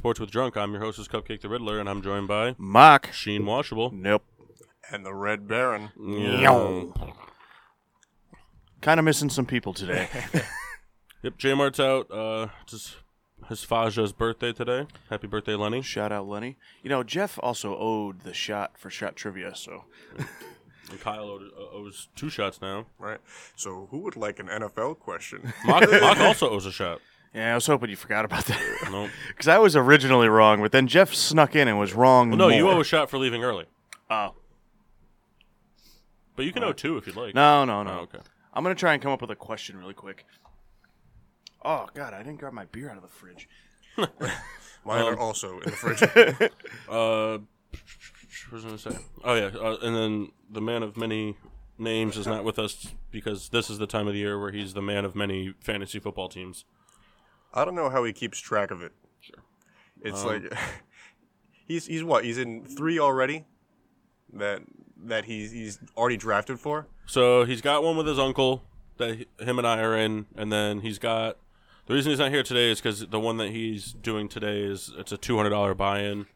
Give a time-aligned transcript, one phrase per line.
[0.00, 0.56] Sports with Drunk.
[0.56, 3.12] I'm your host, is Cupcake the Riddler, and I'm joined by Mock.
[3.12, 3.90] Sheen Washable.
[3.92, 4.24] Nope.
[4.90, 5.90] and the Red Baron.
[6.02, 6.84] Yeah.
[8.80, 10.08] Kind of missing some people today.
[11.22, 12.10] Yep, J Mart's out.
[12.10, 12.96] Uh, just
[13.50, 14.86] his Faja's birthday today.
[15.10, 15.82] Happy birthday, Lenny.
[15.82, 16.56] Shout out Lenny.
[16.82, 19.84] You know, Jeff also owed the shot for shot trivia, so
[20.90, 22.86] And Kyle owed, uh, owes two shots now.
[22.98, 23.18] Right.
[23.54, 25.52] So, who would like an NFL question?
[25.64, 27.00] Mock, Mock also owes a shot.
[27.34, 30.72] Yeah, I was hoping you forgot about that No, because I was originally wrong, but
[30.72, 32.30] then Jeff snuck in and was wrong.
[32.30, 32.74] well, no, you more.
[32.74, 33.66] owe a shot for leaving early.
[34.10, 34.34] Oh
[36.36, 37.34] But you can owe two if you'd like.
[37.34, 37.90] no, no, no.
[37.90, 38.18] Oh, okay.
[38.52, 40.24] I'm gonna try and come up with a question really quick.
[41.64, 43.48] Oh God, I didn't grab my beer out of the fridge.
[44.84, 46.02] Mine are also in the fridge.
[46.88, 47.38] Uh,
[48.48, 48.98] what was I gonna say?
[49.22, 51.36] Oh yeah, uh, and then the man of many
[51.78, 54.74] names is not with us because this is the time of the year where he's
[54.74, 56.64] the man of many fantasy football teams.
[57.52, 58.92] I don't know how he keeps track of it.
[59.20, 59.42] Sure.
[60.02, 60.52] It's Um, like
[61.66, 62.24] he's he's what?
[62.24, 63.44] He's in three already.
[64.32, 64.62] That
[65.04, 66.86] that he's he's already drafted for.
[67.06, 68.62] So he's got one with his uncle
[68.98, 71.36] that he- him and I are in, and then he's got
[71.86, 74.92] the reason he's not here today is because the one that he's doing today is
[74.96, 76.26] it's a two hundred dollar buy-in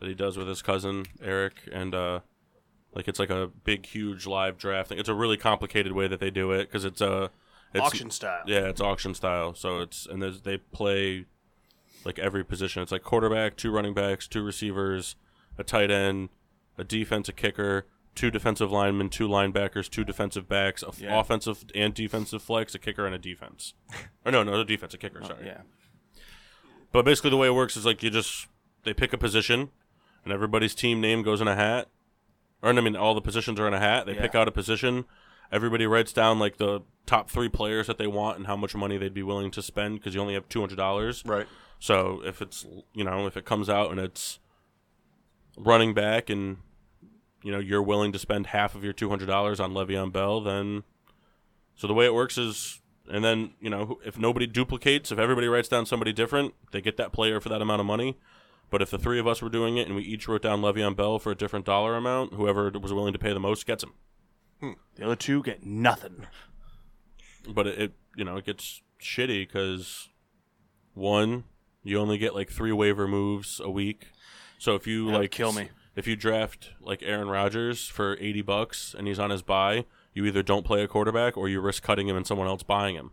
[0.00, 2.20] that he does with his cousin Eric, and uh,
[2.94, 4.98] like it's like a big, huge live draft thing.
[4.98, 7.30] It's a really complicated way that they do it because it's a
[7.74, 8.42] it's, Auction style.
[8.46, 9.54] Yeah, it's auction style.
[9.54, 11.26] So it's and there's, they play
[12.04, 12.82] like every position.
[12.82, 15.16] It's like quarterback, two running backs, two receivers,
[15.58, 16.30] a tight end,
[16.78, 21.18] a defense, a kicker, two defensive linemen, two linebackers, two defensive backs, a f- Yeah.
[21.20, 23.74] offensive and defensive flex, a kicker and a defense.
[23.92, 25.20] or oh, no, no, defense, a kicker.
[25.22, 25.40] Oh, sorry.
[25.42, 25.60] Oh, Yeah.
[26.92, 28.46] But basically, the way it works is like you just
[28.84, 29.70] they pick a position,
[30.24, 31.88] and everybody's team name goes in a hat.
[32.62, 34.06] Or I mean, all the positions are in a hat.
[34.06, 35.04] They pick out a position.
[35.50, 38.98] Everybody writes down like the top three players that they want and how much money
[38.98, 41.22] they'd be willing to spend because you only have two hundred dollars.
[41.24, 41.46] Right.
[41.78, 44.38] So if it's you know if it comes out and it's
[45.56, 46.58] running back and
[47.42, 50.40] you know you're willing to spend half of your two hundred dollars on Le'Veon Bell,
[50.40, 50.84] then
[51.74, 55.48] so the way it works is and then you know if nobody duplicates, if everybody
[55.48, 58.18] writes down somebody different, they get that player for that amount of money.
[58.70, 60.94] But if the three of us were doing it and we each wrote down Le'Veon
[60.94, 63.94] Bell for a different dollar amount, whoever was willing to pay the most gets him.
[64.60, 66.26] The other two get nothing.
[67.48, 70.08] but it, it you know it gets shitty because
[70.94, 71.44] one
[71.84, 74.08] you only get like three waiver moves a week
[74.58, 75.68] so if you That would like kill me.
[75.94, 80.24] if you draft like aaron Rodgers for 80 bucks and he's on his buy you
[80.26, 83.12] either don't play a quarterback or you risk cutting him and someone else buying him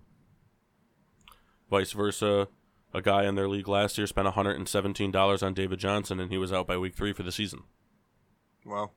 [1.70, 2.48] vice versa
[2.94, 6.52] a guy in their league last year spent $117 on david johnson and he was
[6.52, 7.62] out by week three for the season
[8.66, 8.94] Well,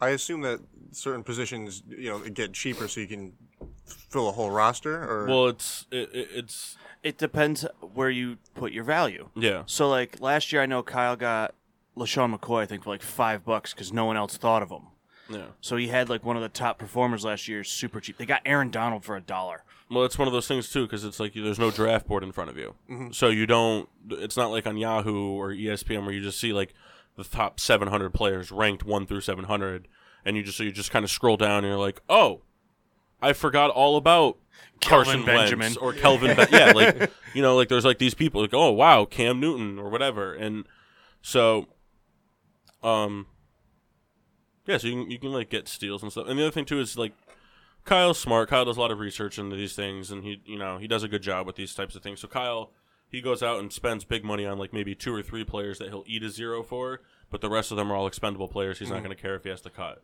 [0.00, 0.60] I assume that
[0.92, 3.32] certain positions, you know, get cheaper so you can
[4.10, 5.02] fill a whole roster.
[5.02, 9.28] Or well it's it, it, it's It depends where you put your value.
[9.34, 11.54] yeah So like last year, I know Kyle got
[11.96, 14.88] LeSean McCoy, I think, for like five bucks because no one else thought of him.
[15.30, 18.16] yeah So he had like one of the top performers last year, super cheap.
[18.18, 19.62] They got Aaron Donald for a dollar.
[19.90, 22.22] Well, it's one of those things too, because it's like you- there's no draft board
[22.24, 23.10] in front of you, mm-hmm.
[23.12, 23.88] so you don't.
[24.10, 26.74] It's not like on Yahoo or ESPN where you just see like
[27.16, 29.88] the top 700 players ranked one through 700,
[30.24, 32.42] and you just so you just kind of scroll down and you're like, oh,
[33.22, 34.38] I forgot all about
[34.80, 35.60] Kelvin Carson Benjamin.
[35.60, 36.36] Wentz or Kelvin.
[36.36, 39.78] Ben- yeah, like you know, like there's like these people like, oh wow, Cam Newton
[39.78, 40.64] or whatever, and
[41.22, 41.68] so,
[42.82, 43.26] um,
[44.66, 46.26] yeah, so you can, you can like get steals and stuff.
[46.28, 47.12] And the other thing too is like
[47.84, 48.48] Kyle's smart.
[48.50, 51.02] Kyle does a lot of research into these things, and he, you know, he does
[51.02, 52.20] a good job with these types of things.
[52.20, 52.72] So Kyle,
[53.08, 55.88] he goes out and spends big money on like maybe two or three players that
[55.88, 57.00] he'll eat a zero for,
[57.30, 58.78] but the rest of them are all expendable players.
[58.78, 60.02] He's not going to care if he has to cut.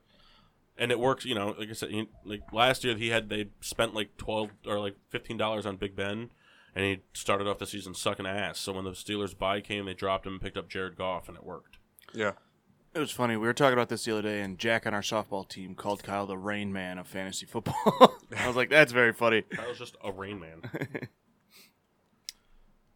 [0.76, 1.54] And it works, you know.
[1.58, 4.96] Like I said, he, like last year, he had they spent like twelve or like
[5.10, 6.30] fifteen dollars on Big Ben,
[6.74, 8.58] and he started off the season sucking ass.
[8.58, 11.36] So when the Steelers buy came, they dropped him and picked up Jared Goff, and
[11.36, 11.78] it worked.
[12.14, 12.32] yeah.
[12.92, 13.36] It was funny.
[13.36, 16.02] We were talking about this the other day, and Jack on our softball team called
[16.02, 18.16] Kyle the Rain Man of fantasy football.
[18.36, 19.42] I was like, that's very funny.
[19.42, 20.62] Kyle's just a rain man.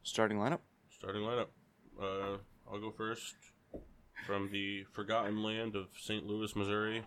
[0.02, 0.58] Starting lineup.
[0.90, 1.46] Starting lineup.
[2.00, 2.38] Uh,
[2.68, 3.34] I'll go first.
[4.26, 6.26] From the forgotten land of St.
[6.26, 7.04] Louis, Missouri,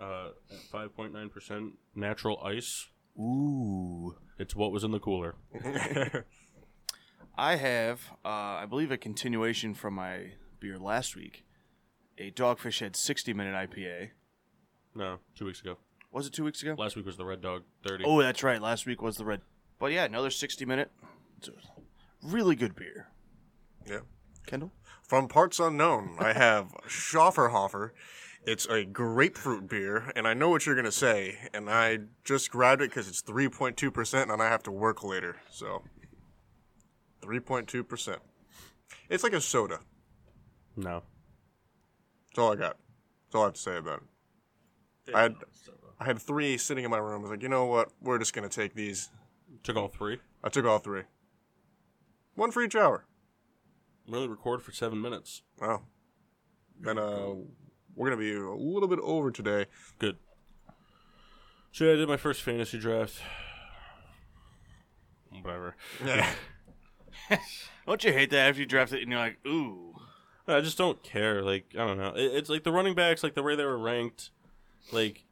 [0.00, 2.88] uh, at 5.9% natural ice.
[3.18, 4.14] Ooh.
[4.38, 5.34] It's what was in the cooler.
[7.36, 11.44] I have, uh, I believe, a continuation from my beer last week.
[12.18, 14.10] A Dogfish Head 60 minute IPA.
[14.94, 15.76] No, two weeks ago.
[16.10, 16.74] Was it two weeks ago?
[16.76, 18.04] Last week was the Red Dog 30.
[18.06, 18.60] Oh, that's right.
[18.60, 19.40] Last week was the red.
[19.78, 20.90] But yeah, another 60 minute.
[21.38, 21.52] It's a
[22.22, 23.08] really good beer.
[23.86, 24.00] yeah.
[24.48, 24.72] Kendall?
[25.02, 27.90] From parts unknown, I have Schofferhofer.
[28.44, 32.82] It's a grapefruit beer, and I know what you're gonna say, and I just grabbed
[32.82, 35.36] it because it's 3.2 percent, and I have to work later.
[35.50, 35.82] So,
[37.20, 38.20] 3.2 percent.
[39.10, 39.80] It's like a soda.
[40.76, 41.02] No.
[42.28, 42.76] That's all I got.
[43.26, 44.02] That's all I have to say about
[45.06, 45.14] it.
[45.14, 45.34] I had
[46.00, 47.20] I had three sitting in my room.
[47.20, 47.90] I was like, you know what?
[48.00, 49.10] We're just gonna take these.
[49.62, 50.18] Took all three.
[50.42, 51.02] I took all three.
[52.34, 53.04] One for each hour.
[54.08, 55.42] We only record for seven minutes.
[55.60, 55.82] Wow.
[56.80, 57.34] Then uh,
[57.94, 59.66] we're gonna be a little bit over today.
[59.98, 60.16] Good.
[61.72, 63.20] So yeah, I did my first fantasy draft.
[65.42, 65.76] Whatever.
[66.04, 66.30] Yeah.
[67.86, 69.94] Don't you hate that after you draft it and you're like, ooh.
[70.46, 71.42] I just don't care.
[71.42, 72.14] Like I don't know.
[72.16, 74.30] It, it's like the running backs, like the way they were ranked.
[74.92, 75.26] Like,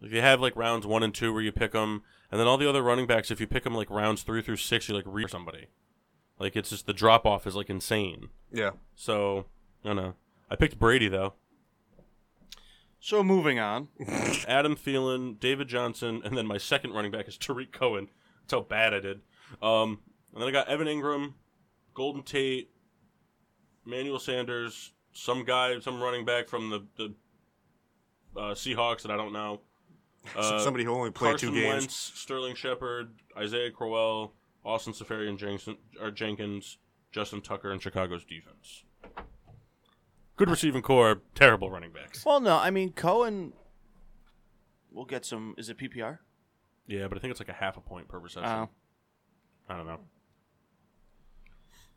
[0.00, 2.56] like they have like rounds one and two where you pick them, and then all
[2.56, 5.04] the other running backs, if you pick them like rounds three through six, you like
[5.06, 5.66] read somebody.
[6.42, 8.28] Like it's just the drop off is like insane.
[8.52, 8.70] yeah.
[8.96, 9.46] So
[9.84, 10.14] I don't know.
[10.50, 11.34] I picked Brady though.
[12.98, 13.88] So moving on.
[14.48, 18.08] Adam Thielen, David Johnson, and then my second running back is Tarik Cohen.
[18.42, 19.20] That's how bad I did.
[19.62, 20.00] Um,
[20.32, 21.34] and then I got Evan Engram,
[21.94, 22.70] Golden Tate,
[23.84, 27.14] Manuel Sanders, some guy, some running back from the, the
[28.40, 29.60] uh, Seahawks that I don't know.
[30.36, 31.68] Uh, Somebody who only played Carson two games.
[31.82, 34.32] Wentz, Sterling Shepard, Isaiah Crowell,
[34.64, 36.78] Austin Seferian-Jenkins, or Jenkins,
[37.10, 38.84] Justin Tucker, and Chicago's defense.
[40.36, 42.24] Good receiving corps, terrible running backs.
[42.24, 43.52] Well, no, I mean, Cohen.
[44.90, 45.54] We'll get some.
[45.58, 46.18] Is it PPR?
[46.86, 48.50] Yeah, but I think it's like a half a point per reception.
[48.50, 48.68] Oh.
[49.68, 50.00] I don't know.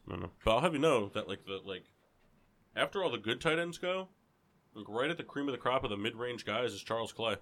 [0.07, 0.29] I don't know.
[0.43, 1.85] But I'll have you know that like the like
[2.75, 4.09] after all the good tight ends go,
[4.73, 7.11] like right at the cream of the crop of the mid range guys is Charles
[7.11, 7.37] Clay.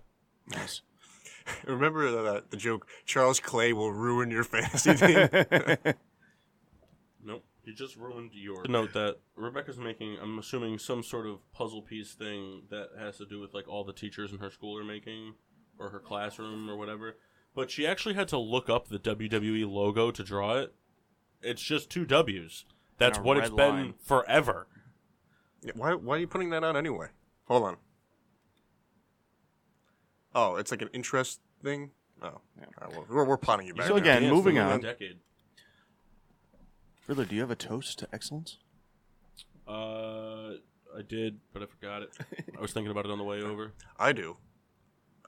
[0.50, 0.82] nice.
[1.66, 2.88] Remember the, the joke?
[3.06, 5.28] Charles Clay will ruin your fantasy team.
[7.26, 7.46] Nope.
[7.64, 8.68] He just ruined yours.
[8.68, 13.26] Note that Rebecca's making, I'm assuming, some sort of puzzle piece thing that has to
[13.26, 15.36] do with like all the teachers in her school are making,
[15.80, 17.16] or her classroom or whatever.
[17.56, 20.74] But she actually had to look up the WWE logo to draw it.
[21.42, 22.66] It's just two W's.
[22.98, 23.94] That's what it's been line.
[24.02, 24.68] forever.
[25.62, 27.08] Yeah, why, why are you putting that on anyway?
[27.46, 27.78] Hold on.
[30.36, 31.92] Oh, it's like an interest thing?
[32.22, 32.28] Oh.
[32.28, 32.42] All
[32.82, 33.86] right, well, we're, we're potting you back.
[33.88, 34.02] So now.
[34.02, 34.80] again- Yeah, moving on.
[34.80, 35.18] A decade.
[37.08, 38.58] Riddler, do you have a toast to excellence?
[39.68, 40.54] Uh,
[40.98, 42.10] I did, but I forgot it.
[42.58, 43.74] I was thinking about it on the way over.
[44.00, 44.38] I do.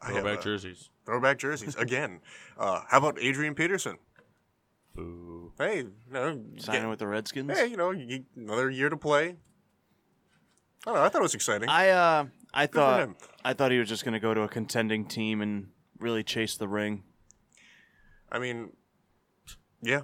[0.01, 0.89] I have, Throwback uh, jerseys.
[1.05, 1.75] Throwback jerseys.
[1.75, 2.19] Again.
[2.57, 3.97] Uh, how about Adrian Peterson?
[4.95, 5.51] Boo.
[5.57, 7.51] Hey, you know, Signing get- with the Redskins?
[7.51, 9.25] hey, you know, you, another year to play.
[9.27, 9.35] I
[10.85, 11.01] don't know.
[11.03, 11.67] I thought it was exciting.
[11.67, 12.25] I uh,
[12.55, 13.09] I for thought.
[13.43, 15.67] I thought he was just going to go to a contending team and
[15.99, 17.03] really chase the ring.
[18.31, 18.71] I mean,
[19.81, 20.01] yeah.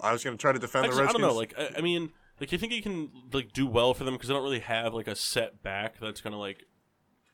[0.00, 1.24] I was going to try to defend Actually, the Redskins.
[1.24, 1.38] I don't know.
[1.38, 2.10] Like, I, I mean,
[2.40, 4.94] like, you think he can like do well for them because they don't really have
[4.94, 6.64] like a set back that's gonna like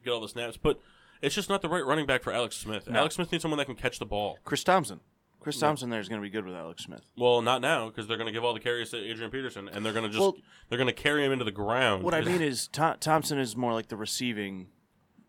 [0.05, 0.57] get all the snaps.
[0.57, 0.81] But
[1.23, 2.89] it's just not the right running back for Alex Smith.
[2.89, 2.99] No.
[2.99, 4.39] Alex Smith needs someone that can catch the ball.
[4.45, 5.01] Chris Thompson.
[5.47, 7.03] Chris Thompson there is going to be good with Alex Smith.
[7.17, 9.93] Well, not now because they're gonna give all the carries to Adrian Peterson, and they're
[9.93, 10.37] gonna just Well-
[10.69, 12.03] they're gonna carry him into the ground.
[12.03, 14.67] What I mean is Tho- Thompson is more like the receiving.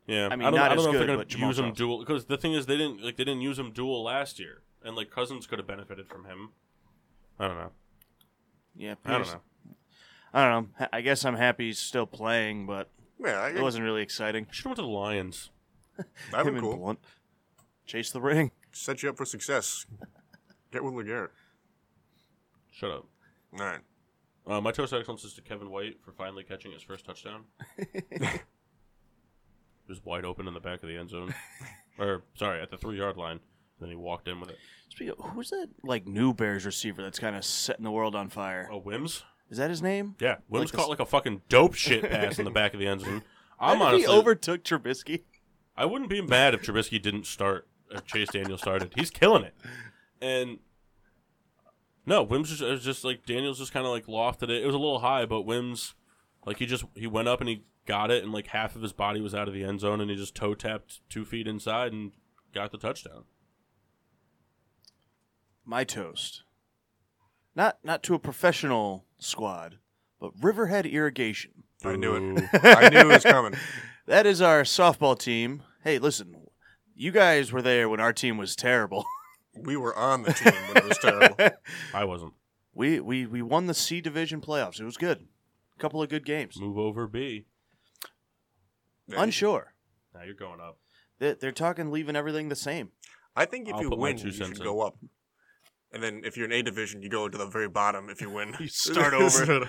[0.08, 1.50] yeah, I mean, don't, not I don't as know if good, they're gonna but Jamal
[1.50, 1.78] use him Charles.
[1.78, 4.64] dual because the thing is they didn't like they didn't use him dual last year,
[4.84, 6.50] and like Cousins could have benefited from him.
[7.40, 7.72] I don't know.
[8.76, 9.76] Yeah, I don't Peterson- know.
[10.34, 10.70] I don't know.
[10.80, 12.90] Ha- I guess I'm happy he's still playing, but
[13.24, 14.48] Yeah, I, it wasn't really exciting.
[14.50, 15.52] Should have went to the Lions.
[16.32, 16.78] that'd Him be and cool.
[16.78, 17.00] Blunt
[17.86, 18.50] chase the ring.
[18.78, 19.86] Set you up for success.
[20.72, 21.30] Get with LeGarrette.
[22.72, 23.06] Shut up.
[23.54, 23.80] All right.
[24.46, 27.46] Uh, my toast of excellence is to Kevin White for finally catching his first touchdown.
[27.78, 27.88] he
[29.90, 31.34] was wide open in the back of the end zone,
[32.00, 33.40] or sorry, at the three yard line.
[33.80, 34.58] Then he walked in with it.
[34.90, 38.30] Speaking of, who's that like new Bears receiver that's kind of setting the world on
[38.30, 38.70] fire?
[38.72, 39.24] Oh, Wims.
[39.50, 40.16] Is that his name?
[40.20, 42.80] Yeah, Wims Like the- caught like a fucking dope shit pass in the back of
[42.80, 43.24] the end zone.
[43.60, 45.24] I'm How did honestly, he overtook Trubisky.
[45.76, 47.68] I wouldn't be mad if Trubisky didn't start.
[47.92, 49.56] If Chase Daniel started, he's killing it.
[50.22, 50.60] And
[52.06, 54.64] no, Wims just, was just like Daniels just kind of like lofted it.
[54.64, 55.94] It was a little high, but Wims,
[56.46, 58.94] like he just he went up and he got it, and like half of his
[58.94, 61.92] body was out of the end zone, and he just toe tapped two feet inside
[61.92, 62.12] and
[62.54, 63.26] got the touchdown.
[65.66, 66.44] My toast.
[67.56, 69.80] Not not to a professional squad,
[70.20, 71.64] but Riverhead Irrigation.
[71.84, 72.50] I knew it.
[72.64, 73.56] I knew it was coming.
[74.08, 75.64] That is our softball team.
[75.84, 76.37] Hey, listen,
[76.98, 79.06] you guys were there when our team was terrible.
[79.60, 81.36] We were on the team when it was terrible.
[81.94, 82.34] I wasn't.
[82.76, 84.80] we we we won the C division playoffs.
[84.80, 85.26] It was good.
[85.76, 86.60] A couple of good games.
[86.60, 87.46] Move over B.
[89.08, 89.74] Yeah, Unsure.
[90.14, 90.78] Now you're going up.
[91.18, 92.92] They- They're talking leaving everything the same.
[93.36, 94.64] I think if I'll you put my win, two you cents should in.
[94.64, 94.98] go up.
[95.92, 98.30] And then if you're in A division, you go to the very bottom if you
[98.30, 98.54] win.
[98.60, 99.68] You start over.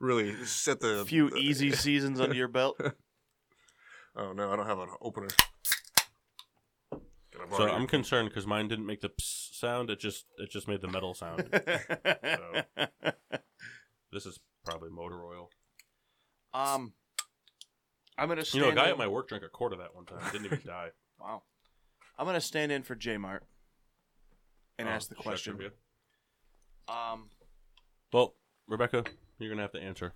[0.00, 2.80] really set the A few the- easy seasons under your belt.
[4.16, 5.28] Oh no, I don't have an opener.
[7.44, 9.90] Can I So borrow I'm concerned because mine didn't make the ps sound.
[9.90, 11.48] It just it just made the metal sound.
[14.12, 15.50] this is probably motor oil.
[16.54, 16.92] um,
[18.18, 19.78] I'm gonna You stand know, a guy in- at my work drank a quart of
[19.78, 20.18] that one time.
[20.30, 20.90] Didn't even die.
[21.20, 21.42] Wow.
[22.18, 23.44] I'm gonna stand in for J Mart
[24.78, 25.58] and Oh, ask the question.
[26.88, 27.30] Um,
[28.12, 28.34] Well,
[28.68, 29.04] Rebecca,
[29.38, 30.12] you're gonna have to answer.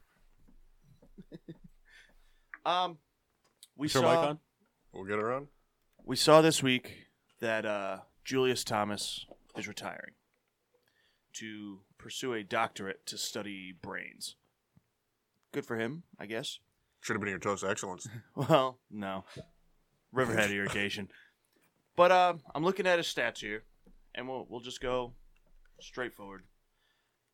[2.66, 2.98] um,
[3.76, 4.38] we Is saw mic on?
[4.92, 5.48] We'll get around.
[6.04, 7.05] we saw this week
[7.40, 9.26] that uh, Julius Thomas
[9.56, 10.12] is retiring
[11.34, 14.36] to pursue a doctorate to study brains.
[15.52, 16.58] Good for him, I guess.
[17.00, 18.08] Should have been your toast of excellence.
[18.34, 19.24] Well, no.
[20.12, 21.08] Riverhead irrigation.
[21.94, 23.64] But uh, I'm looking at his stats here,
[24.14, 25.12] and we'll we'll just go
[25.80, 26.42] straightforward.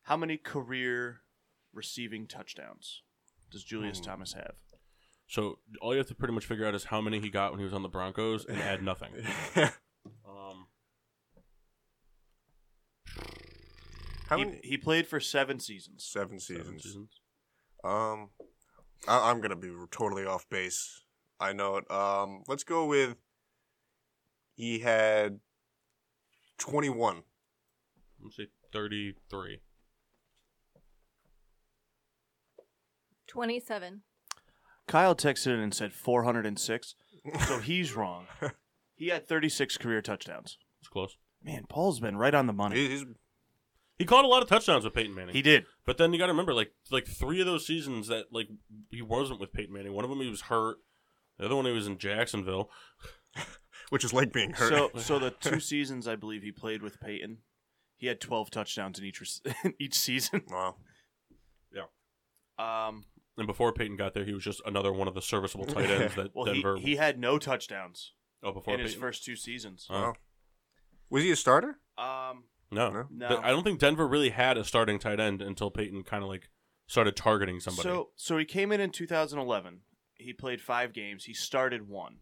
[0.03, 1.21] How many career
[1.73, 3.01] receiving touchdowns
[3.51, 4.05] does Julius Hmm.
[4.05, 4.53] Thomas have?
[5.27, 7.59] So all you have to pretty much figure out is how many he got when
[7.59, 9.11] he was on the Broncos and add nothing.
[10.27, 10.67] Um,
[14.33, 14.59] How He, many?
[14.63, 16.03] he played for seven seasons.
[16.03, 16.83] Seven seven seasons.
[16.83, 17.21] seasons.
[17.83, 18.29] Um,
[19.07, 21.03] I, I'm gonna be totally off base.
[21.39, 21.91] I know it.
[21.91, 23.15] Um, let's go with.
[24.55, 25.39] He had
[26.57, 27.23] twenty-one.
[28.21, 29.59] Let's say thirty-three.
[33.27, 34.01] 27.
[34.87, 36.95] Kyle texted in and said 406,
[37.47, 38.25] so he's wrong.
[38.95, 40.59] He had 36 career touchdowns.
[40.79, 41.17] It's close.
[41.43, 42.75] Man, Paul's been right on the money.
[42.75, 43.03] He's
[43.99, 45.35] He caught a lot of touchdowns with Peyton Manning.
[45.35, 45.65] He did.
[45.85, 48.47] But then you got to remember, like, like three of those seasons that like
[48.89, 49.93] he wasn't with Peyton Manning.
[49.93, 50.77] One of them he was hurt.
[51.37, 52.69] The other one he was in Jacksonville.
[53.93, 54.69] which is like being hurt.
[54.69, 57.37] So, so the two seasons I believe he played with Peyton,
[57.95, 60.41] he had 12 touchdowns in each rec- in each season.
[60.49, 60.77] wow.
[61.71, 61.83] Yeah.
[62.57, 63.05] Um,
[63.37, 66.15] And before Peyton got there, he was just another one of the serviceable tight ends
[66.15, 66.77] that well, Denver.
[66.77, 69.85] he, he had no touchdowns oh, before in his first two seasons.
[69.89, 70.01] Oh.
[70.01, 70.13] Wow.
[71.11, 71.77] Was he a starter?
[71.95, 73.07] Um, no, No?
[73.11, 73.39] No.
[73.41, 76.49] I don't think Denver really had a starting tight end until Peyton kind of like
[76.87, 77.87] started targeting somebody.
[77.87, 79.81] so so he came in in 2011.
[80.15, 81.25] He played five games.
[81.25, 82.17] He started one.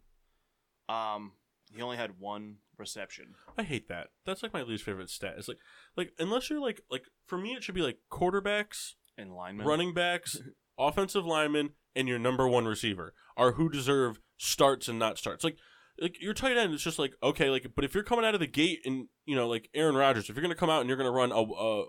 [0.89, 1.33] Um,
[1.73, 3.35] he only had one reception.
[3.57, 4.07] I hate that.
[4.25, 5.35] That's like my least favorite stat.
[5.37, 5.59] It's like,
[5.95, 9.65] like unless you're like, like for me, it should be like quarterbacks, and lineman.
[9.65, 10.41] running backs,
[10.77, 15.43] offensive linemen, and your number one receiver are who deserve starts and not starts.
[15.43, 15.57] Like,
[15.99, 18.39] like your tight end is just like okay, like but if you're coming out of
[18.39, 20.97] the gate and you know like Aaron Rodgers, if you're gonna come out and you're
[20.97, 21.85] gonna run a, a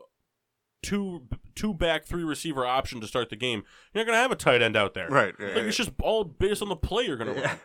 [0.83, 3.63] two two back three receiver option to start the game,
[3.95, 5.09] you're not gonna have a tight end out there.
[5.09, 5.35] Right.
[5.39, 7.47] Like it's just all based on the play you're gonna Yeah.
[7.47, 7.61] run.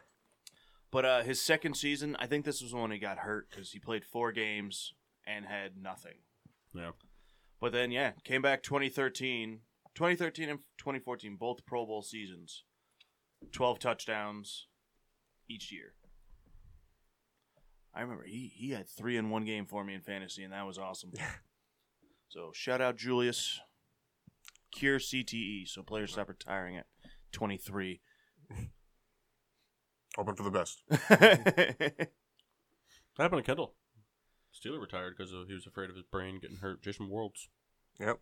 [0.89, 3.79] But uh, his second season, I think this was when he got hurt because he
[3.79, 4.94] played four games
[5.25, 6.20] and had nothing.
[6.74, 6.91] Yeah.
[7.60, 9.60] But then, yeah, came back 2013.
[9.96, 12.63] 2013 and 2014, both Pro Bowl seasons.
[13.51, 14.67] 12 touchdowns
[15.50, 15.94] each year.
[17.98, 20.66] I remember he, he had three in one game for me in fantasy, and that
[20.66, 21.12] was awesome.
[22.30, 23.60] so shout out Julius.
[24.72, 26.86] Cure CTE, so players stop retiring at
[27.32, 28.01] 23.
[30.16, 30.84] Hoping for the best.
[33.18, 33.74] That happened to Kendall.
[34.54, 36.84] Steeler retired because he was afraid of his brain getting hurt.
[36.84, 37.48] Jason Worilds.
[38.00, 38.20] Yep.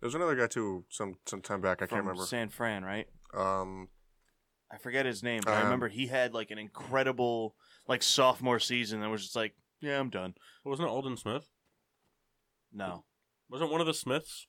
[0.00, 0.84] There's another guy too.
[0.88, 1.82] Some some time back.
[1.82, 2.24] I From can't remember.
[2.24, 3.08] San Fran, right?
[3.36, 3.88] Um.
[4.74, 7.54] I forget his name, but I Um, remember he had like an incredible
[7.86, 10.34] like sophomore season that was just like, yeah, I'm done.
[10.64, 11.46] Wasn't it Aldon Smith?
[12.72, 13.04] No,
[13.48, 14.46] Wasn't one of the Smiths?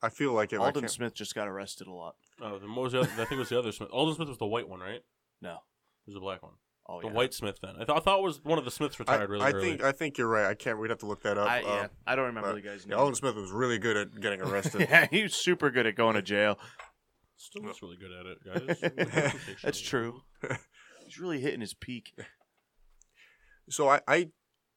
[0.00, 2.14] I feel like if I Aldon can't, Smith just got arrested a lot.
[2.40, 3.08] Oh, then what was the other?
[3.14, 3.88] I think it was the other Smith.
[3.92, 4.96] Aldon Smith was the white one, right?
[4.96, 5.04] It
[5.42, 5.58] No,
[6.06, 6.52] was the black one.
[6.88, 7.58] oh The yeah, white Smith.
[7.60, 9.50] Then I, th- I thought it was one of the Smiths I, retired really I
[9.50, 9.70] early.
[9.70, 10.46] think I think you're right.
[10.46, 10.78] I can't.
[10.78, 11.48] We'd have to look that up.
[11.48, 13.00] I, yeah, I don't remember but- the guy's yeah, name.
[13.00, 14.82] Aldon Smith was really good at getting arrested.
[14.88, 16.60] yeah, he was super good at going to jail.
[17.38, 18.38] Still looks really good at it,
[19.24, 19.56] guys.
[19.62, 20.22] That's true.
[21.06, 22.12] He's really hitting his peak.
[23.70, 24.28] So I, I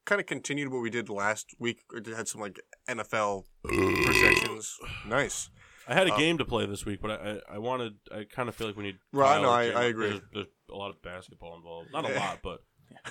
[0.06, 1.82] kind of continued what we did last week.
[1.94, 4.78] It had some like NFL projections.
[5.08, 5.50] Nice.
[5.88, 7.94] I had a Uh, game to play this week, but I, I, I wanted.
[8.14, 8.98] I kind of feel like we need.
[9.12, 9.78] Right, no, I- Jim.
[9.78, 10.10] I agree.
[10.10, 11.90] There's, there's a lot of basketball involved.
[11.92, 12.60] Not a lot, but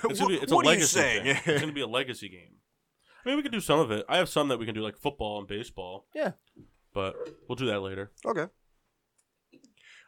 [0.04, 1.22] it's, gonna be, it's a what are you legacy saying?
[1.36, 1.42] thing.
[1.46, 2.56] It's gonna be a legacy game.
[3.24, 4.06] I mean, we could do some of it.
[4.08, 6.06] I have some that we can do, like football and baseball.
[6.14, 6.32] Yeah.
[6.94, 7.16] but
[7.48, 8.12] we'll do that later.
[8.24, 8.46] Okay.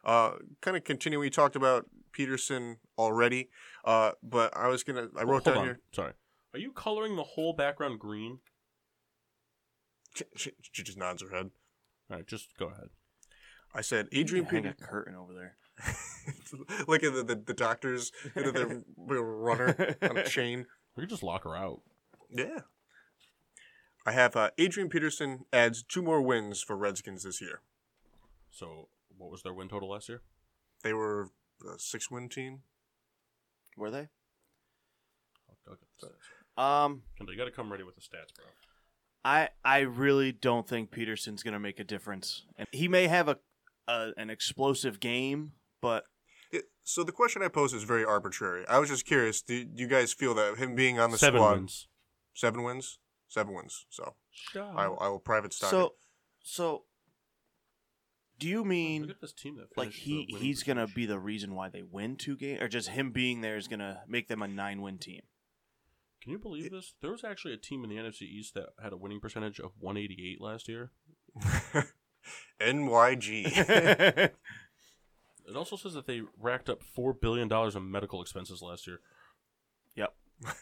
[0.03, 1.19] Uh, kind of continue.
[1.19, 3.49] We talked about Peterson already.
[3.85, 5.07] Uh, but I was gonna.
[5.17, 5.63] I Oh, wrote hold down on.
[5.65, 5.79] here.
[5.93, 6.13] Sorry.
[6.53, 8.39] Are you coloring the whole background green?
[10.15, 11.49] She, she, she just nods her head.
[12.11, 12.89] All right, just go ahead.
[13.73, 14.87] I said Adrian can hang a Peterson.
[14.87, 15.55] curtain over there.
[16.87, 20.67] like in the, the, the doctors, you know, the the runner on a chain.
[20.95, 21.81] We could just lock her out.
[22.29, 22.59] Yeah.
[24.05, 27.61] I have uh, Adrian Peterson adds two more wins for Redskins this year.
[28.51, 28.89] So,
[29.23, 30.21] what was their win total last year?
[30.83, 31.29] They were
[31.65, 32.59] a six win team.
[33.77, 34.09] Were they?
[35.49, 36.61] I'll, I'll get the stats.
[36.61, 38.45] Um, Kendall, you got to come ready with the stats, bro.
[39.25, 43.37] I I really don't think Peterson's gonna make a difference, and he may have a,
[43.87, 46.03] a an explosive game, but
[46.51, 48.67] It, so the question I posed is very arbitrary.
[48.67, 49.41] I was just curious.
[49.41, 51.87] Do, do you guys feel that him being on the Seven squad, wins.
[52.33, 52.99] seven wins,
[53.29, 53.85] seven wins?
[53.89, 54.13] So
[54.55, 55.69] I, will- I will private stock.
[55.71, 55.91] so it.
[56.43, 56.83] so.
[58.39, 61.05] Do you Look mean at this team that like he the winning he's gonna be
[61.05, 64.27] the reason why they win two games, or just him being there is gonna make
[64.27, 65.21] them a nine win team?
[66.21, 66.93] Can you believe this?
[67.01, 69.71] There was actually a team in the NFC East that had a winning percentage of
[69.79, 70.91] 188 last year.
[72.61, 74.31] NYG.
[75.45, 78.99] It also says that they racked up four billion dollars in medical expenses last year.
[79.95, 80.13] Yep.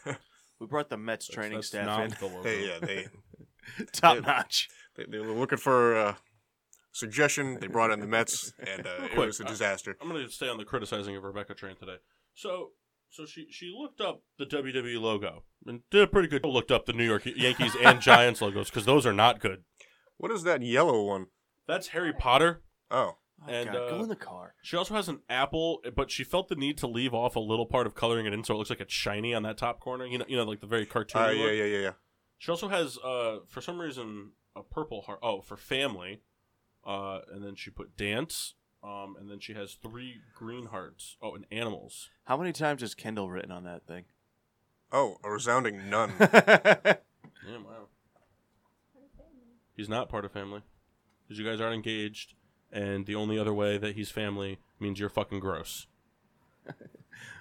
[0.58, 2.42] We brought the Mets That's- training that's staff not in, the logo.
[2.44, 3.06] hey, yeah, they,
[3.92, 4.68] top notch.
[4.96, 6.16] they they were looking for a
[6.92, 7.58] suggestion.
[7.60, 9.96] They brought in the Mets, and uh, it was a disaster.
[10.00, 11.96] I'm gonna stay on the criticizing of Rebecca Train today.
[12.34, 12.70] So,
[13.10, 16.44] so she she looked up the WWE logo and did a pretty good.
[16.44, 19.64] Looked up the New York Yankees and Giants logos because those are not good.
[20.16, 21.26] What is that yellow one?
[21.66, 22.62] That's Harry Potter.
[22.90, 24.54] Oh, Oh, And, God, uh, go in the car.
[24.62, 27.66] She also has an apple, but she felt the need to leave off a little
[27.66, 30.06] part of coloring it in so it looks like it's shiny on that top corner.
[30.06, 31.16] You know, you know, like the very cartoony.
[31.16, 31.36] uh, look.
[31.38, 31.90] yeah, yeah, yeah, yeah.
[32.38, 35.18] She also has, uh, for some reason, a purple heart.
[35.22, 36.20] Oh, for family.
[36.86, 38.54] Uh, and then she put dance.
[38.84, 41.16] Um, and then she has three green hearts.
[41.22, 42.10] Oh, and animals.
[42.24, 44.04] How many times has Kendall written on that thing?
[44.90, 46.12] Oh, a resounding none.
[47.48, 47.88] Yeah, wow.
[49.76, 50.62] He's not part of family.
[51.24, 52.34] Because you guys aren't engaged,
[52.70, 55.86] and the only other way that he's family means you're fucking gross.
[56.68, 56.74] All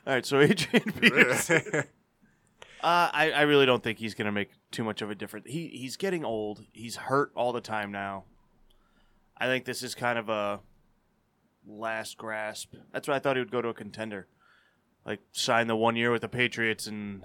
[0.07, 1.83] right, so Adrian Peterson.
[2.81, 5.45] Uh, I, I really don't think he's gonna make too much of a difference.
[5.49, 6.63] He he's getting old.
[6.71, 8.23] He's hurt all the time now.
[9.41, 10.59] I think this is kind of a
[11.67, 12.75] last grasp.
[12.93, 14.27] That's why I thought he would go to a contender,
[15.03, 17.23] like sign the one year with the Patriots and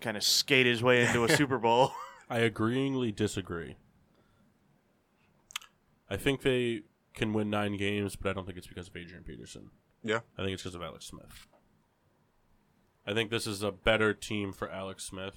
[0.00, 1.92] kind of skate his way into a Super Bowl.
[2.28, 3.76] I agreeingly disagree.
[6.10, 6.82] I think they
[7.14, 9.70] can win nine games, but I don't think it's because of Adrian Peterson.
[10.02, 11.46] yeah, I think it's because of Alex Smith.
[13.06, 15.36] I think this is a better team for Alex Smith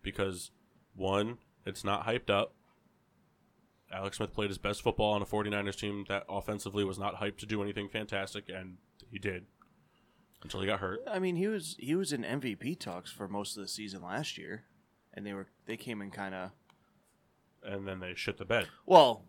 [0.00, 0.50] because,
[0.94, 2.54] one, it's not hyped up.
[3.92, 7.38] Alex Smith played his best football on a 49ers team that offensively was not hyped
[7.38, 8.76] to do anything fantastic, and
[9.10, 9.46] he did
[10.42, 11.00] until he got hurt.
[11.10, 14.38] I mean, he was he was in MVP talks for most of the season last
[14.38, 14.64] year,
[15.12, 16.50] and they were they came in kind of
[17.64, 18.68] And then they shit the bed.
[18.86, 19.24] well.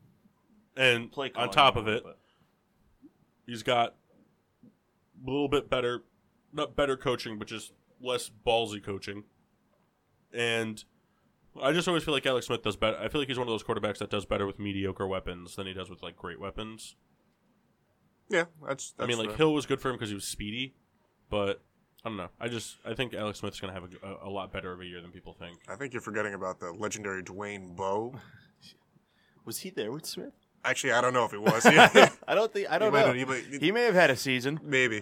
[0.77, 2.17] And Play on top of it, but-
[3.45, 3.95] he's got
[4.63, 6.03] a little bit better,
[6.53, 9.25] not better coaching, but just less ballsy coaching.
[10.31, 10.81] And
[11.61, 12.97] I just always feel like Alex Smith does better.
[12.97, 15.67] I feel like he's one of those quarterbacks that does better with mediocre weapons than
[15.67, 16.95] he does with like great weapons.
[18.29, 18.45] yeah.
[18.65, 18.91] That's.
[18.91, 19.37] that's I mean, like fair.
[19.37, 20.75] Hill was good for him because he was speedy,
[21.29, 21.61] but
[22.05, 22.29] I don't know.
[22.39, 24.85] I just I think Alex Smith's gonna have a, a, a lot better of a
[24.85, 25.57] year than people think.
[25.67, 28.13] I think you're forgetting about the legendary Dwayne Bowe.
[29.45, 30.33] Was he there with Smith?
[30.63, 31.65] Actually, I don't know if it was.
[31.65, 33.07] I don't think I don't might know.
[33.07, 34.59] have- he might- He may have had a season.
[34.63, 35.01] Maybe.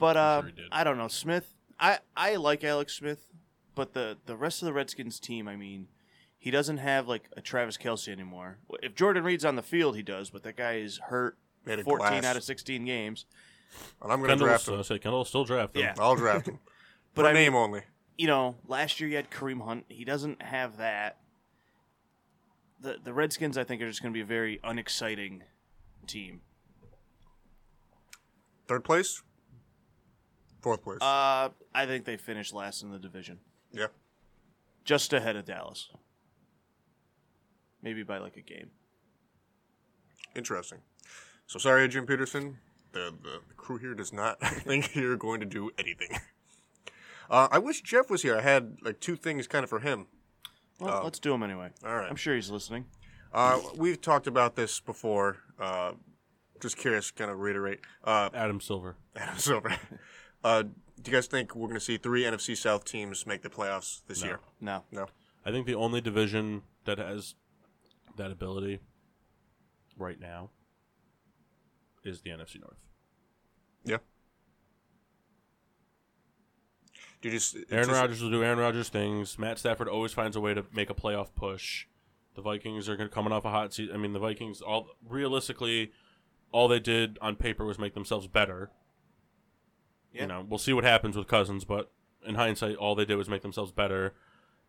[0.00, 0.50] But uh, sure.
[0.72, 1.06] I don't know.
[1.06, 3.24] Smith, I, I like Alex Smith,
[3.76, 5.86] but the, the rest of the Redskins team, I mean,
[6.36, 8.58] he doesn't have like a Travis Kelce anymore.
[8.82, 11.98] If Jordan Reed's on the field, he does, but that guy is hurt Made 14
[12.08, 12.24] glass.
[12.24, 13.26] out of 16 games.
[14.02, 14.74] And I'm going to draft him.
[14.80, 15.82] uh, say Kendall still draft him.
[15.82, 15.94] Yeah.
[15.98, 16.58] I'll draft him.
[17.14, 17.82] But For I mean- name only.
[18.18, 19.84] You know, last year you had Kareem Hunt.
[19.88, 21.18] He doesn't have that.
[22.80, 25.42] The, the Redskins, I think, are just going to be a very unexciting
[26.06, 26.40] team.
[28.68, 29.22] Third place?
[30.62, 30.98] Fourth place.
[31.00, 33.38] Uh, I think they finished last in the division,
[33.76, 33.86] yeah.
[34.84, 35.90] just ahead of Dallas.
[37.82, 38.70] Maybe by like a game.
[40.34, 40.78] Interesting.
[41.46, 42.58] So sorry, Adrian Peterson.
[42.92, 46.08] The, the, the crew here does not think you're going to do anything.
[47.30, 48.36] Uh, I wish Jeff was here.
[48.36, 50.06] I had like two things kind of for him.
[50.78, 51.04] Well, Oh.
[51.04, 51.70] let's do him anyway.
[51.84, 52.08] All right.
[52.08, 52.86] I'm sure he's listening.
[53.32, 55.38] Uh, we've talked about this before.
[55.60, 55.92] Uh,
[56.60, 57.80] just curious, kind of reiterate.
[58.04, 58.96] Uh, Adam Silver.
[59.14, 59.76] Adam Silver.
[61.00, 64.00] Do you guys think we're going to see three NFC South teams make the playoffs
[64.06, 64.26] this No.
[64.26, 64.40] year?
[64.60, 64.84] No.
[64.90, 65.06] No.
[65.44, 67.34] I think the only division that has
[68.16, 68.80] that ability
[69.96, 70.50] right now
[72.02, 72.78] is the NFC North.
[73.84, 73.98] Yeah.
[77.20, 79.38] Do you just it's Aaron just- Rodgers will do Aaron Rodgers things.
[79.38, 81.86] Matt Stafford always finds a way to make a playoff push.
[82.34, 83.94] The Vikings are going to coming off a hot season.
[83.94, 85.92] I mean, the Vikings all realistically,
[86.52, 88.70] all they did on paper was make themselves better.
[90.16, 90.22] Yeah.
[90.22, 91.92] You know, we'll see what happens with Cousins, but
[92.26, 94.14] in hindsight, all they did was make themselves better,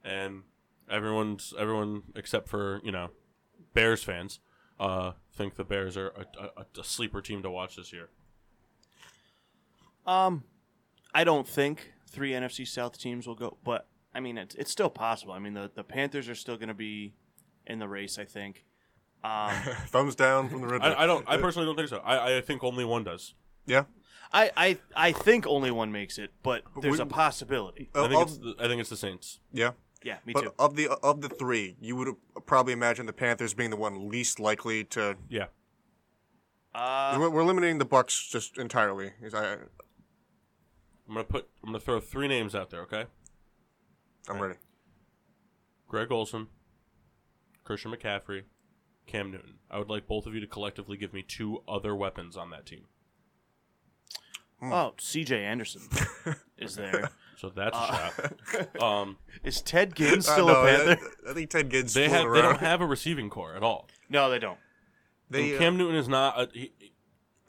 [0.03, 0.43] and
[0.89, 3.09] everyone's everyone except for you know,
[3.73, 4.39] Bears fans,
[4.79, 8.09] uh, think the Bears are a, a, a sleeper team to watch this year.
[10.05, 10.43] Um,
[11.13, 14.89] I don't think three NFC South teams will go, but I mean it's it's still
[14.89, 15.33] possible.
[15.33, 17.13] I mean the the Panthers are still going to be
[17.65, 18.17] in the race.
[18.19, 18.65] I think.
[19.23, 19.51] Um,
[19.87, 20.81] thumbs down from the red.
[20.81, 21.25] I, I don't.
[21.27, 21.97] I personally don't think so.
[21.97, 23.33] I, I think only one does.
[23.65, 23.85] yeah.
[24.33, 27.89] I, I I think only one makes it, but there's a we- possibility.
[27.95, 29.39] I think of- it's the, I think it's the Saints.
[29.51, 29.71] yeah.
[30.03, 30.53] Yeah, me But too.
[30.59, 32.09] of the of the three, you would
[32.45, 35.17] probably imagine the Panthers being the one least likely to.
[35.27, 35.47] Yeah.
[36.75, 39.13] Uh, we're, we're limiting the Bucks just entirely.
[39.23, 39.59] Is I, I'm
[41.09, 41.47] gonna put.
[41.63, 42.81] I'm gonna throw three names out there.
[42.81, 43.05] Okay.
[44.29, 44.55] I'm ready.
[45.87, 46.47] Greg Olsen,
[47.63, 48.43] Christian McCaffrey,
[49.07, 49.55] Cam Newton.
[49.71, 52.65] I would like both of you to collectively give me two other weapons on that
[52.67, 52.85] team.
[54.61, 55.43] Oh, C.J.
[55.43, 55.81] Anderson
[56.57, 57.09] is there.
[57.37, 58.81] So that's a Uh, shot.
[58.81, 61.05] Um, Is Ted Ginn Uh, still no, a Panther?
[61.27, 62.33] I, I think Ted Ginn's they floating have.
[62.35, 63.87] They don't have a receiving corps at all.
[64.09, 64.57] no, they don't.
[65.29, 66.39] They, And uh, Cam Newton is not.
[66.39, 66.71] A, he,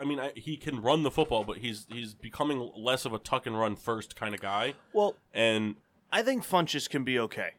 [0.01, 3.18] I mean, I, he can run the football, but he's he's becoming less of a
[3.18, 4.75] tuck and run first kind of guy.
[4.92, 5.77] Well, And
[6.12, 7.53] I think Funchess can be okay.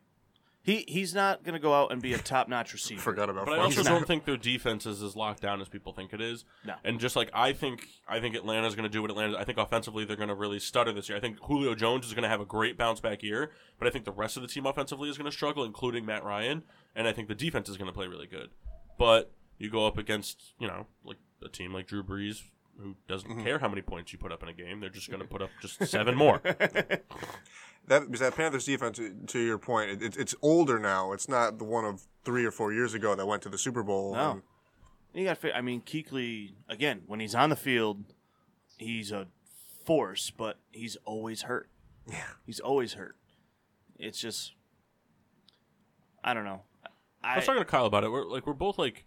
[0.70, 3.02] He he's not going to go out and be a top notch receiver.
[3.02, 3.48] forgot about.
[3.48, 6.22] But I also don't think their defense is as locked down as people think it
[6.22, 6.46] is.
[6.64, 6.76] No.
[6.84, 9.36] And just like I think, I think Atlanta's going to do what Atlanta.
[9.36, 11.18] I think offensively they're going to really stutter this year.
[11.18, 13.92] I think Julio Jones is going to have a great bounce back year, but I
[13.92, 16.62] think the rest of the team offensively is going to struggle, including Matt Ryan.
[16.96, 18.50] And I think the defense is going to play really good.
[19.00, 22.44] But you go up against you know like a team like Drew Brees.
[22.80, 23.44] Who doesn't mm-hmm.
[23.44, 24.80] care how many points you put up in a game?
[24.80, 26.42] They're just going to put up just seven more.
[27.90, 31.12] that because that Panthers defense, to your point, it, it's it's older now.
[31.12, 33.84] It's not the one of three or four years ago that went to the Super
[33.84, 34.14] Bowl.
[34.16, 34.32] No.
[34.32, 34.42] and-
[35.14, 35.40] You got.
[35.54, 38.04] I mean, Kuechly again when he's on the field,
[38.78, 39.28] he's a
[39.86, 41.70] force, but he's always hurt.
[42.08, 42.24] Yeah.
[42.46, 43.16] He's always hurt.
[43.98, 44.54] It's just,
[46.24, 46.62] I don't know.
[47.24, 48.12] I I, was talking to Kyle about it.
[48.12, 49.06] We're like we're both like,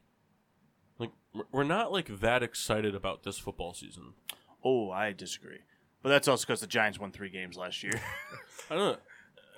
[0.99, 4.13] like we're- we're not like that excited about this football season.
[4.65, 5.61] oh, I disagree.
[6.03, 8.01] But that's also because the Giants won three games last year.
[8.71, 8.99] I don't know.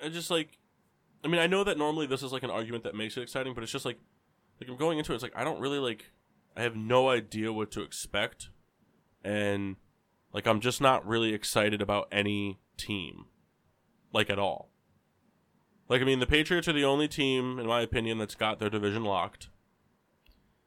[0.03, 0.59] I just like,
[1.23, 3.53] I mean, I know that normally this is like an argument that makes it exciting,
[3.53, 3.97] but it's just like,
[4.61, 5.15] like I'm going into it.
[5.15, 6.11] It's like I don't really like.
[6.55, 8.49] I have no idea what to expect,
[9.23, 9.75] and
[10.31, 13.25] like I'm just not really excited about any team,
[14.13, 14.69] like at all.
[15.89, 18.69] Like I mean, the Patriots are the only team, in my opinion, that's got their
[18.69, 19.49] division locked.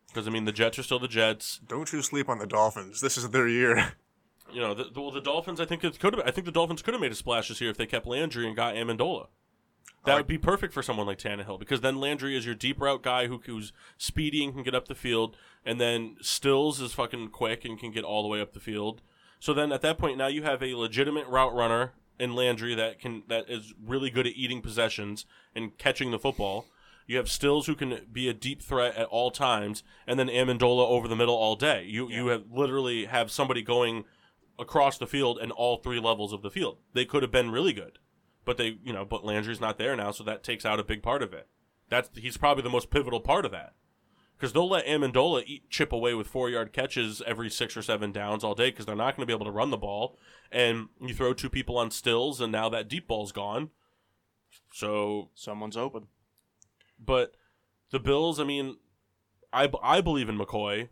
[0.09, 1.61] Because I mean, the Jets are still the Jets.
[1.67, 3.01] Don't you sleep on the Dolphins.
[3.01, 3.93] This is their year.
[4.53, 5.61] You know, the, the, well, the Dolphins.
[5.61, 6.27] I think it could have.
[6.27, 8.47] I think the Dolphins could have made a splash this year if they kept Landry
[8.47, 9.29] and got Amendola.
[10.05, 13.03] That would be perfect for someone like Tannehill because then Landry is your deep route
[13.03, 17.29] guy who, who's speedy and can get up the field, and then Stills is fucking
[17.29, 19.03] quick and can get all the way up the field.
[19.39, 22.99] So then at that point, now you have a legitimate route runner in Landry that
[22.99, 26.67] can that is really good at eating possessions and catching the football.
[27.07, 30.87] You have Stills who can be a deep threat at all times, and then Amendola
[30.87, 31.85] over the middle all day.
[31.85, 34.05] You you have literally have somebody going
[34.59, 36.79] across the field and all three levels of the field.
[36.93, 37.99] They could have been really good,
[38.45, 41.03] but they you know but Landry's not there now, so that takes out a big
[41.03, 41.49] part of it.
[41.89, 43.75] That's he's probably the most pivotal part of that
[44.37, 48.13] because they'll let Amendola eat, chip away with four yard catches every six or seven
[48.13, 50.17] downs all day because they're not going to be able to run the ball.
[50.53, 53.71] And you throw two people on stills, and now that deep ball's gone.
[54.73, 56.07] So Someone's open.
[56.99, 57.35] but
[57.91, 58.77] the Bills, I mean,
[59.53, 60.89] I, I believe in McCoy,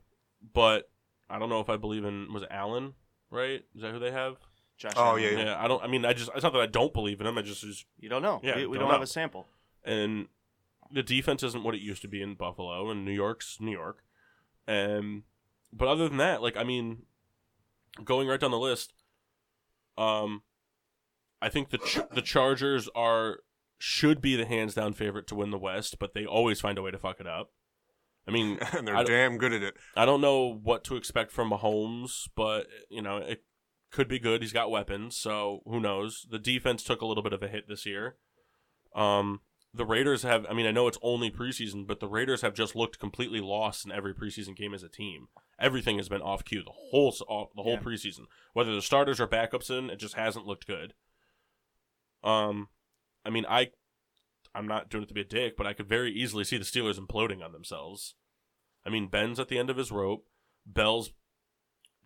[0.55, 0.91] but
[1.29, 2.95] I don't know if I believe in was it Allen,
[3.31, 3.65] right?
[3.75, 4.37] Is that who they have?
[4.79, 4.93] Josh.
[4.97, 5.23] Oh, Allen.
[5.23, 5.83] yeah, Yeah, I don't.
[5.83, 7.39] I mean, I just it's not that I don't believe in him.
[7.39, 8.41] I just is, You don't know.
[8.43, 9.05] Yeah, we, we don't don't, have know.
[9.05, 9.47] a sample.
[9.85, 10.29] and
[10.93, 14.03] the defense isn't what it used to be in Buffalo, and New York's New York.
[14.67, 15.23] And
[15.73, 17.03] but other than that, like I mean,
[18.05, 18.93] going right down the list,
[19.97, 20.43] um,
[21.41, 23.39] I think the Ch- the Chargers are
[23.79, 26.83] should be the hands down favorite to win the West, but they always find a
[26.83, 27.53] way to fuck it up.
[28.29, 29.77] I mean, and they're I damn good at it.
[29.97, 33.45] I don't know what to expect from Mahomes, but you know it
[33.91, 34.43] could be good.
[34.43, 36.27] He's got weapons, so who knows?
[36.31, 38.17] The defense took a little bit of a hit this year.
[38.95, 39.41] Um,
[39.73, 40.47] the Raiders have.
[40.49, 43.85] I mean, I know it's only preseason, but the Raiders have just looked completely lost
[43.85, 45.29] in every preseason game as a team.
[45.59, 47.81] Everything has been off cue the whole off, the whole Yeah.
[47.81, 48.25] preseason.
[48.55, 50.95] Whether the starters or backups in, it just hasn't looked good.
[52.25, 52.69] Um,
[53.25, 53.71] I mean, I,
[54.57, 56.65] I'm not doing it to be a dick, but I could very easily see the
[56.65, 58.15] Steelers imploding on themselves.
[58.85, 60.27] I mean, Ben's at the end of his rope.
[60.65, 61.13] Bell's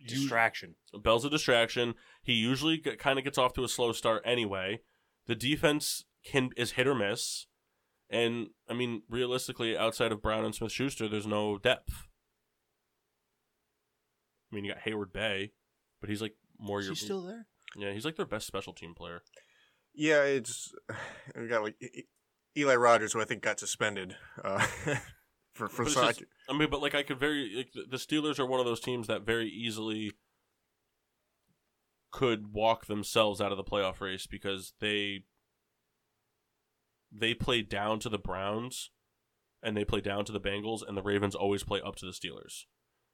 [0.05, 0.75] Distraction.
[1.03, 1.93] Bell's a distraction.
[2.23, 4.81] He usually kind of gets off to a slow start anyway.
[5.27, 7.45] the defense can is hit or miss,
[8.09, 12.07] and I mean realistically, outside of Brown and Smith Schuster, there's no depth.
[14.51, 15.51] I mean, you got Heyward-Bey,
[15.99, 17.45] but he's like more Is your he still there?
[17.77, 19.21] yeah, he's like their best special team player.
[19.93, 20.73] Yeah, it's
[21.39, 21.75] we got like
[22.57, 24.59] Eli Rogers, who I think got suspended uh,
[25.53, 28.39] for for I just- I mean, but like I could very like, the- the Steelers
[28.39, 30.11] are one of those teams that very easily
[32.11, 35.23] could walk themselves out of the playoff race because they
[37.11, 38.91] they play down to the Browns
[39.63, 42.11] and they play down to the Bengals and the Ravens always play up to the
[42.11, 42.63] Steelers.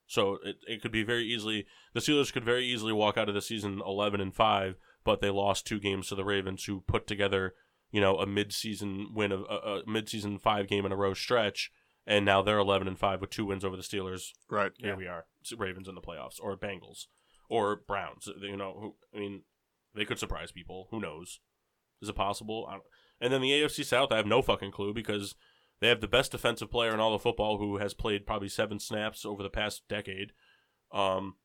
[0.08, 3.36] So it, it could be very easily the Steelers could very easily walk out of
[3.36, 7.06] the season 11 and 5, but they lost two games to the Ravens who put
[7.08, 7.54] together,
[7.92, 11.72] you know, a mid-season win of a, a mid-season 5 game in a row stretch
[12.08, 14.30] and now they're 11 and 5 with two wins over the Steelers.
[14.50, 14.72] right.
[14.78, 15.26] Here we are.
[15.58, 17.08] Ravens in the playoffs or Bengals
[17.50, 19.44] or Browns, you know, who I mean,
[19.94, 20.88] they could surprise people.
[20.92, 21.42] Who knows?
[22.02, 22.66] Is it possible?
[22.70, 22.84] I don't,
[23.20, 25.36] and then the AFC South, I have no fucking clue because
[25.80, 28.80] they have the best defensive player in all of football who has played probably seven
[28.80, 30.32] snaps over the past decade.
[30.92, 31.36] Um,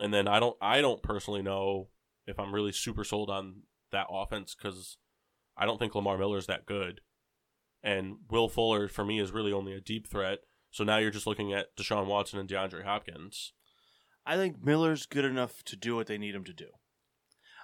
[0.00, 1.88] and then I don't, I don't personally know
[2.26, 4.96] if I'm really super sold on that offense because
[5.58, 7.00] I don't think Lamar Miller is that good,
[7.82, 10.38] and Will Fuller for me is really only a deep threat.
[10.70, 13.52] So now you're just looking at Deshaun Watson and DeAndre Hopkins.
[14.26, 16.66] I think Miller's good enough to do what they need him to do.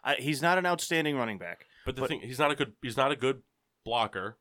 [0.02, 1.66] I, he's not an outstanding running back.
[1.84, 3.42] But the But- thing, he's not a good, he's not a good
[3.84, 4.38] blocker,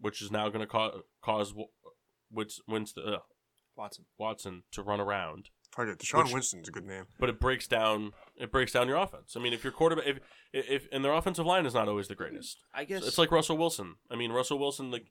[0.00, 1.54] which is now going to cause cause
[2.30, 3.18] which Winston uh,
[3.76, 4.06] Watson.
[4.18, 5.50] Watson to run around.
[5.78, 7.04] Hard to, Deshaun Which- Winston's a good name.
[7.20, 9.36] But it breaks down, it breaks down your offense.
[9.36, 10.18] I mean, if your quarterback, if
[10.52, 12.58] if and their offensive line is not always the greatest.
[12.74, 13.94] I guess It's like Russell Wilson.
[14.10, 15.06] I mean, Russell Wilson, like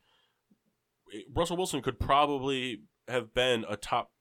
[1.33, 4.11] Russell Wilson could probably have been a top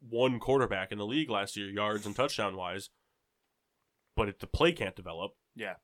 [0.00, 2.90] one quarterback in the league last year, yards and touchdown wise.
[4.16, 5.74] But if the play can't develop, Yeah.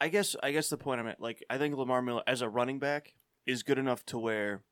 [0.00, 2.48] I guess I guess the point I'm at, like I think Lamar Miller as a
[2.48, 4.62] running back is good enough to where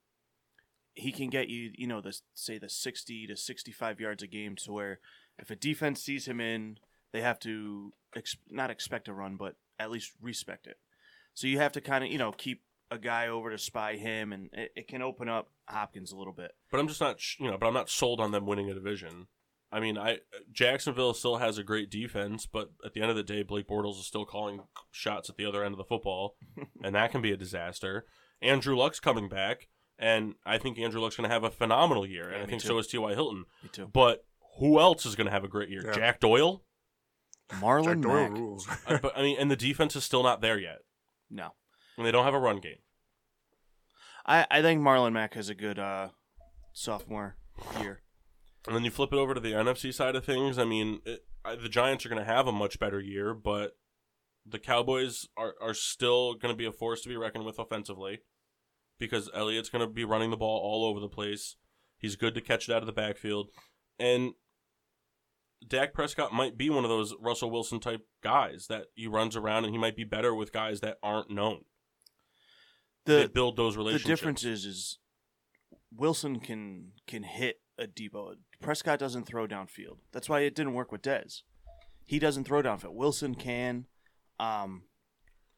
[0.94, 4.26] he can get you, you know, the say the sixty to sixty five yards a
[4.26, 5.00] game to where
[5.38, 6.78] if a defense sees him in,
[7.12, 10.76] they have to ex- not expect a run, but at least respect it.
[11.35, 14.33] So you have to kind of you know keep a guy over to spy him,
[14.33, 16.52] and it, it can open up Hopkins a little bit.
[16.70, 18.74] but I'm just not, sh- you know, but I'm not sold on them winning a
[18.74, 19.28] division.
[19.74, 20.18] I mean, I
[20.52, 23.98] Jacksonville still has a great defense, but at the end of the day, Blake Bortles
[23.98, 26.37] is still calling shots at the other end of the football,
[26.85, 28.05] and that can be a disaster.
[28.42, 32.28] Andrew Luck's coming back, and I think Andrew Luck's going to have a phenomenal year,
[32.31, 32.68] Yeah, and I think too.
[32.68, 33.14] so is T.Y.
[33.14, 33.44] Hilton.
[33.62, 33.88] Me too.
[33.92, 34.24] But
[34.59, 35.83] who else is going to have a great year?
[35.87, 35.92] Yeah.
[35.92, 36.64] Jack Doyle.
[37.55, 38.33] Marlon Jack Doyle Mack.
[38.33, 38.66] rules.
[38.87, 40.78] Uh, but I mean, and the defense is still not there yet,
[41.31, 41.50] No,
[41.96, 42.78] and they don't have a run game.
[44.24, 46.09] I I think Marlon Mack has a good uh,
[46.72, 47.37] sophomore
[47.81, 48.00] year.
[48.66, 50.57] And then you flip it over to the NFC side of things.
[50.57, 53.76] I mean, it, I, the Giants are going to have a much better year, but
[54.46, 58.20] the Cowboys are, are still going to be a force to be reckoned with offensively
[59.08, 61.56] because Elliott's going to be running the ball all over the place.
[61.98, 63.48] He's good to catch it out of the backfield.
[63.98, 64.32] And
[65.66, 69.64] Dak Prescott might be one of those Russell Wilson type guys that he runs around
[69.64, 71.60] and he might be better with guys that aren't known.
[73.06, 74.04] they The build those relationships.
[74.04, 74.98] the difference is is
[75.94, 78.34] Wilson can can hit a deep ball.
[78.60, 79.98] Prescott doesn't throw downfield.
[80.12, 81.42] That's why it didn't work with Dez.
[82.04, 82.94] He doesn't throw downfield.
[82.94, 83.86] Wilson can.
[84.40, 84.84] Um,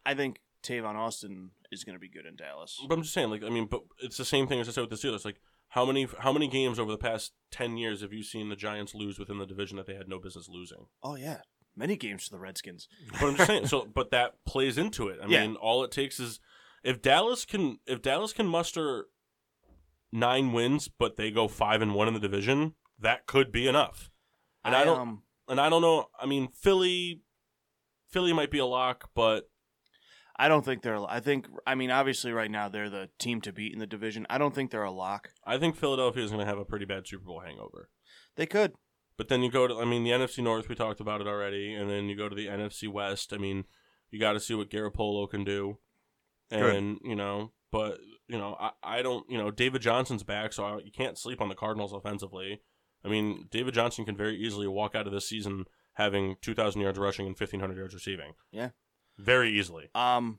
[0.05, 2.79] I think Tavon Austin is going to be good in Dallas.
[2.89, 4.89] But I'm just saying, like, I mean, but it's the same thing as I said
[4.89, 5.25] with the Steelers.
[5.25, 8.57] Like, how many how many games over the past ten years have you seen the
[8.57, 10.87] Giants lose within the division that they had no business losing?
[11.03, 11.39] Oh yeah,
[11.77, 12.89] many games to the Redskins.
[13.21, 15.19] But I'm just saying, so but that plays into it.
[15.23, 15.43] I Yeah.
[15.47, 16.39] mean, all it takes is
[16.83, 19.07] if Dallas can if Dallas can muster
[20.13, 24.11] nine wins, but they go five and one in the division, that could be enough.
[24.65, 26.07] And I, don't um, and I don't know.
[26.19, 27.21] I mean, Philly,
[28.09, 29.51] Philly might be a lock, but
[30.37, 30.99] I don't think they're.
[31.09, 31.47] I think.
[31.67, 34.27] I mean, obviously, right now they're the team to beat in the division.
[34.29, 35.31] I don't think they're a lock.
[35.47, 37.89] I think Philadelphia is going to have a pretty bad Super Bowl hangover.
[38.37, 38.73] They could.
[39.17, 41.73] But then you go to, I mean, the NFC North, we talked about it already,
[41.73, 43.33] and then you go to the NFC West.
[43.33, 43.65] I mean,
[44.11, 45.79] you got to see what Garoppolo can do.
[46.51, 46.75] Good.
[46.75, 50.65] And, you know, but, you know, I, I don't, you know, David Johnson's back, so
[50.65, 52.61] I, you can't sleep on the Cardinals offensively.
[53.05, 56.99] I mean, David Johnson can very easily walk out of this season having 2,000 yards
[56.99, 58.33] rushing and 1,500 yards receiving.
[58.51, 58.71] Yeah.
[59.19, 59.91] Very easily.
[59.95, 60.39] Um,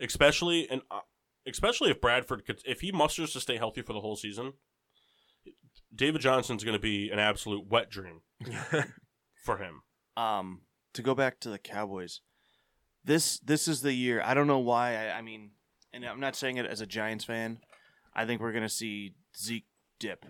[0.00, 1.00] Especially, and uh,
[1.46, 4.52] especially if Bradford could, if he musters to stay healthy for the whole season,
[5.94, 8.20] David Johnson's going to be an absolute wet dream
[9.44, 9.82] for him.
[10.16, 10.60] um,
[10.94, 12.20] to go back to the Cowboys,
[13.04, 14.22] this this is the year.
[14.24, 14.94] I don't know why.
[14.94, 15.50] I, I mean,
[15.92, 17.58] and I'm not saying it as a Giants fan.
[18.14, 19.66] I think we're gonna see Zeke
[19.98, 20.24] dip.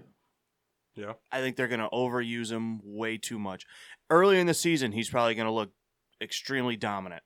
[0.95, 1.13] Yeah.
[1.31, 3.67] I think they're gonna overuse him way too much.
[4.11, 5.73] Early in the season, he's probably gonna look
[6.21, 7.23] extremely dominant,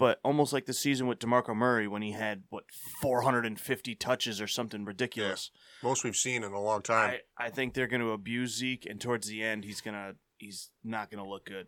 [0.00, 2.64] but almost like the season with DeMarco Murray when he had what
[3.02, 5.50] 450 touches or something ridiculous.
[5.82, 7.18] Most we've seen in a long time.
[7.38, 10.70] I, I think they're going to abuse Zeke, and towards the end, he's gonna he's
[10.82, 11.66] not going to look good.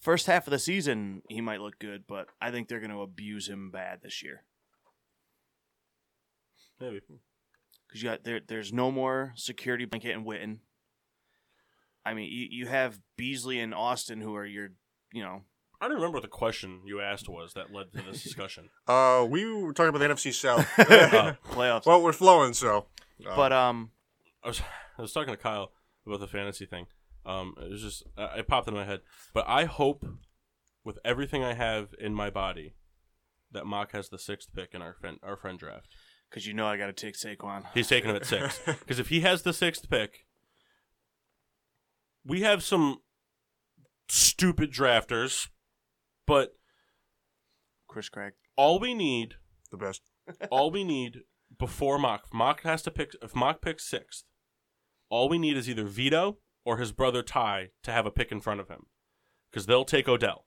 [0.00, 3.02] First half of the season, he might look good, but I think they're going to
[3.02, 4.42] abuse him bad this year
[6.80, 7.00] Maybe.
[7.86, 8.40] because you got there.
[8.44, 10.58] There's no more security blanket in Witten.
[12.04, 14.70] I mean, you, you have Beasley and Austin, who are your,
[15.12, 15.42] you know,
[15.80, 18.68] I don't remember what the question you asked was that led to this discussion.
[18.86, 20.66] Uh, we were talking about the NFC South.
[20.78, 21.86] Uh, playoffs.
[21.86, 22.86] well, we're flowing, so.
[23.26, 23.90] uh, but um,
[24.44, 24.60] I was
[24.98, 25.72] I was talking to Kyle
[26.06, 26.86] about the fantasy thing.
[27.24, 29.00] Um, it was just uh, it popped in my head.
[29.34, 30.04] But I hope,
[30.84, 32.74] with everything I have in my body,
[33.52, 35.88] that Mock has the sixth pick in our friend our friend draft.
[36.28, 37.64] because you know I got to take Saquon.
[37.74, 40.26] He's taking him at six because if he has the sixth pick,
[42.24, 42.98] we have some
[44.08, 45.48] stupid drafters,
[46.26, 46.52] but
[47.88, 48.32] Chris Craig.
[48.56, 49.34] all we need,
[49.70, 50.02] the best.
[50.50, 51.20] all we need
[51.58, 53.12] before Mock, Mock has to pick.
[53.22, 54.24] If Mock picks sixth,
[55.08, 58.40] all we need is either Vito or his brother Ty to have a pick in
[58.40, 58.86] front of him,
[59.50, 60.46] because they'll take Odell.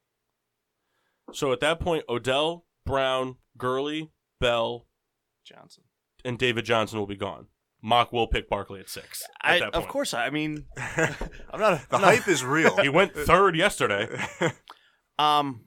[1.34, 4.88] So at that point, Odell, Brown, Gurley, Bell,
[5.46, 5.84] Johnson.
[6.24, 7.48] and David Johnson will be gone.
[7.82, 9.22] Mock will pick Barkley at six.
[9.44, 11.74] At I, that of course, I mean, I'm not.
[11.74, 12.78] A, The I'm not- hype is real.
[12.78, 14.08] He went third yesterday.
[15.20, 15.62] Um,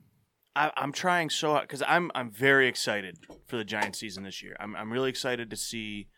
[0.54, 4.42] I, I'm trying so hard because I'm I'm very excited for the Giants season this
[4.42, 4.56] year.
[4.58, 6.08] I'm I'm really excited to see,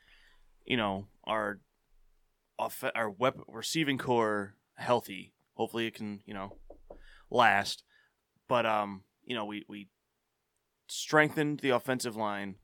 [0.65, 1.61] you know, our
[2.59, 5.35] off our wep- receiving corps healthy.
[5.55, 6.57] Hopefully, it can you know
[7.31, 7.83] last.
[8.49, 9.89] But um, you know, we we
[10.89, 12.57] strengthened the offensive line.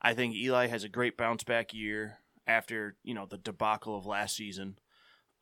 [0.00, 4.06] I think Eli has a great bounce back year after you know the debacle of
[4.06, 4.78] last season.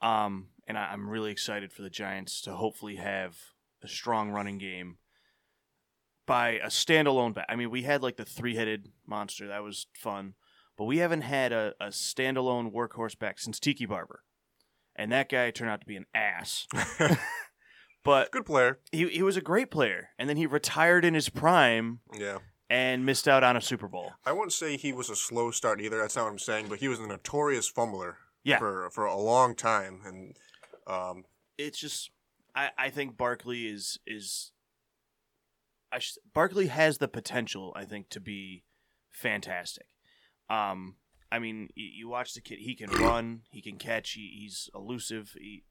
[0.01, 3.37] Um, and I, I'm really excited for the Giants to hopefully have
[3.85, 4.99] a strong running game
[6.27, 7.47] by a standalone back.
[7.49, 9.49] I mean, we had like the three headed monster.
[9.49, 10.35] That was fun.
[10.79, 14.23] But we haven't had a, a standalone workhorse back since Tiki Barber.
[14.97, 16.67] And that guy turned out to be an ass.
[18.05, 18.79] but Good player.
[18.91, 20.11] he, he was a great player.
[20.19, 22.39] And then he retired in his prime Yeah.
[22.71, 24.13] and missed out on a Super Bowl.
[24.25, 25.99] I wouldn't say he was a slow start either.
[25.99, 26.67] That's not what I'm saying.
[26.69, 28.59] But he was a notorious fumbler Yeah.
[28.59, 30.37] for for a long time, and
[30.87, 31.25] um,
[31.59, 32.11] it's just
[32.55, 34.53] I, I think Barkley is is
[35.93, 38.65] I sh- Barkley has the potential I think to be
[39.11, 39.87] fantastic.
[40.49, 40.97] Um,
[41.31, 44.69] I mean, you, you watch the kid; he can run, he can catch, he, he's
[44.75, 45.65] elusive, he,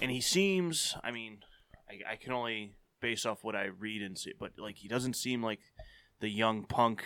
[0.00, 0.96] and he seems.
[1.02, 1.38] I mean,
[1.88, 5.14] I, I can only base off what I read and see, but like he doesn't
[5.16, 5.60] seem like
[6.20, 7.04] the young punk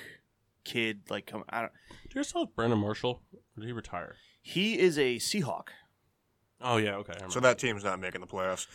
[0.64, 1.02] kid.
[1.10, 1.72] Like, come, I don't.
[2.10, 3.22] Do you saw Brandon Marshall?
[3.32, 4.16] Or did he retire?
[4.42, 5.68] He is a Seahawk.
[6.60, 7.14] Oh yeah, okay.
[7.28, 8.66] So that team's not making the playoffs.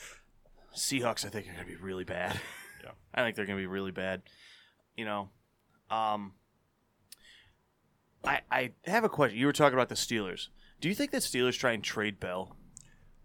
[0.76, 2.40] Seahawks, I think, are going to be really bad.
[2.84, 2.92] Yeah.
[3.16, 4.24] I think they're going to be really bad.
[4.98, 5.30] You know,
[5.90, 6.34] um,
[8.26, 9.40] I I have a question.
[9.40, 10.50] You were talking about the Steelers.
[10.82, 12.58] Do you think that Steelers try and trade Bell?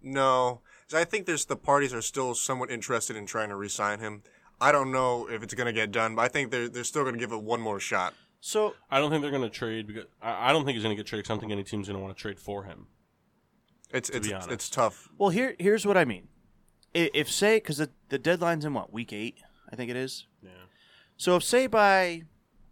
[0.00, 0.60] No,
[0.94, 4.22] I think there's the parties are still somewhat interested in trying to re-sign him.
[4.60, 7.02] I don't know if it's going to get done, but I think they're they're still
[7.02, 8.14] going to give it one more shot.
[8.40, 10.96] So I don't think they're going to trade because I, I don't think he's going
[10.96, 11.24] to get traded.
[11.26, 12.86] 'cause I don't think any team's going to want to trade for him.
[13.92, 14.50] It's it's be honest.
[14.50, 15.08] it's tough.
[15.18, 16.28] well, here here's what I mean.
[16.94, 19.36] I- If say because the the deadline's in what week eight,
[19.72, 20.26] I think it is.
[20.42, 20.50] Yeah.
[21.16, 22.22] So if say by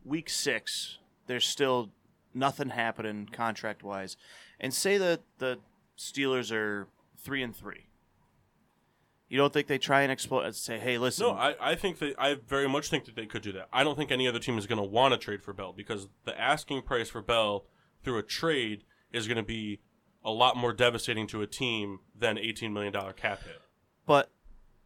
[0.05, 1.91] week six there's still
[2.35, 4.17] nothing happening contract wise,
[4.61, 5.59] and say that the
[5.99, 6.87] Steelers are
[7.19, 7.87] three and three,
[9.29, 10.43] you don't think they try and explode?
[10.45, 13.27] Uh, say, hey, listen, No, I, I think that I very much think that they
[13.27, 13.69] could do that.
[13.73, 16.09] I don't think any other team is going to want to trade for Bell because
[16.25, 17.65] the asking price for Bell
[18.05, 19.81] through a trade is going to be
[20.27, 23.62] a lot more devastating to a team than eighteen million dollar cap hit.
[24.05, 24.31] but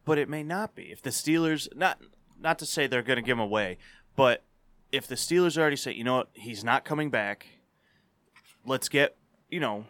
[0.05, 1.99] but it may not be if the Steelers not
[2.39, 3.77] not to say they're going to give him away,
[4.15, 4.43] but
[4.91, 7.47] if the Steelers already say, you know what, he's not coming back,
[8.65, 9.17] let's get
[9.49, 9.85] you know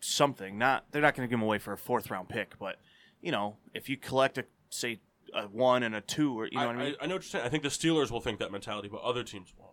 [0.00, 0.58] something.
[0.58, 2.76] Not they're not going to give him away for a fourth round pick, but
[3.22, 5.00] you know if you collect a say
[5.32, 6.94] a one and a two or you know I, what I mean.
[7.00, 7.44] I, I know what you're saying.
[7.44, 9.70] I think the Steelers will think that mentality, but other teams won't.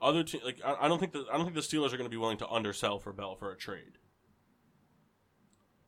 [0.00, 2.04] Other te- like I, I don't think the I don't think the Steelers are going
[2.04, 3.98] to be willing to undersell for Bell for a trade.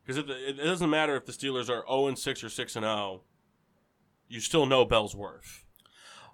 [0.04, 2.84] Because it, it, doesn't matter if the Steelers are zero and six or six and
[2.84, 3.22] zero.
[4.28, 5.64] You still know Bell's worth.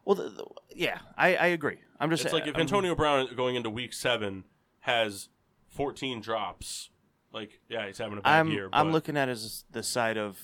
[0.05, 0.45] well, the, the,
[0.75, 1.79] yeah, I, I agree.
[1.99, 4.45] I'm just It's like if I'm- Antonio Brown going into Week Seven
[4.81, 5.29] has
[5.68, 6.91] 14 drops,
[7.33, 8.68] like yeah, he's having a bad I'm year.
[8.73, 10.39] I'm looking at it as the side of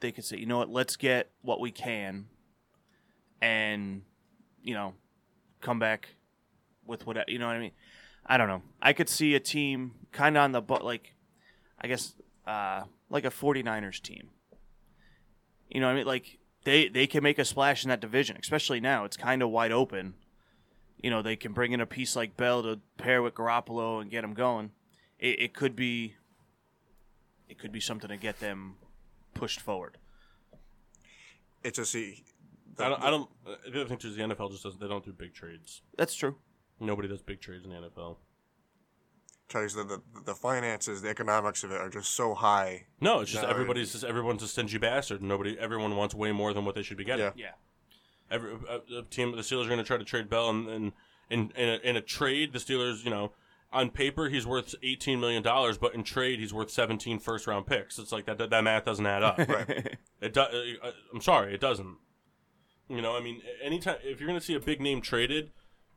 [0.00, 2.26] they could say, you know what, let's get what we can,
[3.40, 4.02] and
[4.62, 4.94] you know,
[5.60, 6.10] come back
[6.86, 7.72] with what you know what I mean.
[8.26, 8.62] I don't know.
[8.80, 11.14] I could see a team kind of on the but like,
[11.80, 12.14] I guess,
[12.46, 14.30] uh, like a 49ers team.
[15.70, 16.06] You know what I mean?
[16.06, 19.04] Like they they can make a splash in that division, especially now.
[19.04, 20.14] It's kind of wide open.
[21.00, 24.10] You know, they can bring in a piece like Bell to pair with Garoppolo and
[24.10, 24.70] get him going.
[25.18, 26.14] It, it could be,
[27.48, 28.76] it could be something to get them
[29.34, 29.98] pushed forward.
[31.62, 32.24] It's just see.
[32.78, 33.02] I don't.
[33.02, 33.30] I don't.
[33.46, 34.80] Uh, the other thing too is the NFL just doesn't.
[34.80, 35.82] They don't do big trades.
[35.96, 36.36] That's true.
[36.80, 38.16] Nobody does big trades in the NFL.
[39.48, 42.86] Tell you the, the the finances, the economics of it are just so high.
[43.00, 45.22] No, it's just everybody's just everyone's a stingy bastard.
[45.22, 47.26] Nobody, everyone wants way more than what they should be getting.
[47.26, 47.32] Yeah.
[47.36, 47.50] Yeah.
[48.30, 50.92] Every a, a team, the Steelers are going to try to trade Bell, and, and
[51.28, 53.32] in in a, in a trade, the Steelers, you know,
[53.70, 57.66] on paper he's worth eighteen million dollars, but in trade he's worth 17 first round
[57.66, 57.98] picks.
[57.98, 59.38] It's like that that, that math doesn't add up.
[59.48, 59.98] Right.
[60.20, 60.46] It do, uh,
[60.82, 61.98] uh, I'm sorry, it doesn't.
[62.88, 65.52] You know, I mean, anytime if you're going to see a big name traded,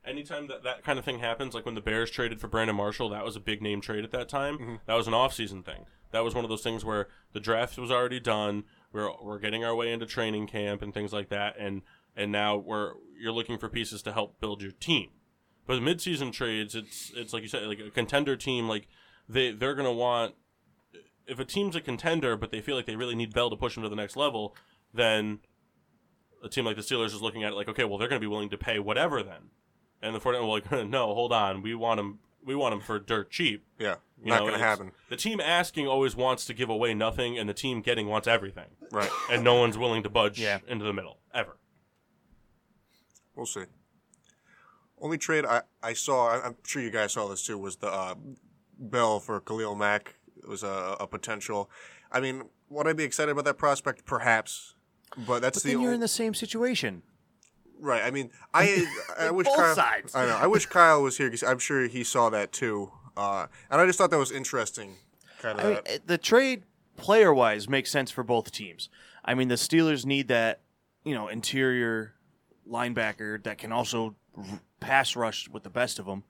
[0.08, 3.10] anytime that that kind of thing happens, like when the Bears traded for Brandon Marshall,
[3.10, 4.58] that was a big name trade at that time.
[4.58, 4.76] Mm-hmm.
[4.86, 5.86] That was an off-season thing.
[6.12, 8.64] That was one of those things where the draft was already done.
[8.92, 11.82] We're we're getting our way into training camp and things like that, and
[12.16, 15.10] and now we're you're looking for pieces to help build your team.
[15.66, 18.88] But mid-season trades, it's it's like you said, like a contender team, like
[19.28, 20.36] they they're gonna want
[21.28, 23.76] if a team's a contender, but they feel like they really need Bell to push
[23.76, 24.56] them to the next level,
[24.94, 25.40] then
[26.44, 28.26] a team like the Steelers is looking at it like, okay, well, they're going to
[28.26, 29.50] be willing to pay whatever then.
[30.02, 33.00] And the 49ers were like, no, hold on, we want him, we want him for
[33.00, 33.66] dirt cheap.
[33.80, 34.92] Yeah, You not know, gonna it's- happen.
[35.10, 38.70] The team asking always wants to give away nothing, and the team getting wants everything,
[38.92, 39.10] Right.
[39.32, 40.60] and no one's willing to budge Yeah.
[40.68, 41.58] into the middle ever.
[43.36, 43.64] We'll see.
[45.00, 47.88] Only trade I, I saw, I- I'm sure you guys saw this too, was the
[47.92, 48.16] uh,
[48.80, 50.16] Bell for Khalil Mack.
[50.38, 51.70] It was a, a potential.
[52.12, 54.06] I mean, would I be excited about that prospect?
[54.06, 54.76] Perhaps.
[55.28, 57.02] But that's But the then you're only, in the same situation.
[57.80, 58.04] Right.
[58.04, 58.86] I mean, I
[59.20, 60.16] I wish Both Kyle, sides.
[60.16, 60.38] I know.
[60.38, 62.92] I wish Kyle was here because I'm sure he saw that too.
[63.16, 64.96] Uh, and I just thought that was interesting.
[65.42, 65.66] Kind of.
[65.66, 66.64] I mean, eh, the trade
[66.98, 68.90] player wise makes sense for both teams.
[69.26, 70.62] I mean, the Steelers need that,
[71.04, 72.14] you know, interior
[72.70, 76.24] linebacker that can also r- pass rush with the best of them,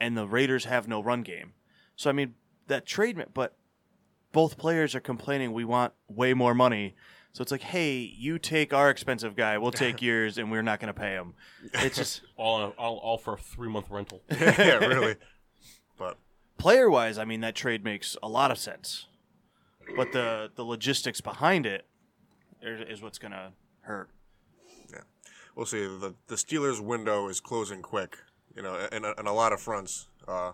[0.00, 1.52] and the Raiders have no run game.
[1.96, 2.34] So I mean,
[2.68, 3.56] that trade, but
[4.32, 6.94] both players are complaining we want way more money.
[7.32, 10.80] So it's like, hey, you take our expensive guy, we'll take yours, and we're not
[10.80, 11.34] going to pay him.
[11.74, 14.22] It's just All, on a, all, all for a three month rental.
[14.30, 15.16] yeah, really.
[15.96, 16.18] But
[16.58, 19.06] player wise, I mean that trade makes a lot of sense,
[19.96, 21.86] but the the logistics behind it
[22.62, 23.52] is, is what's gonna
[23.82, 24.08] hurt.
[24.90, 25.00] Yeah.
[25.54, 25.80] We'll see.
[25.80, 28.16] The the Steelers' window is closing quick,
[28.56, 30.08] you know, and a, in a lot of fronts.
[30.26, 30.52] Uh,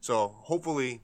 [0.00, 1.02] so hopefully,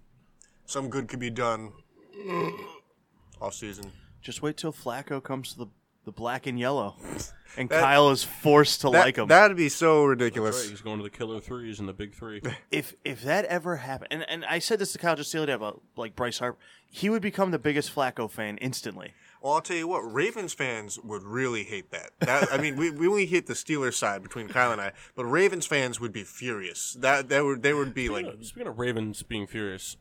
[0.64, 1.72] some good could be done
[3.40, 3.90] off season.
[4.22, 5.66] Just wait till Flacco comes to the
[6.04, 6.96] the black and yellow,
[7.56, 9.28] and That- Kyle is forced to That, like him.
[9.28, 10.68] That'd be so Right, ridiculous.
[10.68, 12.40] he's going to the killer threes and the big three.
[12.72, 15.46] if if that ever happened, and, and I said this to Kyle just the other
[15.46, 16.58] day about like Bryce Harper,
[16.90, 19.12] he would become the biggest Flacco fan instantly.
[19.40, 22.10] Well, I'll tell you what, Ravens fans would really hate that.
[22.20, 25.24] That I mean, we, we only hit the Steelers side between Kyle and I, but
[25.24, 26.96] Ravens fans would be furious.
[26.98, 29.96] That that would they would be like, Speaking of- Speaking of Ravens being furious,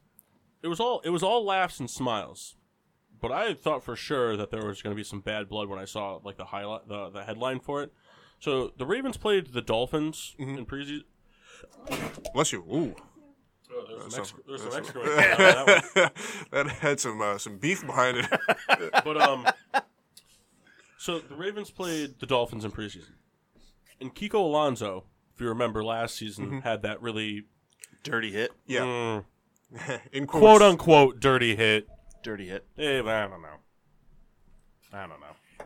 [0.63, 2.55] it was all it was all laughs and smiles.
[3.21, 5.77] But I thought for sure that there was going to be some bad blood when
[5.79, 7.93] I saw like the highlight, the, the headline for it.
[8.39, 11.03] So the Ravens played the Dolphins in preseason.
[12.33, 12.61] bless you.
[12.61, 12.95] Ooh,
[13.73, 16.13] Oh, there's some, some- there's some excrement coming out of that
[16.51, 18.25] that had some uh, some beef behind it.
[19.05, 19.47] But um,
[20.97, 23.13] so the Ravens played the Dolphins in preseason,
[24.01, 27.45] and Kiko Alonso, if you remember last season, had that really
[28.03, 29.25] Dirty hit, yeah, mm,
[30.11, 30.41] in quotes.
[30.41, 31.87] quote unquote dirty hit.
[32.23, 32.65] Dirty hit.
[32.77, 33.57] Eh, I don't know.
[34.93, 35.65] I don't know.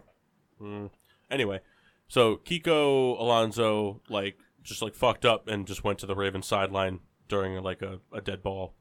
[0.62, 0.90] Mm.
[1.30, 1.60] Anyway,
[2.08, 7.00] so Kiko Alonso like just like fucked up and just went to the Ravens sideline
[7.28, 8.74] during like a, a dead ball,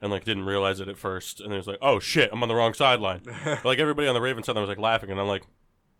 [0.00, 2.48] and like didn't realize it at first, and it was like, oh shit, I'm on
[2.48, 3.22] the wrong sideline.
[3.64, 5.44] like everybody on the Ravens sideline was like laughing, and I'm like,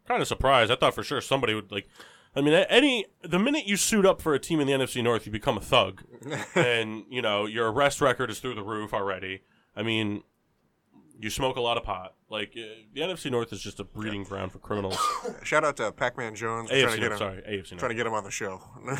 [0.06, 0.70] kind of surprised.
[0.70, 1.88] I thought for sure somebody would like.
[2.34, 5.24] I mean, any the minute you suit up for a team in the NFC North,
[5.24, 6.02] you become a thug,
[6.54, 9.42] and you know your arrest record is through the roof already.
[9.74, 10.22] I mean,
[11.20, 12.14] you smoke a lot of pot.
[12.28, 12.62] Like uh,
[12.94, 14.98] the NFC North is just a breeding ground for criminals.
[15.42, 16.70] Shout out to Pac-Man Jones.
[16.70, 17.90] We're trying to AFC get North, him, sorry, AFC trying North.
[17.90, 18.60] to get him on the show.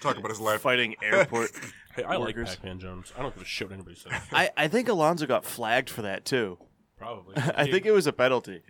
[0.00, 0.60] Talk about his life.
[0.62, 1.50] Fighting airport.
[1.94, 2.56] Hey, I like workers.
[2.56, 3.12] Pac-Man Jones.
[3.16, 4.12] I don't give a shit what anybody says.
[4.32, 6.58] I, I think Alonso got flagged for that too.
[6.96, 7.36] Probably.
[7.56, 8.62] I think it was a penalty.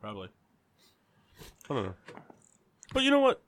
[0.00, 0.28] probably.
[1.68, 1.94] I don't know.
[2.94, 3.42] But you know what?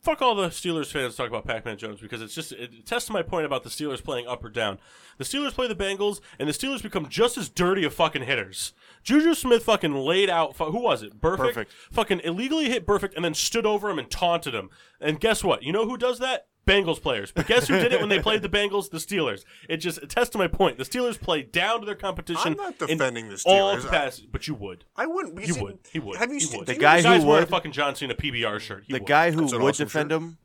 [0.00, 3.22] Fuck all the Steelers fans talk about Pac-Man Jones because it's just it tests my
[3.22, 4.78] point about the Steelers playing up or down.
[5.18, 8.72] The Steelers play the Bengals, and the Steelers become just as dirty of fucking hitters.
[9.02, 10.56] Juju Smith fucking laid out.
[10.56, 11.20] Fu- who was it?
[11.20, 11.48] Perfect.
[11.48, 11.72] Perfect.
[11.92, 14.70] Fucking illegally hit Perfect, and then stood over him and taunted him.
[15.00, 15.62] And guess what?
[15.62, 16.46] You know who does that?
[16.66, 17.32] Bengals players.
[17.32, 18.90] But guess who did it when they played the Bengals?
[18.90, 19.44] The Steelers.
[19.68, 20.78] It just attests to my point.
[20.78, 22.52] The Steelers play down to their competition.
[22.52, 23.78] I'm not defending the all Steelers.
[23.80, 24.84] I- capacity, but you would.
[24.94, 25.34] I wouldn't.
[25.34, 25.78] You because would.
[25.92, 26.16] He would.
[26.18, 26.66] Have you He seen would.
[26.66, 28.84] The You guy guys who wearing a would- fucking John Cena PBR shirt.
[28.86, 29.08] He the would.
[29.08, 30.22] guy who That's an would awesome defend shirt.
[30.22, 30.38] him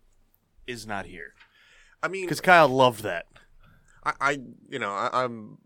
[0.68, 1.34] is not here
[2.01, 3.28] I mean, because Kyle loved that.
[4.03, 4.38] I, I
[4.70, 5.57] you know, I, I'm,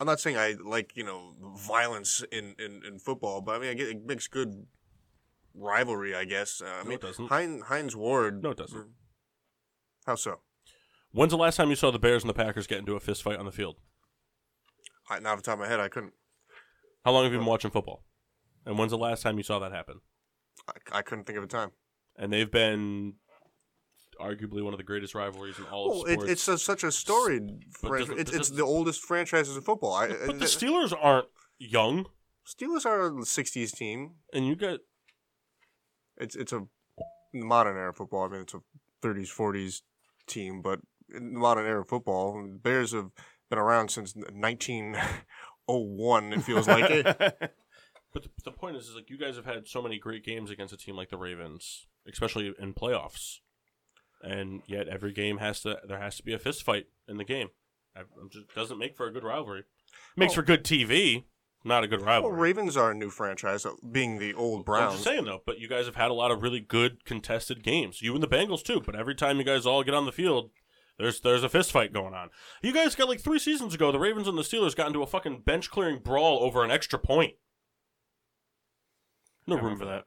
[0.00, 3.70] I'm not saying I like you know violence in, in, in football, but I mean,
[3.70, 4.66] I get, it makes good
[5.54, 6.60] rivalry, I guess.
[6.64, 7.26] Uh, I No, mean, it doesn't.
[7.28, 8.42] Hines, Hines Ward.
[8.42, 8.88] No, it doesn't.
[10.06, 10.40] How so?
[11.12, 13.22] When's the last time you saw the Bears and the Packers get into a fist
[13.22, 13.76] fight on the field?
[15.10, 16.14] I, now, off the top of my head, I couldn't.
[17.04, 18.04] How long have you been watching football?
[18.64, 20.00] And when's the last time you saw that happen?
[20.68, 21.72] I, I couldn't think of a time.
[22.16, 23.14] And they've been
[24.20, 26.30] arguably one of the greatest rivalries in all of Well, it, sports.
[26.30, 28.14] it's a, such a storied franchise.
[28.18, 29.94] It's, it's the oldest franchises in football.
[29.94, 31.26] I, but the Steelers aren't
[31.58, 32.06] young,
[32.46, 34.12] Steelers are a '60s team.
[34.32, 34.80] and you got
[36.16, 36.62] It's it's a
[37.32, 38.24] modern era football.
[38.24, 38.60] I mean, it's a
[39.02, 39.80] 30s, 40s
[40.26, 40.80] team, but
[41.14, 43.10] in modern era football, Bears have
[43.50, 46.32] been around since 1901.
[46.32, 47.52] It feels like it.
[48.14, 50.50] But the, the point is, is like you guys have had so many great games
[50.50, 53.38] against a team like the Ravens, especially in playoffs,
[54.22, 57.24] and yet every game has to there has to be a fist fight in the
[57.24, 57.48] game.
[57.96, 59.62] It just doesn't make for a good rivalry.
[60.14, 60.34] Makes Oh.
[60.34, 61.24] for good TV,
[61.64, 62.40] not a good Well, rivalry.
[62.40, 64.84] Ravens are a new franchise, uh, being the old Browns.
[64.84, 67.62] I'm just saying though, but you guys have had a lot of really good contested
[67.62, 68.02] games.
[68.02, 68.80] You and the Bengals too.
[68.84, 70.50] But every time you guys all get on the field,
[70.98, 72.30] there's there's a fist fight going on.
[72.62, 75.06] You guys got like three seasons ago, the Ravens and the Steelers got into a
[75.06, 77.34] fucking bench clearing brawl over an extra point.
[79.46, 79.90] No room for that.
[79.90, 80.04] that.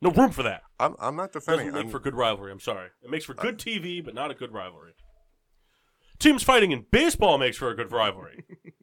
[0.00, 0.62] No room for that.
[0.78, 1.66] I'm, I'm not defending.
[1.66, 2.52] Doesn't make I'm- for good rivalry.
[2.52, 2.88] I'm sorry.
[3.02, 4.92] It makes for good TV, but not a good rivalry.
[6.18, 8.44] Teams fighting in baseball makes for a good rivalry.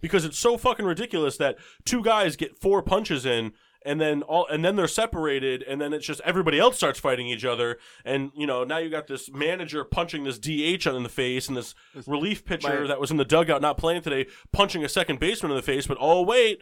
[0.00, 4.46] because it's so fucking ridiculous that two guys get four punches in and then all
[4.48, 7.78] and then they're separated and then it's just everybody else starts fighting each other.
[8.04, 11.56] And you know now you got this manager punching this DH in the face and
[11.56, 11.74] this
[12.06, 15.50] relief pitcher My- that was in the dugout not playing today punching a second baseman
[15.52, 16.60] in the face but oh wait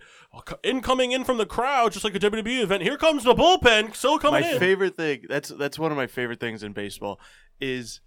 [0.63, 2.83] incoming in from the crowd just like a WWE event.
[2.85, 4.59] Here comes the bullpen still coming my in.
[4.61, 7.19] favorite thing that's that's one of my favorite things in baseball
[7.61, 8.01] is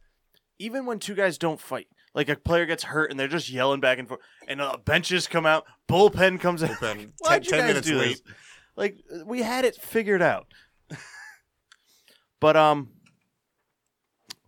[0.58, 3.80] even when two guys don't fight like a player gets hurt and they're just yelling
[3.80, 7.50] back and forth and uh, benches come out bullpen comes out Bullpen, Why'd 10 you
[7.50, 8.10] 10 guys minutes do late.
[8.26, 8.36] this?
[8.76, 10.48] like we had it figured out
[12.40, 12.90] but um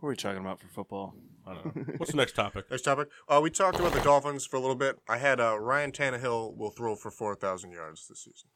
[0.00, 1.14] what are we talking about for football
[1.46, 1.84] I don't know.
[1.98, 2.70] What's the next topic?
[2.70, 3.08] Next topic.
[3.28, 4.96] Uh, we talked about the Dolphins for a little bit.
[5.06, 8.48] I had uh, Ryan Tannehill will throw for 4,000 yards this season.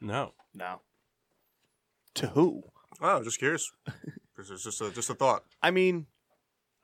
[0.00, 0.32] No.
[0.52, 0.80] no
[2.14, 2.64] to who
[3.00, 3.70] Oh, just curious.
[4.36, 5.44] this is just a, just a thought.
[5.62, 6.06] i mean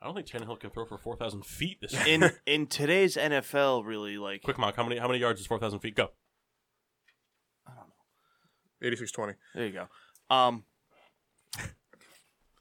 [0.05, 2.03] I don't think Tannehill can throw for four thousand feet this year.
[2.07, 5.57] in in today's nfl really like Quick mock, how many how many yards is four
[5.57, 5.95] thousand feet?
[5.95, 6.09] Go.
[8.83, 9.33] 86-20.
[9.55, 9.87] there you go
[10.35, 10.63] um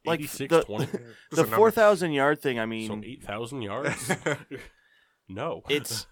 [0.07, 0.86] like Eighty six the- twenty.
[1.32, 2.59] The four thousand yard thing.
[2.59, 4.11] I mean, So eight thousand yards?
[5.28, 5.62] no.
[5.68, 6.07] it's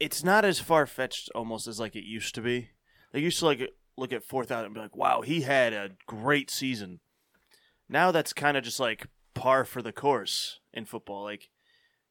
[0.00, 2.70] it's not as far fetched almost as like it used to be.
[3.12, 3.60] They used to like
[3.96, 7.00] look at four thousand and be like, "Wow, he had a great season."
[7.88, 9.06] Now that's kind of just like
[9.38, 11.22] par for the course in football.
[11.24, 11.48] Like,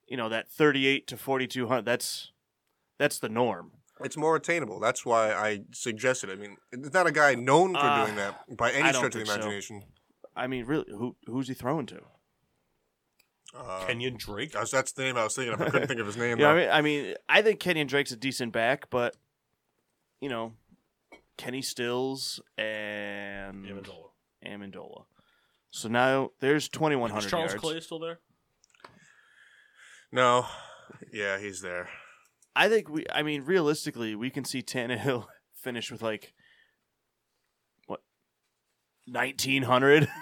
[0.07, 1.85] you know, that thirty-eight to forty-two hundred.
[1.85, 2.31] That's
[2.97, 3.71] that's the norm.
[4.01, 4.79] It's more attainable.
[4.79, 6.29] That's why I suggested.
[6.29, 9.11] I mean, it's not a guy known for Uh, doing that by any stretch of
[9.13, 9.33] the think so.
[9.35, 9.83] imagination.
[10.35, 12.01] I mean, really, who who's he throwing to?
[13.55, 14.51] Uh, Kenyon Drake.
[14.51, 15.61] that's- that's the name I was thinking of.
[15.61, 16.37] I couldn't think of his name.
[16.37, 16.51] You know.
[16.51, 19.15] I mean, I mean, I think Kenyon Drake's a decent back, but
[20.21, 20.53] you know,
[21.37, 24.09] Kenny Stills and Amendola.
[24.45, 25.05] Amendola.
[25.77, 27.61] So now there's twenty-one Is Charles yards.
[27.61, 28.19] Clay still there?
[30.11, 30.45] No.
[31.13, 31.89] Yeah, he's there.
[32.55, 33.05] I think we.
[33.13, 36.33] I mean, realistically, we can see Tannehill finish with like
[37.85, 38.01] what
[39.05, 40.07] nineteen hundred.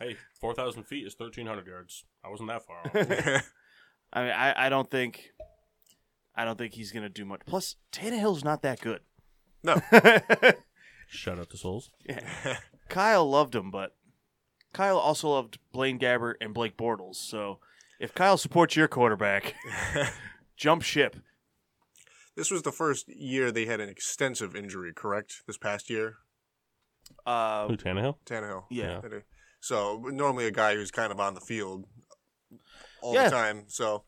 [0.00, 2.04] Hey, four thousand feet is thirteen hundred yards.
[2.24, 2.90] I wasn't that far off.
[4.12, 5.30] I mean, I, I don't think,
[6.34, 7.42] I don't think he's gonna do much.
[7.46, 9.02] Plus, Tannehill's not that good.
[9.62, 9.80] no.
[11.06, 11.92] Shout out to Souls.
[12.04, 12.56] Yeah.
[12.88, 13.92] Kyle loved him, but
[14.74, 17.16] Kyle also loved Blaine Gabbert and Blake Bortles.
[17.16, 17.58] So
[17.98, 19.54] if Kyle supports your quarterback,
[20.56, 21.16] jump ship.
[22.36, 25.42] This was the first year they had an extensive injury, correct?
[25.46, 26.16] This past year,
[27.24, 28.16] Uh, Who Tannehill?
[28.26, 28.64] Tannehill.
[28.70, 29.00] yeah.
[29.10, 29.20] Yeah.
[29.60, 31.86] So normally a guy who's kind of on the field
[33.00, 33.24] all Yeah.
[33.24, 33.64] the time.
[33.68, 34.04] So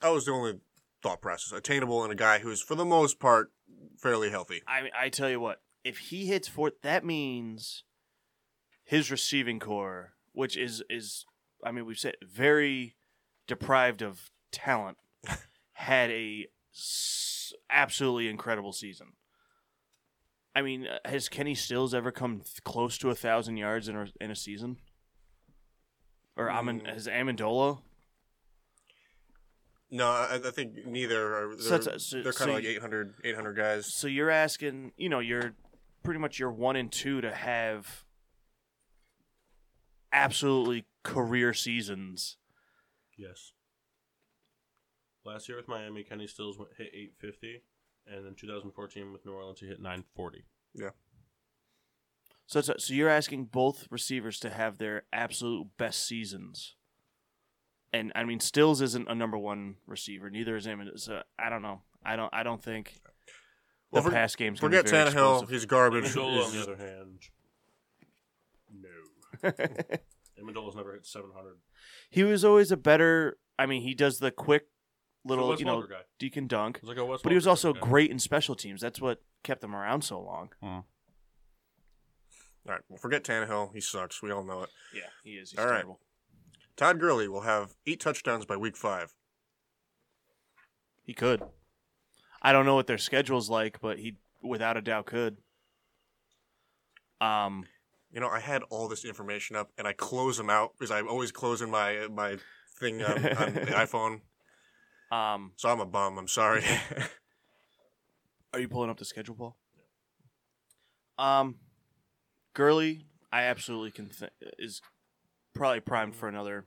[0.00, 0.60] that was the only
[1.02, 1.52] thought process.
[1.56, 3.52] Attainable in a guy who's, for the most part,
[4.00, 4.62] fairly healthy.
[4.66, 7.84] I I tell you what, if he hits fourth, that means
[8.94, 11.24] his receiving corps, which is is
[11.64, 12.94] I mean we've said very
[13.46, 14.98] deprived of talent,
[15.72, 19.08] had a s- absolutely incredible season.
[20.56, 23.96] I mean, uh, has Kenny Stills ever come th- close to a thousand yards in
[23.96, 24.76] a, in a season?
[26.36, 26.96] or Amen, Mm.
[26.96, 27.80] is Amendola?
[29.90, 31.34] No, I, I think neither.
[31.34, 33.86] Are, So they're so- they're so kind of like you- 800, 800 guys.
[33.92, 35.54] So you're asking, you know, you're
[36.02, 38.04] pretty much you're one and two to have
[40.14, 42.38] absolutely career seasons.
[43.18, 43.52] Yes.
[45.24, 47.62] Last year with Miami, Kenny Stills went, hit 850,
[48.06, 50.44] and then 2014 with New Orleans, he hit 940.
[50.74, 50.90] Yeah.
[52.46, 56.74] So it's, so you're asking both receivers to have their absolute best seasons.
[57.92, 60.28] And I mean, Stills isn't a number one receiver.
[60.28, 60.82] Neither is him.
[60.96, 61.82] So I don't know.
[62.04, 62.28] I don't.
[62.34, 63.10] I don't think the
[63.92, 65.10] Well, for- pass game's Forget to be very Tannehill.
[65.36, 65.48] explosive.
[65.50, 66.04] He's garbage.
[66.12, 67.33] Amendola, on the other hand, no.
[69.44, 71.56] Amendola's never hit 700.
[72.10, 73.38] he was always a better.
[73.58, 74.66] I mean, he does the quick
[75.24, 76.00] little, you know, guy.
[76.18, 76.80] deacon dunk.
[76.80, 77.80] He's like a Wes But he was Welker also guy.
[77.80, 78.80] great in special teams.
[78.80, 80.50] That's what kept him around so long.
[80.62, 80.84] All
[82.66, 83.74] right, well, forget Tannehill.
[83.74, 84.22] He sucks.
[84.22, 84.70] We all know it.
[84.94, 85.50] Yeah, he is.
[85.50, 85.74] He's All right.
[85.76, 86.00] terrible.
[86.76, 89.12] Todd Gurley will have eight touchdowns by week five.
[91.04, 91.42] He could.
[92.42, 95.36] I don't know what their schedule's like, but he without a doubt could.
[97.20, 97.64] Um,
[98.14, 101.08] You know, I had all this information up, and I close them out because I'm
[101.08, 102.38] always closing my my
[102.78, 104.20] thing on, on the iPhone.
[105.10, 106.16] um, So I'm a bum.
[106.16, 106.64] I'm sorry.
[108.52, 109.56] are you pulling up the schedule, Paul?
[111.18, 111.56] Um,
[112.54, 114.80] Gurley, I absolutely can th- is
[115.54, 116.66] probably primed for another.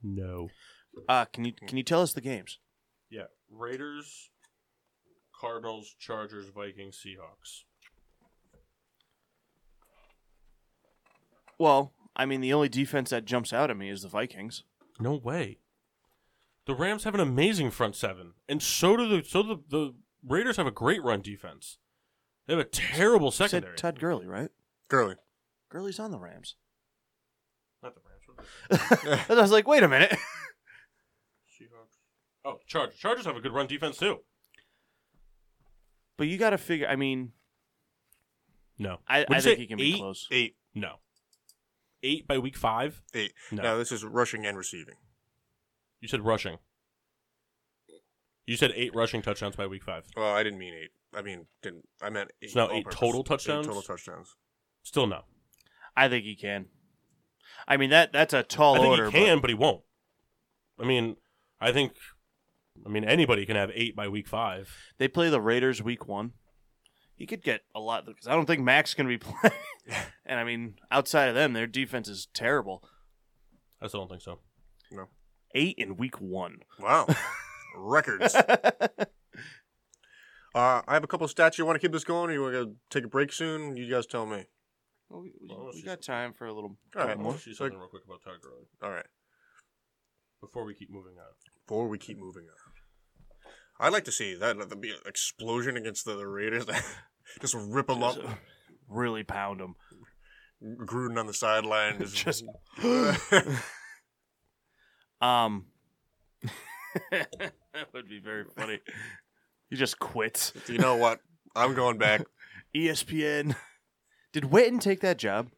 [0.00, 0.48] No.
[1.08, 2.58] Uh, can you can you tell us the games?
[3.10, 3.26] Yeah.
[3.50, 4.30] Raiders,
[5.40, 7.64] Cardinals, Chargers, Vikings, Seahawks.
[11.64, 14.64] Well, I mean, the only defense that jumps out at me is the Vikings.
[15.00, 15.60] No way.
[16.66, 20.58] The Rams have an amazing front seven, and so do the so the the Raiders
[20.58, 21.78] have a great run defense.
[22.46, 23.76] They have a terrible You said secondary.
[23.78, 24.50] Todd Gurley, right?
[24.88, 25.14] Gurley.
[25.70, 26.56] Gurley's on the Rams.
[27.82, 28.98] Not the Rams.
[29.08, 29.34] what are?
[29.38, 30.10] I was like, wait a minute.
[31.48, 31.96] Seahawks.
[32.44, 32.98] Oh, Chargers.
[32.98, 34.18] Chargers have a good run defense too.
[36.18, 36.86] But you got to figure.
[36.88, 37.32] I mean,
[38.78, 38.98] No.
[39.08, 39.98] I, I think he can be eight?
[39.98, 40.28] close.
[40.30, 40.56] Eight.
[40.74, 40.96] No.
[42.04, 43.02] Eight by week five.
[43.14, 43.32] Eight.
[43.50, 43.62] No.
[43.62, 44.96] No, this is rushing and receiving.
[46.00, 46.58] You said rushing.
[48.46, 50.04] You said eight rushing touchdowns by week five.
[50.14, 50.90] Well, I didn't mean eight.
[51.16, 52.50] I mean, didn't I meant eight?
[52.50, 53.00] So now eight purpose.
[53.00, 53.66] total Eight touchdowns?
[53.66, 54.36] total touchdowns.
[54.82, 55.22] Still no.
[55.96, 56.66] I think he can.
[57.66, 59.10] I mean that that's a tall I think order.
[59.10, 59.48] he can, but...
[59.48, 59.80] he won't.
[60.78, 61.16] I mean,
[61.60, 61.94] I think.
[62.84, 64.76] I mean, anybody can have eight by week five.
[64.98, 66.32] they play the Raiders week one.
[67.16, 69.54] He could get a lot because I don't think Mack's going to be playing.
[70.26, 72.82] and I mean, outside of them, their defense is terrible.
[73.80, 74.40] I still don't think so.
[74.90, 75.06] No.
[75.54, 76.58] Eight in week one.
[76.80, 77.06] Wow.
[77.76, 78.34] Records.
[78.34, 79.00] Uh,
[80.86, 81.58] I have a couple of stats.
[81.58, 83.76] You want to keep this going, or you want to take a break soon?
[83.76, 84.44] You guys tell me.
[85.08, 86.76] Well, we, we- Well, we got time for a little.
[86.96, 87.08] All right.
[87.08, 87.32] couple More?
[87.32, 87.40] more.
[87.40, 89.06] see So- something real quick about Todd Gurley All right.
[90.40, 91.32] before we keep moving on.
[91.66, 92.63] Before we keep moving on,
[93.80, 96.64] I'd like to see that the be an explosion against the, the Raiders.
[97.40, 98.16] just rip them up.
[98.16, 98.34] Uh,
[98.88, 99.74] really pound them.
[100.62, 101.98] Gruden on the sideline.
[101.98, 102.44] Just, Just-
[105.20, 105.66] Um,
[107.10, 107.28] that
[107.94, 108.80] would be very funny.
[109.70, 110.52] He just quits.
[110.68, 111.20] you know what?
[111.56, 112.22] I'm going back.
[112.76, 113.56] ESPN.
[114.32, 115.48] Did Witten take that job?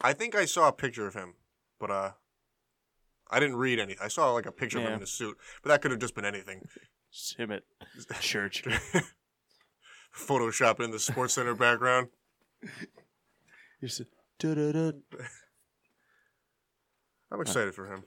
[0.00, 1.34] I think I saw a picture of him,
[1.78, 2.10] but uh,
[3.30, 4.02] I didn't read anything.
[4.02, 6.14] I saw like a picture of him in a suit, but that could have just
[6.14, 6.62] been anything.
[7.12, 7.62] Just him at
[8.20, 8.64] church.
[10.16, 12.08] Photoshop in the SportsCenter background.
[13.80, 14.06] He's a-
[14.38, 14.92] da-da-da.
[17.32, 18.04] I'm excited for him.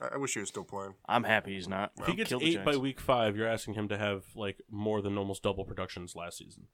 [0.00, 0.94] I, I wish he was still playing.
[1.08, 1.92] I'm happy he's not.
[1.98, 2.78] If he gets Kill the eight by Giants.
[2.80, 6.68] week five, you're asking him to have like more than almost double productions last season.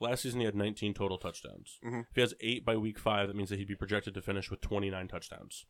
[0.00, 1.78] Last season he had 19 total touchdowns.
[1.84, 2.02] Mhm.
[2.10, 4.50] If he has eight by week five, that means that he'd be projected to finish
[4.50, 5.66] with 29 touchdowns.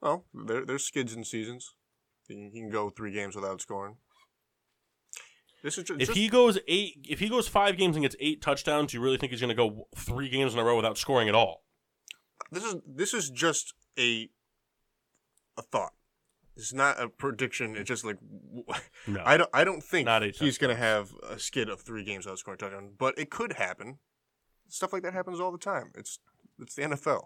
[0.00, 1.74] Well, there, there's skids in seasons.
[2.30, 3.96] He can, go three games without scoring.
[5.62, 8.40] This is just, If he goes eight, if he goes five games and gets eight
[8.40, 11.28] touchdowns, you really think he's going to go three games in a row without scoring
[11.28, 11.64] at all?
[12.50, 14.28] this is this is just a
[15.58, 15.92] a thought.
[16.56, 17.76] It's not a prediction.
[17.76, 18.18] It's just like
[19.06, 19.22] No.
[19.24, 22.38] I don't I don't think he's going to have a skid of three games without
[22.38, 23.98] scoring a touchdown, but it could happen.
[24.68, 25.92] Stuff like that happens all the time.
[25.96, 26.18] It's
[26.58, 27.24] it's the NFL.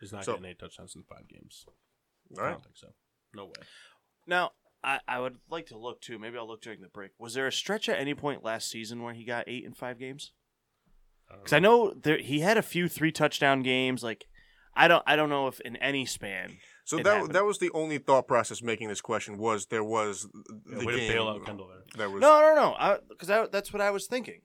[0.00, 1.64] he's not so- getting eight touchdowns in five games.
[2.40, 2.88] I don't think so.
[3.34, 3.52] No way.
[4.26, 4.52] Now,
[4.84, 6.18] I, I would like to look too.
[6.18, 7.12] Maybe I'll look during the break.
[7.18, 9.98] Was there a stretch at any point last season where he got eight in five
[9.98, 10.32] games?
[11.30, 14.02] Um, because I know there he had a few three touchdown games.
[14.02, 14.26] Like,
[14.74, 16.58] I don't I don't know if in any span.
[16.84, 17.34] So that happened.
[17.34, 20.96] that was the only thought process making this question was there was Yeah, the way
[20.96, 21.82] game to bail out Kendall there.
[21.98, 22.98] that was No, no, no.
[23.08, 24.40] Because that's what I was thinking.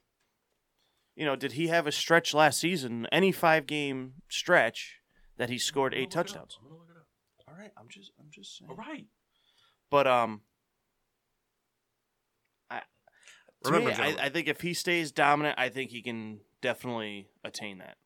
[1.15, 3.07] You know, did he have a stretch last season?
[3.11, 4.99] Any five game stretch
[5.37, 6.25] that he scored eight gonna look it up.
[6.27, 6.59] touchdowns.
[6.61, 7.07] I'm gonna look it up.
[7.47, 8.69] All right, I'm just I'm just saying.
[8.69, 9.07] All right.
[9.89, 10.41] But um,
[12.69, 12.81] I
[13.63, 14.25] Remember, me, I.
[14.25, 17.97] I think if he stays dominant, I think he can definitely attain that.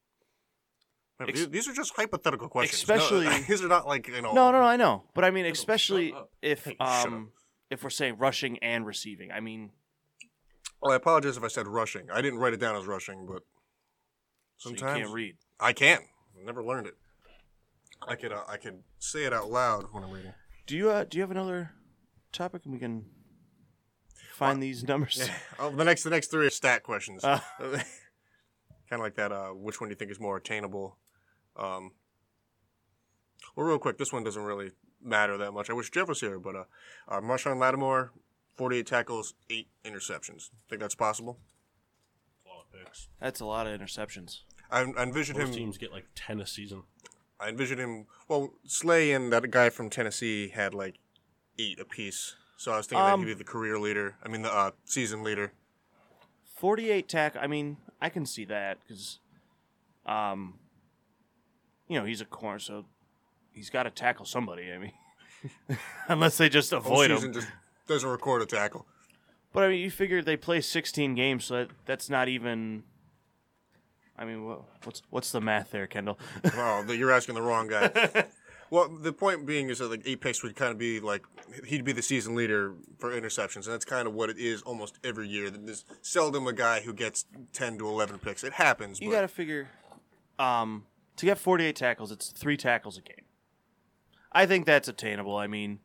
[1.20, 2.82] Remember, Ex- these, are just hypothetical questions.
[2.82, 4.34] Especially- no, these are not like you know.
[4.34, 7.32] No, no, no, I know, but I mean, especially if Hey, um
[7.70, 9.32] if we're saying rushing and receiving.
[9.32, 9.72] I mean,
[10.82, 12.10] Well, I apologize if I said rushing.
[12.12, 13.44] I didn't write it down as rushing, but
[14.58, 15.38] so you can't read.
[15.60, 16.00] I can.
[16.40, 16.96] I never learned it.
[18.08, 20.34] I could uh, I could say it out loud when I'm reading.
[20.66, 21.72] Do you uh, do you have another
[22.32, 23.05] topic, and we can
[24.34, 25.30] find these numbers?
[25.59, 27.24] Oh, the next the next three are stat questions.
[27.24, 27.39] Uh.
[27.59, 27.84] kind
[28.91, 29.32] of like that.
[29.32, 30.97] Uh, which one do you think is more attainable?
[31.55, 31.91] Um,
[33.55, 34.72] well, real quick, this one doesn't really
[35.03, 35.70] matter that much.
[35.70, 36.64] I wish Jeff was here, but uh,
[37.07, 38.12] uh, Marshon Lattimore,
[38.55, 40.49] 48 tackles, eight interceptions.
[40.70, 41.39] Think that's possible?
[42.45, 43.07] A lot of picks.
[43.20, 44.39] That's a lot of interceptions.
[44.70, 45.55] I, I envisioned Most him.
[45.55, 46.84] teams get like ten a season.
[47.42, 48.06] I envisioned him.
[48.28, 50.96] Well, Slay and that guy from Tennessee had like
[51.58, 52.36] eight apiece.
[52.58, 54.16] So I was thinking Um, that he'd be the career leader.
[54.24, 55.54] I mean, the uh, season leader.
[56.56, 57.36] Forty-eight tack.
[57.36, 59.20] I mean, I can see that because,
[60.06, 60.60] um,
[61.88, 62.86] you know, he's a corner, so
[63.52, 64.72] he's got to tackle somebody.
[64.72, 65.78] I mean,
[66.08, 67.18] unless they just Whole avoid him.
[67.18, 67.48] season just
[67.88, 68.86] doesn't record a tackle.
[69.54, 72.84] But I mean, you figure they play 16 games, so that, that's not even.
[74.18, 76.20] I mean, wha- what's what's the math there, Kendall?
[76.55, 78.26] Oh, the- you're asking the wrong guy.
[78.70, 81.24] well, the point being is that like Apex would kind of be like
[81.66, 84.99] he'd be the season leader for interceptions, and that's kind of what it is almost
[85.03, 85.49] every year.
[85.49, 88.43] There's seldom a guy who gets ten to eleven picks.
[88.43, 89.70] It happens, you but got to figure,
[90.39, 90.86] um,
[91.18, 93.26] to get 48 tackles, it's three tackles a game.
[94.32, 95.36] I think that's attainable.
[95.36, 95.80] I mean,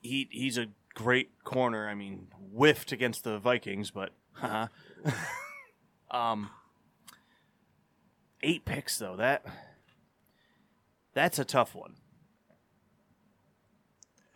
[0.00, 1.88] he he's a great corner.
[1.88, 4.68] I mean, whiffed against the Vikings, but haha.
[6.10, 6.50] um,
[8.42, 9.44] eight picks though that
[11.14, 11.94] that's a tough one.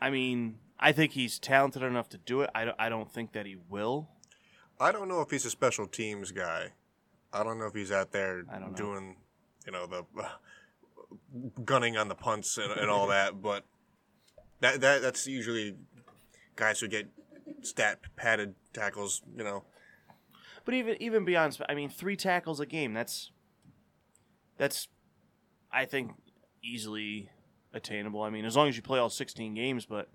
[0.01, 2.51] I mean, I think he's talented enough to do it.
[2.57, 4.09] I don't, I don't think that he will.
[4.81, 6.73] I don't know if he's a special teams guy.
[7.33, 8.77] I don't know if he's out there I don't know.
[8.77, 9.17] doing,
[9.65, 10.29] you know, the uh,
[11.65, 13.41] gunning on the punts and, and all that.
[13.41, 13.65] But
[14.59, 15.77] that that that's usually
[16.57, 17.09] guys who get
[17.61, 19.23] stat padded tackles.
[19.37, 19.65] You know,
[20.65, 22.93] But even even beyond, I mean, three tackles a game.
[22.93, 23.31] That's
[24.63, 24.87] that's,
[25.73, 26.13] I think,
[26.63, 27.29] easily
[27.75, 28.23] attainable.
[28.23, 29.87] I mean, as long as you play all sixteen games.
[29.87, 30.09] But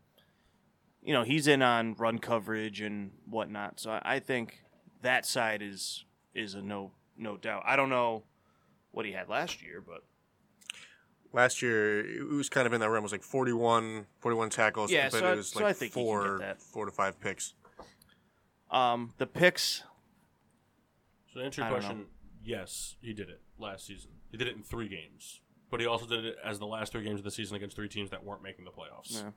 [1.02, 3.82] you know, he's in on run coverage and whatnot.
[3.82, 4.64] So I, I think
[5.02, 7.64] that side is is a no no doubt.
[7.66, 8.24] I don't know
[8.91, 10.04] what he had last year, but
[11.34, 13.02] last year it was kind of in that realm.
[13.02, 14.91] It was like 41, 41 tackles.
[14.91, 16.39] Yeah, but so I- it was so like I think four,
[16.72, 17.54] four to five picks.
[18.72, 19.84] um, the picks.
[21.34, 22.06] So to answer your I don't question,
[22.45, 24.12] yes, he did it last season.
[24.32, 27.03] He did it in three games, but he also did it as the last three
[27.03, 29.13] games of the season against three teams that weren't making the playoffs.
[29.13, 29.30] Yeah.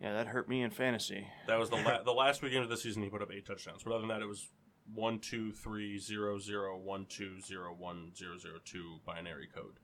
[0.00, 1.26] Yeah, that hurt me in fantasy.
[1.46, 3.02] That was the la- the last three games of the season.
[3.02, 3.82] He put up eight touchdowns.
[3.82, 4.48] But other than that, it was
[4.94, 9.78] one two three zero zero one two zero one zero zero two binary code.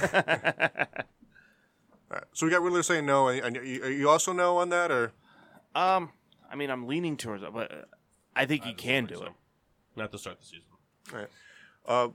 [2.10, 2.24] All right.
[2.32, 3.28] So we got Riddler saying no.
[3.28, 5.12] And, and you, you also know on that, or
[5.74, 6.12] Um,
[6.50, 7.74] I mean, I'm leaning towards it, but uh,
[8.34, 9.98] I think he I just can don't do think it.
[10.00, 10.64] Not to start the season.
[11.12, 11.28] all right.
[11.86, 12.08] uh,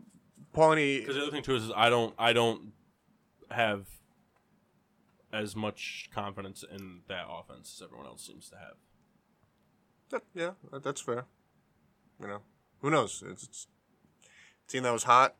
[0.55, 0.99] Paulie?
[0.99, 2.71] Because the other thing too is, is I don't I don't
[3.51, 3.87] have
[5.31, 8.75] as much confidence in that offense as everyone else seems to have.
[10.11, 11.25] That, yeah, that, that's fair.
[12.21, 12.41] You know,
[12.81, 13.23] who knows?
[13.27, 13.67] It's, it's
[14.67, 15.35] a team that was hot.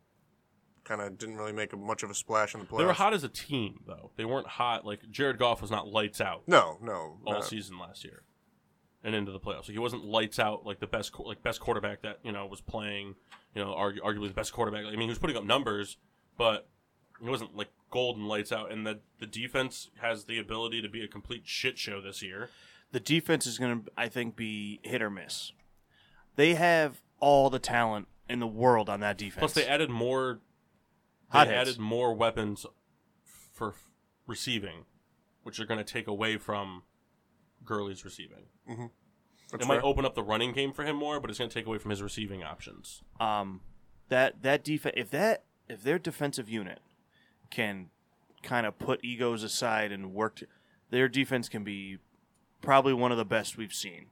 [0.83, 2.77] Kind of didn't really make a, much of a splash in the playoffs.
[2.79, 4.11] They were hot as a team though.
[4.17, 7.19] They weren't hot like Jared Goff was not lights out No, no.
[7.25, 8.23] all not- season last year
[9.03, 9.63] and into the playoffs.
[9.67, 12.61] Like he wasn't lights out like the best like best quarterback that you know was
[12.61, 13.15] playing.
[13.55, 14.85] You know, argu- arguably the best quarterback.
[14.85, 15.97] I mean, he was putting up numbers,
[16.37, 16.67] but
[17.23, 18.71] it wasn't like golden lights out.
[18.71, 22.49] And the the defense has the ability to be a complete shit show this year.
[22.91, 25.51] the defense is going to, I think, be hit or miss.
[26.35, 29.39] They have all the talent in the world on that defense.
[29.39, 30.39] Plus, they added more.
[31.31, 31.57] They Hot hits.
[31.69, 32.65] added more weapons
[33.53, 33.89] for f-
[34.27, 34.85] receiving,
[35.43, 36.83] which are going to take away from
[37.65, 38.45] Gurley's receiving.
[39.51, 41.53] That's it might open up the running game for him more, but it's going to
[41.53, 43.01] take away from his receiving options.
[43.19, 43.61] um,
[44.09, 46.79] that that defense, if that if their defensive unit
[47.49, 47.89] can
[48.41, 50.47] kind of put egos aside and work, to,
[50.89, 51.97] their defense can be
[52.61, 54.07] probably one of the best we've seen.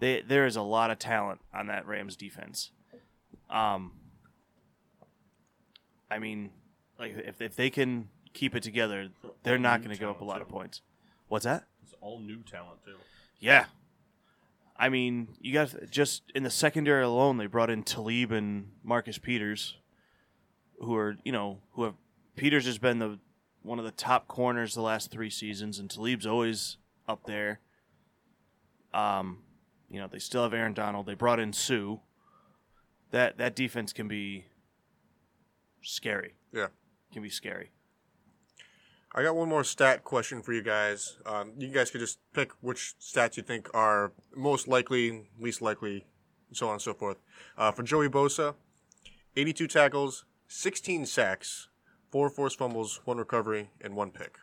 [0.00, 2.72] They, there is a lot of talent on that Rams defense.
[3.48, 3.92] Um,
[6.10, 6.50] I mean,
[6.98, 9.10] like if if they can keep it together,
[9.44, 10.42] they're not going to give up a lot too.
[10.42, 10.82] of points.
[11.28, 11.64] What's that?
[12.02, 12.96] It's all new talent too.
[13.38, 13.66] Yeah.
[14.76, 19.18] I mean, you got just in the secondary alone, they brought in Talib and Marcus
[19.18, 19.76] Peters,
[20.80, 21.94] who are you know who have
[22.34, 23.18] Peters has been the
[23.62, 27.60] one of the top corners the last three seasons, and Talib's always up there.
[28.92, 29.38] Um,
[29.88, 31.06] you know, they still have Aaron Donald.
[31.06, 31.98] They brought in Suh.
[33.12, 34.46] That that defense can be
[35.82, 36.34] scary.
[36.52, 36.68] Yeah.
[37.12, 37.70] Can be scary.
[39.14, 41.18] I got one more stat question for you guys.
[41.26, 46.06] Um, you guys could just pick which stats you think are most likely, least likely,
[46.52, 47.18] so on and so forth.
[47.58, 48.54] Uh, for Joey Bosa,
[49.36, 51.68] 82 tackles, 16 sacks,
[52.10, 54.38] four forced fumbles, one recovery, and one pick.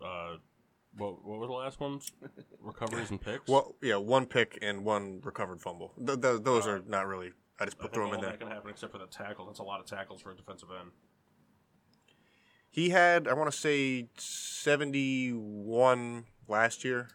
[0.00, 0.36] Uh,
[0.96, 2.12] what what were the last ones?
[2.60, 3.48] Recoveries and picks.
[3.48, 5.92] Well, yeah, one pick and one recovered fumble.
[6.04, 7.32] Th- th- those are not really.
[7.58, 8.30] I just I put think throw them in there.
[8.30, 9.46] that can happen except for the tackle.
[9.46, 10.90] That's a lot of tackles for a defensive end.
[12.76, 17.08] He had, I want to say, 71 last year.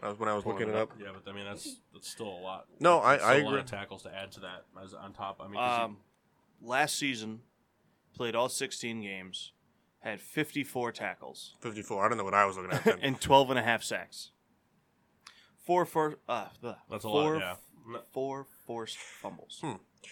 [0.00, 0.90] That was when I was looking it up.
[1.00, 2.66] Yeah, but I mean that's that's still a lot.
[2.80, 3.60] No, I- It's I still a lot agree.
[3.60, 5.40] of tackles to add to that as on top.
[5.40, 5.98] I mean, 'cause he- Um,
[6.60, 7.42] last season,
[8.14, 9.52] played all 16 games,
[10.00, 12.04] had 54 tackles 54.
[12.04, 12.98] I don't know what I was looking at then.
[13.02, 14.32] and 12 and a half sacks.
[15.64, 17.98] Four for uh, ugh, That's a four, lot, yeah.
[18.12, 19.62] Four forced fumbles.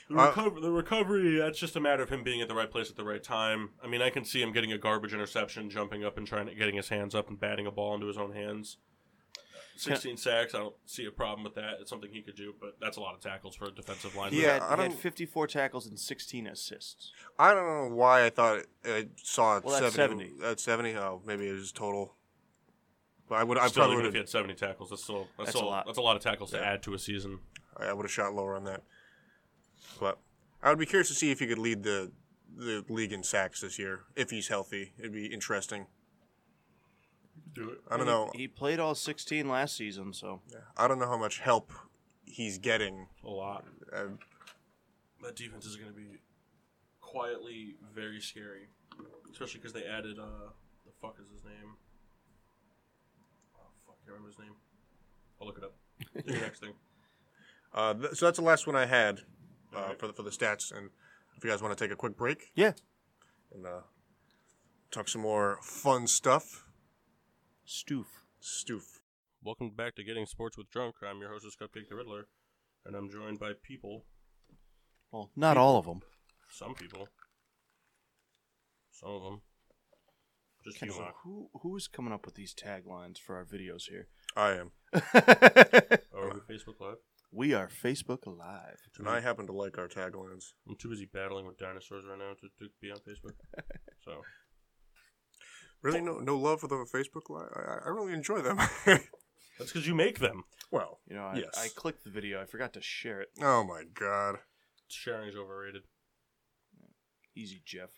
[0.08, 2.70] The, Uh, recover- the recovery, that's just a matter of him being at the right
[2.70, 3.70] place at the right time.
[3.82, 6.54] I mean, I can see him getting a garbage interception, jumping up and trying to
[6.54, 8.76] getting his hands up and batting a ball into his own hands.
[9.76, 11.78] 16 sacks, I don't see a problem with that.
[11.80, 14.34] It's something he could do, but that's a lot of tackles for a defensive lineman.
[14.34, 17.10] He, Yeah, had, I he had don't- 54 tackles and 16 assists.
[17.40, 20.28] I don't know why I thought I saw it Well, that's 70.
[20.28, 20.44] 70.
[20.46, 20.96] At 70?
[20.96, 22.14] Oh, maybe it was total.
[23.28, 25.02] But I would I Still, probably even would if he have had 70 tackles, that's
[25.02, 25.86] still that's, That's still, a lot.
[25.86, 27.40] That's a lot of tackles to add to a season.
[27.76, 28.84] I would have shot lower on that.
[30.00, 30.18] But
[30.62, 32.12] I would be curious to see if he could lead the
[32.56, 34.92] the league in sacks this year if he's healthy.
[34.98, 35.86] It'd be interesting.
[37.52, 37.78] Do it.
[37.90, 38.30] I don't know.
[38.34, 41.72] He played all 16 last season, so Yeah, I don't know how much help
[42.24, 43.06] he's getting.
[43.24, 43.64] A lot.
[43.92, 44.04] Uh,
[45.22, 46.18] That defense is going to be
[47.00, 48.68] quietly very scary,
[49.32, 50.50] especially because they added uh,
[50.84, 51.76] the fuck is his name?
[53.56, 54.54] Oh fuck, I can't remember his name.
[55.40, 55.74] I'll look it up.
[56.26, 56.72] Do your next thing.
[57.72, 59.20] uh, th- so that's the last one I had
[59.74, 59.98] uh, Alright.
[60.00, 60.72] for the for the stats.
[60.76, 60.90] And
[61.36, 62.72] if you guys want to take a quick break yeah.
[63.52, 63.80] and uh,
[64.90, 66.64] talk some more fun stuff,
[67.66, 68.06] Stoof.
[68.42, 69.00] stoof.
[69.42, 70.96] Welcome back to Getting Sports with Drunk.
[71.06, 72.28] I'm your hostess, Cupcake the Riddler,
[72.86, 74.04] and I'm joined by people,
[75.12, 76.00] Well, not all of them.
[76.50, 77.08] some people,
[78.90, 79.40] some of them,
[80.64, 81.14] just Kind you, Mark.
[81.24, 84.08] who who's coming up with these taglines for our videos here?
[84.36, 84.70] I am,
[86.12, 86.96] Or are we Facebook Live?
[87.34, 88.78] We are Facebook Live.
[88.98, 90.52] and I happen to like our taglines.
[90.68, 93.34] I'm too busy battling with dinosaurs right now to, to be on Facebook.
[94.04, 94.20] So
[95.82, 97.48] Really, no no love for the Facebook Live.
[97.56, 98.58] I, I really enjoy them.
[98.86, 99.02] that's
[99.72, 100.44] because you make them.
[100.70, 101.54] well, You know, I, Yes.
[101.58, 102.40] I clicked the video.
[102.40, 103.28] I forgot to share it.
[103.42, 104.36] oh my god.
[104.88, 105.82] Sharing is overrated.
[107.34, 107.90] Easy, Jeff.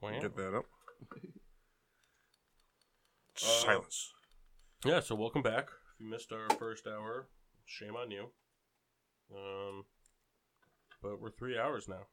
[0.00, 0.18] Wow.
[0.20, 0.64] Get that up.
[3.42, 4.12] Uh, Silence.
[4.84, 5.68] Yeah, so welcome back.
[5.94, 7.28] If you missed our first hour,
[7.70, 8.26] shame on you.
[9.32, 9.84] Um,
[11.02, 12.06] but we're three hours now.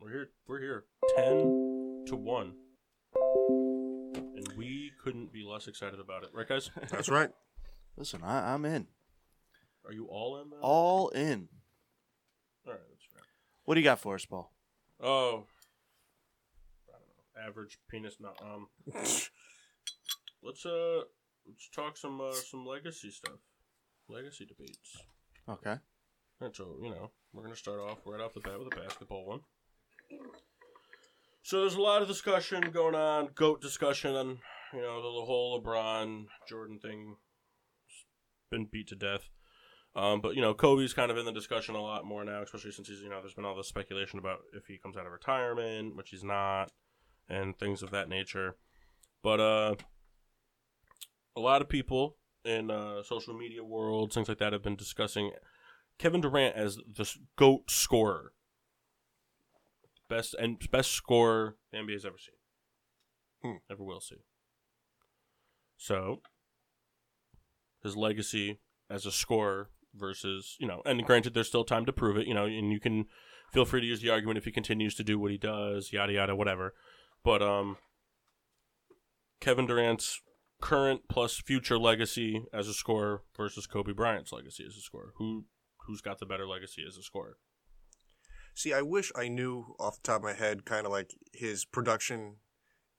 [0.00, 0.30] We're here.
[0.46, 0.84] We're here.
[1.16, 2.54] Ten to one,
[4.12, 6.70] and we couldn't be less excited about it, right, guys?
[6.90, 7.30] That's right.
[7.96, 8.86] Listen, I, I'm in.
[9.84, 10.48] Are you all in?
[10.60, 11.48] All in.
[12.66, 13.22] All right, that's fair.
[13.64, 14.52] What do you got for us, Paul?
[15.02, 15.46] Oh,
[16.88, 17.48] I don't know.
[17.48, 18.16] Average penis.
[18.20, 18.68] Not Um,
[20.42, 21.00] let's uh,
[21.46, 23.40] let's talk some uh, some legacy stuff.
[24.10, 24.98] Legacy debates.
[25.48, 25.76] Okay.
[26.40, 28.76] And so, you know, we're going to start off right off the bat with a
[28.76, 29.40] basketball one.
[31.42, 34.38] So there's a lot of discussion going on, GOAT discussion on,
[34.72, 37.16] you know, the, the whole LeBron Jordan thing.
[37.86, 38.04] It's
[38.50, 39.28] been beat to death.
[39.96, 42.70] Um, but, you know, Kobe's kind of in the discussion a lot more now, especially
[42.70, 45.12] since he's, you know, there's been all this speculation about if he comes out of
[45.12, 46.70] retirement, which he's not,
[47.28, 48.56] and things of that nature.
[49.22, 49.74] But, uh,
[51.36, 55.32] a lot of people in uh, social media world, things like that, have been discussing
[55.98, 58.32] Kevin Durant as the goat scorer,
[60.08, 62.34] best and best scorer the NBA's ever seen,
[63.42, 63.58] Hmm.
[63.70, 64.16] ever will see.
[65.76, 66.22] So
[67.82, 72.16] his legacy as a scorer versus you know, and granted, there's still time to prove
[72.16, 73.06] it, you know, and you can
[73.52, 76.12] feel free to use the argument if he continues to do what he does, yada
[76.12, 76.74] yada, whatever.
[77.24, 77.76] But um,
[79.40, 80.20] Kevin Durant's
[80.60, 85.12] current plus future legacy as a scorer versus Kobe Bryant's legacy as a scorer.
[85.16, 85.44] Who
[85.86, 87.38] who's got the better legacy as a scorer?
[88.54, 91.64] See, I wish I knew off the top of my head kind of like his
[91.64, 92.36] production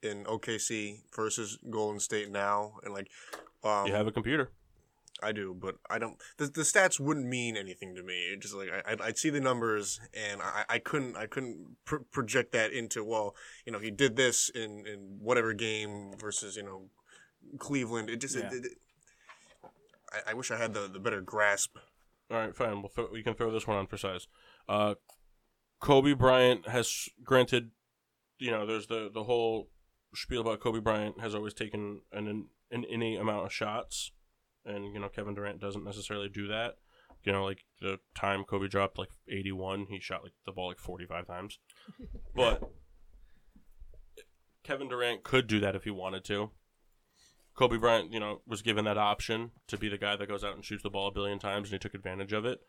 [0.02, 3.08] in OKC versus Golden State now, and like,
[3.62, 4.50] um, you have a computer.
[5.22, 6.16] I do, but I don't.
[6.38, 8.32] The, the stats wouldn't mean anything to me.
[8.32, 11.76] It just like I, I'd, I'd see the numbers, and I, I couldn't I couldn't
[11.84, 16.56] pr- project that into well, you know, he did this in in whatever game versus
[16.56, 16.88] you know
[17.58, 18.10] Cleveland.
[18.10, 18.48] It just Yeah.
[18.52, 18.72] it, it,
[20.12, 21.76] I, I wish I had the, the better grasp.
[22.30, 22.82] All right, fine.
[22.82, 24.26] We'll th- we can throw this one on for size.
[24.68, 24.94] Uh,
[25.80, 27.70] Kobe Bryant has granted,
[28.38, 29.68] you know, there's the the whole
[30.14, 34.12] spiel about Kobe Bryant has always taken an an innate amount of shots,
[34.64, 36.76] and you know Kevin Durant doesn't necessarily do that.
[37.24, 40.78] You know, like the time Kobe dropped like 81, he shot like the ball like
[40.78, 41.58] 45 times,
[42.34, 42.62] but
[44.64, 46.50] Kevin Durant could do that if he wanted to.
[47.54, 50.54] Kobe Bryant, you know, was given that option to be the guy that goes out
[50.54, 52.60] and shoots the ball a billion times, and he took advantage of it.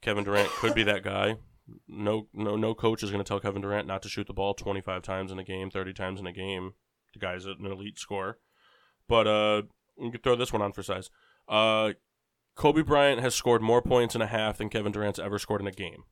[0.00, 1.36] Kevin Durant could be that guy.
[1.86, 4.54] No, no, no coach is going to tell Kevin Durant not to shoot the ball
[4.54, 6.72] 25 times in a game, 30 times in a game.
[7.12, 8.38] The guy's an elite scorer.
[9.06, 9.62] But uh,
[9.98, 11.10] we can throw this one on for size.
[11.48, 11.92] Uh,
[12.56, 15.66] Kobe Bryant has scored more points in a half than Kevin Durant's ever scored in
[15.66, 16.04] a game.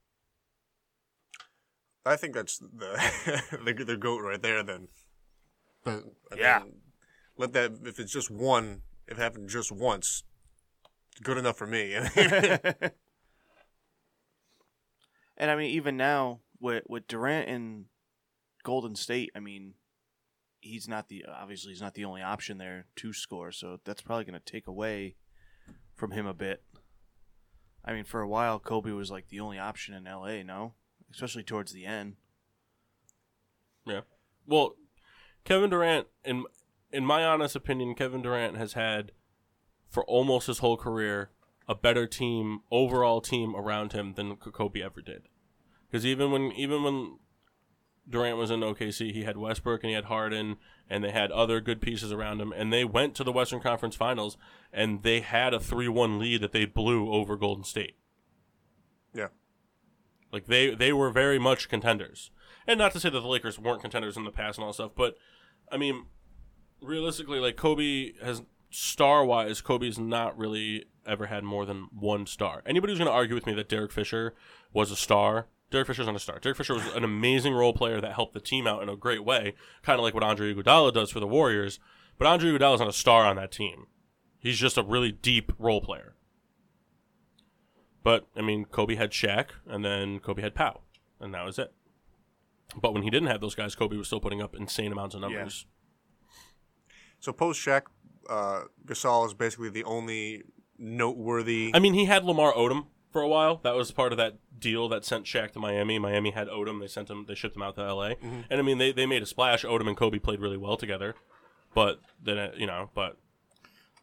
[2.05, 4.62] I think that's the the, the goat right there.
[4.62, 4.89] Then,
[5.84, 6.61] but I Yeah.
[6.61, 6.74] mean,
[7.39, 10.24] let that if it's just one, if it happened just once,
[11.22, 11.97] good enough for me.
[15.39, 17.84] And I mean, even now with with Durant and
[18.64, 19.74] Golden State, I mean,
[20.61, 23.53] he's not the obviously he's not the only option there to score.
[23.53, 25.14] So that's probably going to take away
[25.95, 26.64] from him a bit.
[27.84, 30.43] I mean, for a while, Kobe was like the only option in LA.
[30.43, 30.74] No,
[31.12, 32.16] especially towards the end.
[33.86, 34.01] Yeah.
[34.45, 34.74] Well,
[35.45, 36.45] Kevin Durant, in
[36.93, 39.12] in my honest opinion, Kevin Durant has had
[39.89, 41.30] for almost his whole career
[41.68, 45.28] a better team, overall team around him than Kobe ever did.
[45.91, 47.18] Because even when even when
[48.09, 50.57] Durant was in OKC, he had Westbrook and he had Harden,
[50.89, 53.95] and they had other good pieces around him, and they went to the Western Conference
[53.95, 54.39] Finals,
[54.72, 57.97] and they had a three-one lead that they blew over Golden State.
[59.12, 59.28] yeah,
[60.32, 62.30] Like they they were very much contenders,
[62.66, 64.93] and not to say that the Lakers weren't contenders in the past and all stuff,
[64.97, 65.16] but
[65.70, 66.07] I mean,
[66.81, 72.62] realistically, like Kobe has star wise, Kobe's not really ever had more than one star.
[72.66, 74.35] Anybody who's going to argue with me that Derek Fisher
[74.72, 76.39] was a star, Derek Fisher's not a star.
[76.39, 79.24] Derek Fisher was an amazing role player that helped the team out in a great
[79.24, 81.79] way, kind of like what Andre Iguodala does for the Warriors.
[82.16, 83.87] But Andre Iguodala's not a star on that team.
[84.39, 86.14] He's just a really deep role player.
[88.03, 90.81] But I mean, Kobe had Shaq, and then Kobe had Pau,
[91.20, 91.72] and that was it.
[92.81, 95.20] But when he didn't have those guys, Kobe was still putting up insane amounts of
[95.20, 95.66] numbers.
[97.20, 97.82] So post Shaq,
[98.28, 100.44] uh, Gasol is basically the only
[100.78, 101.70] noteworthy.
[101.74, 103.60] I mean, he had Lamar Odom for a while.
[103.64, 105.98] That was part of that deal that sent Shaq to Miami.
[105.98, 106.80] Miami had Odom.
[106.80, 107.24] They sent him.
[107.26, 108.16] They shipped him out to L.A.
[108.22, 109.64] And I mean, they, they made a splash.
[109.64, 111.14] Odom and Kobe played really well together.
[111.74, 113.18] But then it, you know, but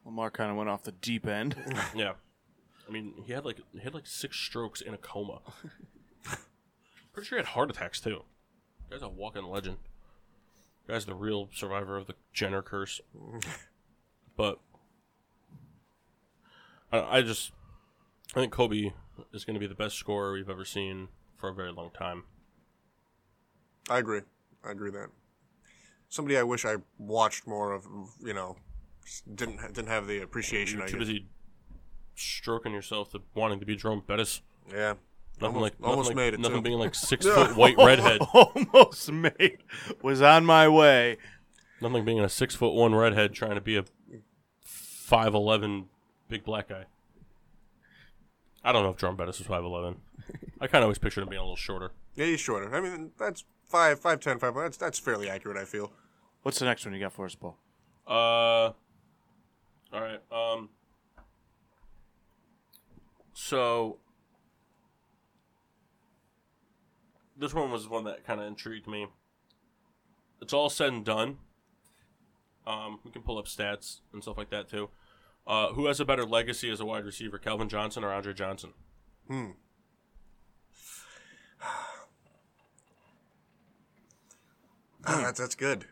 [0.06, 1.56] Lamar kind of went off the deep end.
[1.96, 2.14] yeah,
[2.88, 5.40] I mean, he had like he had like six strokes in a coma.
[7.14, 8.24] Pretty sure he had heart attacks too.
[8.90, 9.78] Guy's a walking legend.
[10.88, 13.02] Guy's the real survivor of the Jenner curse.
[14.38, 14.60] but
[16.92, 17.52] I, I just
[18.36, 18.92] I think Kobe
[19.34, 21.08] is going to be the best scorer we've ever seen
[21.38, 22.24] for a very long time.
[23.90, 24.22] I agree.
[24.64, 25.10] I agree that
[26.10, 27.86] somebody I wish I watched more of.
[28.24, 28.58] You know,
[29.34, 30.80] didn't didn't have the appreciation.
[30.80, 31.28] You're I too busy
[32.16, 34.42] stroking yourself to wanting to be Jerome Bettis.
[34.72, 34.96] Yeah,
[35.42, 36.62] Nothing almost, like nothing almost like- made it Nothing too.
[36.62, 38.22] being like six foot white redhead.
[38.34, 39.58] Almost made.
[40.02, 41.18] Was on my way.
[41.82, 43.84] Nothing like being a six foot one redhead trying to be a
[44.64, 45.86] five eleven
[46.30, 46.86] big black guy.
[48.64, 49.98] I don't know if Jerome Bettis is five eleven.
[50.62, 51.92] I kind of always pictured him being a little shorter.
[52.16, 52.74] yeah, he's shorter.
[52.74, 54.56] I mean, that's five, five, ten, five.
[54.56, 55.58] That's that's fairly accurate.
[55.58, 55.92] I feel.
[56.44, 57.58] What's the next one you got for us, Paul?
[58.08, 58.12] Uh,
[58.72, 58.74] all
[59.94, 60.22] right.
[60.32, 60.70] Um,
[63.34, 63.98] so
[67.38, 69.08] this one was one that kind of intrigued me.
[70.42, 71.38] It's all said and done.
[72.68, 74.90] Um, we can pull up stats and stuff like that too.
[75.48, 78.74] Uh, who has a better legacy as a wide receiver, Calvin Johnson or Andre Johnson?
[79.28, 79.52] Hmm.
[85.08, 85.86] Ah, that's that's good.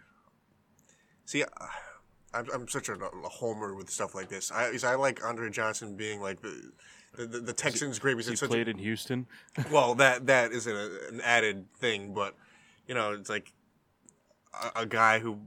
[1.26, 1.44] See,
[2.34, 4.52] I'm I'm such a, a homer with stuff like this.
[4.52, 6.72] I I like Andre Johnson being like the
[7.16, 8.18] the, the, the Texans' great.
[8.18, 9.28] He such played in Houston.
[9.72, 12.36] well, that that is a, an added thing, but
[12.88, 13.54] you know, it's like
[14.54, 15.40] a, a guy who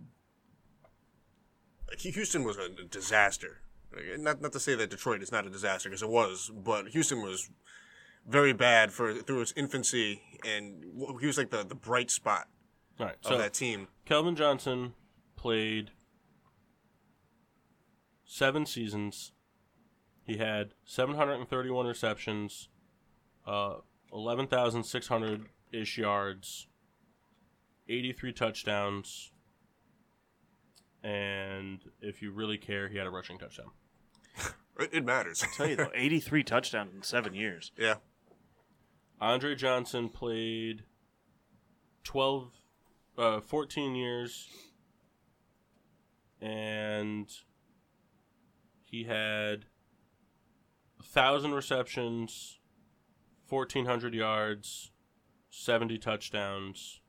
[1.89, 3.61] like Houston was a disaster.
[3.95, 6.89] Like, Not not to say that Detroit is not a disaster because it was, but
[6.89, 7.51] Houston was
[8.27, 10.85] very bad for through its infancy, and
[11.21, 12.49] he was like the, the bright spot
[12.99, 13.17] All right.
[13.25, 13.89] of So that team.
[14.05, 14.95] Calvin Johnson
[15.37, 15.91] played
[18.25, 19.33] seven seasons
[20.27, 22.69] he had 731 receptions,
[23.47, 23.77] uh,
[24.13, 26.67] 11,600 ish yards,
[27.89, 29.31] 83 touchdowns,
[31.05, 33.71] and if you really care, he had a rushing touchdown.
[34.79, 35.43] It, it matters.
[35.43, 37.73] I tell you though, 83 touchdowns in seven years.
[37.79, 37.95] yeah.
[39.19, 40.83] Andre Johnson played
[42.05, 42.51] 12,
[43.17, 44.49] uh, 14 years,
[46.43, 47.27] and
[48.83, 49.65] he had
[51.13, 52.59] 1,000 receptions,
[53.49, 54.91] 1,400 yards,
[55.51, 57.01] 70 touchdowns,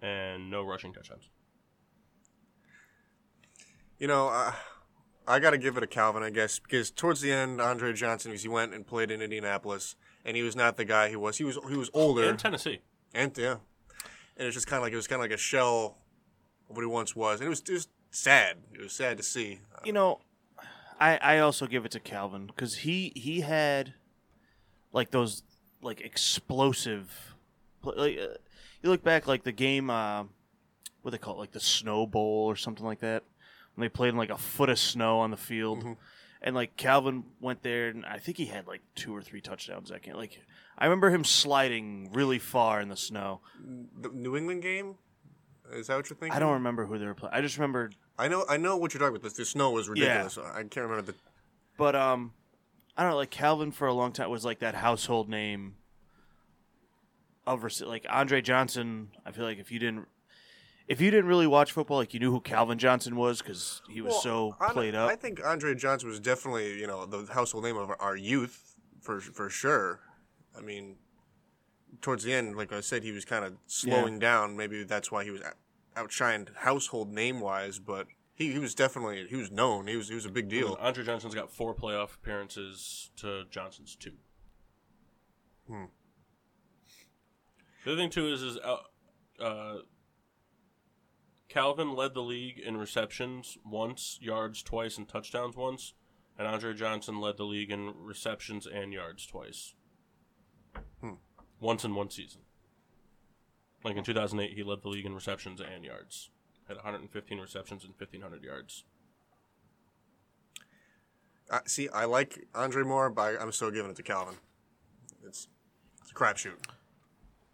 [0.00, 1.28] and no rushing touchdowns.
[3.98, 4.52] You know, uh,
[5.26, 8.30] I got to give it to Calvin, I guess, because towards the end, Andre Johnson,
[8.30, 11.38] because he went and played in Indianapolis, and he was not the guy he was.
[11.38, 12.80] He was he was older, In Tennessee.
[13.12, 13.56] and yeah,
[14.36, 15.98] and it's just kind of like it was kind of like a shell
[16.70, 18.58] of what he once was, and it was just sad.
[18.72, 19.60] It was sad to see.
[19.84, 20.20] You know,
[20.98, 23.94] I I also give it to Calvin because he he had
[24.92, 25.42] like those
[25.82, 27.34] like explosive.
[27.82, 28.34] pl- Like, uh,
[28.82, 30.24] you look back like the game, uh,
[31.02, 33.24] what they call it, like the Snow Bowl or something like that,
[33.74, 35.96] when they played in like a foot of snow on the field.
[36.40, 39.88] And like Calvin went there, and I think he had like two or three touchdowns
[39.90, 40.14] that game.
[40.14, 40.40] Like
[40.78, 43.40] I remember him sliding really far in the snow.
[44.00, 44.94] The New England game,
[45.72, 46.36] is that what you're thinking?
[46.36, 47.34] I don't remember who they were playing.
[47.34, 49.30] I just remember I know I know what you're talking about.
[49.30, 50.36] The, the snow was ridiculous.
[50.38, 51.14] I can't remember the.
[51.76, 52.32] But um,
[52.96, 53.16] I don't know.
[53.18, 55.76] Like Calvin for a long time was like that household name.
[57.46, 60.06] Of like Andre Johnson, I feel like if you didn't,
[60.86, 64.02] if you didn't really watch football, like you knew who Calvin Johnson was because he
[64.02, 65.10] was Well, so played I up.
[65.10, 69.20] I think Andre Johnson was definitely you know the household name of our youth for
[69.20, 70.00] for sure.
[70.54, 70.96] I mean,
[72.02, 74.56] towards the end, like I said, he was kind of slowing down.
[74.56, 75.40] Maybe that's why he was
[75.98, 79.86] outshined household name wise, but he, he was definitely he was known.
[79.86, 80.76] He was he was a big deal.
[80.80, 84.12] Andre Johnson's got four playoff appearances to Johnson's two.
[85.68, 85.84] Hmm.
[87.84, 89.78] The other thing too is is uh, uh,
[91.48, 95.94] Calvin led the league in receptions once, yards twice, and touchdowns once,
[96.38, 99.74] and Andre Johnson led the league in receptions and yards twice.
[101.00, 101.14] Hmm.
[101.60, 102.42] Once in one season.
[103.84, 106.30] Like in 2008, he led the league in receptions and yards.
[106.66, 108.84] Had 115 receptions and 1,500 yards.
[111.50, 114.34] I, see, I like Andre more, but I, I'm still giving it to Calvin.
[115.24, 115.48] It's
[116.02, 116.56] it's a crapshoot.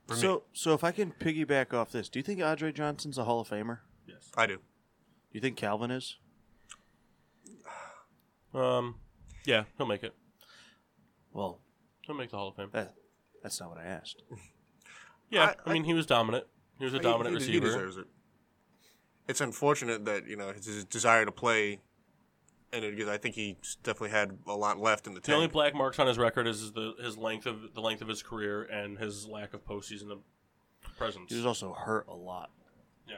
[0.08, 3.18] For me, So, so if I can piggyback off this, do you think Andre Johnson's
[3.18, 3.78] a Hall of Famer?
[4.06, 4.30] Yes.
[4.36, 4.56] I do.
[4.56, 4.60] Do
[5.32, 6.16] you think Calvin is?
[8.52, 8.96] Um,
[9.44, 10.14] yeah, he'll make it.
[11.32, 11.60] Well,
[12.02, 12.68] He'll make the Hall of Fame.
[12.72, 12.94] that,
[13.42, 14.22] that's not what I asked.
[15.30, 16.44] Yeah, I- I, mean, he was dominant.
[16.78, 17.78] He was a dominant he, he, he receiver.
[17.78, 18.06] deserves it.
[19.26, 21.80] It's unfortunate that you know his, his desire to play,
[22.72, 25.32] and it, because I think he definitely had a lot left in the team.
[25.32, 28.08] the only black marks on his record is the his length of the length of
[28.08, 30.16] his career and his lack of postseason uh,
[30.98, 31.30] presence.
[31.30, 32.50] He was also hurt a lot.
[33.08, 33.16] Yeah.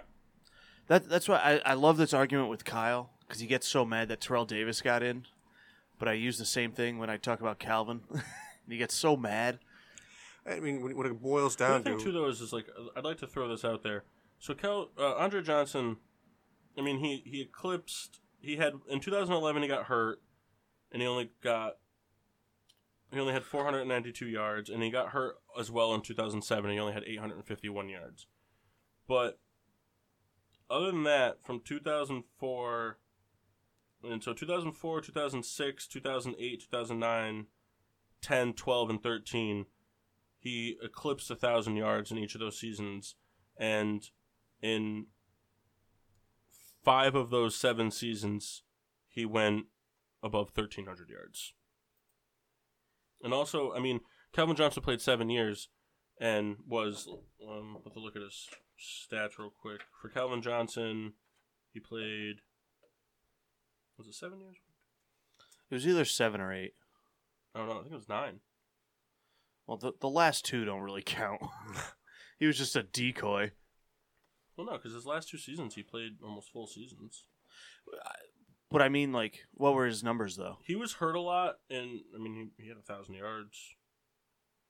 [0.87, 4.09] That that's why I, I love this argument with Kyle because he gets so mad
[4.09, 5.25] that Terrell Davis got in,
[5.99, 8.03] but I use the same thing when I talk about Calvin.
[8.69, 9.59] he gets so mad.
[10.49, 12.53] I mean, when, when it boils The down other thing to too, though, is, is
[12.53, 12.67] like
[12.97, 14.05] I'd like to throw this out there.
[14.39, 15.97] So, Kel, uh, Andre Johnson,
[16.79, 18.21] I mean, he he eclipsed.
[18.39, 20.21] He had in 2011 he got hurt,
[20.93, 21.79] and he only got
[23.13, 26.71] he only had 492 yards, and he got hurt as well in 2007.
[26.71, 28.27] He only had 851 yards.
[29.09, 29.39] But
[30.69, 32.99] other than that, from 2004,
[34.05, 37.47] and so 2004, 2006, 2008, 2009,
[38.21, 39.67] 10, 12, and 13
[40.47, 43.17] he eclipsed a thousand yards in each of those seasons,
[43.59, 44.11] and
[44.63, 45.07] in
[46.85, 48.63] five of those seven seasons,
[49.09, 49.65] he went
[50.23, 51.53] above thirteen hundred yards.
[53.25, 53.99] And also, I mean,
[54.33, 55.69] Calvin Johnson played seven years,
[56.21, 57.09] and was
[57.45, 58.49] um, let's look at his
[58.79, 59.81] stats real quick.
[60.01, 61.15] For Calvin Johnson,
[61.73, 62.37] he played
[63.99, 64.59] was it seven years?
[65.73, 66.75] It was either seven or eight.
[67.53, 67.79] I don't know.
[67.79, 68.39] I think it was nine.
[69.67, 71.41] Well, the the last two don't really count.
[72.39, 73.53] he was just a decoy.
[74.57, 77.25] Well, no, because his last two seasons he played almost full seasons.
[78.71, 80.59] But I mean, like, what were his numbers though?
[80.65, 83.75] He was hurt a lot, and I mean, he, he had a thousand yards,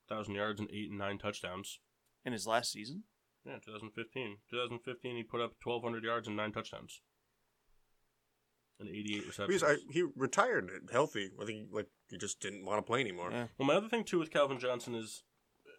[0.09, 1.79] thousand yards, and eight and nine touchdowns.
[2.25, 3.05] In his last season?
[3.45, 4.39] Yeah, 2015.
[4.51, 7.01] 2015, he put up 1,200 yards and nine touchdowns,
[8.81, 9.63] and 88 receptions.
[9.63, 11.31] because I, he retired healthy.
[11.41, 13.31] I think like he just didn't want to play anymore.
[13.31, 13.47] Yeah.
[13.59, 15.23] well, my other thing too with Calvin Johnson is,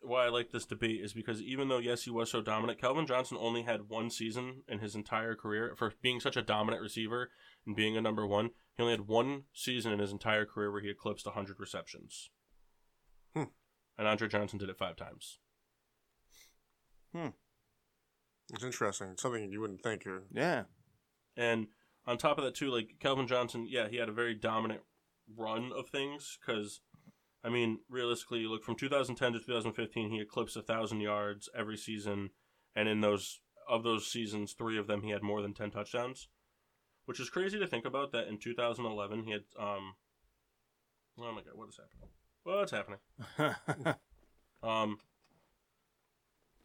[0.03, 3.07] why I like this debate is because even though yes he was so dominant, Calvin
[3.07, 7.29] Johnson only had one season in his entire career for being such a dominant receiver
[7.65, 8.51] and being a number one.
[8.75, 12.29] He only had one season in his entire career where he eclipsed 100 receptions.
[13.35, 13.43] Hmm.
[13.97, 15.39] And Andre Johnson did it five times.
[17.13, 17.29] Hmm.
[18.53, 19.09] It's interesting.
[19.09, 20.05] It's something you wouldn't think.
[20.05, 20.63] Or, Yeah.
[21.35, 21.67] And
[22.05, 24.81] on top of that, too, like Calvin Johnson, yeah, he had a very dominant
[25.35, 26.81] run of things because,
[27.43, 31.77] I mean, realistically, you look from 2010 to 2015, he eclipsed a thousand yards every
[31.77, 32.31] season,
[32.75, 33.39] and in those
[33.69, 36.29] of those seasons, three of them he had more than 10 touchdowns,
[37.05, 38.11] which is crazy to think about.
[38.11, 39.95] That in 2011 he had, um,
[41.19, 42.09] oh my god, what is happening?
[42.43, 43.95] What's happening?
[44.63, 44.97] Um,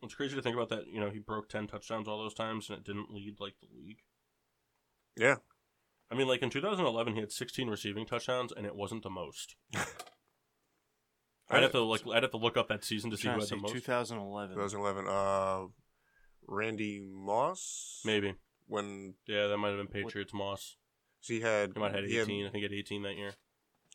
[0.03, 0.87] it's crazy to think about that.
[0.87, 3.69] You know, he broke 10 touchdowns all those times, and it didn't lead like the
[3.77, 3.99] league.
[5.17, 5.37] yeah.
[6.13, 9.57] I mean, like in 2011, he had 16 receiving touchdowns, and it wasn't the most.
[11.51, 12.03] I'd have to look.
[12.13, 13.73] I'd have to look up that season to see who had the most.
[13.73, 14.55] 2011.
[14.57, 15.07] 2011.
[15.09, 15.69] Uh,
[16.47, 18.03] Randy Moss.
[18.05, 18.35] Maybe.
[18.67, 20.77] When Yeah, that might have been Patriots Moss.
[21.21, 22.47] so he had He might have had he 18.
[22.47, 23.33] I think he had 18 that year.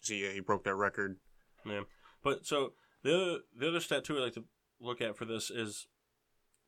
[0.02, 1.18] see, yeah, he broke that record.
[1.65, 1.81] Yeah.
[2.23, 2.73] But so
[3.03, 4.45] the other the other stat too I like to
[4.80, 5.88] look at for this is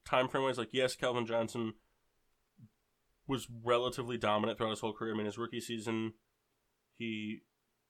[0.06, 0.58] time frame wise.
[0.58, 1.74] Like yes, Calvin Johnson
[3.30, 5.14] was relatively dominant throughout his whole career.
[5.14, 6.14] I mean, his rookie season,
[6.98, 7.44] he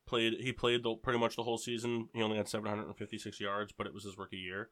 [0.05, 2.09] played he played the, pretty much the whole season.
[2.13, 4.69] He only had 756 yards, but it was his rookie year.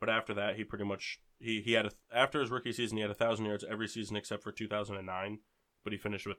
[0.00, 3.02] But after that, he pretty much he he had a, after his rookie season, he
[3.02, 5.38] had a thousand yards every season except for 2009.
[5.82, 6.38] But he finished with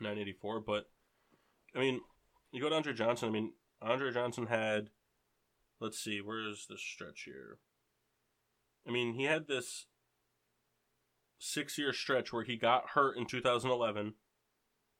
[0.00, 0.60] 984.
[0.60, 0.84] But
[1.74, 2.00] I mean,
[2.52, 3.28] you go to Andre Johnson.
[3.28, 3.52] I mean,
[3.82, 4.90] Andre Johnson had
[5.80, 7.58] let's see, where is the stretch here?
[8.86, 9.86] I mean, he had this
[11.38, 14.14] six year stretch where he got hurt in 2011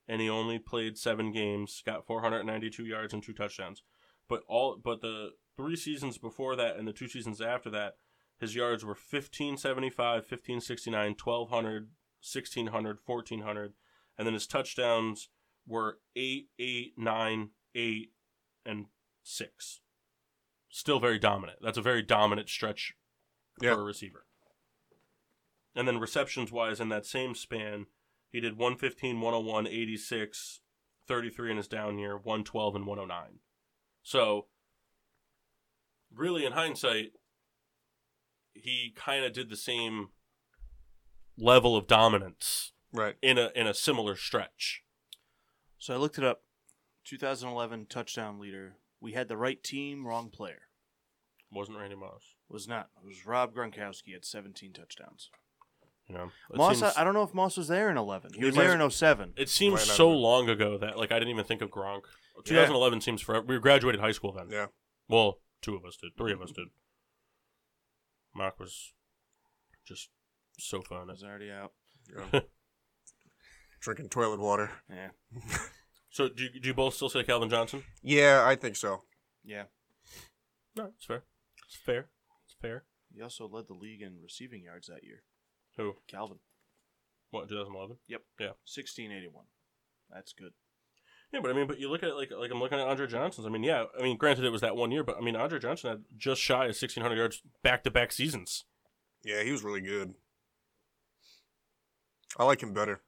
[0.06, 3.82] and he only played seven games, got 492 yards and two touchdowns.
[4.28, 7.94] But all but the three seasons before that and the two seasons after that,
[8.39, 11.82] his yards were 1575, 1569, 1200,
[12.20, 13.73] 1600, 1400,
[14.19, 15.28] and then his touchdowns
[15.66, 18.12] were 8, 8, 9, 8,
[18.66, 18.86] and
[19.23, 19.81] 6
[20.74, 21.61] still very dominant.
[21.62, 22.94] That's a very dominant stretch
[23.62, 23.74] Yeah.
[23.74, 24.27] for a receiver.
[25.74, 27.86] And then receptions wise, in that same span,
[28.30, 30.60] he did 115, 101, 86,
[31.06, 33.38] 33 in his down year, 112, and 109.
[34.02, 34.46] So,
[36.14, 37.12] really, in hindsight,
[38.55, 40.09] he kind of did the same
[41.36, 43.16] level of dominance Right.
[43.20, 44.84] in a in a similar stretch.
[45.78, 46.44] So I looked it up.
[47.05, 48.76] 2011 touchdown leader.
[49.01, 50.68] We had the right team, wrong player.
[51.51, 52.36] Wasn't Randy Moss?
[52.48, 52.90] Was not.
[53.02, 55.30] It was Rob Gronkowski at 17 touchdowns.
[56.09, 58.32] You know, Moss, seems- I, I don't know if Moss was there in 11.
[58.35, 59.32] He He was there in 07.
[59.36, 62.02] It seems Might not so long ago that like I didn't even think of Gronk.
[62.44, 63.47] 2011 seems forever.
[63.47, 64.48] We graduated high school then.
[64.51, 64.66] Yeah.
[65.09, 66.10] Well, two of us did.
[66.18, 66.68] Three of us did.
[68.35, 68.93] Mark was
[69.86, 70.10] just
[70.59, 71.06] so fun.
[71.09, 71.72] was already out.
[72.32, 72.40] yeah.
[73.81, 74.70] Drinking toilet water.
[74.90, 75.10] Yeah.
[76.10, 77.82] So do you, do you both still say Calvin Johnson?
[78.02, 79.02] Yeah, I think so.
[79.44, 79.64] Yeah.
[80.76, 81.24] No, it's fair.
[81.66, 82.09] It's fair.
[82.47, 82.85] It's fair.
[83.14, 85.22] He also led the league in receiving yards that year.
[85.76, 85.94] Who?
[86.09, 86.38] Calvin.
[87.30, 87.48] What?
[87.48, 87.96] 2011.
[88.09, 88.22] Yep.
[88.38, 88.46] Yeah.
[88.64, 89.44] 1681.
[90.10, 90.52] That's good.
[91.32, 93.46] Yeah, but I mean, but you look at like like I'm looking at Andre Johnson's.
[93.46, 93.84] I mean, yeah.
[93.98, 96.40] I mean, granted it was that one year, but I mean, Andre Johnson had just
[96.40, 98.64] shy of 1600 yards back to back seasons.
[99.24, 100.14] Yeah, he was really good.
[102.38, 103.01] I like him better.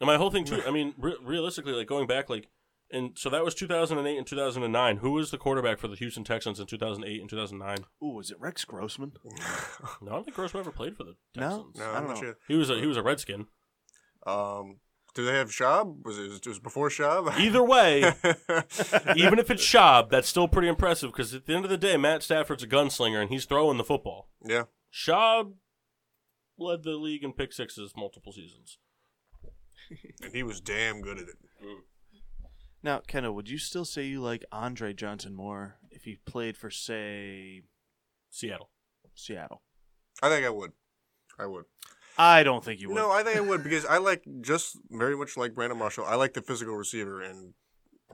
[0.00, 0.60] And my whole thing too.
[0.66, 2.48] I mean, re- realistically, like going back, like,
[2.92, 4.96] and so that was 2008 and 2009.
[4.98, 7.78] Who was the quarterback for the Houston Texans in 2008 and 2009?
[8.02, 9.12] Ooh, was it Rex Grossman?
[10.00, 11.76] No, I don't think Grossman ever played for the Texans.
[11.76, 12.20] no, I I'm don't know.
[12.20, 12.36] sure.
[12.48, 13.46] He was a he was a Redskin.
[14.26, 14.78] Um,
[15.14, 16.04] do they have Schaub?
[16.04, 17.36] Was it, it was before Schaub?
[17.38, 18.00] Either way,
[19.16, 21.96] even if it's Schaub, that's still pretty impressive because at the end of the day,
[21.96, 24.28] Matt Stafford's a gunslinger and he's throwing the football.
[24.44, 24.64] yeah.
[24.92, 25.54] Schaub
[26.58, 28.78] led the league in pick sixes multiple seasons.
[30.22, 31.36] And he was damn good at it.
[32.82, 36.70] Now, Kendall, would you still say you like Andre Johnson more if he played for,
[36.70, 37.62] say,
[38.30, 38.70] Seattle.
[39.14, 39.62] Seattle?
[40.22, 40.72] I think I would.
[41.38, 41.64] I would.
[42.18, 42.96] I don't think you would.
[42.96, 46.04] No, I think I would because I like just very much like Brandon Marshall.
[46.06, 47.54] I like the physical receiver, and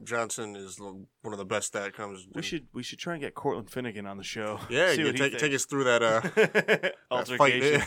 [0.04, 2.26] Johnson is one of the best that comes.
[2.34, 4.60] we should we should try and get Cortland Finnegan on the show.
[4.70, 6.02] Yeah, See you what he take, take us through that.
[6.02, 7.82] Uh, that altercation.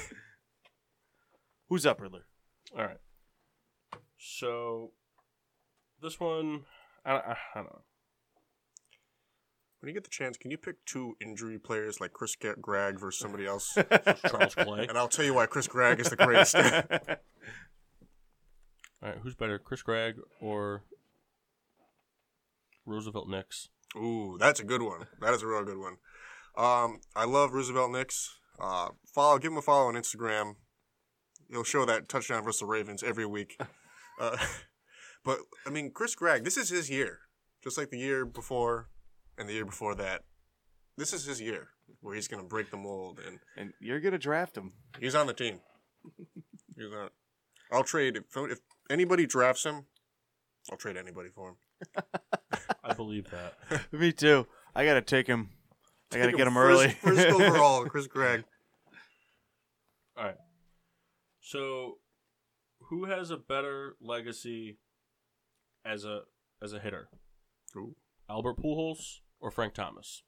[1.69, 2.25] Who's up, Riddler?
[2.77, 2.97] All right.
[4.17, 4.91] So
[6.01, 6.61] this one,
[7.05, 7.81] I, I, I don't know.
[9.79, 13.19] when you get the chance, can you pick two injury players like Chris Gragg versus
[13.19, 13.77] somebody else?
[14.27, 14.87] Charles Clay.
[14.87, 16.55] and I'll tell you why Chris Gragg is the greatest.
[19.03, 20.83] All right, who's better, Chris Gragg or
[22.85, 23.69] Roosevelt Nix?
[23.97, 25.07] Ooh, that's a good one.
[25.19, 25.97] That is a real good one.
[26.55, 28.37] Um, I love Roosevelt Nix.
[28.59, 30.55] Uh, follow, give him a follow on Instagram.
[31.49, 33.57] He'll show that touchdown versus the Ravens every week.
[34.19, 34.37] Uh,
[35.23, 37.19] but I mean, Chris Gragg, this is his year,
[37.63, 38.89] just like the year before
[39.37, 40.23] and the year before that.
[40.97, 41.69] This is his year
[42.01, 44.73] where he's going to break the mold, and And you're gonna draft him.
[44.99, 45.59] he's on the team.
[46.75, 47.09] he's on.
[47.71, 49.85] I'll trade if, if anybody drafts him.
[50.71, 52.03] I'll trade anybody for him.
[52.83, 53.55] I believe that.
[53.91, 54.45] Me too.
[54.75, 55.49] I gotta take him.
[56.13, 57.15] I gotta get him first- early.
[57.15, 58.43] First overall, Chris Gragg.
[60.17, 60.35] All right.
[61.39, 61.97] So,
[62.89, 64.77] who has a better legacy
[65.85, 66.21] as a
[66.61, 67.09] as a hitter?
[67.75, 67.95] Ooh.
[68.29, 70.23] Albert Pujols or Frank Thomas?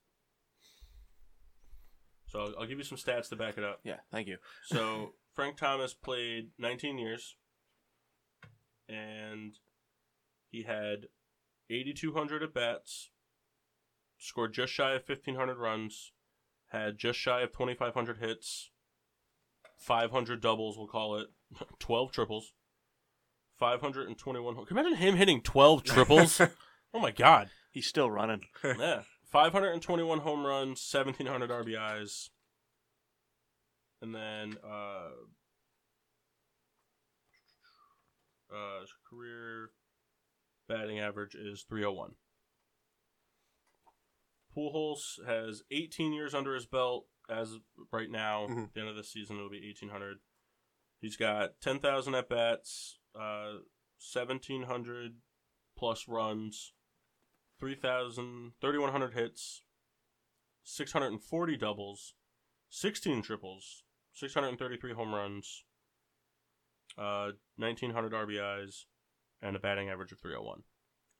[2.27, 3.79] So I'll, I'll give you some stats to back it up.
[3.83, 4.37] yeah, thank you.
[4.63, 7.35] So Frank Thomas played 19 years,
[8.89, 9.53] and
[10.49, 11.07] he had
[11.69, 13.11] 8,200 at bats,
[14.17, 16.11] scored just shy of 1,500 runs,
[16.67, 18.71] had just shy of 2,500 hits,
[19.77, 21.27] 500 doubles, we'll call it,
[21.79, 22.53] 12 triples,
[23.63, 24.55] 521.
[24.55, 26.41] Can you imagine him hitting 12 triples?
[26.93, 27.49] oh my god!
[27.71, 28.41] He's still running.
[28.61, 29.03] Yeah.
[29.31, 32.29] 521 home runs, 1,700 RBIs.
[34.01, 35.11] And then, uh,
[38.53, 39.69] uh, his career
[40.67, 42.15] batting average is 301.
[44.55, 47.61] Pujols has 18 years under his belt as of
[47.93, 48.45] right now.
[48.45, 48.65] Mhm.
[48.65, 50.19] At the end of the season, it'll be 1,800.
[50.99, 53.59] He's got 10,000 at bats, uh,
[54.13, 55.15] 1,700
[55.77, 56.73] plus runs,
[57.59, 59.63] 3,000, 3,100 hits,
[60.63, 62.13] 640 doubles,
[62.69, 63.83] 16 triples,
[64.13, 65.63] 633 home runs,
[66.97, 68.85] uh, 1,900 RBIs,
[69.41, 70.63] and a batting average of 301.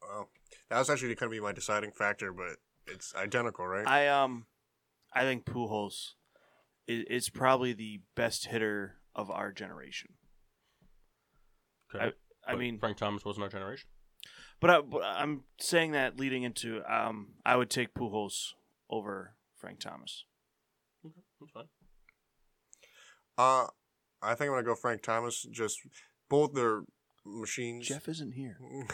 [0.02, 0.28] Wow.
[0.70, 2.58] That was actually going to be my deciding factor, but
[2.88, 3.88] it's identical, right?
[3.88, 4.46] I um,
[5.14, 6.12] I think Pujols
[6.88, 10.16] is, is probably the best hitter of our generation.
[11.96, 12.12] Okay.
[12.48, 13.88] I But mean, Frank Thomas wasn't our generation.
[14.60, 18.50] but, I, but I'm saying that leading into um, I would take Pujols
[18.90, 20.26] over Frank Thomas.
[21.06, 21.66] Okay, that's fine.
[23.38, 23.68] uh,
[24.22, 25.46] I think I'm going to go Frank Thomas.
[25.52, 25.80] Just
[26.30, 26.82] both their
[27.26, 27.88] machines.
[27.88, 28.58] Jeff isn't here.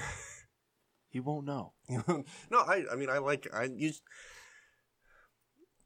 [1.12, 1.74] He won't know.
[1.90, 2.24] no,
[2.60, 4.04] I I mean I like I use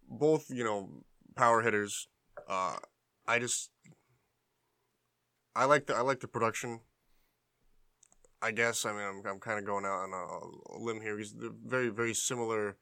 [0.09, 0.89] both you know
[1.37, 2.09] power hitters.
[2.45, 2.75] Uh,
[3.25, 3.71] I just
[5.55, 6.81] I like the I like the production.
[8.43, 11.15] I guess I mean I'm I'm kind of going out on a, a limb here
[11.15, 12.77] because they're very very similar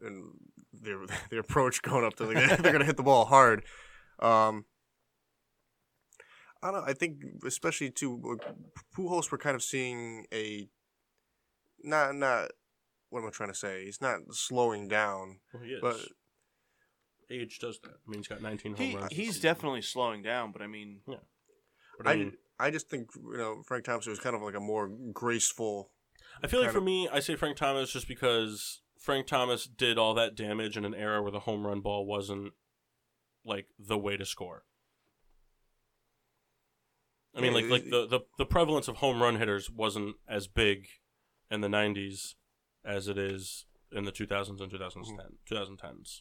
[0.00, 0.32] in
[0.72, 0.98] their
[1.30, 3.64] their approach going up to the they're gonna hit the ball hard.
[4.20, 4.66] Um,
[6.62, 6.86] I don't know.
[6.86, 8.38] I think especially too
[8.94, 10.68] Pujols we're kind of seeing a
[11.82, 12.50] not not
[13.08, 13.84] what am I trying to say?
[13.86, 15.80] He's not slowing down, Well, he is.
[15.80, 15.96] but
[17.30, 17.90] Age does that.
[17.90, 19.12] I mean, he's got 19 He, home runs.
[19.12, 21.22] he's definitely slowing down, but I mean, But
[22.04, 24.60] I, I, mean, I just think you know Frank Thompson was kind of like a
[24.60, 25.90] more graceful.
[26.42, 29.98] I feel like for of- me, I say Frank Thomas just because Frank Thomas did
[29.98, 32.52] all that damage in an era where the home run ball wasn't
[33.44, 34.64] like the way to score.
[37.34, 40.46] I mean, Yeah, like like the, the the prevalence of home run hitters wasn't as
[40.48, 40.86] big
[41.50, 42.34] in the '90s
[42.84, 45.54] as it is in the 2000s and 2010 Mm-hmm.
[45.54, 46.20] 2010s.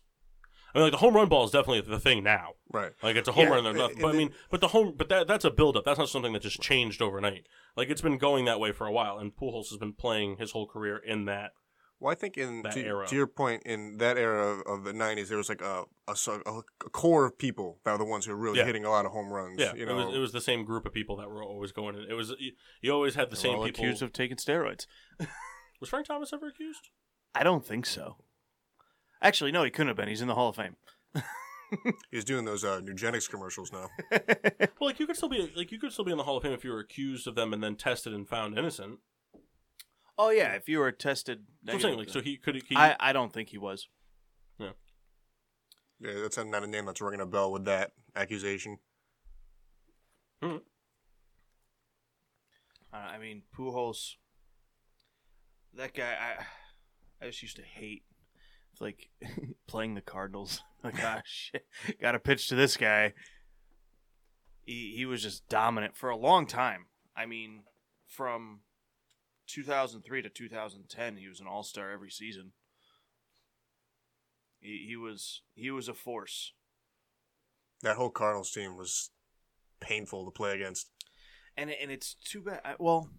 [0.74, 2.54] I mean, like the home run ball is definitely the thing now.
[2.72, 2.92] Right.
[3.02, 3.94] Like it's a home Yeah, run or nothing.
[3.98, 5.84] and But I mean, but the home, but that that's a buildup.
[5.86, 7.48] That's not something that just changed overnight.
[7.76, 10.52] Like it's been going that way for a while, and Pujols has been playing his
[10.52, 11.52] whole career in that.
[12.02, 13.06] Well, I think in That to, era.
[13.08, 16.16] to your point, in that era of, of the '90s, there was like a, a
[16.28, 18.66] a a core of people that were the ones who were really Yeah.
[18.66, 19.60] hitting a lot of home runs.
[19.60, 21.72] Yeah, you know, it was it was the same group of people that were always
[21.74, 22.06] going in.
[22.10, 23.84] It was you, you always had the they're same all people.
[23.84, 24.86] accused of taking steroids.
[25.82, 26.90] was Frank Thomas ever accused?
[27.36, 28.16] I don't think so.
[29.22, 30.08] Actually, no, he couldn't have been.
[30.08, 30.76] He's in the Hall of Fame.
[32.12, 33.90] he's doing those uh, Nugenix commercials now.
[34.80, 36.44] Well, like you could still be like you could still be in the Hall of
[36.44, 39.00] Fame if you were accused of them and then tested and found innocent.
[40.18, 42.96] Oh yeah, if you were tested, So I'm saying like so he could he, I
[42.98, 43.90] I don't think he was.
[44.58, 44.70] Yeah,
[46.00, 48.80] Yeah, that's not a name that's ringing a bell with that accusation.
[50.42, 50.58] Uh,
[52.94, 54.16] I mean, Pujols.
[55.76, 56.46] That guy, I
[57.24, 58.04] I just used to hate,
[58.80, 59.10] like
[59.68, 60.62] playing the Cardinals.
[60.82, 61.66] Like, ah, shit,
[62.02, 63.14] got to pitch to this guy.
[64.64, 66.86] He he was just dominant for a long time.
[67.18, 67.64] I mean,
[68.08, 68.62] from
[69.48, 72.54] 2003 to 2010, he was an All Star every season.
[74.62, 76.54] He he was he was a force.
[77.82, 79.10] That whole Cardinals team was
[79.82, 80.92] painful to play against.
[81.58, 82.62] and and it's too bad.
[82.64, 83.10] I, well,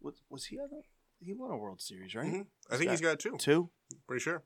[0.00, 0.68] was was he on?
[0.72, 2.26] a- He won a World Series, right?
[2.32, 2.46] Mhm.
[2.70, 3.36] I think he's got two.
[3.38, 3.70] Two.
[4.08, 4.42] Pretty sure.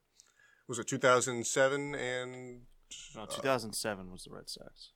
[0.68, 2.62] Was it 2007 and
[3.14, 4.90] No, uh, 2007 was the Red Sox.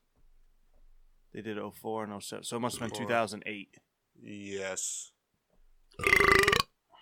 [1.32, 2.44] They did 04 and 07.
[2.44, 3.78] So it must have been 2008.
[4.22, 5.12] yes.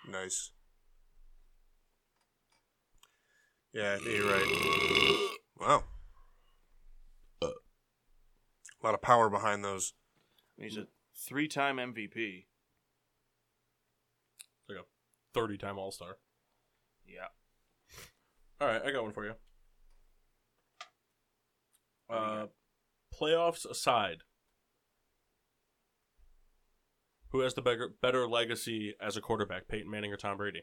[0.08, 0.52] Nice.
[3.72, 5.28] Yeah, you're right.
[5.60, 5.84] Wow.
[7.42, 7.48] A
[8.82, 9.92] lot of power behind those.
[10.56, 10.86] He's a
[11.16, 12.46] three-time MVP.
[14.68, 14.84] Like a
[15.34, 16.16] thirty-time All Star.
[17.06, 17.26] Yeah.
[18.60, 19.34] All right, I got one for you.
[22.10, 22.46] Uh,
[23.14, 24.18] playoffs aside,
[27.30, 30.62] who has the better better legacy as a quarterback, Peyton Manning or Tom Brady?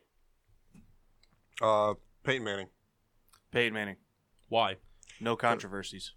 [1.61, 1.93] Uh,
[2.23, 2.67] Peyton Manning.
[3.51, 3.97] Peyton Manning.
[4.49, 4.75] Why?
[5.21, 6.13] No controversies.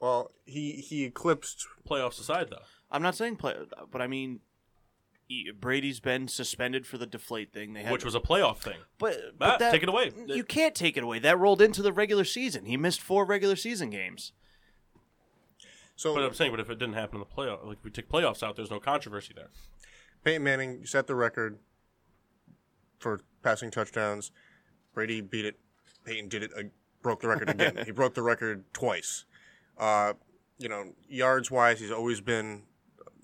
[0.00, 1.64] Well, he he eclipsed.
[1.88, 2.62] Playoffs aside, though.
[2.90, 3.54] I'm not saying play,
[3.90, 4.40] but I mean, he-
[5.60, 7.74] Brady's been suspended for the deflate thing.
[7.74, 8.78] They had, which was a playoff thing.
[8.98, 10.10] but, Matt, but that, take it away.
[10.26, 11.18] You can't take it away.
[11.18, 12.64] That rolled into the regular season.
[12.64, 14.32] He missed four regular season games.
[15.96, 17.90] So But I'm saying, but if it didn't happen in the playoff, like if we
[17.90, 19.50] take playoffs out, there's no controversy there.
[20.24, 21.58] Peyton Manning set the record
[22.98, 24.30] for passing touchdowns.
[24.94, 25.58] Brady beat it.
[26.04, 26.50] Peyton did it.
[26.56, 26.62] Uh,
[27.02, 27.78] broke the record again.
[27.84, 29.24] he broke the record twice.
[29.76, 30.14] Uh,
[30.58, 32.62] you know, yards wise, he's always been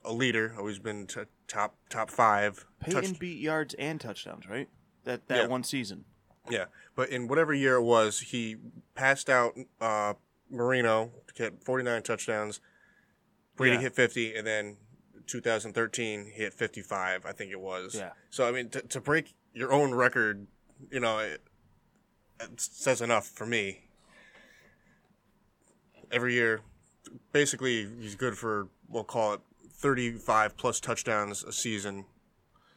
[0.05, 0.55] a leader.
[0.59, 2.65] Always been t- top top five.
[2.81, 4.69] Peyton Touch- beat yards and touchdowns, right?
[5.05, 5.47] That that Yeah.
[5.47, 6.05] one season.
[6.51, 8.57] Yeah, but in whatever year it was, he
[8.95, 10.15] passed out uh,
[10.51, 12.61] Marino to get 49 touchdowns.
[13.57, 13.83] Brady Yeah.
[13.83, 14.77] hit 50, and then
[15.27, 17.95] 2013 he hit 55, I think it was.
[17.95, 18.11] Yeah.
[18.29, 20.47] So I mean, to, to break your own record,
[20.91, 21.41] you know, it,
[22.41, 23.89] it says enough for me.
[26.11, 26.61] Every year,
[27.33, 29.41] basically, he's good for we'll call it
[29.85, 32.07] 35 plus touchdowns a season.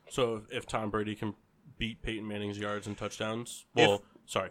[0.09, 1.35] So if, if Tom Brady can
[1.77, 4.49] beat Peyton Manning's yards and touchdowns, well, sorry,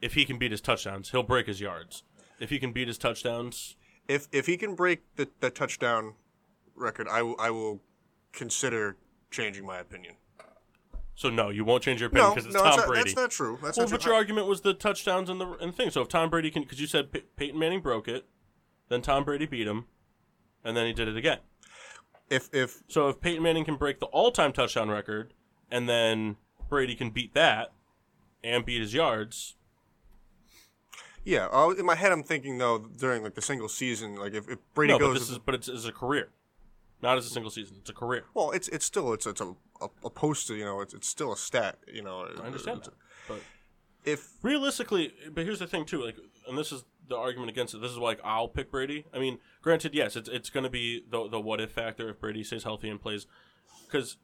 [0.00, 2.04] if he can beat his touchdowns, he'll break his yards.
[2.38, 3.74] If he can beat his touchdowns,
[4.06, 6.14] if if he can break the, the touchdown
[6.76, 7.80] record, I will I will
[8.32, 8.96] consider
[9.32, 10.14] changing my opinion.
[11.16, 13.02] so no, you won't change your opinion No, because it's no, Tom that's, not, Brady.
[13.02, 13.58] that's not true.
[13.60, 14.12] That's well, not but true.
[14.12, 15.90] your argument was the touchdowns and the and thing.
[15.90, 18.24] So if Tom Brady can, because you said Pey- Peyton Manning broke it,
[18.88, 19.86] then Tom Brady beat him,
[20.62, 21.38] and then he did it again.
[22.30, 25.34] If if So if Peyton Manning can break the all-time touchdown record,
[25.70, 26.36] and then
[26.68, 27.72] Brady can beat that
[28.44, 29.56] and beat his yards,
[31.24, 31.48] yeah,
[31.78, 34.92] in my head I'm thinking though during like the single season, like if, if Brady
[34.92, 36.28] no, but goes, this is but it's, it's a career,
[37.02, 37.76] not as a single season.
[37.80, 38.24] It's a career.
[38.34, 41.36] well, it's it's still it's it's a, a to you know it's it's still a
[41.36, 42.26] stat you know.
[42.40, 42.94] I understand that,
[43.28, 43.40] but
[44.04, 46.16] If realistically, but here's the thing too, like,
[46.48, 47.80] and this is the argument against it.
[47.80, 49.06] This is why like, I'll pick Brady.
[49.12, 52.20] I mean, granted, yes, it's it's going to be the the what if factor if
[52.20, 53.26] Brady stays healthy and plays,
[53.86, 54.16] because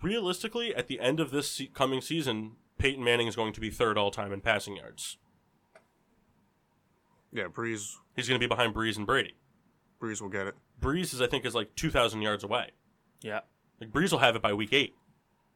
[0.00, 3.70] realistically, at the end of this se- coming season, Peyton Manning is going to be
[3.70, 5.18] third all time in passing yards.
[7.32, 9.36] yeah, Brees He's going to be behind Brees and Brady.
[10.00, 10.54] Brees will get it.
[10.80, 12.70] Brees is I think is like two thousand yards away.
[13.22, 13.40] Yeah.
[13.80, 14.94] Like Brees will have it by week eight,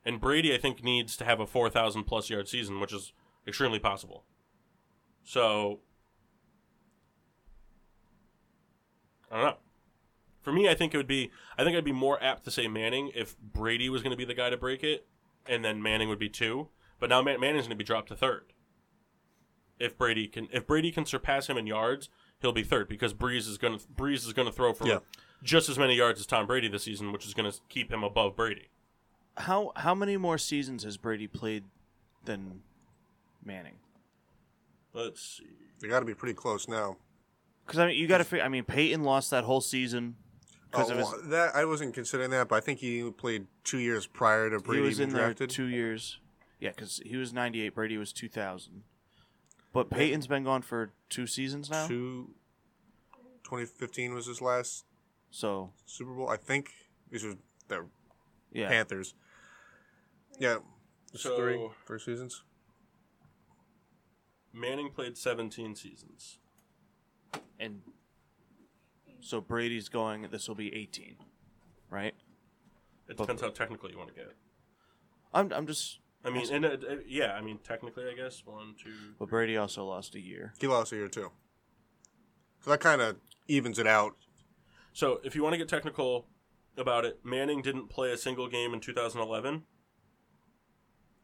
[0.04, 3.12] and Brady I think needs to have a four thousand plus yard season, which is
[3.46, 4.24] extremely possible.
[5.26, 5.80] So
[9.30, 9.56] I don't know.
[10.42, 11.30] For me, I think it would be.
[11.58, 14.24] I think I'd be more apt to say Manning if Brady was going to be
[14.24, 15.04] the guy to break it,
[15.48, 16.68] and then Manning would be two.
[17.00, 18.44] But now Man- Manning's going to be dropped to third.
[19.80, 22.08] If Brady can, if Brady can surpass him in yards,
[22.40, 25.00] he'll be third because Brees is going to Brees is going to throw for Yeah.
[25.42, 28.04] just as many yards as Tom Brady this season, which is going to keep him
[28.04, 28.68] above Brady.
[29.38, 31.64] How how many more seasons has Brady played
[32.24, 32.62] than
[33.44, 33.74] Manning?
[34.96, 35.46] Let's see.
[35.80, 36.96] They got to be pretty close now.
[37.66, 38.44] Because I mean, you got to figure.
[38.44, 40.16] I mean, Peyton lost that whole season
[40.70, 41.06] because Oh, of his.
[41.10, 44.56] well, that I wasn't considering that, but I think he played two years prior to
[44.56, 45.50] He Brady was being in there drafted.
[45.50, 46.18] two years.
[46.60, 47.74] Yeah, because he was ninety eight.
[47.74, 48.84] Brady was two thousand.
[49.72, 51.86] But Peyton's been gone for two seasons now.
[51.86, 52.30] Two-
[53.44, 54.84] 2015 was his last
[55.30, 56.28] So Super Bowl.
[56.28, 56.70] I think
[57.10, 57.34] these are
[57.68, 57.86] the
[58.52, 59.14] yeah, Panthers.
[60.38, 60.58] Yeah.
[61.12, 62.42] It's So- three, three seasons.
[64.56, 66.38] Manning played 17 seasons.
[67.60, 67.82] and
[69.20, 70.22] so Brady's going.
[70.30, 71.16] This will be eighteen,
[71.90, 72.14] right?
[73.08, 74.32] It depends how technical you want to get.
[75.34, 75.98] I'm I'm just.
[76.24, 76.76] I mean, and uh,
[77.06, 78.90] yeah, I mean, technically, I guess one, two.
[79.18, 80.54] But Brady also lost a year.
[80.60, 81.30] He lost a year too.
[82.60, 83.16] So that kind of
[83.48, 84.16] evens it out.
[84.92, 86.26] So, if you want to get technical
[86.76, 89.64] about it, Manning didn't play a single game in 2011,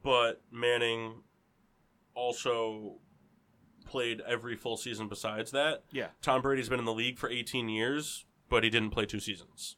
[0.02, 1.22] but Manning
[2.14, 2.98] also
[3.92, 5.84] played every full season besides that.
[5.92, 6.08] Yeah.
[6.22, 9.76] Tom Brady's been in the league for 18 years, but he didn't play two seasons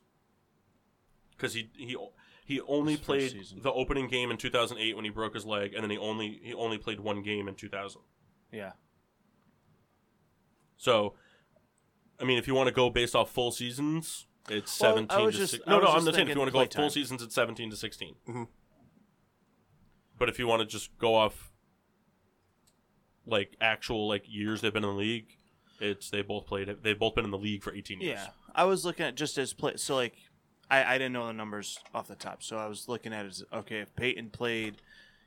[1.32, 1.96] because he he
[2.46, 5.90] he only played the opening game in 2008 when he broke his leg, and then
[5.90, 8.00] he only he only played one game in 2000.
[8.52, 8.72] Yeah.
[10.76, 11.14] So,
[12.20, 15.24] I mean, if you want to go based off full seasons, it's Well, I seventeen
[15.24, 15.64] was to just- six.
[15.66, 17.34] I No, was no, I'm just saying if you want to go full seasons, it's
[17.34, 18.48] seventeen to 16 Mhm.
[20.18, 21.50] But if you want to just go off
[23.26, 25.36] like actual like years they've been in the league,
[25.80, 26.74] it's they both played.
[26.82, 28.18] They've both been in the league for eighteen years.
[28.20, 29.76] Yeah, I was looking at just as play.
[29.76, 30.14] So like,
[30.70, 33.28] I I didn't know the numbers off the top, so I was looking at it
[33.28, 33.80] as okay.
[33.80, 34.76] If Peyton played,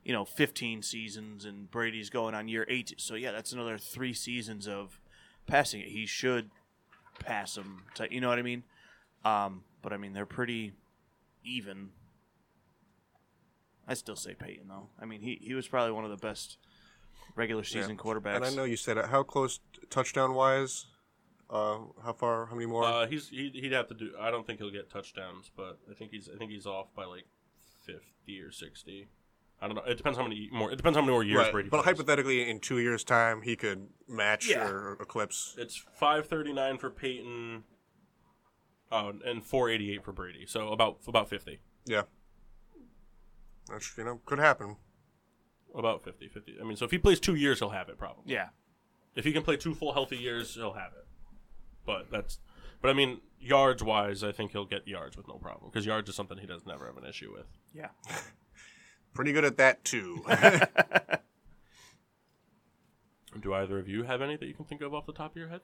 [0.04, 4.14] you know, 15 seasons and Brady's going on year eight, so yeah, that's another three
[4.14, 5.00] seasons of
[5.46, 5.90] passing it.
[5.90, 6.50] He should
[7.20, 7.84] pass him.
[7.96, 8.64] To, you know what I mean?
[9.26, 10.74] Um, but I mean they're pretty
[11.44, 11.90] even.
[13.88, 14.90] I still say Peyton though.
[15.02, 16.58] I mean he he was probably one of the best
[17.36, 18.38] regular season quarterbacks.
[18.38, 19.06] And I know you said it.
[19.06, 19.60] How close
[19.90, 20.86] touchdown wise?
[21.50, 22.48] Uh, how far?
[22.48, 22.84] How many more?
[22.84, 24.12] Uh, he's he, he'd have to do.
[24.20, 27.06] I don't think he'll get touchdowns, but I think he's I think he's off by
[27.06, 27.26] like
[27.86, 29.08] fifty or sixty.
[29.62, 29.84] I don't know.
[29.84, 30.72] It depends how many more.
[30.72, 31.52] It depends how many more years right.
[31.52, 31.70] Brady.
[31.70, 31.96] But plays.
[31.98, 34.68] hypothetically, in two years' time, he could match Yeah.
[34.68, 35.56] or eclipse.
[35.58, 37.64] It's five thirty nine for Peyton.
[38.92, 40.46] Oh, and four eighty eight for Brady.
[40.46, 41.60] So about about fifty.
[41.86, 42.04] Yeah.
[43.70, 44.76] That's you know could happen.
[45.78, 46.56] About 50, 50.
[46.60, 48.24] I mean, so if he plays two years, he'll have it probably.
[48.34, 48.50] yeah.
[49.16, 51.06] If he can play two full healthy years, he'll have it.
[51.86, 52.40] But that's,
[52.82, 56.10] but I mean, yards wise, I think he'll get yards with no problem because yards
[56.10, 57.46] is something he does never have an issue with.
[57.74, 57.90] Yeah.
[59.16, 60.24] Pretty good at that too.
[63.40, 65.38] Do either of you have any that you can think of off the top of
[65.38, 65.62] your head?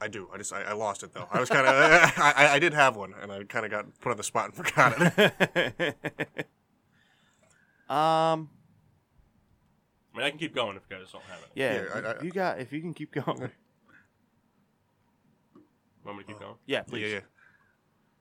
[0.00, 0.28] I do.
[0.32, 1.26] I just I, I lost it though.
[1.30, 1.74] I was kind of
[2.18, 4.46] I, I I did have one, and I kind of got put on the spot
[4.46, 6.46] and forgot it.
[7.88, 8.50] Um.
[10.14, 11.50] I mean, I can keep going if you guys don't have it.
[11.54, 11.74] Yeah.
[11.74, 13.50] Yeah, I- if I- you got if you can keep going.
[16.04, 16.54] Want me to keep going?
[16.66, 17.02] Yeah, please.
[17.12, 17.20] yeah, yeah.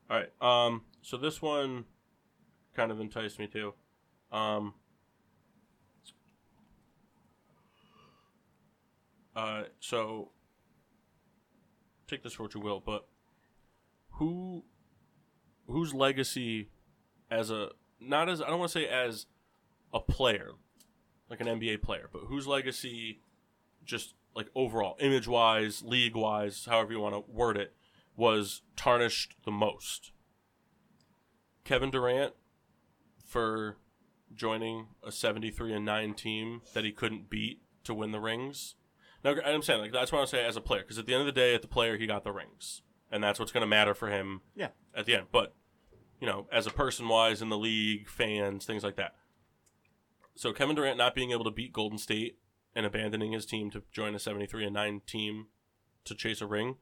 [0.09, 0.65] All right.
[0.67, 0.81] Um.
[1.01, 1.85] So this one
[2.75, 3.73] kind of enticed me too.
[4.31, 4.73] Um.
[9.35, 9.63] Uh.
[9.79, 10.31] So
[12.07, 13.07] take this for what you will, but
[14.11, 14.63] who
[15.67, 16.69] whose legacy
[17.29, 17.69] as a
[17.99, 19.25] not as I don't want to say as
[19.95, 20.51] a player,
[21.29, 23.21] like an NBA player, but whose legacy
[23.83, 27.73] just like overall, image wise, league wise, however you want to word it,
[28.15, 30.11] was tarnished the most.
[31.63, 32.33] Kevin Durant
[33.25, 33.77] for
[34.33, 38.75] joining a 73 and 9 team that he couldn't beat to win the rings.
[39.23, 41.21] Now I'm saying like that's what I say as a player because at the end
[41.21, 42.81] of the day, at the player he got the rings,
[43.11, 44.41] and that's what's going to matter for him.
[44.55, 44.69] Yeah.
[44.93, 45.53] At the end, but
[46.19, 49.15] you know, as a person wise in the league, fans, things like that.
[50.35, 52.37] So Kevin Durant not being able to beat Golden State
[52.75, 55.47] and abandoning his team to join a 73 and 9 team
[56.03, 56.75] to chase a ring.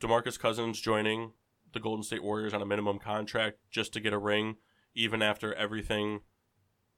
[0.00, 1.32] DeMarcus Cousins joining
[1.72, 4.56] the Golden State Warriors on a minimum contract just to get a ring,
[4.94, 6.20] even after everything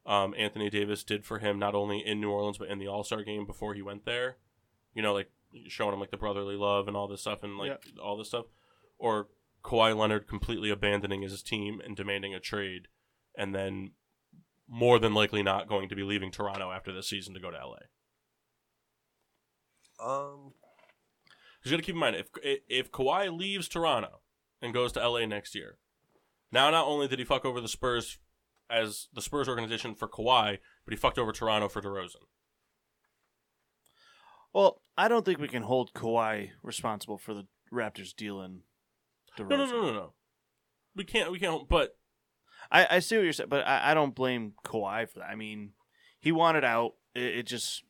[0.06, 3.04] um, Anthony Davis did for him, not only in New Orleans but in the All
[3.04, 4.36] Star game before he went there.
[4.94, 5.30] You know, like
[5.68, 8.46] showing him like the brotherly love and all this stuff and like all this stuff,
[8.98, 9.28] or
[9.62, 12.88] Kawhi Leonard completely abandoning his team and demanding a trade,
[13.36, 13.92] and then
[14.68, 17.56] more than likely not going to be leaving Toronto after this season to go to
[17.56, 17.78] LA.
[20.04, 20.52] Um,
[21.64, 22.28] You got to keep in mind if
[22.68, 24.20] if Kawhi leaves Toronto
[24.60, 25.78] and goes to LA next year,
[26.50, 28.18] now not only did he fuck over the Spurs
[28.70, 32.24] as the Spurs organization for Kawhi, but he fucked over Toronto for DeRozan.
[34.52, 38.62] Well, I don't think we can hold Kawhi responsible for the Raptors dealing.
[39.38, 40.12] No, no, no, no, no.
[40.94, 41.30] We can't.
[41.32, 41.68] We can't.
[41.68, 41.96] But
[42.70, 45.28] I, I see what you're saying, but I, I don't blame Kawhi for that.
[45.28, 45.72] I mean,
[46.20, 46.94] he wanted out.
[47.14, 47.82] It, it just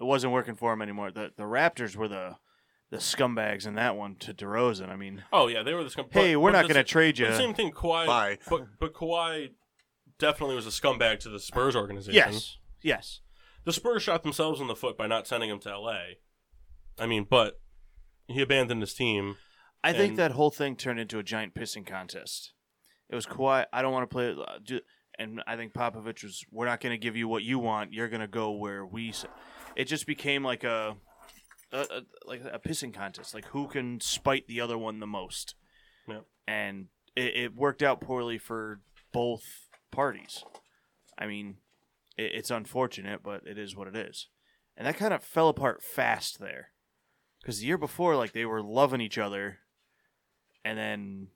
[0.00, 1.10] it wasn't working for him anymore.
[1.10, 2.36] The the Raptors were the
[2.90, 4.88] the scumbags in that one to DeRozan.
[4.88, 6.06] I mean, oh yeah, they were the scum.
[6.10, 7.26] hey, we're not going to trade but you.
[7.28, 7.72] The same thing.
[7.72, 8.06] Kawhi.
[8.06, 8.38] Bye.
[8.48, 9.50] But but Kawhi
[10.18, 12.14] definitely was a scumbag to the Spurs organization.
[12.14, 13.20] Yes, yes.
[13.64, 15.98] The Spurs shot themselves in the foot by not sending him to LA.
[16.98, 17.60] I mean, but
[18.28, 19.36] he abandoned his team.
[19.82, 22.52] I think that whole thing turned into a giant pissing contest.
[23.10, 23.66] It was Kawhi.
[23.72, 24.30] I don't want to play.
[24.30, 24.80] uh, do-
[25.18, 27.92] And I think Popovich was, we're not going to give you what you want.
[27.92, 29.10] You're going to go where we.
[29.10, 29.26] s-"
[29.76, 30.96] It just became like a,
[31.72, 33.34] a, a like a pissing contest.
[33.34, 35.54] Like who can spite the other one the most.
[36.08, 36.20] Yeah.
[36.46, 36.86] And
[37.16, 38.80] it, it worked out poorly for
[39.12, 39.44] both
[39.90, 40.44] parties.
[41.18, 41.56] I mean,
[42.16, 44.28] it, it's unfortunate, but it is what it is.
[44.76, 46.70] And that kind of fell apart fast there.
[47.40, 49.58] Because the year before, like they were loving each other,
[50.64, 51.28] and then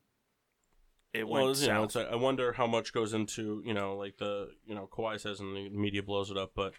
[1.18, 2.06] it went well, you know, south.
[2.10, 5.54] I wonder how much goes into you know like the you know Kawhi says and
[5.56, 6.72] the media blows it up, but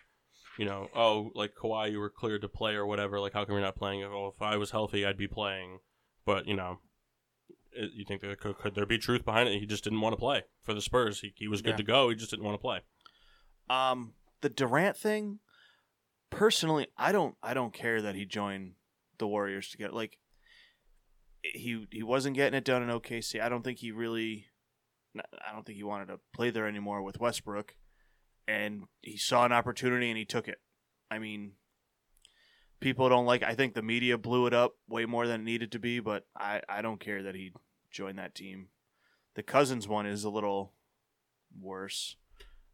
[0.57, 3.19] you know oh like Kawhi you were cleared to play or whatever.
[3.19, 4.03] Like how come you're not playing?
[4.03, 5.79] Oh, if I was healthy, I'd be playing.
[6.25, 6.79] But you know,
[7.71, 9.59] it, you think there could, could there be truth behind it?
[9.59, 11.21] He just didn't want to play for the Spurs.
[11.21, 11.77] He he was good Yeah.
[11.77, 12.09] to go.
[12.09, 12.79] He just didn't want to play.
[13.69, 15.39] Um, the Durant thing,
[16.29, 18.73] personally, I don't I don't care that he joined
[19.17, 20.17] the Warriors to get like
[21.43, 23.41] he he wasn't getting it done in OKC.
[23.41, 24.45] I don't think he really
[25.15, 27.75] I don't think he wanted to play there anymore with Westbrook
[28.47, 30.59] and he saw an opportunity and he took it.
[31.11, 31.53] I mean,
[32.79, 35.71] people don't like I think the media blew it up way more than it needed
[35.73, 37.51] to be, but I I don't care that he
[37.91, 38.67] joined that team.
[39.35, 40.73] The Cousins one is a little
[41.59, 42.15] worse.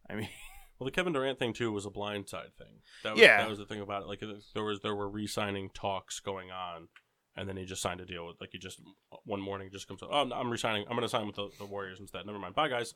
[0.08, 0.28] I mean,
[0.78, 2.82] Well, the Kevin Durant thing too was a blindside thing.
[3.02, 3.38] That was, Yeah.
[3.38, 4.08] that was the thing about it.
[4.08, 4.20] Like
[4.54, 6.88] there was there were re-signing talks going on,
[7.36, 8.80] and then he just signed a deal with like he just
[9.24, 10.08] one morning just comes up.
[10.10, 10.84] Oh, I'm, I'm resigning.
[10.84, 12.24] I'm going to sign with the, the Warriors instead.
[12.26, 12.54] Never mind.
[12.54, 12.94] Bye guys.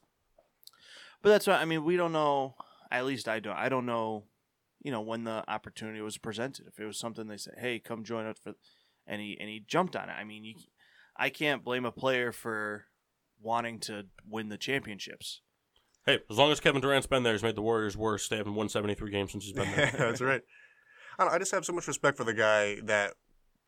[1.23, 2.55] But that's why I mean we don't know.
[2.91, 3.57] At least I don't.
[3.57, 4.25] I don't know.
[4.83, 6.67] You know when the opportunity was presented.
[6.67, 8.55] If it was something they said, "Hey, come join us," for,
[9.07, 10.15] and he and he jumped on it.
[10.15, 10.55] I mean, you,
[11.17, 12.87] I can't blame a player for
[13.43, 15.43] wanting to win the championships.
[16.07, 18.27] Hey, as long as Kevin Durant's been there, he's made the Warriors worse.
[18.29, 19.95] They haven't won 73 games since he's been there.
[19.99, 20.41] That's right.
[21.19, 23.12] I, I just have so much respect for the guy that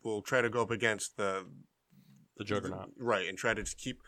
[0.04, 1.46] will try to go up against the
[2.36, 2.90] the juggernaut.
[2.98, 3.98] right and try to just keep.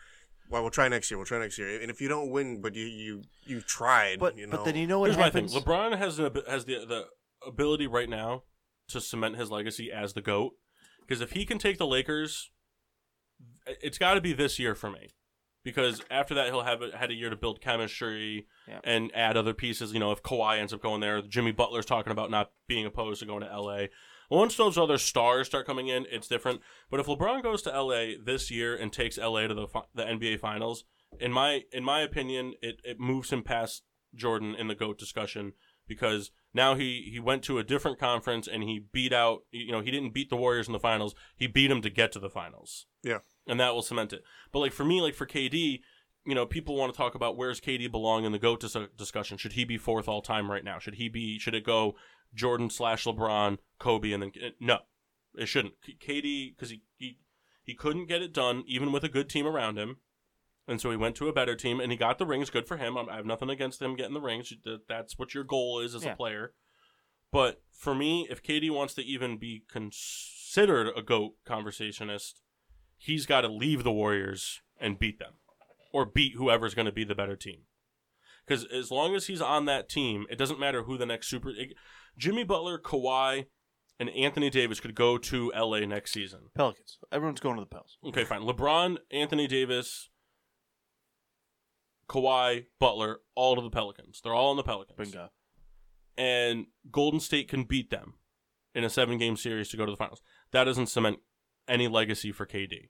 [0.49, 1.17] Well, we'll try next year.
[1.17, 1.81] We'll try next year.
[1.81, 4.57] And if you don't win, but you you you tried, But you know.
[4.57, 7.05] but then you know what Here's my thing: LeBron has an, has the the
[7.47, 8.43] ability right now
[8.89, 10.53] to cement his legacy as the goat.
[11.01, 12.51] Because if he can take the Lakers,
[13.81, 15.09] it's got to be this year for me.
[15.63, 18.81] Because after that, he'll have a, had a year to build chemistry Yeah.
[18.83, 19.93] and add other pieces.
[19.93, 23.19] You know, if Kawhi ends up going there, Jimmy Butler's talking about not being opposed
[23.21, 23.85] to going to LA.
[24.29, 26.61] Once those other stars start coming in, it's different.
[26.89, 30.39] But if LeBron goes to LA this year and takes LA to the the NBA
[30.39, 30.83] Finals,
[31.19, 33.83] in my in my opinion, it, it moves him past
[34.15, 35.53] Jordan in the GOAT discussion
[35.87, 39.81] because now he, he went to a different conference and he beat out you know,
[39.81, 41.15] he didn't beat the Warriors in the finals.
[41.35, 42.87] He beat them to get to the finals.
[43.03, 43.19] Yeah.
[43.47, 44.23] And that will cement it.
[44.51, 45.81] But like for me, like for KD,
[46.25, 49.37] you know, people want to talk about where's KD belong in the GOAT dis- discussion.
[49.37, 50.79] Should he be fourth all time right now?
[50.79, 51.95] Should he be should it go
[52.35, 54.79] Jordan slash LeBron, Kobe, and then eh, no,
[55.35, 55.75] it shouldn't.
[55.81, 57.17] K- KD because he, he
[57.63, 59.97] he couldn't get it done even with a good team around him.
[60.67, 62.49] And so he went to a better team, and he got the rings.
[62.49, 62.97] Good for him.
[62.97, 64.51] I'm- I have nothing against him getting the rings.
[64.87, 66.13] That's what your goal is as Yeah.
[66.13, 66.53] a player.
[67.31, 72.41] But for me, if KD wants to even be considered a GOAT conversationist,
[72.97, 75.33] he's got to leave the Warriors and beat them,
[75.91, 77.63] or beat whoever's going to be the better team.
[78.45, 81.49] Because as long as he's on that team, it doesn't matter who the next super.
[81.49, 81.73] It,
[82.17, 83.45] Jimmy Butler, Kawhi,
[83.99, 86.49] and Anthony Davis could go to LA next season.
[86.55, 86.97] Pelicans.
[87.11, 87.97] Everyone's going to the Pels.
[88.05, 88.41] Okay, fine.
[88.41, 90.09] LeBron, Anthony Davis,
[92.09, 94.21] Kawhi, Butler, all to the Pelicans.
[94.23, 94.97] They're all in the Pelicans.
[94.97, 95.29] Bingo.
[96.17, 98.15] And Golden State can beat them
[98.73, 100.21] in a seven game series to go to the finals.
[100.51, 101.17] That doesn't cement
[101.67, 102.89] any legacy for KD.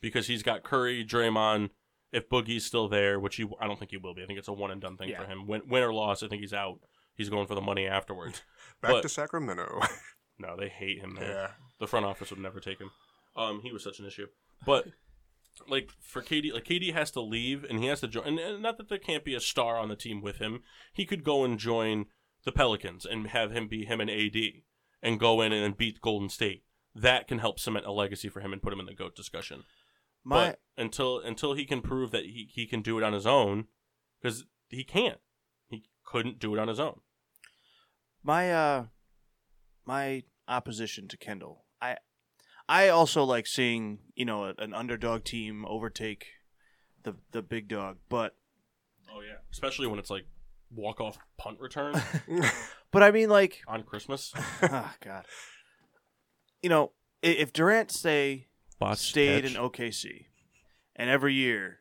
[0.00, 1.70] Because he's got Curry, Draymond,
[2.12, 4.22] if Boogie's still there, which he, I don't think he will be.
[4.22, 5.20] I think it's a one and done thing Yeah.
[5.22, 5.46] for him.
[5.46, 6.80] Win, win or loss, I think he's out.
[7.22, 8.42] He's going for the money afterwards.
[8.82, 9.80] Back but- to Sacramento.
[10.38, 11.30] no, they hate him there.
[11.30, 11.48] yeah.
[11.78, 12.90] The front office would never take him.
[13.36, 14.26] Um, he was such an issue.
[14.66, 14.86] But
[15.68, 18.26] like for KD, like KD has to leave and he has to join.
[18.26, 20.62] And, and not that there can't be a star on the team with him.
[20.92, 22.06] He could go and join
[22.44, 24.36] the Pelicans and have him be him and AD
[25.02, 26.64] and go in and beat Golden State.
[26.94, 29.64] That can help cement a legacy for him and put him in the goat discussion.
[30.24, 33.26] My but until until he can prove that he, he can do it on his
[33.26, 33.66] own,
[34.20, 35.18] because he can't.
[35.68, 37.00] He couldn't do it on his own.
[38.22, 38.84] My uh
[39.86, 41.64] my opposition to Kendall.
[41.80, 41.96] I
[42.68, 46.26] I also like seeing, you know, a- an underdog team overtake
[47.02, 48.36] the the big dog, but
[49.14, 50.24] Oh yeah, especially when it's like
[50.74, 51.94] walk off punt return
[52.92, 54.32] but I mean like on Christmas.
[54.62, 55.26] oh god.
[56.62, 56.92] You know,
[57.22, 58.48] i- if Durant say
[59.10, 60.26] stayed in OKC
[60.96, 61.80] and every year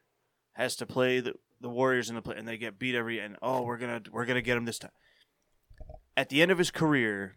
[0.54, 3.38] has to play the, the Warriors in the play and they get beat every and
[3.42, 4.92] oh we're gonna we're gonna get them this time.
[6.22, 7.36] At the end of his career,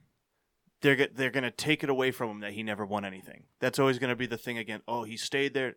[0.82, 3.44] they're go- they're gonna take it away from him that he never won anything.
[3.58, 4.82] That's always gonna be the thing again.
[4.86, 5.76] Oh, he stayed there,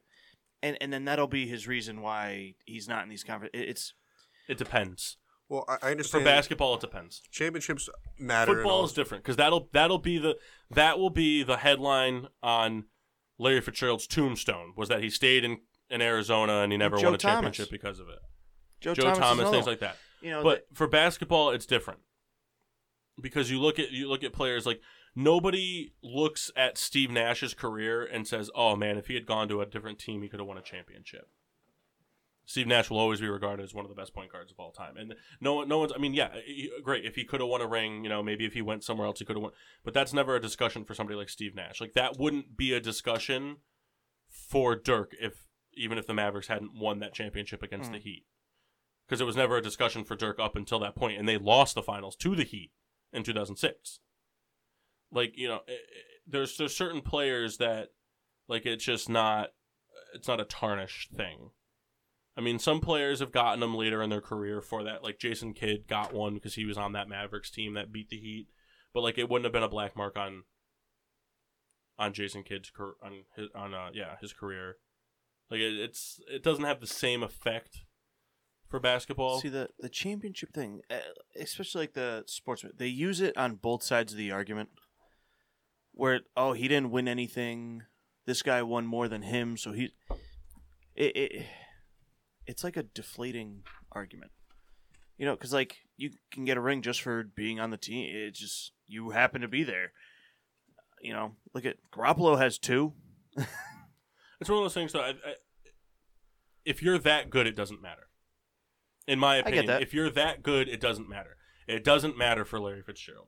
[0.61, 3.51] and and then that'll be his reason why he's not in these conference.
[3.53, 3.93] It's
[4.49, 5.15] It depends.
[5.47, 6.25] Well, I, I For understand.
[6.25, 7.21] basketball, it depends.
[7.31, 7.88] championships
[8.19, 8.51] matter.
[8.51, 8.84] and Football all.
[8.85, 10.38] is different because that'll that'll be the
[10.71, 12.88] that will be the headline on
[13.39, 17.15] Larry Fitzgerald's tombstone was that he stayed in, in Arizona and he never Joe won
[17.15, 17.34] a Thomas.
[17.35, 18.19] championship because of it.
[18.81, 19.95] Joe, Joe Thomas, Thomas, things like that.
[20.21, 21.99] you know, But for basketball, it's different
[23.19, 24.81] because you look at you look at players like
[25.15, 29.61] nobody looks at Steve Nash's career and says, "Oh man, if he had gone to
[29.61, 31.30] a different team, he could have won a championship."
[32.45, 34.72] Steve Nash will always be regarded as one of the best point guards of all
[34.72, 35.91] time, and no one, no one's.
[35.94, 36.30] I mean, yeah,
[36.81, 38.03] great if he could have won a ring.
[38.03, 39.52] You know, maybe if he went somewhere else, he could have won.
[39.84, 41.81] But that's never a discussion for somebody like Steve Nash.
[41.81, 43.57] Like that wouldn't be a discussion
[44.30, 47.94] for Dirk if even if the Mavericks hadn't won that championship against Mm.
[47.95, 48.26] the Heat,
[49.06, 51.76] because it was never a discussion for Dirk up until that point, and they lost
[51.76, 52.72] the finals to the Heat
[53.13, 53.99] in 2006.
[55.11, 55.77] like you know, i- i-
[56.27, 57.89] there's there's certain players that
[58.49, 59.53] like it's just not
[60.13, 61.51] it's not a tarnished thing.
[62.35, 65.03] I mean, some players have gotten them later in their career for that.
[65.03, 68.19] Like Jason Kidd got one because he was on that Mavericks team that beat the
[68.19, 68.47] Heat,
[68.93, 70.43] but like it wouldn't have been a black mark on
[71.97, 72.71] on Jason Kidd's
[73.01, 74.77] on his on uh yeah his career.
[75.49, 77.79] Like it, it's it doesn't have the same effect
[78.69, 79.39] for basketball.
[79.39, 80.98] See the the championship thing, uh,
[81.39, 84.69] especially like the sportsman, they use it on both sides of the argument.
[85.94, 87.84] Where oh he didn't win anything,
[88.26, 89.94] this guy won more than him, so he,
[90.95, 91.45] it, it
[92.45, 94.31] it's like a deflating argument,
[95.18, 98.15] you know, because like you can get a ring just for being on the team.
[98.15, 99.91] It just you happen to be there.
[101.02, 102.94] You know, look at Garoppolo has two.
[104.39, 104.94] It's one of those things.
[104.94, 105.35] Though, I, I,
[106.65, 108.06] if you're that good, it doesn't matter.
[109.07, 111.38] In my opinion, if you're that good, it doesn't matter.
[111.67, 113.27] It doesn't matter for Larry Fitzgerald.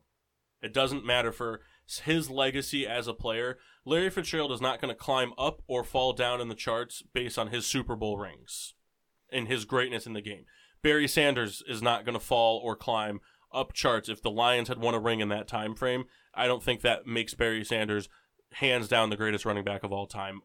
[0.62, 1.62] It doesn't matter for
[2.04, 3.58] his legacy as a player.
[3.86, 7.40] Larry Fitzgerald is not going to climb up or fall down in the charts based
[7.40, 8.76] on his Super Bowl rings
[9.32, 10.46] and his greatness in the game.
[10.82, 13.20] Barry Sanders is not going to fall or climb
[13.54, 16.06] up charts if the Lions had won a ring in that time frame.
[16.34, 18.10] I don't think that makes Barry Sanders
[18.54, 20.42] hands down the greatest running back of all time.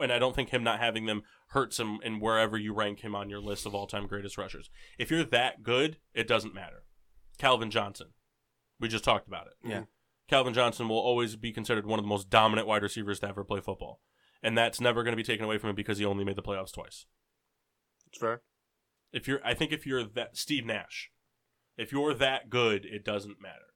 [0.00, 3.14] And I don't think him not having them hurts him in wherever you rank him
[3.14, 4.70] on your list of all time greatest rushers.
[4.98, 6.84] If you're that good, it doesn't matter.
[7.38, 8.08] Calvin Johnson.
[8.80, 9.54] We just talked about it.
[9.64, 9.82] Yeah.
[10.28, 13.44] Calvin Johnson will always be considered one of the most dominant wide receivers to ever
[13.44, 14.00] play football.
[14.42, 16.42] And that's never going to be taken away from him because he only made the
[16.42, 17.06] playoffs twice.
[18.06, 18.42] It's fair.
[19.12, 21.10] If you're I think if you're that Steve Nash,
[21.76, 23.74] if you're that good, it doesn't matter.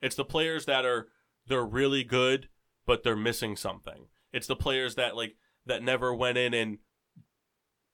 [0.00, 1.08] It's the players that are
[1.46, 2.48] they're really good,
[2.86, 4.06] but they're missing something.
[4.32, 5.36] It's the players that like
[5.66, 6.78] that never went in and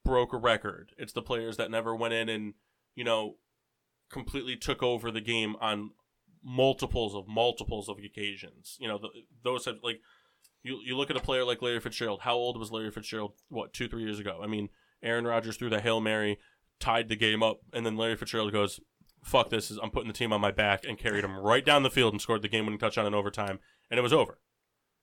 [0.04, 0.92] broke a record.
[0.98, 2.54] It's the players that never went in and,
[2.94, 3.36] you know,
[4.10, 5.90] completely took over the game on
[6.42, 8.76] multiples of multiples of occasions.
[8.80, 9.08] You know, the,
[9.42, 10.00] those have like
[10.62, 12.20] you you look at a player like Larry Fitzgerald.
[12.20, 13.32] How old was Larry Fitzgerald?
[13.48, 14.40] What two three years ago?
[14.42, 14.68] I mean,
[15.02, 16.38] Aaron Rodgers threw the hail mary,
[16.80, 18.80] tied the game up, and then Larry Fitzgerald goes,
[19.22, 19.70] "Fuck this!
[19.70, 22.20] I'm putting the team on my back," and carried him right down the field and
[22.20, 23.58] scored the game-winning touchdown in overtime,
[23.90, 24.38] and it was over.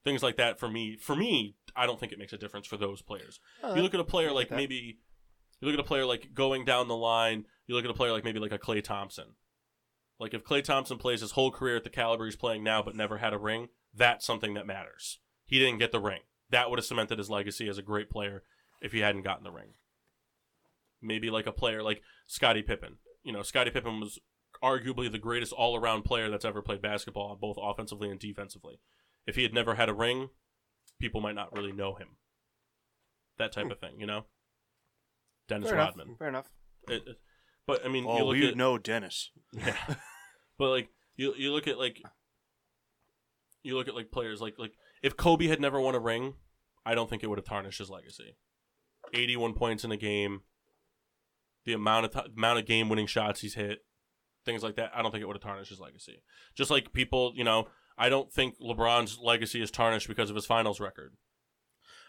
[0.04, 0.98] Things like that for me.
[0.98, 3.40] For me, I don't think it makes a difference for those players.
[3.76, 4.98] you look at a player like maybe
[5.60, 7.46] you look at a player like going down the line.
[7.68, 9.36] You look at a player like maybe like a Klay Thompson.
[10.20, 12.96] Like if Klay Thompson plays his whole career at the caliber he's playing now, but
[12.96, 15.20] never had a ring, that's something that matters.
[15.46, 16.22] He didn't get the ring.
[16.50, 18.44] That would have cemented his legacy as a great player
[18.82, 19.74] if he hadn't gotten the ring.
[21.02, 22.98] Maybe like a player like Scottie Pippen.
[23.24, 24.20] You know, Scottie Pippen was
[24.64, 28.80] arguably the greatest all-around player that's ever played basketball, both offensively and defensively.
[29.28, 30.30] If he had never had a ring,
[31.00, 32.18] people might not really know him.
[33.38, 33.72] That type hmm.
[33.72, 34.26] of thing, you know.
[35.48, 35.98] Dennis Fair enough.
[35.98, 36.16] Rodman.
[36.18, 36.50] Fair enough.
[36.88, 37.18] It- it-
[37.68, 39.32] but I mean, oh, you Oh, look we at know Dennis.
[39.54, 39.76] yeah,
[40.58, 42.02] but like you you look at like
[43.64, 46.34] you look at like players like like if Kobe had never won a ring,
[46.86, 48.36] I don't think it would have tarnished his legacy.
[49.14, 50.42] Eighty-one points in a game,
[51.66, 53.86] the amount of t- amount of game-winning shots he's hit,
[54.46, 54.92] things like that.
[54.94, 56.24] I don't think it would have tarnished his legacy.
[56.56, 60.46] Just like people, you know, I don't think LeBron's legacy is tarnished because of his
[60.46, 61.14] finals record.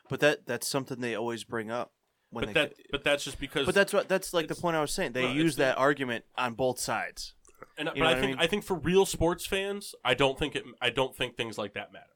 [0.09, 1.93] But that that's something they always bring up
[2.31, 2.61] when But they.
[2.61, 3.67] that but that's just because.
[3.67, 5.13] but that's what that's like the point I was saying.
[5.13, 7.35] They well, it's use the- that argument on both sides.
[7.79, 8.39] and, you but I what I think mean?
[8.45, 10.65] I think for real sports fans, I don't think it.
[10.81, 12.07] I don't think things like that matter.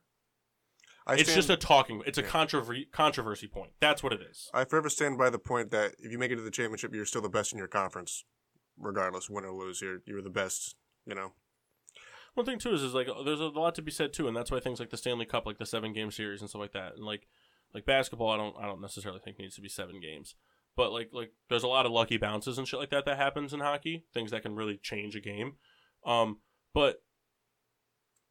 [1.09, 2.03] I it's stand, just a talking.
[2.05, 3.71] It's a controversy controversy point.
[3.81, 4.51] That's what it is.
[4.53, 7.05] I forever stand by the point that if you make it to the championship, you're
[7.05, 8.25] still the best in your conference,
[8.77, 9.81] regardless win or lose.
[9.81, 10.75] You're you're the best.
[11.07, 11.33] You know.
[12.37, 14.51] One thing too is is like there's a lot to be said too, and that's
[14.51, 16.93] why things like the Stanley Cup, like the seven game series and stuff like that,
[16.95, 17.27] and like
[17.73, 20.35] like basketball, I don't I don't necessarily think needs to be seven games,
[20.77, 23.55] but like like there's a lot of lucky bounces and shit like that that happens
[23.55, 25.55] in hockey, things that can really change a game.
[26.05, 26.41] Um,
[26.75, 27.03] but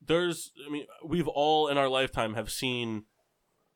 [0.06, 3.06] there's I mean we've all in our lifetime have seen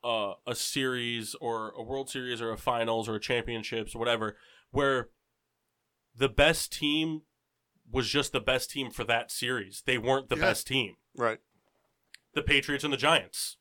[0.04, 4.36] uh, a series or a World Series or a finals or a championships or whatever
[4.70, 5.08] where
[6.16, 7.22] the best team
[7.90, 9.82] was just the best team for that series.
[9.84, 10.42] They weren't the Yeah.
[10.42, 10.96] best team.
[11.16, 11.38] Right.
[12.34, 13.56] The Patriots and the Giants.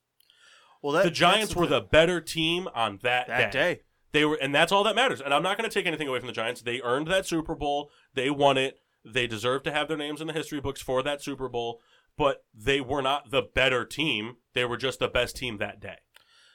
[0.81, 3.73] Well, that, the Giants were the better team on that, that day.
[3.75, 3.81] day.
[4.11, 5.21] They were, and that's all that matters.
[5.21, 6.61] And I'm not going to take anything away from the Giants.
[6.61, 7.91] They earned that Super Bowl.
[8.13, 8.79] They won it.
[9.05, 11.81] They deserve to have their names in the history books for that Super Bowl.
[12.17, 14.37] But they were not the better team.
[14.53, 15.97] They were just the best team that day.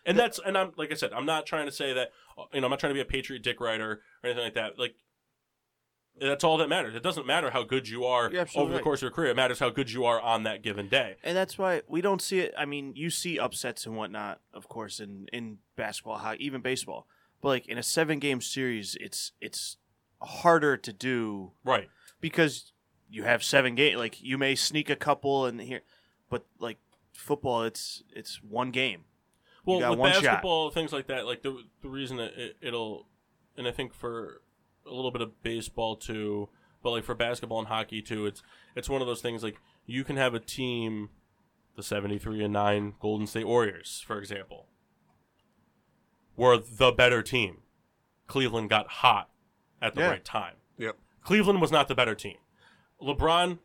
[0.06, 2.10] And that's, and I'm like I said, I'm not trying to say that.
[2.52, 4.78] You know, I'm not trying to be a Patriot dick writer or anything like that.
[4.78, 4.94] Like.
[6.20, 6.94] That's all that matters.
[6.94, 8.84] It doesn't matter how good you are You're absolutely over the right.
[8.84, 9.30] course of your career.
[9.30, 11.16] It matters how good you are on that given day.
[11.24, 12.54] And that's why we don't see it.
[12.56, 17.08] I mean, you see upsets and whatnot, of course, in, in basketball, hockey, even baseball.
[17.42, 19.76] But like in a seven game series, it's it's
[20.22, 21.88] harder to do Right.
[22.20, 22.72] because
[23.10, 23.98] you have seven games.
[23.98, 25.82] Like you may sneak a couple and here,
[26.30, 26.78] but like
[27.12, 29.04] football, it's it's one game.
[29.66, 30.22] Well, got with one shot.
[30.22, 33.08] basketball, things like that, like the the reason that it, it'll,
[33.56, 34.40] and I think for
[34.86, 36.48] a little bit of baseball too,
[36.82, 38.42] but like for basketball and hockey too, it's
[38.76, 39.56] it's one of those things like
[39.86, 41.10] you can have a team,
[41.76, 44.66] the seventy three and nine Golden State Warriors, for example,
[46.36, 47.58] were the better team.
[48.26, 49.30] Cleveland got hot
[49.80, 50.08] at the Yeah.
[50.10, 50.56] right time.
[50.78, 50.96] Yep.
[51.22, 52.36] Cleveland was not the better team.
[53.00, 53.58] LeBron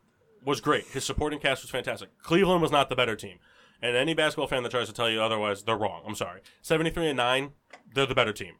[0.43, 0.85] was great.
[0.87, 2.09] His supporting cast was fantastic.
[2.21, 3.39] Cleveland was not the better team.
[3.81, 6.03] And any basketball fan that tries to tell you otherwise, they're wrong.
[6.05, 6.41] I'm sorry.
[6.61, 7.53] 73 and 9,
[7.93, 8.55] they're the better team.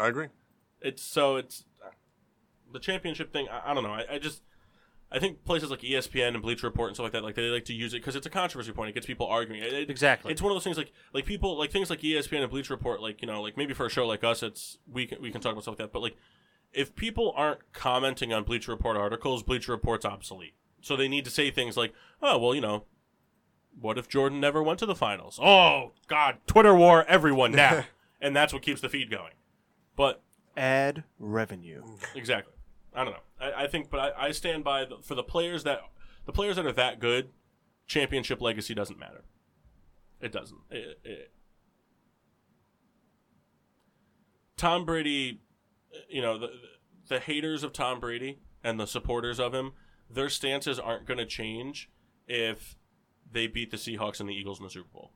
[0.00, 0.28] I agree.
[0.80, 1.64] It's so it's
[2.72, 3.48] the championship thing.
[3.50, 3.92] I, I don't know.
[3.92, 4.42] I, I just
[5.12, 7.64] I think places like ESPN and Bleacher Report and stuff like that, like they like
[7.66, 8.90] to use it because it's a controversy point.
[8.90, 9.60] It gets people arguing.
[9.62, 10.30] It- it- Exactly.
[10.32, 13.00] It's one of those things like like people like things like ESPN and Bleacher Report.
[13.00, 15.40] Like you know, like maybe for a show like us, it's we can we can
[15.40, 15.92] talk about stuff like that.
[15.92, 16.16] But like
[16.72, 20.54] if people aren't commenting on Bleacher Report articles, Bleacher Report's obsolete.
[20.80, 22.84] So they need to say things like, oh well, you know.
[23.80, 25.38] What if Jordan never went to the finals?
[25.40, 27.84] Oh God, Twitter war everyone now,
[28.20, 29.32] and that's what keeps the feed going.
[30.00, 30.22] But
[30.56, 31.82] Ad revenue.
[32.14, 32.54] Exactly.
[32.94, 33.20] I don't know.
[33.38, 35.82] I, I think, but I, I stand by the, for the players that
[36.24, 37.28] the players that are that good.
[37.86, 39.24] Championship legacy doesn't matter.
[40.22, 40.60] It doesn't.
[40.70, 41.32] It, it,
[44.56, 45.42] Tom Brady,
[46.08, 46.48] you know the
[47.08, 49.72] the haters of Tom Brady and the supporters of him,
[50.08, 51.90] their stances aren't going to change
[52.26, 52.74] if
[53.30, 55.12] they beat the Seahawks and the Eagles in the Super Bowl.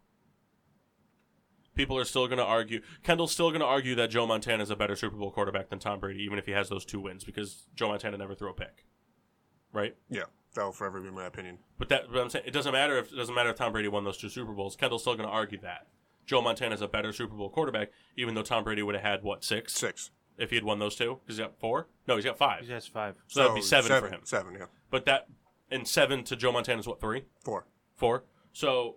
[1.75, 2.81] People are still going to argue.
[3.03, 5.79] Kendall's still going to argue that Joe Montana is a better Super Bowl quarterback than
[5.79, 8.55] Tom Brady, even if he has those two wins, because Joe Montana never threw a
[8.55, 8.85] pick,
[9.73, 9.97] right?
[10.09, 10.25] Yeah,
[10.55, 11.59] that will forever be my opinion.
[11.79, 13.89] But that, but I'm saying it doesn't matter if it doesn't matter if Tom Brady
[13.89, 14.77] won those two Super Bowls.
[14.77, 15.87] Kendall's still going to argue that
[16.27, 19.23] Joe Montana is a better Super Bowl quarterback, even though Tom Brady would have had
[19.23, 20.11] what six Six.
[20.39, 21.19] if he had won those two.
[21.25, 21.89] Because he's got four.
[22.07, 22.65] No, he's got five.
[22.67, 23.17] He has five.
[23.27, 24.21] So that'd be oh, seven, for him.
[24.25, 24.67] Seven, yeah.
[24.91, 25.27] But that
[25.71, 27.67] and seven to Joe Montana is what three, Four.
[27.97, 28.25] four.
[28.53, 28.97] So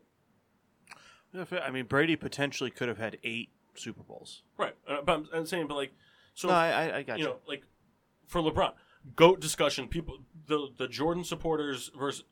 [1.37, 4.43] I mean, Brady potentially could have had eight Super Bowls.
[4.57, 5.93] right, uh, but I'm, I'm saying, but like,
[6.33, 7.29] so No, I, I, I got you you.
[7.31, 7.63] know, like
[8.27, 8.73] for LeBron,
[9.15, 9.87] goat discussion.
[9.87, 12.23] People, the the Jordan supporters versus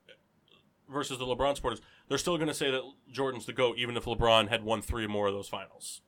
[0.89, 4.05] versus the LeBron supporters, they're still going to say that Jordan's the goat, even if
[4.05, 6.01] LeBron had won three more of those finals.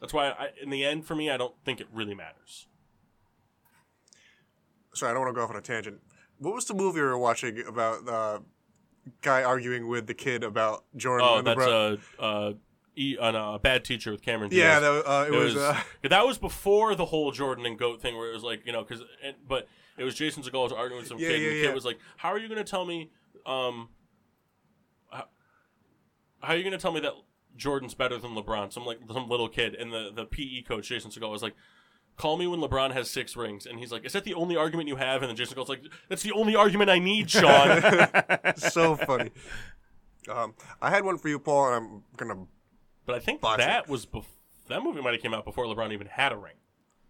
[0.00, 2.66] That's why, I, in the end, for me, I don't think it really matters.
[4.94, 6.00] Sorry, I don't want to go off on a tangent.
[6.38, 8.42] What was the movie we were watching about the
[9.22, 11.26] guy arguing with the kid about Jordan?
[11.30, 12.54] Oh, and the that's bro- a, a,
[12.96, 14.50] e, on a bad teacher with Cameron.
[14.52, 14.80] yeah.
[14.80, 14.82] Diaz.
[15.04, 15.54] That, uh, it, it was.
[15.54, 18.64] was, uh, that was before the whole Jordan and goat thing, where it was like
[18.66, 19.02] you know, because
[19.46, 19.68] but
[19.98, 21.66] it was Jason Segel was arguing with some Yeah, kid, yeah, and the yeah.
[21.66, 23.10] kid was like, "How are you going to tell me,
[23.46, 23.88] um,
[25.10, 25.24] how,
[26.40, 27.12] how are you going to tell me that
[27.56, 31.10] Jordan's better than LeBron?" Some like some little kid, and the the PE coach Jason
[31.10, 31.54] Segel was like.
[32.20, 34.88] Call me when LeBron has six rings, and he's like, "Is that the only argument
[34.88, 37.80] you have?" And then Jason Segel's like, "That's the only argument I need, Sean."
[38.58, 39.30] so funny.
[40.28, 40.52] Um,
[40.82, 42.46] I had one for you, Paul, and I'm gonna
[43.06, 43.88] but I think Botch that it.
[43.88, 44.26] was bef-
[44.68, 46.56] that movie might have came out before LeBron even had a ring.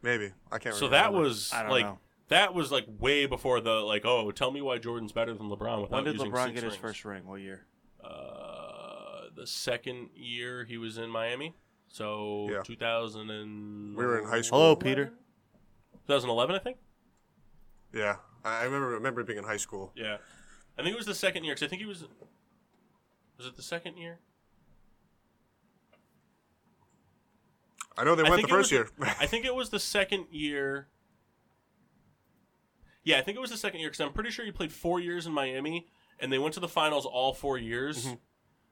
[0.00, 0.76] maybe I can't.
[0.76, 0.78] Remember.
[0.78, 1.98] So really that was I don't like know.
[2.28, 5.82] that was like way before the like oh tell me why Jordan's better than LeBron
[5.82, 6.76] without when did using LeBron six get his rings.
[6.76, 7.26] first ring?
[7.26, 7.66] What year?
[8.02, 11.56] Uh, the second year he was in Miami,
[11.90, 12.62] so Yeah.
[12.62, 14.58] 2000 and We were in high school.
[14.58, 15.12] Hello, Peter.
[16.06, 16.78] 2011 I think.
[17.92, 19.92] Yeah, I I remember remember being in high school.
[19.96, 20.18] Yeah,
[20.78, 22.04] I think it was the second year because I think he was.
[23.36, 24.18] Was it the second year?
[27.96, 28.88] I know they I went the think it first year.
[28.98, 30.88] was I think it was the second year.
[33.02, 35.00] Yeah, I think it was the second year because I'm pretty sure he played four
[35.00, 35.86] years in Miami,
[36.18, 38.06] and they went to the finals all four years.
[38.06, 38.14] Mm-hmm.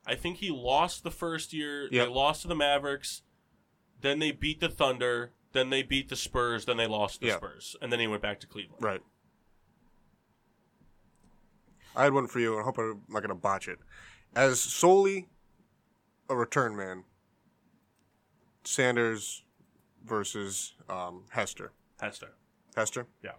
[0.09, 1.82] I think he lost the first year.
[1.82, 1.90] Yep.
[1.93, 3.22] They lost to the Mavericks.
[4.01, 5.32] Then they beat the Thunder.
[5.52, 6.64] Then they beat the Spurs.
[6.64, 7.36] Then they lost the Yeah.
[7.36, 8.82] Spurs, and then he went back to Cleveland.
[8.82, 9.02] right.
[11.97, 13.78] I had one for you, I hope I'm not gonna botch it.
[14.36, 15.28] As solely
[16.28, 17.02] a return man,
[18.64, 19.43] Sanders
[20.05, 21.72] versus um, Hester.
[22.01, 22.35] Hester.
[22.76, 23.06] Hester.
[23.24, 23.32] Yeah.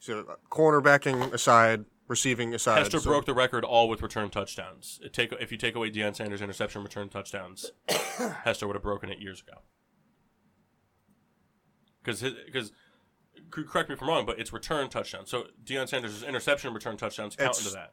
[0.00, 2.78] So uh, cornerbacking aside, receiving aside.
[2.78, 4.98] Hester so- broke the record all with return touchdowns.
[5.04, 9.10] It take if you take away Deion Sanders' interception return touchdowns, Hester would have broken
[9.10, 9.60] it years ago.
[12.02, 12.72] Because because
[13.50, 15.30] correct me if I'm wrong, but it's return touchdowns.
[15.30, 17.92] So Deion Sanders' interception return touchdowns count It's- into that.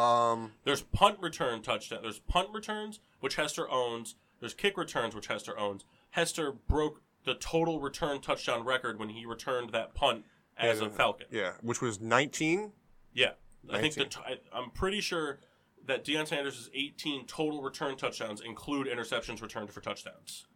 [0.00, 1.98] Um, There's punt return touchdown.
[2.02, 4.14] There's punt returns which Hester owns.
[4.38, 5.84] There's kick returns which Hester owns.
[6.10, 10.24] Hester broke the total return touchdown record when he returned that punt
[10.56, 11.26] as Yeah, a Falcon.
[11.32, 12.72] yeah, which was 19.
[13.12, 13.32] Yeah,
[13.70, 14.08] I think the 19.
[14.08, 15.40] t- I, I'm pretty sure
[15.86, 20.46] that Deion Sanders' 18 total return touchdowns include interceptions returned for touchdowns.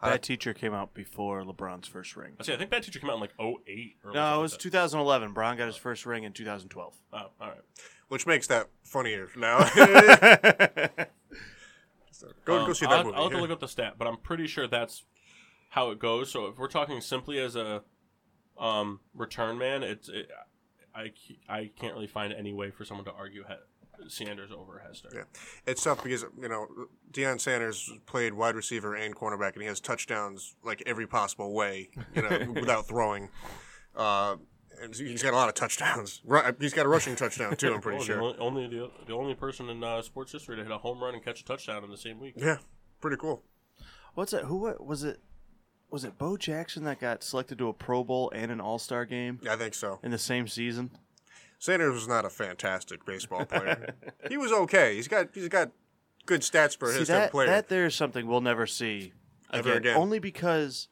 [0.00, 2.34] Bad Teacher came out before LeBron's first ring.
[2.38, 2.52] I see.
[2.52, 5.32] I think Bad Teacher came out in like 08 or No, it was like 2011.
[5.32, 6.94] Bron got his first ring in 2012.
[7.12, 7.58] Oh, all right.
[8.06, 9.68] Which makes that funnier now.
[12.18, 13.16] So, go, Um, go see I'll, that movie.
[13.16, 15.04] I'll have to look up the stat, but I'm pretty sure that's
[15.70, 16.32] how it goes.
[16.32, 17.84] So if we're talking simply as a
[18.58, 20.28] um, return man, it's it,
[20.98, 23.54] I c- I can't really find any way for someone to argue he-
[24.08, 25.08] Sanders over Hester.
[25.12, 25.22] Yeah.
[25.66, 26.68] It's tough because you know
[27.10, 31.90] Deion Sanders played wide receiver and cornerback, and he has touchdowns like every possible way,
[32.14, 33.28] you know, without throwing.
[33.96, 34.36] Uh,
[34.80, 36.22] and he's got a lot of touchdowns.
[36.60, 37.74] He's got a rushing touchdown too.
[37.74, 38.16] I'm pretty Oh, sure.
[38.16, 41.02] The only, only the, the only person in uh, sports history to hit a home
[41.02, 42.34] run and catch a touchdown in the same week.
[42.36, 42.58] Yeah,
[43.00, 43.42] pretty cool.
[44.14, 44.44] What's it?
[44.44, 45.18] Who wa- was it?
[45.90, 49.04] Was it Bo Jackson that got selected to a Pro Bowl and an All Star
[49.06, 49.98] game I think so.
[50.02, 50.90] in the same season?
[51.58, 53.94] Sanders was not a fantastic baseball player.
[54.28, 54.94] he was okay.
[54.96, 55.70] He's got he's got
[56.26, 57.46] good stats for See his type of that player.
[57.48, 59.12] that there's something we'll never see
[59.52, 59.96] Ever again.
[59.96, 60.88] Only because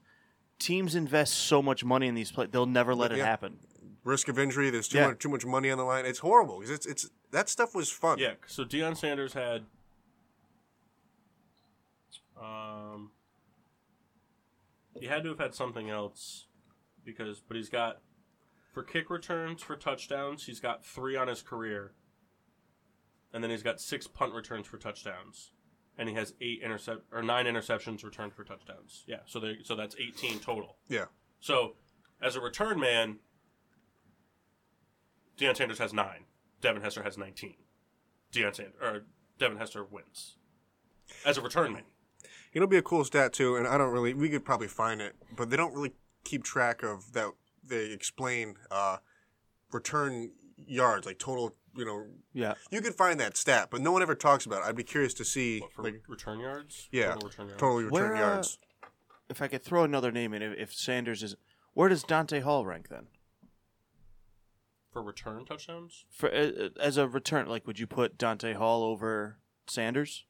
[0.59, 3.27] teams invest so much money in these players, they'll never let it Yeah.
[3.27, 3.59] happen.
[4.02, 4.70] Risk of injury.
[4.70, 5.09] There's too Yeah.
[5.09, 6.06] much too much money on the line.
[6.06, 8.18] It's horrible because it's it's that stuff was fun.
[8.18, 8.35] Yeah.
[8.47, 9.66] So Deion Sanders had
[12.40, 13.10] um
[15.01, 16.47] he had to have had something else
[17.05, 17.98] because but he's got
[18.73, 21.93] for kick returns for touchdowns, he's got 3 on his career.
[23.32, 25.52] And then he's got 6 punt returns for touchdowns.
[25.98, 29.05] And he has 8 intercept or 9 interceptions returned for touchdowns.
[29.06, 30.77] Yeah, so they so that's 18 total.
[30.89, 31.06] Yeah.
[31.40, 31.77] So,
[32.20, 33.18] as a return man,
[35.39, 36.24] Deion Sanders has nine.
[36.60, 37.56] Devin Hester has nineteen.
[38.32, 39.05] Deion Sanders or
[39.39, 40.36] Devin Hester wins
[41.24, 41.85] as a return man.
[42.57, 44.15] It'll be a cool stat too, and I don't really.
[44.15, 45.93] We could probably find it, but they don't really
[46.24, 47.31] keep track of that.
[47.62, 48.97] They explain uh,
[49.70, 51.55] return yards, like total.
[51.77, 52.55] You know, Yeah.
[52.70, 54.69] you could find that stat, but no one ever talks about it.
[54.69, 56.89] I'd be curious to see, What, for like, return yards.
[56.91, 57.61] yeah, total return yards.
[57.61, 58.59] totally return Where, uh, yards.
[59.28, 61.37] If I could throw another name in, if, if Sanders is,
[61.74, 63.09] where does Dante Hall rank then?
[64.91, 66.07] for return touchdowns.
[66.11, 70.24] For uh, as a return, like, would you put Dante Hall over Sanders?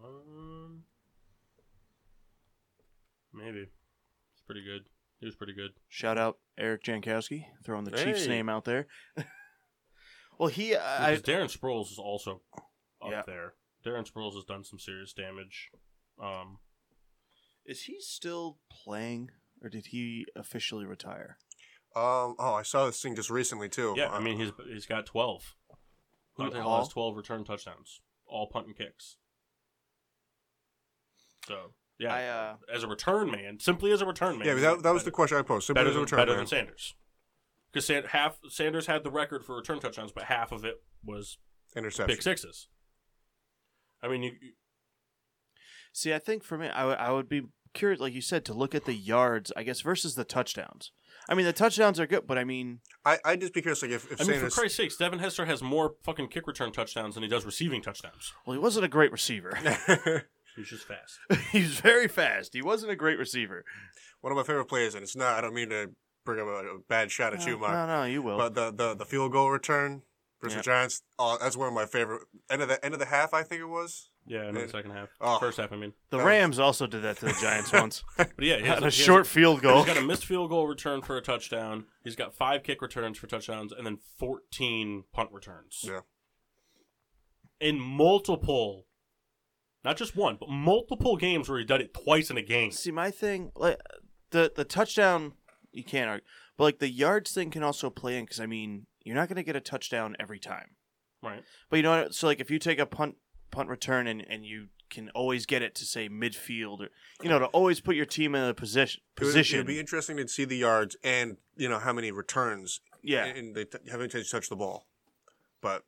[0.00, 0.20] Um,
[3.36, 4.82] maybe it's pretty good.
[5.20, 5.70] He was pretty good.
[5.88, 8.28] Shout out Eric Jankowski, throwing the Chiefs Hey.
[8.30, 8.86] name out there.
[10.38, 12.42] well, he, I, Because Darren Sproles is also
[13.02, 13.22] up Yeah.
[13.26, 13.54] there.
[13.84, 15.70] Darren Sproles has done some serious damage.
[16.22, 16.58] Um,
[17.64, 19.30] is he still playing,
[19.62, 21.38] or did he officially retire?
[21.94, 23.94] Um, oh, I saw this thing just recently too.
[23.96, 25.54] Yeah, I Uh, mean he's he's got twelve.
[26.34, 26.78] Who- Dante Hall Hall?
[26.80, 29.16] has twelve return touchdowns, all punt and kicks.
[31.46, 34.82] So yeah, I, uh, as a return man, simply as a return man, yeah, that,
[34.82, 35.66] that was the question I posed.
[35.66, 36.38] Simply better, as a than, return better man.
[36.38, 36.94] than Sanders.
[37.72, 41.38] Because San, half Sanders had the record for return touchdowns, but half of it was
[41.76, 42.14] interception.
[42.14, 42.68] pick sixes.
[44.02, 44.52] I mean, you, you-
[45.92, 47.42] See, I think for me, I would- I would be
[47.72, 50.92] curious, like you said, to look at the yards, I guess, versus the touchdowns.
[51.28, 53.90] I mean, the touchdowns are good, but I mean, I I'd just be curious, like
[53.90, 57.14] if, if I mean, for Christ's sakes, Devin Hester has more fucking kick return touchdowns
[57.14, 58.32] than he does receiving touchdowns.
[58.46, 59.58] well, he wasn't a great receiver.
[60.56, 61.18] He's just fast.
[61.52, 62.54] He's very fast.
[62.54, 63.64] He wasn't a great receiver.
[64.22, 65.36] One of my favorite plays, and it's not.
[65.36, 65.90] I don't mean to
[66.24, 67.72] bring up a, a bad shot at you, Mark.
[67.72, 68.38] no, no, you will.
[68.38, 70.02] But the, the the field goal return
[70.40, 70.60] versus Yeah.
[70.60, 72.22] the Giants, oh, that's one of my favorite.
[72.50, 74.10] End of the end of the half, I think it was.
[74.28, 75.38] Yeah, in the second half, Oh.
[75.38, 75.70] first half.
[75.72, 78.02] I mean, the Rams also did that to the Giants once.
[78.16, 79.84] but yeah, he has Had a he has short field goal.
[79.84, 81.84] He's got a missed field goal return for a touchdown.
[82.02, 85.84] He's got five kick returns for touchdowns, and then fourteen punt returns.
[85.86, 86.00] Yeah.
[87.60, 88.85] In multiple,
[89.86, 92.72] not just one, but multiple games where he did it twice in a game.
[92.72, 93.80] See, my thing, like
[94.30, 95.32] the the touchdown,
[95.72, 96.26] you can't argue,
[96.56, 99.36] but like the yards thing can also play in because I mean, you're not going
[99.36, 100.70] to get a touchdown every time.
[101.22, 101.42] Right.
[101.70, 102.14] But you know what?
[102.14, 103.14] So like if you take a punt
[103.50, 106.88] punt return and and you can always get it to say midfield or
[107.22, 109.56] you know to always put your team in a position It position.
[109.56, 112.80] it'd be interesting to see the yards and you know how many returns.
[113.02, 114.86] yeah, And they t- haven't touched touch the ball,
[115.60, 115.84] but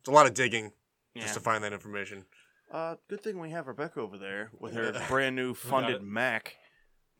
[0.00, 0.72] it's a lot of digging
[1.14, 1.22] yeah.
[1.22, 2.24] just to find that information.
[2.70, 6.02] Uh, good thing we have Rebecca over there with her brand new funded.
[6.02, 6.56] Mac.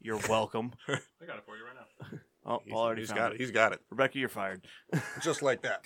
[0.01, 0.73] You're welcome.
[0.89, 2.19] I got it for you right now.
[2.45, 3.35] Oh, He's, Paul already he's found got it.
[3.35, 3.41] it.
[3.41, 3.81] He's got it.
[3.91, 4.67] Rebecca, you're fired.
[5.23, 5.85] Just like that.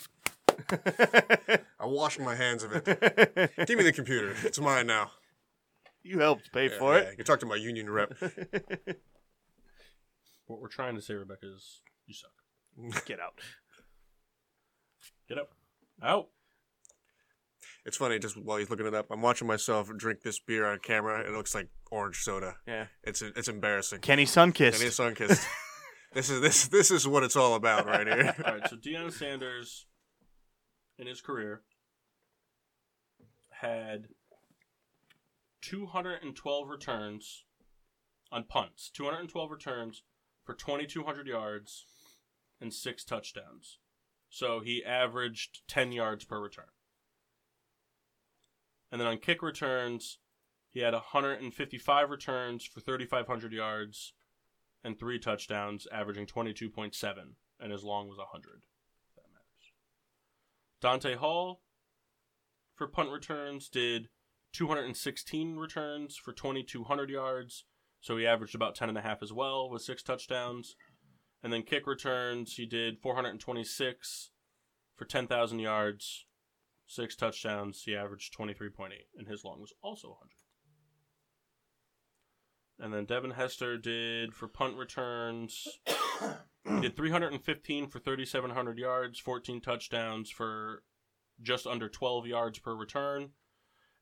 [1.80, 2.84] I'm washing my hands of it.
[3.66, 4.34] Give me the computer.
[4.44, 5.12] It's mine now.
[6.02, 7.10] you helped pay Yeah, for yeah, it.
[7.12, 8.12] You can talk to my union rep.
[10.46, 13.04] What we're trying to say, Rebecca, is you suck.
[13.06, 13.34] Get out.
[15.28, 15.50] Get up.
[16.02, 16.28] Out.
[17.84, 20.78] It's funny, just while he's looking it up, I'm watching myself drink this beer on
[20.78, 21.20] camera.
[21.20, 22.56] It looks like orange soda.
[22.66, 22.86] Yeah.
[23.02, 24.00] It's it's embarrassing.
[24.00, 24.74] Kenny Sunkist.
[24.74, 25.44] And he's sun-kissed.
[26.12, 28.34] this is this this is what it's all about right here.
[28.46, 29.86] All right, so Deion Sanders,
[30.96, 31.62] in his career,
[33.50, 34.08] had
[35.62, 37.44] 212 returns
[38.30, 40.02] on punts, 212 returns
[40.44, 41.84] for 2,200 yards
[42.60, 43.78] and six touchdowns.
[44.30, 46.66] So he averaged 10 yards per return.
[48.92, 50.18] And then on kick returns,
[50.68, 54.12] he had 155 returns for 3,500 yards
[54.84, 56.92] and three touchdowns, averaging 22.7,
[57.58, 58.64] and his long was 100.
[59.16, 59.72] That matters.
[60.80, 61.62] Dante Hall,
[62.74, 64.08] for punt returns, did
[64.52, 67.64] 216 returns for 2,200 yards,
[68.00, 70.76] so he averaged about 10.5 as well, with six touchdowns.
[71.42, 74.30] And then kick returns, he did 426
[74.94, 76.26] for 10,000 yards,
[76.92, 77.82] six touchdowns.
[77.84, 80.30] He averaged 23.8, and his long was also 100.
[82.78, 85.68] And then Devin Hester did for punt returns.
[86.64, 90.82] he did 315 for 3,700 yards, 14 touchdowns for
[91.40, 93.30] just under 12 yards per return.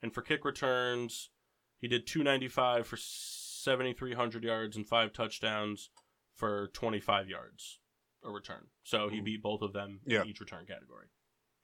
[0.03, 1.31] And for kick returns,
[1.79, 5.91] he did 295 for 7,300 yards and five touchdowns
[6.35, 7.81] for 25 yards
[8.25, 8.67] a return.
[8.83, 9.25] So he hmm.
[9.25, 10.23] beat both of them Yeah.
[10.23, 11.09] in each return category.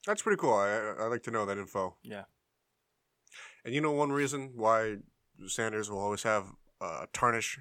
[0.06, 0.54] That's pretty cool.
[0.54, 1.96] I I like to know that info.
[2.02, 2.24] Yeah.
[3.64, 4.96] And you know one reason why
[5.46, 6.46] Sanders will always have
[6.80, 7.58] uh, tarnish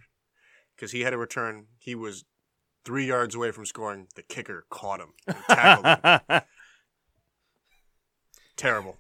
[0.76, 1.68] because he had a return.
[1.80, 2.26] He was
[2.84, 4.08] three yards away from scoring.
[4.16, 6.38] The kicker caught him, and tackled him.
[8.56, 8.98] Terrible.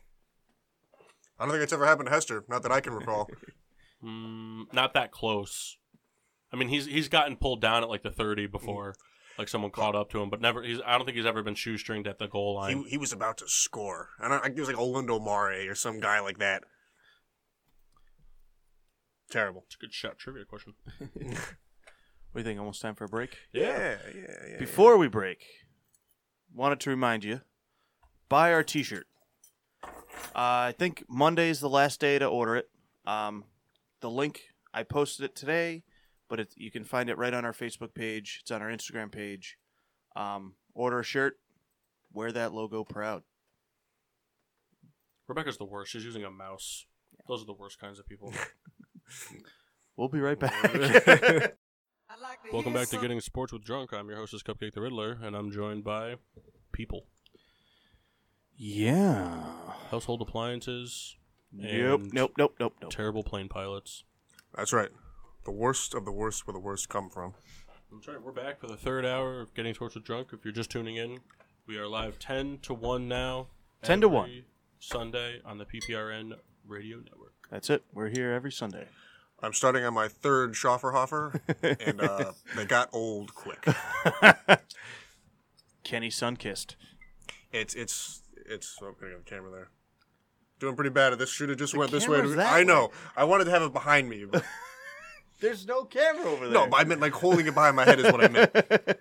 [1.39, 2.43] I don't think it's ever happened to Hester.
[2.47, 3.30] Not that I can recall.
[4.03, 5.77] Mm, not that close.
[6.51, 8.95] I mean, he's he's gotten pulled down at like the 30 before,
[9.38, 10.64] like someone caught up to him, but never.
[10.64, 12.84] He's I don't think he's ever been shoestringed at the goal line.
[12.84, 14.10] he, he was about to score.
[14.20, 14.45] I don't.
[14.45, 16.64] It was like Olindo Mare or some guy like that.
[19.30, 19.64] Terrible.
[19.66, 20.74] It's a good shot trivia question.
[22.36, 22.60] What do you think?
[22.60, 23.38] Almost time for a break?
[23.53, 24.22] Yeah, yeah,
[24.52, 24.60] yeah.
[24.60, 25.45] Before we break,
[26.53, 27.40] wanted to remind you
[28.28, 29.07] buy our t shirt.
[29.86, 29.88] Uh,
[30.36, 32.70] I think Monday is the last day to order it.
[33.07, 33.45] Um,
[34.02, 34.41] the link,
[34.74, 35.84] I posted it today,
[36.30, 38.39] but it, you can find it right on our Facebook page.
[38.41, 39.57] It's on our Instagram page.
[40.15, 41.38] Um, order a shirt,
[42.14, 43.23] wear that logo proud.
[45.27, 45.91] Rebecca's the worst.
[45.91, 46.85] She's using a mouse.
[47.27, 48.34] Those are the worst kinds of people.
[49.97, 50.61] We'll be right back.
[52.52, 53.93] Welcome back to Getting Sports with Drunk.
[53.93, 56.15] I'm your hostess, Cupcake the Riddler, and I'm joined by
[56.73, 57.06] people,
[58.57, 59.41] yeah.
[59.91, 61.15] household appliances,
[61.53, 62.91] Nope, and nope, nope, nope, nope.
[62.91, 64.03] terrible plane pilots.
[64.53, 64.89] That's right.
[65.45, 67.35] The worst of the worst where the worst come from.
[67.91, 68.22] That's right.
[68.22, 70.30] We're back for the third hour of Getting Tortured Drunk.
[70.34, 71.19] If you're just tuning in,
[71.67, 73.47] we are live 10 to 1 now.
[73.84, 74.43] 10 to 1.
[74.80, 76.34] Sunday on the PPRN
[76.67, 77.34] radio network.
[77.51, 77.84] That's it.
[77.93, 78.88] We're here every Sunday.
[79.43, 81.39] I'm starting on my third Schöfferhofer,
[81.88, 83.63] and uh, they got old quick.
[85.84, 86.76] Kenny Sunkissed.
[87.51, 88.77] It's it's it's.
[88.81, 89.69] Oh, I'm gonna the camera there.
[90.59, 91.30] Doing pretty bad at this.
[91.30, 92.15] Should have just went this way.
[92.17, 92.88] camera's To, that I know.
[92.88, 92.93] way.
[93.17, 94.26] I wanted to have it behind me.
[94.26, 94.43] But,
[95.40, 96.53] There's no camera over there.
[96.53, 98.52] no, but I meant like holding it behind my head is what I meant.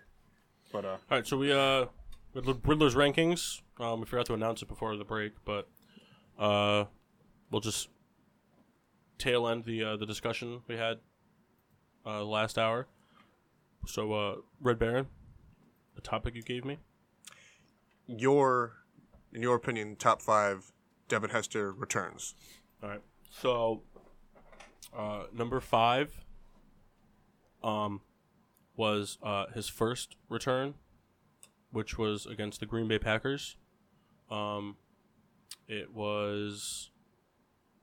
[0.72, 1.86] But uh, All right, so we uh,
[2.34, 3.60] Riddler- Riddler's rankings.
[3.78, 5.68] Um, we forgot to announce it before the break, but
[6.36, 6.86] uh,
[7.48, 7.88] we'll just
[9.16, 10.98] tail end the uh, the discussion we had
[12.04, 12.88] uh, last hour.
[13.86, 15.06] So, uh, Red Baron,
[15.94, 16.78] the topic you gave me.
[18.08, 18.72] your,
[19.32, 20.72] in your opinion, top five
[21.08, 22.34] Devin Hester returns.
[22.82, 23.02] All right.
[23.30, 23.82] So,
[24.96, 26.23] uh, number five,
[27.64, 28.02] um,
[28.76, 30.74] was uh, his first return,
[31.72, 33.56] which was against the Green Bay Packers.
[34.30, 34.76] Um,
[35.66, 36.90] it was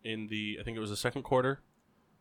[0.04, 1.60] in the I think it was the second quarter.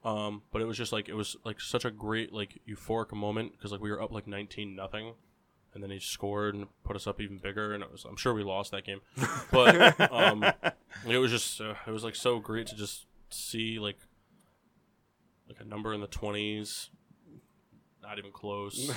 [0.03, 3.53] Um, but it was just like it was like such a great like euphoric moment
[3.53, 5.12] because like we were up like nineteen nothing,
[5.74, 8.32] and then he scored and put us up even bigger, and it was I'm sure
[8.32, 9.03] we lost that game,
[9.51, 10.43] but um,
[11.07, 13.99] it was just uh, it was like so great to just see like
[15.47, 16.89] like a number in the twenties,
[18.02, 18.90] not even close.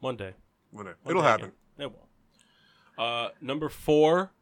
[0.00, 0.32] One day,
[0.72, 1.44] One it'll day happen.
[1.46, 1.86] again.
[1.86, 2.08] It will.
[3.04, 4.32] Uh, number four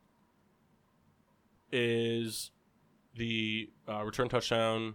[1.71, 2.51] is
[3.15, 4.95] the uh, return touchdown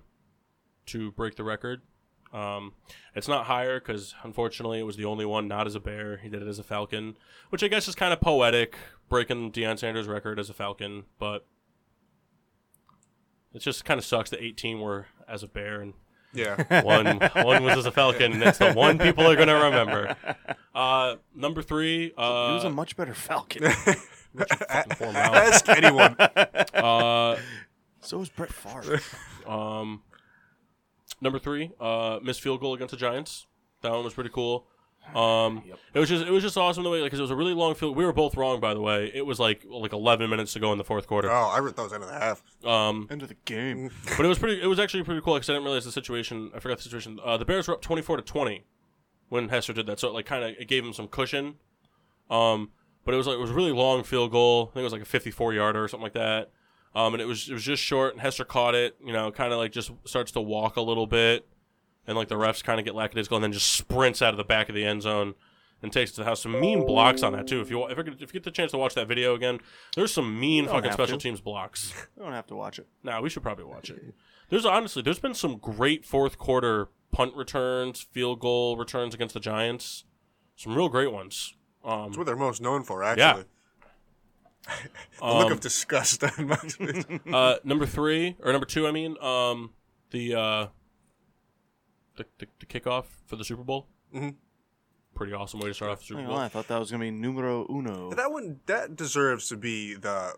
[0.88, 1.82] to break the record.
[2.34, 2.74] Um,
[3.14, 6.18] it's not higher because unfortunately it was the only one not as a bear.
[6.18, 7.16] He did it as a falcon,
[7.50, 8.76] which I guess is kind of poetic,
[9.08, 11.04] breaking Deion Sanders' record as a falcon.
[11.18, 11.46] But
[13.54, 15.94] it just kind of sucks that 18 were as a bear and
[16.36, 16.82] Yeah.
[16.84, 20.16] one one was as a falcon, and it's the one people are gonna remember.
[20.76, 23.64] Uh, number three, uh, he was a much better Falcon.
[24.98, 25.16] form.
[25.16, 26.18] Ask anyone.
[26.20, 27.38] uh,
[28.02, 29.00] so was Brett Favre.
[29.48, 30.04] um,
[31.22, 33.48] number three, uh, missed field goal against the Giants.
[33.84, 34.68] That one was pretty cool.
[35.14, 35.78] Um, Yep.
[35.94, 37.76] it was just it was just awesome the way because it was a really long
[37.76, 37.96] field.
[37.96, 39.12] We were both wrong, by the way.
[39.14, 41.30] It was like like 11 minutes to go in the fourth quarter.
[41.32, 42.42] Oh, I thought it was end of the half.
[42.66, 43.92] Um, End of the game.
[44.18, 44.62] but it was pretty.
[44.62, 46.52] It was actually pretty cool because I didn't realize the situation.
[46.56, 47.20] I forgot the situation.
[47.24, 48.66] Uh, the Bears were up 24 to 20
[49.30, 51.56] when Hester did that, so it like kind of it gave him some cushion.
[52.30, 52.72] Um,
[53.04, 54.70] but it was like it was a really long field goal.
[54.72, 56.52] I think it was like a 54 yarder or something like that.
[56.96, 58.96] Um, and it was it was just short, and Hester caught it.
[59.06, 61.46] You know, kind of like just starts to walk a little bit,
[62.08, 64.44] and like the refs kind of get lackadaisical, and then just sprints out of the
[64.44, 65.34] back of the end zone
[65.82, 66.42] and takes it to the house.
[66.42, 67.62] Some mean blocks on that too.
[67.62, 69.60] If you if, you- if you get the chance to watch that video again,
[69.96, 71.24] there's some mean fucking special to.
[71.24, 71.94] teams blocks.
[72.18, 72.88] We don't have to watch it.
[73.04, 74.14] Nah, we should probably watch it.
[74.50, 79.40] There's honestly, there's been some great fourth quarter punt returns, field goal returns against the
[79.40, 80.06] Giants.
[80.56, 81.56] Some real great ones.
[81.84, 83.46] Um, It's what they're most known for, actually.
[84.68, 84.78] Yeah.
[85.20, 87.06] The look um, of disgust on my face.
[87.32, 89.72] uh, number three or number two, I mean, um,
[90.10, 90.68] the uh,
[92.18, 93.88] the, the the kickoff for the Super Bowl.
[94.14, 94.36] Mhm.
[95.14, 96.38] Pretty awesome way to start off the Super Bowl.
[96.38, 98.12] I thought that was gonna be numero uno.
[98.14, 100.36] that one that deserves to be the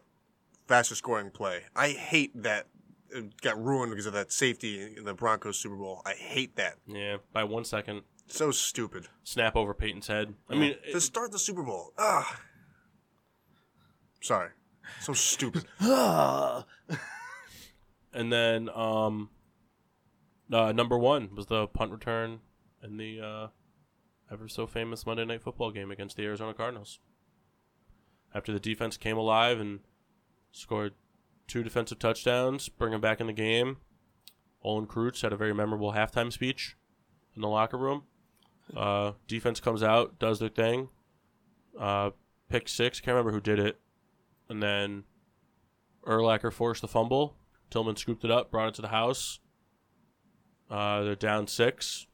[0.67, 1.63] fastest scoring play.
[1.75, 2.67] I hate that
[3.09, 6.01] it got ruined because of that safety in the Broncos Super Bowl.
[6.05, 6.75] I hate that.
[6.85, 9.07] Yeah, by one second, So stupid.
[9.23, 10.35] snap over Peyton's head.
[10.49, 11.93] I mean, To start the Super Bowl.
[11.97, 12.41] Ah.
[14.21, 14.49] Sorry.
[15.01, 15.65] So stupid.
[15.79, 16.65] and
[18.31, 19.29] then um,
[20.51, 22.39] uh, number one was the punt return
[22.83, 23.47] in the uh,
[24.31, 26.99] ever so famous Monday Night Football game against the Arizona Cardinals.
[28.33, 29.79] After the defense came alive and
[30.51, 30.93] scored
[31.47, 33.77] two defensive touchdowns, bring them back in the game.
[34.61, 36.75] Olin Kreutz had a very memorable halftime speech
[37.35, 38.03] in the locker room.
[38.75, 40.89] Uh, defense comes out, does their thing.
[41.79, 42.11] Uh,
[42.49, 43.79] pick six, can't remember who did it.
[44.49, 45.03] And then
[46.05, 47.35] Urlacher forced the fumble.
[47.69, 49.39] Tillman scooped it up, brought it to the house.
[50.69, 52.07] Uh, they're down six.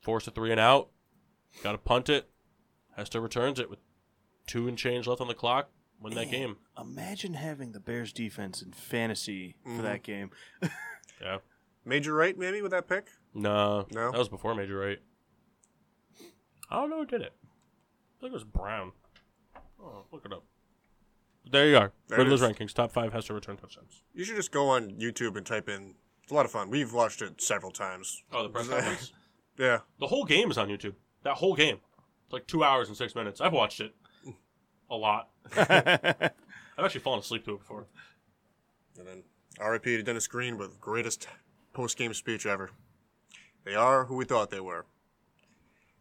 [0.00, 0.88] Forced a three and out.
[1.62, 2.28] Got to punt it.
[2.96, 3.78] Hester returns it with
[4.46, 5.70] two and change left on the clock.
[6.00, 6.30] Win that Man.
[6.30, 6.56] game.
[6.80, 9.82] Imagine having the Bears defense in fantasy for Mhm.
[9.82, 10.30] that game.
[11.20, 11.38] Yeah.
[11.84, 13.08] Major Wright, maybe, with that pick?
[13.34, 14.10] No, No?
[14.10, 14.98] that was before Major Wright.
[16.70, 17.34] I don't know who did it.
[17.44, 18.92] I think it was Brown.
[19.78, 20.44] Oh, look it up.
[21.50, 21.92] There you are.
[22.08, 22.72] There it Riddler's rankings.
[22.72, 24.02] Top five Hester return touchdowns.
[24.14, 25.94] You should just go on YouTube and type in.
[26.22, 26.70] It's a lot of fun.
[26.70, 28.22] We've watched it several times.
[28.32, 29.12] Oh, the press conference.
[29.58, 29.78] Yeah.
[29.98, 30.94] The whole game is on YouTube.
[31.22, 31.78] That whole game.
[32.24, 33.40] It's like two hours and six minutes.
[33.40, 33.94] I've watched it
[34.90, 35.30] a lot.
[35.56, 36.30] I've
[36.78, 37.86] actually fallen asleep to it before.
[38.98, 39.22] And then
[39.64, 41.26] RIP to Dennis Green with greatest
[41.72, 42.70] post game speech ever.
[43.64, 44.86] They are who we thought they were.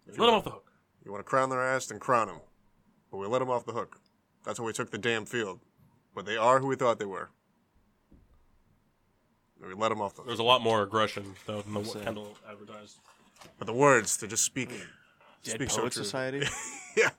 [0.07, 0.71] Let him off the hook.
[1.03, 2.39] You want to crown their ass, then crown them.
[3.11, 3.99] But we let them off the hook.
[4.45, 5.59] That's why we took the damn field.
[6.15, 7.29] But they are who we thought they were.
[9.61, 10.23] And we let them off the.
[10.23, 12.03] There's a lot more aggression though than the Sad.
[12.03, 12.98] Kendall advertised.
[13.57, 14.69] But the words, they just speak.
[15.44, 16.03] Dead speak so Poet true.
[16.03, 16.40] Society.
[16.98, 17.10] yeah.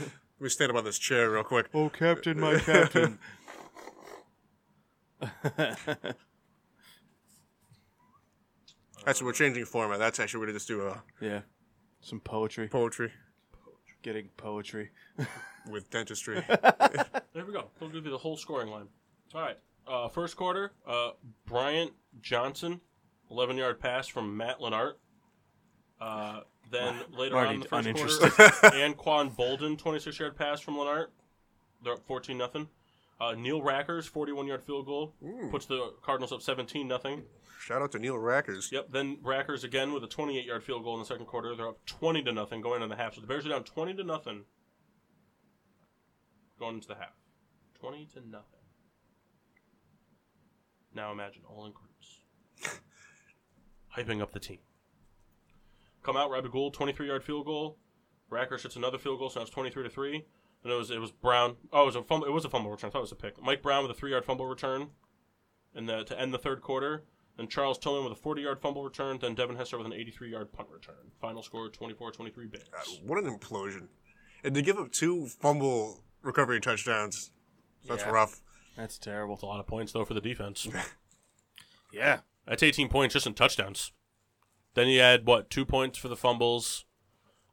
[0.00, 0.10] Let
[0.40, 1.68] me stand up on this chair real quick.
[1.74, 3.18] oh, Captain, my Captain.
[9.06, 9.98] Actually, we're changing format.
[9.98, 11.40] That's actually we're gonna just do a yeah.
[12.00, 12.68] Some poetry.
[12.68, 13.12] poetry
[14.02, 14.90] Getting poetry.
[15.70, 16.44] with dentistry.
[17.34, 17.70] There we go.
[17.80, 18.88] We'll give you the whole scoring line.
[19.34, 19.56] All right.
[19.86, 21.10] Uh, first quarter, uh,
[21.46, 22.80] Bryant Johnson,
[23.30, 24.94] 11 yard pass from Matt Leinart.
[26.00, 26.40] Uh,
[26.70, 28.32] then later on in the first quarter,
[28.76, 31.06] Anquan Boldin, 26 yard pass from Leinart.
[31.82, 32.68] They're up 14 nothing.
[33.20, 35.14] Uh, Neil Rackers, 41 yard field goal,
[35.50, 37.22] puts the Cardinals up 17 nothing.
[37.60, 38.72] Shout out to Neil Rackers.
[38.72, 38.88] Yep.
[38.90, 41.54] Then Rackers again with a 28 yard field goal in the second quarter.
[41.54, 43.14] They're up 20 to nothing going into the half.
[43.14, 44.42] So the Bears are down 20 to nothing
[46.58, 47.14] going into the half.
[47.78, 48.61] 20 to nothing.
[50.94, 52.70] Now imagine Olin Kreutz
[53.96, 54.58] hyping up the team.
[56.02, 57.78] Come out, Robbie Gould, 23 yard field goal.
[58.30, 60.24] Rackers hits another field goal, so now it's 23 to 3.
[60.64, 61.56] And it was it was Brown.
[61.72, 62.26] Oh, it was a fumble.
[62.26, 62.88] It was a fumble return.
[62.88, 63.42] I thought it was a pick.
[63.42, 64.88] Mike Brown with a three yard fumble return,
[65.74, 67.02] in the to end the third quarter.
[67.36, 69.18] Then Charles Tillman with a 40 yard fumble return.
[69.20, 71.10] Then Devin Hester with an 83 yard punt return.
[71.20, 72.64] Final score 24 23 Bears.
[72.70, 73.88] God, what an implosion.
[74.44, 77.32] And to give up two fumble recovery touchdowns,
[77.86, 78.10] that's Yeah.
[78.10, 78.40] rough.
[78.76, 79.34] That's terrible.
[79.34, 80.68] That's a lot of points, though, for the defense.
[81.92, 82.20] Yeah.
[82.46, 83.92] That's 18 points just in touchdowns.
[84.74, 86.86] Then you had, what, two points for the fumbles.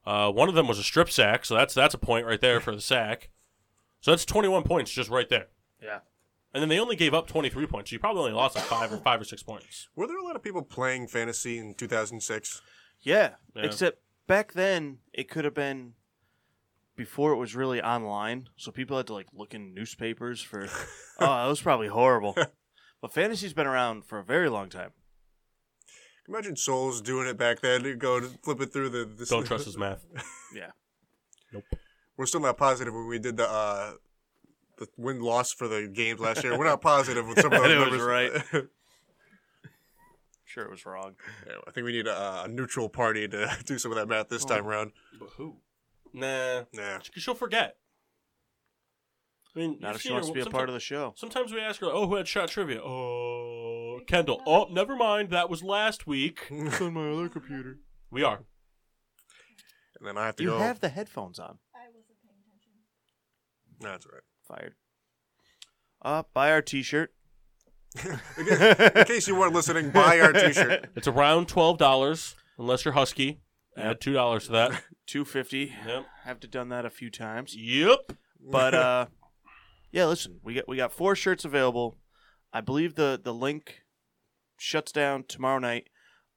[0.06, 2.60] Uh, one of them was a strip sack, so that's that's a point right there
[2.60, 3.30] for the sack.
[4.00, 5.48] So that's 21 points just right there.
[5.84, 6.00] Yeah.
[6.54, 7.90] And then they only gave up 23 points.
[7.90, 9.90] So you probably only lost like five or five or six points.
[9.96, 12.62] Were there a lot of people playing fantasy in 2006?
[13.02, 13.32] Yeah.
[13.54, 13.64] Yeah.
[13.64, 15.94] Except back then, it could have been
[16.99, 20.63] before it was really online, so people had to like look in newspapers for.
[21.19, 22.35] oh, that was probably horrible.
[23.01, 24.91] but fantasy's been around for a very long time.
[26.27, 27.85] Imagine Souls doing it back then.
[27.85, 29.05] He'd go to flip it through the.
[29.05, 30.05] the Don't trust his math.
[30.53, 30.71] Yeah.
[31.53, 31.63] Nope.
[32.17, 33.93] We're still not positive when we did the uh,
[34.77, 36.57] the win loss for the games last year.
[36.59, 38.01] We're not positive with some of those It was numbers.
[38.53, 38.65] right.
[40.43, 41.15] Sure, it was wrong.
[41.47, 44.27] Yeah, I think we need a, a neutral party to do some of that math
[44.30, 44.91] this time around.
[45.19, 45.57] But who?
[46.14, 46.99] Nah, Nah.
[47.03, 47.77] because she'll forget.
[49.56, 51.14] I mean, Not if she wants her- to be a part of the show.
[51.18, 54.41] Sometimes we ask her, "Oh, who had shot trivia?" Oh, Kendall.
[54.45, 55.31] Oh, never mind.
[55.31, 56.48] That was last week.
[56.52, 57.80] It's on my other computer.
[58.11, 58.44] We are.
[59.98, 60.60] And then I have to You go.
[60.60, 61.57] have the headphones on.
[61.76, 62.72] I wasn't paying attention.
[63.81, 64.22] That's right.
[64.48, 64.76] Fired.
[66.02, 67.14] Uh, buy our T-shirt.
[68.06, 70.90] In case you weren't listening, buy our T-shirt.
[70.95, 73.41] It's around twelve dollars, unless you're husky.
[73.76, 74.84] Add two dollars to that.
[75.10, 75.73] Two fifty.
[75.88, 76.06] Yep.
[76.26, 77.56] Have to done that a few times.
[77.56, 78.14] Yep.
[78.40, 79.06] But uh,
[79.91, 80.06] yeah.
[80.06, 81.98] Listen, we got we got four shirts available.
[82.53, 83.81] I believe the the link
[84.60, 85.90] shuts down tomorrow night.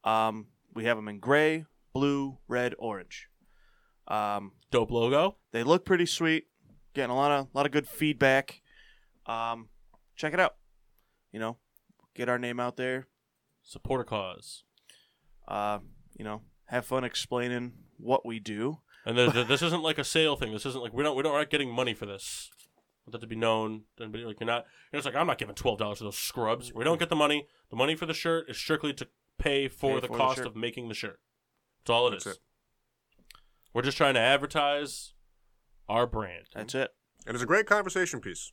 [0.05, 3.29] Um, we have them in gray, blue, red, orange.
[4.09, 5.37] Um, Dope logo.
[5.53, 6.45] they look pretty sweet.
[6.95, 8.63] Getting a lot of lot of good feedback.
[9.27, 9.69] Um,
[10.17, 10.55] check it out.
[11.31, 11.59] You know,
[12.15, 13.07] get our name out there.
[13.65, 14.65] Support a cause.
[15.47, 15.81] Uh,
[16.19, 17.73] you know, have fun explaining
[18.03, 18.79] what we do.
[19.05, 20.53] And th- th- this isn't like a sale thing.
[20.53, 22.51] This isn't like we don't we don't aren't getting money for this.
[23.07, 23.83] Want that to be known.
[23.99, 24.65] Then be like you're not.
[24.93, 26.73] You're just like I'm not giving twelve dollars to those scrubs.
[26.73, 27.47] We don't get the money.
[27.71, 29.09] The money for the shirt is strictly to
[29.39, 30.47] pay for Pay the for cost shirt.
[30.47, 31.19] of making the shirt.
[31.81, 32.25] That's all it is.
[32.25, 32.43] That's it.
[33.75, 35.15] We're just trying to advertise
[35.89, 36.45] our brand.
[36.55, 36.91] That's it.
[37.27, 38.53] And it's a great conversation piece.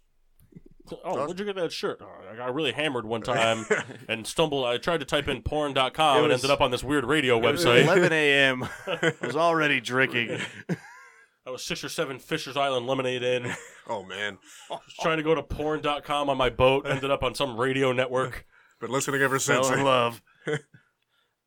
[1.03, 1.99] Oh, where'd you get that shirt?
[2.01, 3.65] Oh, I got really hammered one time
[4.07, 4.65] and stumbled.
[4.65, 7.37] I tried to type in porn.com It and was- ended up on this weird radio
[7.37, 7.83] It was website.
[7.83, 8.63] 11 a.m.
[8.87, 10.39] I was already drinking.
[11.47, 13.51] I was six or seven Fisher's Island lemonade in.
[13.87, 14.37] Oh man,
[14.69, 16.85] was trying to go to porn.com on my boat.
[16.87, 18.45] Ended up on some radio network.
[18.79, 19.67] been listening ever since.
[19.67, 20.21] Fell in love.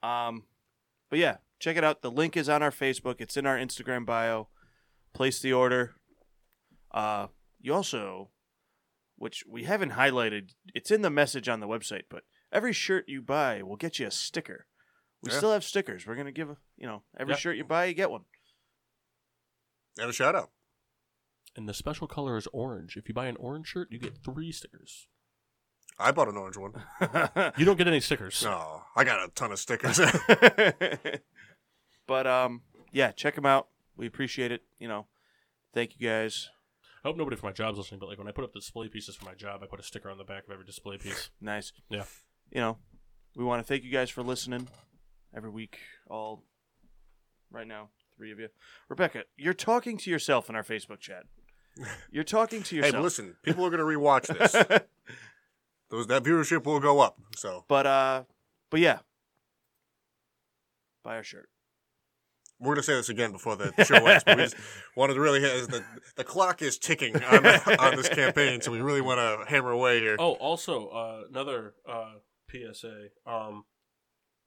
[0.02, 0.44] um,
[1.08, 2.02] but yeah, check it out.
[2.02, 3.16] The link is on our Facebook.
[3.20, 4.48] It's in our Instagram bio.
[5.12, 5.92] Place the order.
[6.90, 7.28] Uh,
[7.60, 8.30] you also,
[9.22, 12.02] which we haven't highlighted, it's in the message on the website.
[12.10, 14.66] But every shirt you buy will get you a sticker.
[15.22, 15.36] We Yeah.
[15.36, 16.08] still have stickers.
[16.08, 17.38] We're gonna give a, you know, every Yeah.
[17.38, 18.24] shirt you buy, you get one.
[19.96, 20.50] And a shout out.
[21.54, 22.96] And the special color is orange.
[22.96, 25.06] If you buy an orange shirt, you get three stickers.
[26.00, 26.84] I bought an orange one.
[27.56, 28.42] You don't get any stickers.
[28.42, 30.00] No, I got a ton of stickers.
[32.08, 33.68] but um, yeah, check them out.
[33.96, 34.64] We appreciate it.
[34.80, 35.06] You know,
[35.72, 36.50] thank you guys.
[37.04, 39.16] I hope nobody from my job's listening, but like when I put up display pieces
[39.16, 41.30] for my job, I put a sticker on the back of every display piece.
[41.40, 41.72] Nice.
[41.88, 42.04] Yeah.
[42.52, 42.78] You know,
[43.34, 44.68] we want to thank you guys for listening
[45.34, 45.78] every week.
[46.08, 46.44] All
[47.50, 48.48] right now, three of you.
[48.88, 51.24] Rebecca, you're talking to yourself in our Facebook chat.
[52.10, 52.96] You're talking to yourself.
[52.96, 54.52] but listen, people are gonna rewatch this.
[55.90, 57.18] Those that viewership will go up.
[57.34, 58.24] So but uh,
[58.70, 58.98] but yeah,
[61.02, 61.48] buy our shirt.
[62.62, 64.24] We're gonna say this again before the show ends.
[64.24, 64.56] But we just
[64.96, 65.84] wanted to really hit the
[66.16, 70.00] the clock is ticking on, on this campaign, so we really want to hammer away
[70.00, 70.16] here.
[70.18, 72.14] Oh, also uh, another uh,
[72.50, 73.08] PSA.
[73.26, 73.64] Um,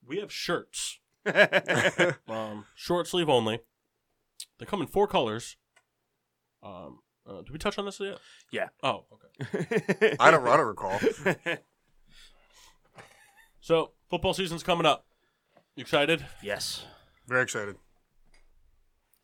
[0.08, 1.00] we have shirts,
[2.28, 3.60] um, short sleeve only.
[4.60, 5.58] They come in four colors.
[6.64, 8.20] Um, uh, did we touch on this yet?
[8.52, 8.70] Yeah.
[8.82, 10.16] Oh, okay.
[10.20, 11.00] I don't, I don't recall.
[13.66, 15.08] So football season's coming up.
[15.76, 16.24] You excited?
[16.44, 16.86] yes.
[17.28, 17.78] Very excited.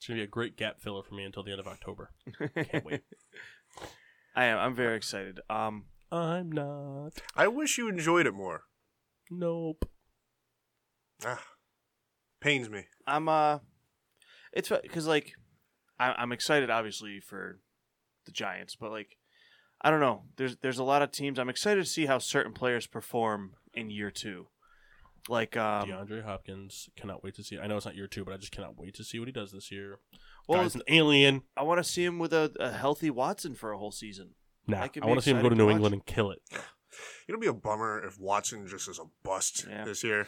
[0.01, 2.09] It's gonna be a great gap filler for me until the end of October.
[2.55, 3.03] Can't wait.
[4.35, 4.57] I am.
[4.57, 5.39] I'm very excited.
[5.47, 7.21] Um, I'm not.
[7.35, 8.63] I wish you enjoyed it more.
[9.29, 9.87] Nope.
[11.23, 11.43] Ah,
[12.39, 12.85] pains me.
[13.05, 13.59] I'm uh,
[14.51, 15.33] it's because like,
[15.99, 17.59] I, I'm excited obviously for
[18.25, 19.17] the Giants, but like,
[19.83, 20.23] I don't know.
[20.35, 21.37] There's there's a lot of teams.
[21.37, 24.47] I'm excited to see how certain players perform in year two.
[25.29, 27.59] Like um, DeAndre Hopkins cannot wait to see.
[27.59, 29.31] I know it's not year two, but I just cannot wait to see what he
[29.31, 29.99] does this year.
[30.47, 31.43] well, he's an alien.
[31.55, 34.31] I want to see him with a, a healthy Watson for a whole season.
[34.67, 35.93] Nah, I could I be want to see him go to excited New to England
[35.93, 36.39] and kill it.
[37.27, 39.85] It'll be a bummer if Watson just is a bust Yeah.
[39.85, 40.27] this year.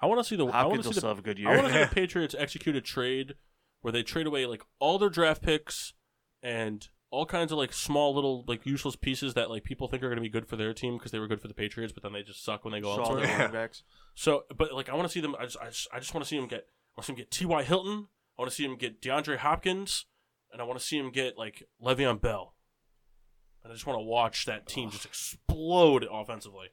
[0.00, 0.46] I want to see the.
[0.46, 1.14] I want Hopkins to will see still the.
[1.16, 1.48] have a good year.
[1.50, 3.34] I want to see the Patriots execute a trade
[3.82, 5.94] where they trade away like all their draft picks
[6.42, 10.06] and all kinds of like small little like useless pieces that like people think are
[10.08, 12.02] going to be good for their team because they were good for the Patriots, but
[12.02, 13.26] then they just suck when they go Saw elsewhere.
[13.26, 13.82] their running backs.
[14.14, 15.34] So, but like, I want to see them.
[15.38, 16.66] I just, I just, I just want to see him get.
[16.96, 17.62] I want to see him get T.Y.
[17.62, 18.08] Hilton.
[18.38, 20.06] I want to see him get DeAndre Hopkins,
[20.52, 22.54] and I want to see him get like Le'Veon Bell.
[23.62, 26.68] And I just want to watch that team just explode offensively.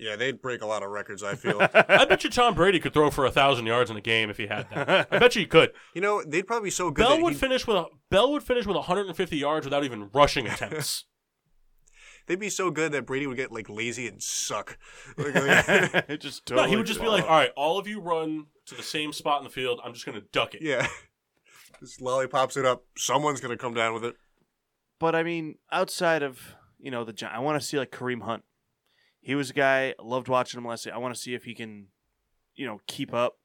[0.00, 1.22] Yeah, they'd break a lot of records.
[1.22, 1.60] I feel.
[1.74, 4.38] I bet you Tom Brady could throw for a thousand yards in a game if
[4.38, 5.08] he had that.
[5.10, 5.72] I bet you he could.
[5.94, 7.02] you know, they'd probably be so good.
[7.02, 10.08] Bell that would he'd- finish with a Bell would finish with 150 yards without even
[10.14, 11.04] rushing attempts.
[12.26, 14.78] they'd be so good that Brady would get like lazy and suck.
[15.18, 18.00] Like, like- it just No, he would just be like, "All right, all of you
[18.00, 19.80] run to the same spot in the field.
[19.84, 20.86] I'm just gonna duck it." yeah,
[21.80, 22.84] this lollipops it up.
[22.96, 24.14] Someone's gonna come down with it.
[24.98, 28.44] But I mean, outside of you know the I want to see like Kareem Hunt.
[29.20, 30.94] He was a guy I loved watching him last year.
[30.94, 31.88] I want to see if he can,
[32.54, 33.36] you know, keep up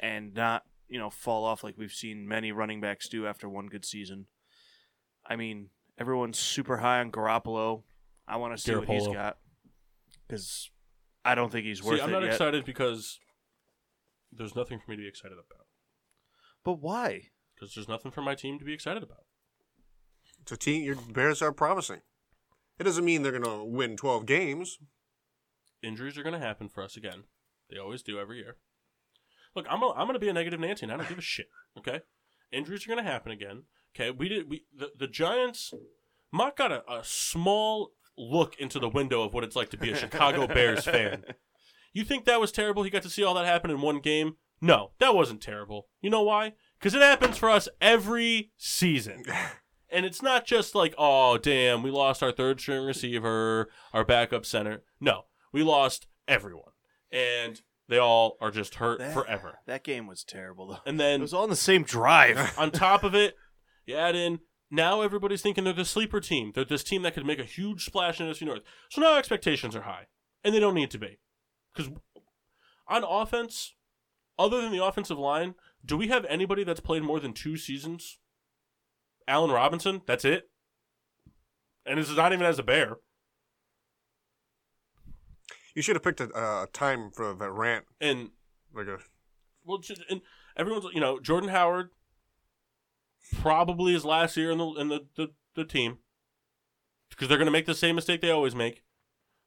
[0.00, 3.66] and not you know fall off like we've seen many running backs do after one
[3.66, 4.26] good season.
[5.26, 7.82] I mean, everyone's super high on Garoppolo.
[8.26, 9.38] I want to see what he's got
[10.26, 10.70] because
[11.24, 11.98] I don't think he's worth it.
[11.98, 12.32] See, I'm it not yet.
[12.32, 13.18] excited because
[14.32, 15.66] there's nothing for me to be excited about.
[16.64, 17.28] But why?
[17.54, 19.24] Because there's nothing for my team to be excited about.
[20.42, 20.84] It's a team.
[20.84, 22.00] Your Bears are promising.
[22.78, 24.78] It doesn't mean they're gonna win twelve games.
[25.82, 27.24] Injuries are going to happen for us again.
[27.70, 28.56] They always do every year.
[29.54, 31.22] Look, I'm a, I'm going to be a negative Nancy, and I don't give a
[31.22, 31.48] shit.
[31.78, 32.00] Okay,
[32.52, 33.64] injuries are going to happen again.
[33.94, 35.72] Okay, we did we the, the Giants.
[36.32, 39.90] Mock got a, a small look into the window of what it's like to be
[39.90, 41.24] a Chicago Bears fan.
[41.92, 42.82] You think that was terrible?
[42.82, 44.36] He got to see all that happen in one game.
[44.60, 45.86] No, that wasn't terrible.
[46.00, 46.52] You know why?
[46.78, 49.24] Because it happens for us every season.
[49.90, 54.44] And it's not just like, oh, damn, we lost our third string receiver, our backup
[54.44, 54.82] center.
[55.00, 55.22] No,
[55.52, 56.72] we lost everyone.
[57.10, 59.60] And they all are just hurt That- forever.
[59.66, 60.78] That game was terrible though.
[60.86, 62.54] And then It then was all in the same drive.
[62.58, 63.34] on top of it,
[63.86, 66.52] you add in now everybody's thinking they're the sleeper team.
[66.54, 68.62] They're this team that could make a huge splash in NFC North.
[68.90, 70.08] So now expectations are high,
[70.44, 71.18] and they don't need to be.
[71.74, 71.90] Because
[72.86, 73.74] on offense,
[74.38, 75.54] other than the offensive line,
[75.84, 78.18] do we have anybody that's played more than two seasons?
[79.26, 80.50] Allen Robinson, that's it.
[81.86, 82.96] And this is not even as a bear.
[85.78, 88.30] You should have picked a uh, time for that rant, And
[88.74, 88.98] like a
[89.64, 90.22] well, just, and
[90.56, 91.90] everyone's you know Jordan Howard
[93.40, 95.98] probably his last year in the in the the, the team
[97.10, 98.82] because they're gonna make the same mistake they always make.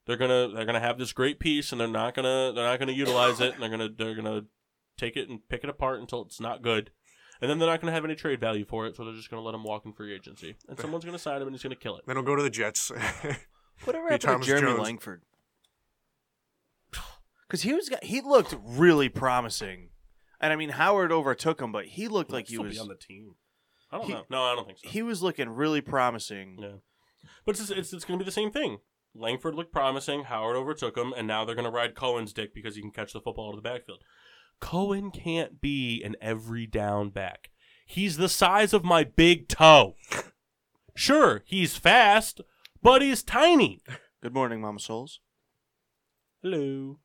[0.07, 2.93] They're gonna they're gonna have this great piece and they're not gonna they're not gonna
[2.93, 4.45] utilize it and they're gonna they're gonna
[4.97, 6.91] take it and pick it apart until it's not good.
[7.41, 9.29] And then they're not going to have any trade value for it, so they're just
[9.31, 10.55] going to let him walk in free agency.
[10.69, 12.03] And someone's going to sign him and he's going to kill it.
[12.05, 12.91] then he'll go to the Jets.
[13.83, 14.79] Whatever Hey, happened Thomas to Jeremy Jones.
[14.83, 15.21] Langford?
[17.51, 19.89] Because he was he looked really promising,
[20.39, 22.87] and I mean Howard overtook him, but he looked like he Still was be on
[22.87, 23.35] the team.
[23.91, 24.23] I don't He- know.
[24.29, 24.87] No, I don't think so.
[24.87, 26.55] he was looking really promising.
[26.61, 26.77] Yeah,
[27.45, 28.77] but it's it's, it's going to be the same thing.
[29.13, 30.23] Langford looked promising.
[30.23, 33.11] Howard overtook him, and now they're going to ride Cohen's dick because he can catch
[33.11, 34.01] the football out of the backfield.
[34.61, 37.49] Cohen can't be an every down back.
[37.85, 39.95] He's the size of my big toe.
[40.95, 42.39] Sure, he's fast,
[42.81, 43.81] but he's tiny.
[44.23, 45.19] Good morning, Mama Souls.
[46.41, 46.99] Hello.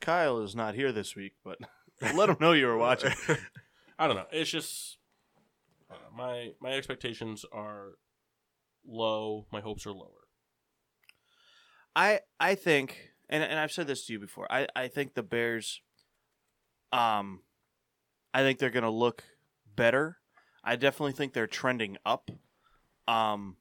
[0.00, 1.58] Kyle is not here this week, but
[2.14, 3.12] let him know you were watching.
[3.98, 4.26] I don't know.
[4.30, 4.98] It's just
[5.90, 7.92] I my my expectations are
[8.86, 9.46] low.
[9.52, 10.26] My hopes are lower.
[11.94, 14.50] I I think, and and I've said this to you before.
[14.50, 15.80] I I think the Bears,
[16.92, 17.42] um,
[18.32, 19.24] I think they're gonna look
[19.74, 20.18] better.
[20.62, 22.30] I definitely think they're trending up.
[23.06, 23.56] Um,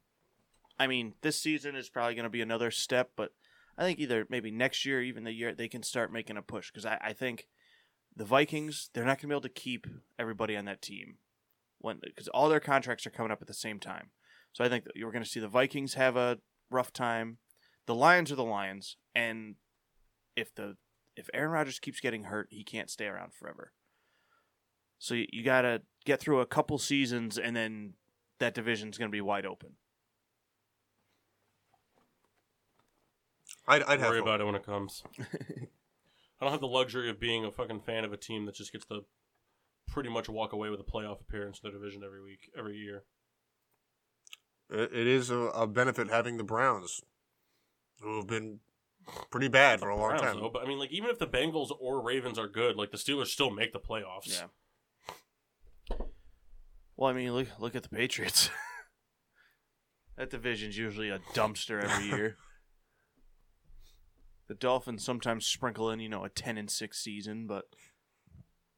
[0.80, 3.32] I mean, this season is probably gonna be another step, but
[3.78, 6.72] I think either maybe next year, even the year, they can start making a push
[6.72, 7.48] because I I think
[8.16, 9.88] the Vikings they're not gonna be able to keep
[10.18, 11.18] everybody on that team
[11.80, 14.10] when because all their contracts are coming up at the same time.
[14.54, 16.40] So I think you're going to see the Vikings have a
[16.72, 17.38] rough time.
[17.86, 19.56] The Lions are the Lions, and
[20.36, 20.78] if the
[21.16, 23.74] if Aaron Rodgers keeps getting hurt, he can't stay around forever.
[25.00, 27.94] So you, you got to get through a couple seasons, and then
[28.40, 29.74] that division's going to be wide open.
[33.68, 34.26] I'd, I'd worry hope.
[34.28, 35.04] about it when it comes.
[35.20, 38.72] I don't have the luxury of being a fucking fan of a team that just
[38.72, 39.02] gets to
[39.88, 43.04] pretty much walk away with a playoff appearance in their division every week, every year.
[44.70, 47.02] It, it is a, a benefit having the Browns,
[48.02, 48.60] who have been
[49.32, 50.40] pretty bad for a long Browns, time.
[50.42, 52.98] though, but I mean, like even if the Bengals or Ravens are good, like the
[52.98, 54.42] Steelers still make the playoffs.
[55.90, 55.98] Yeah.
[56.96, 58.50] Well, I mean, look look at the Patriots.
[60.18, 62.38] that division's usually a dumpster every year.
[64.48, 67.66] The Dolphins sometimes sprinkle in, you know, a ten and six season, but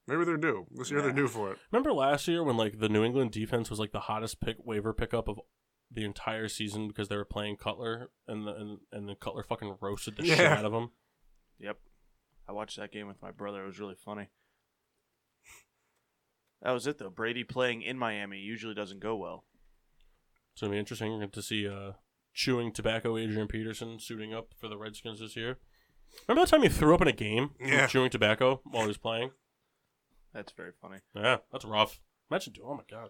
[0.07, 0.65] Maybe they're due.
[0.71, 1.15] This year they're Yeah.
[1.17, 1.59] due for it.
[1.71, 4.91] Remember last year when like the New England defense was like the hottest pick waiver
[4.91, 5.39] pickup of
[5.91, 9.77] the entire season because they were playing Cutler and the and, and the Cutler fucking
[9.79, 10.89] roasted the shit out of them.
[11.59, 11.77] Yep.
[12.47, 13.61] I watched that game with my brother.
[13.63, 14.29] It was really funny.
[16.63, 17.09] That was it though.
[17.11, 19.45] Brady playing in Miami usually doesn't go well.
[20.53, 21.91] It's gonna be interesting to see uh,
[22.39, 25.57] chewing tobacco Adrian Peterson suiting up for the Redskins this year.
[26.25, 27.85] Remember that time he threw up in a game Yeah.
[27.87, 29.31] chewing tobacco while he was playing?
[30.33, 30.99] That's very funny.
[31.13, 31.99] Yeah, that's rough.
[32.31, 33.09] Imagine, oh my god,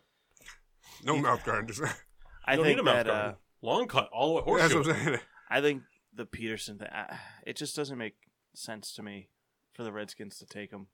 [1.03, 1.69] No mouth guard.
[2.45, 3.31] I you don't think need a mouth that guard.
[3.33, 4.91] uh, long cut all the way That's horseshoe.
[4.93, 5.19] I'm saying.
[5.51, 8.15] I think the Peterson thing, I, it just doesn't make
[8.55, 9.29] sense to me
[9.73, 10.87] for the Redskins to take him.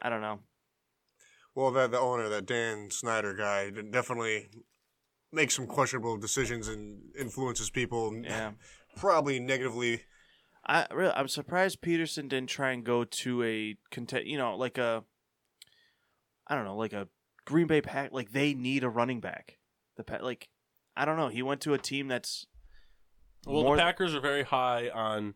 [0.00, 0.38] I don't know.
[1.54, 4.48] Well, that the owner, that Dan Snyder guy, definitely
[5.34, 8.14] makes some questionable decisions and influences people.
[8.22, 8.52] Yeah.
[8.96, 10.02] Probably negatively.
[10.66, 14.78] I really, I'm surprised Peterson didn't try and go to a content, you know, like
[14.78, 15.04] a,
[16.46, 17.08] I don't know, like a
[17.44, 18.12] Green Bay Pack.
[18.12, 19.58] Like they need a running back.
[19.96, 20.48] The pa- like,
[20.96, 21.28] I don't know.
[21.28, 22.46] He went to a team that's
[23.46, 25.34] Well, the Packers are very high on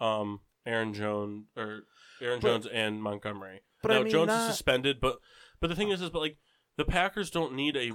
[0.00, 1.84] um, Aaron Jones or
[2.20, 3.62] Aaron But- Jones and Montgomery.
[3.82, 5.16] But now I mean, Jones not- is suspended, but
[5.60, 6.36] but the thing is, is but like
[6.76, 7.92] the Packers don't need a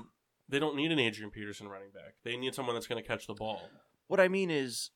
[0.49, 2.14] they don't need an Adrian Peterson running back.
[2.24, 3.61] They need someone that's going to catch the ball.
[4.07, 4.91] What I mean is,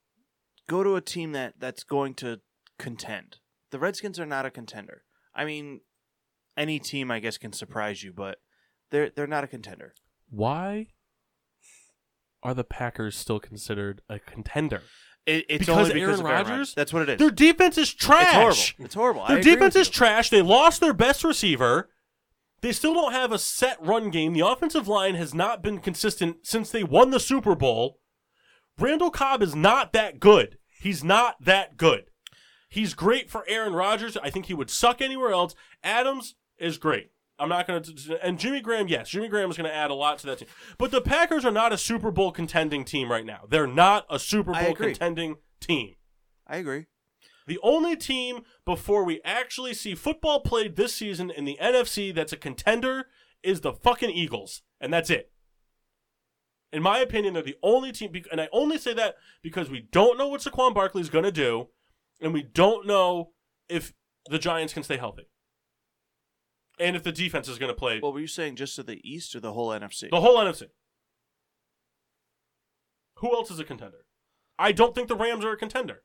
[0.68, 2.40] go to a team that that's going to
[2.80, 3.38] contend.
[3.72, 5.04] The Redskins are not a contender.
[5.36, 5.82] I mean,
[6.58, 8.38] any team I guess can surprise you, but
[8.90, 9.94] they're they're not a contender.
[10.30, 10.88] Why
[12.44, 14.82] are the Packers still considered a contender?
[15.26, 16.50] It, it's Because only because Aaron Rodgers?
[16.50, 16.74] Rodgers.
[16.74, 17.20] That's what it is.
[17.20, 18.24] Their defense is trash.
[18.24, 18.86] It's horrible.
[18.86, 19.22] It's horrible.
[19.22, 19.94] I Their agree defense with is you.
[19.94, 20.30] trash.
[20.32, 21.91] They lost their best receiver.
[22.62, 24.34] They still don't have a set run game.
[24.34, 28.00] The offensive line has not been consistent since they won the Super Bowl.
[28.78, 30.58] Randall Cobb is not that good.
[30.80, 32.06] He's not that good.
[32.70, 34.16] He's great for Aaron Rodgers.
[34.18, 35.56] I think he would suck anywhere else.
[35.84, 37.12] Adams is great.
[37.38, 38.26] I'm not going to.
[38.26, 40.48] And Jimmy Graham, yes, Jimmy Graham is going to add a lot to that team.
[40.78, 43.42] But the Packers are not a Super Bowl contending team right now.
[43.50, 45.96] They're not a Super Bowl contending team.
[46.48, 46.86] I agree.
[47.52, 52.32] The only team before we actually see football played this season in the NFC that's
[52.32, 53.08] a contender
[53.44, 55.34] is the fucking Eagles, and that's it.
[56.72, 60.18] In my opinion, they're the only team, and I only say that because we don't
[60.18, 61.68] know what Saquon Barkley is going to do,
[62.22, 63.32] and we don't know
[63.68, 63.92] if
[64.30, 65.28] the Giants can stay healthy,
[66.80, 68.56] and if the defense is going to play What were you saying?
[68.56, 70.10] Just to the East or the whole NFC?
[70.10, 70.68] the whole NFC.
[73.16, 74.06] Who else is a contender?
[74.58, 76.04] I don't think the Rams are a contender.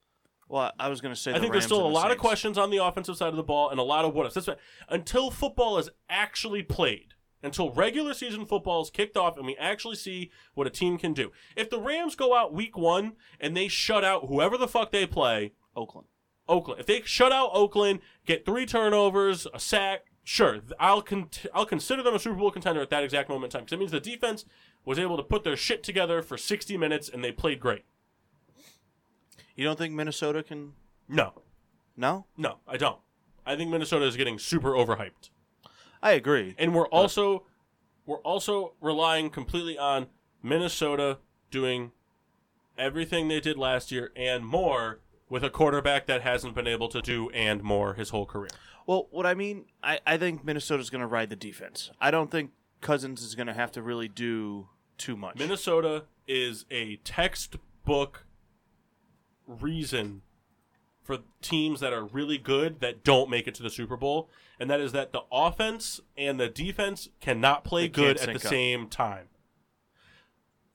[0.49, 1.33] Well, I was going to say.
[1.33, 3.43] I think there's still a the lot of questions on the offensive side of the
[3.43, 4.35] ball and a lot of what ifs.
[4.35, 9.57] That's until football is actually played, until regular season football is kicked off and we
[9.57, 11.33] actually see what a team can do.
[11.57, 15.07] If the Rams go out week one and they shut out whoever the fuck they
[15.07, 16.07] play, Oakland.
[16.49, 16.81] Oakland.
[16.81, 22.05] If they shut out Oakland, get three turnovers, a sack, sure, I'll con- I'll consider
[22.05, 24.01] them a Super Bowl contender at that exact moment in time because it means the
[24.01, 24.45] defense
[24.85, 27.85] was able to put their shit together for 60 minutes and they played great.
[29.57, 30.75] You don't think Minnesota can?
[31.09, 31.33] No,
[31.97, 32.99] No, no, I don't.
[33.45, 35.31] I think Minnesota is getting super overhyped.
[36.03, 36.55] I agree.
[36.59, 37.45] and we're also
[38.05, 40.07] we're also relying completely on
[40.43, 41.19] Minnesota
[41.51, 41.93] doing
[42.79, 47.01] everything they did last year and more with a quarterback that hasn't been able to
[47.01, 48.51] do and more his whole career.
[48.87, 51.91] Well, what I mean, I, I think Minnesota's going to ride the defense.
[52.01, 52.51] I don't think
[52.81, 54.69] Cousins is going to have to really do
[54.99, 55.37] too much.
[55.39, 58.26] Minnesota is a textbook
[59.47, 60.23] reason
[61.03, 64.29] for teams that are really good that don't make it to the Super Bowl,
[64.59, 68.41] and that is that the offense and the defense cannot play good at the up.
[68.41, 69.29] same time.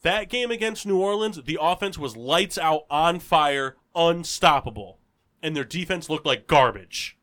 [0.04, 5.00] That game against New Orleans, the offense was lights out, on fire, unstoppable,
[5.44, 7.18] and their defense looked like garbage.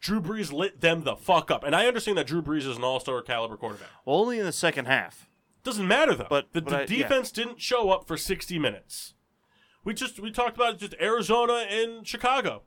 [0.00, 2.82] Drew Brees lit them the fuck up, and I understand that Drew Brees is an
[2.82, 3.88] all-star caliber quarterback.
[4.04, 5.28] well, only in the second half.
[5.62, 6.26] Doesn't matter though.
[6.28, 6.86] But- the, but the I- yeah.
[7.06, 9.14] defense didn't show up for 60 minutes.
[9.84, 12.62] We just we talked about just Arizona and Chicago.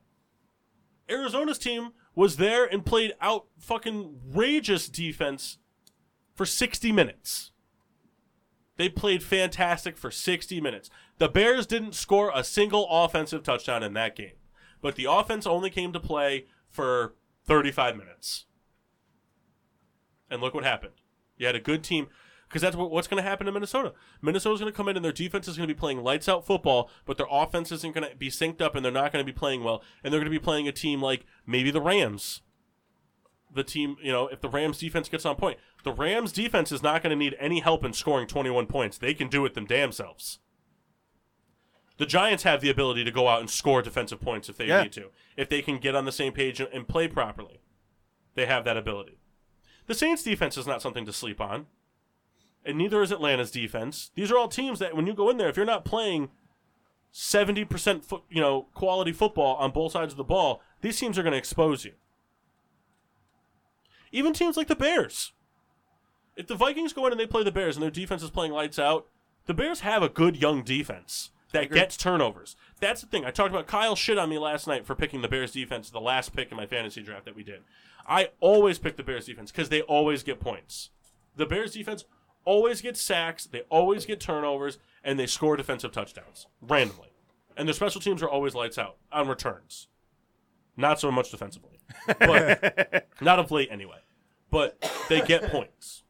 [1.10, 5.58] Arizona's team was there and played out fucking rageous defense
[6.34, 7.52] for 60 minutes.
[8.78, 10.90] They played fantastic for 60 minutes.
[11.18, 14.36] The Bears didn't score a single offensive touchdown in that game.
[14.82, 17.16] But the offense only came to play for
[17.46, 18.46] 35 minutes.
[20.30, 20.94] And look what happened.
[21.38, 22.08] You had a good team
[22.56, 23.92] because that's what, what's going to happen to Minnesota.
[24.22, 26.46] Minnesota's going to come in and their defense is going to be playing lights out
[26.46, 29.30] football, but their offense isn't going to be synced up and they're not going to
[29.30, 29.84] be playing well.
[30.02, 32.44] And they're going to be playing a team like maybe the Rams.
[33.54, 36.82] The team, you know, if the Rams defense gets on point, the Rams defense is
[36.82, 38.98] not going to need any help in scoring 21 points.
[38.98, 40.40] They can do it them damn selves.
[41.98, 44.84] The Giants have the ability to go out and score defensive points if they Yeah.
[44.84, 47.60] need to, if they can get on the same page and, and play properly.
[48.36, 49.18] They have that ability.
[49.88, 51.66] The Saints defense is not something to sleep on,
[52.66, 54.12] and neither is Atlanta's defense.
[54.16, 56.30] These are all teams that when you go in there, if you're not playing
[57.14, 61.24] 70% foot, you know, quality football on both sides of the ball, these teams are
[61.24, 61.94] going to expose you.
[64.12, 65.34] Even teams like the Bears.
[66.36, 68.52] If the Vikings go in and they play the Bears and their defense is playing
[68.52, 69.08] lights out,
[69.46, 72.56] the Bears have a good young defense that gets turnovers.
[72.82, 73.24] That's the thing.
[73.24, 76.02] I talked about Kyle shit on me last night for picking the Bears defense, the
[76.02, 77.62] last pick in my fantasy draft that we did.
[78.08, 80.90] I always pick the Bears defense because they always get points.
[81.36, 82.06] The Bears defense
[82.46, 87.10] always get sacks, they always get turnovers, and they score defensive touchdowns randomly.
[87.58, 89.88] And their special teams are always lights out on returns.
[90.78, 91.80] Not so much defensively,
[92.20, 94.00] but not of late anyway.
[94.52, 96.04] But they get points.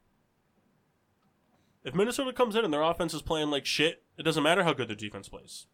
[1.83, 4.73] If Minnesota comes in and their offense is playing like shit, it doesn't matter how
[4.73, 5.67] good their defense plays.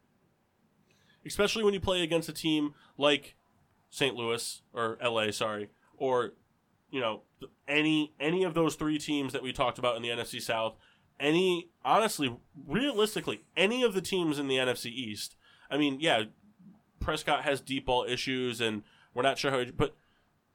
[1.25, 3.35] Especially when you play against a team like
[3.89, 4.15] St.
[4.15, 6.33] Louis or LA, sorry, or
[6.91, 7.21] you know
[7.67, 10.75] any any of those three teams that we talked about in the NFC South.
[11.19, 12.35] Any honestly,
[12.67, 15.35] realistically, any of the teams in the NFC East.
[15.69, 16.23] I mean, yeah,
[16.99, 19.59] Prescott has deep ball issues, and we're not sure how.
[19.59, 19.95] He, but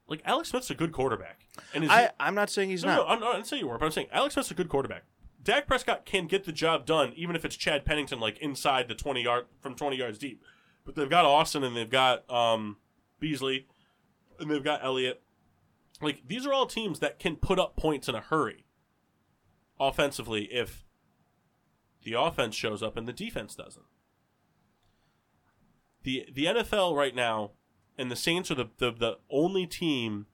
[0.09, 2.97] like Alex Smith's a good quarterback, and is I, I'm not saying he's no, not.
[2.97, 4.69] no, I'm not, I didn't say you were, but I'm saying Alex Smith's a good
[4.69, 5.05] quarterback.
[5.43, 8.97] Dak Prescott can get the job done, even if it's Chad Pennington, like inside the
[8.97, 10.43] 20 yard from 20 yards deep.
[10.85, 12.79] But they've got Austin and they've got um,
[13.21, 13.67] Beasley
[14.41, 15.23] and they've got Elliott.
[16.01, 18.67] Like these are all teams that can put up points in a hurry,
[19.81, 20.85] offensively, if
[22.03, 23.87] the offense shows up and the defense doesn't.
[26.03, 27.53] The the NFL right now,
[27.99, 30.27] and the Saints are the, the, the only team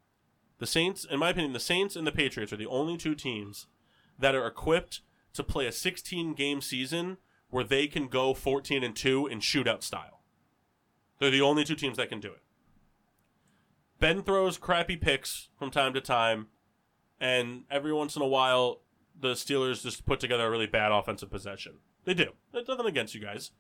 [0.63, 3.67] the Saints, in my opinion, the Saints and the Patriots are the only two teams
[4.17, 5.01] that are equipped
[5.33, 7.17] to play a 16 game season
[7.51, 10.23] where they can go 14 and 2 in shootout style.
[11.19, 12.42] They're the only two teams that can do it.
[14.03, 16.49] Ben throws crappy picks from time to time,
[17.21, 18.81] and every once in a while,
[19.19, 21.75] the Steelers just put together a really bad offensive possession.
[22.05, 22.31] They do.
[22.53, 23.53] There's nothing against you guys,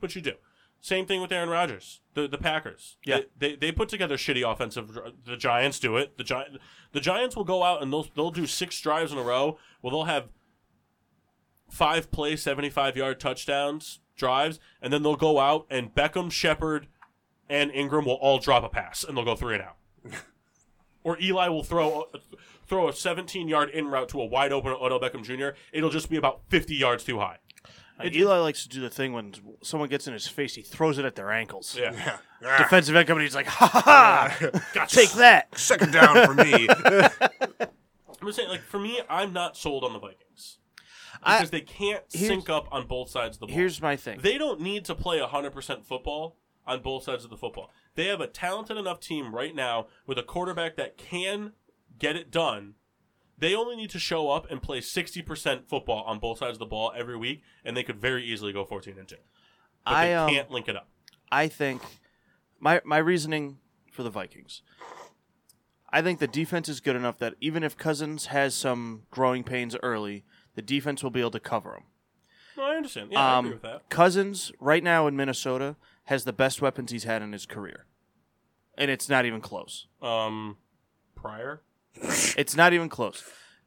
[0.00, 0.32] but you do.
[0.80, 2.96] Same thing with Aaron Rodgers, the the Packers.
[3.04, 3.20] Yeah.
[3.38, 4.98] they, they, they put together shitty offensive.
[5.24, 6.18] The Giants do it.
[6.18, 6.58] The Gi-
[6.90, 9.56] the Giants will go out and they'll they'll do six drives in a row.
[9.82, 10.30] Well, they'll have
[11.70, 16.88] five play, seventy five yard touchdowns drives, and then they'll go out and Beckham, Shepard,
[17.48, 19.76] and Engram will all drop a pass, and they'll go three and out.
[21.04, 22.06] or Eli will throw
[22.66, 25.56] throw a seventeen yard in route to a wide open Odell Beckham Jr.
[25.72, 27.38] It'll just be about fifty yards too high.
[27.98, 29.32] And Eli likes to do the thing when
[29.62, 31.74] someone gets in his face, he throws it at their ankles.
[31.80, 34.50] Yeah, Ah, Defensive end company, he's like, ha ha ha!
[34.74, 34.94] gotcha.
[34.96, 35.56] Take that!
[35.58, 36.68] second down for me.
[36.68, 40.58] I'm just saying, like for me, I'm not sold on the Vikings
[41.22, 43.54] I- because they can't sync up on both sides of the ball.
[43.56, 44.20] Here's my thing.
[44.22, 46.36] They don't need to play 100% football
[46.66, 47.70] on both sides of the football.
[47.94, 51.52] They have a talented enough team right now with a quarterback that can
[51.98, 52.74] get it done.
[53.38, 56.66] They only need to show up and play 60% football on both sides of the
[56.66, 59.16] ball every week, and they could very easily go 14 and 2.
[59.84, 60.88] But I they um, can't link it up.
[61.30, 61.82] I think
[62.58, 63.58] my my reasoning
[63.92, 64.62] for the Vikings.
[65.90, 69.76] I think the defense is good enough that even if Cousins has some growing pains
[69.82, 71.84] early, the defense will be able to cover him.
[72.56, 73.12] No, I understand.
[73.12, 73.88] Yeah, I Um, agree with that.
[73.88, 77.86] Cousins right now in Minnesota has the best weapons he's had in his career,
[78.76, 79.86] and it's not even close.
[80.02, 80.56] Um,
[81.14, 81.62] prior?
[82.36, 83.22] It's not even close.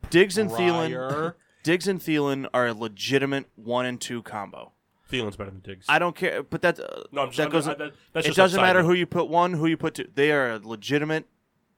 [0.09, 1.35] Diggs and Thielen, Prior?
[1.63, 4.71] Diggs and Thielen are a legitimate one and two combo.
[5.11, 5.85] Thielen's better than Diggs.
[5.89, 7.67] I don't care, but that uh, no, I'm just, that I'm goes.
[7.67, 10.07] I- that- it doesn't matter who you put one, who you put two.
[10.13, 11.25] They are a legitimate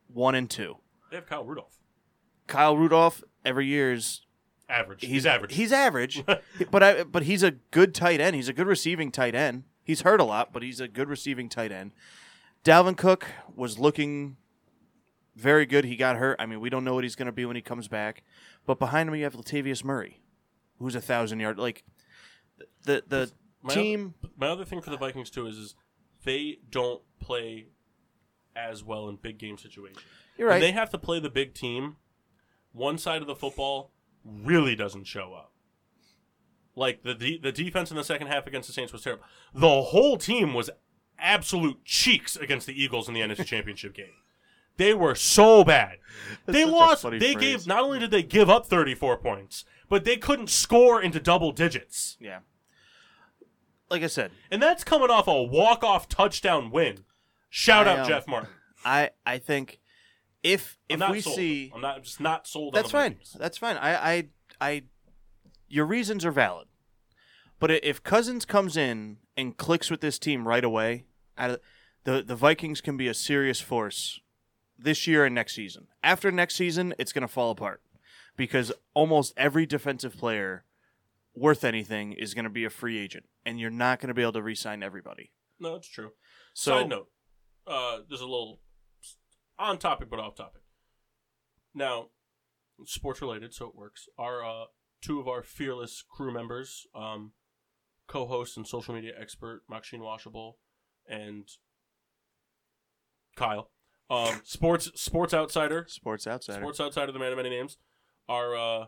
[0.07, 0.77] one and two.
[1.09, 1.77] They have Kyle Rudolph.
[2.47, 4.21] Kyle Rudolph every year is
[4.67, 5.01] Average.
[5.01, 5.53] he's, He's, average.
[5.55, 6.23] He's average,
[6.71, 8.35] but I but he's a good tight end.
[8.35, 9.63] He's a good receiving tight end.
[9.83, 11.91] He's hurt a lot, but he's a good receiving tight end.
[12.63, 14.37] Dalvin Cook was looking
[15.35, 15.85] very good.
[15.85, 16.35] He got hurt.
[16.39, 18.23] I mean, we don't know what he's going to be when he comes back.
[18.65, 20.21] But behind him, you have Latavius Murray,
[20.77, 21.57] who's a thousand yard.
[21.57, 21.83] Like
[22.83, 23.31] the the
[23.63, 24.13] My team.
[24.23, 25.75] Other, my other thing for the Vikings too is, is
[26.23, 27.67] they don't play
[28.55, 30.03] as well in big game situations.
[30.37, 30.59] You're When right.
[30.61, 31.95] they have to play the big team,
[32.71, 33.91] one side of the football
[34.23, 35.50] really doesn't show up.
[36.75, 39.23] Like the de- the defense in the second half against the Saints was terrible.
[39.53, 40.69] The whole team was
[41.19, 44.13] absolute cheeks against the Eagles in the NFC Championship game.
[44.77, 45.97] They were so bad.
[46.45, 47.03] they lost.
[47.03, 47.35] They phrase.
[47.35, 51.51] gave not only did they give up 34 points, but they couldn't score into double
[51.51, 52.17] digits.
[52.19, 52.39] yeah.
[53.89, 56.99] Like I said, And that's coming off a walk-off touchdown win.
[57.49, 58.49] Shout I, out um, Jeff Martin.
[58.85, 59.81] I I think
[60.41, 61.35] if if we sold.
[61.35, 62.73] see I'm not I'm just not sold.
[62.73, 63.19] That's on the fine.
[63.37, 63.75] That's fine.
[63.77, 64.27] I, I,
[64.61, 64.83] I,
[65.71, 66.67] your reasons are valid,
[67.59, 71.05] but if Cousins comes in and clicks with this team right away,
[71.37, 71.59] the
[72.03, 74.19] the Vikings can be a serious force
[74.77, 75.87] this year and next season.
[76.03, 77.81] After next season, it's going to fall apart
[78.35, 80.65] because almost every defensive player
[81.35, 84.21] worth anything is going to be a free agent, and you're not going to be
[84.21, 85.31] able to re-sign everybody.
[85.59, 86.11] No, it's true.
[86.53, 87.07] So Side note:
[87.65, 88.59] uh, there's a little
[89.57, 90.63] on topic but off topic.
[91.73, 92.07] Now,
[92.85, 94.09] sports related, so it works.
[94.17, 94.65] Our uh,
[95.01, 97.31] two of our fearless crew members, um,
[98.07, 100.57] co-host and social media expert Maxine Washable,
[101.07, 101.47] and
[103.35, 103.71] Kyle,
[104.09, 106.59] um, sports sports outsider Sports Outsider.
[106.61, 107.77] Sports outside of the man of many names
[108.27, 108.85] are uh,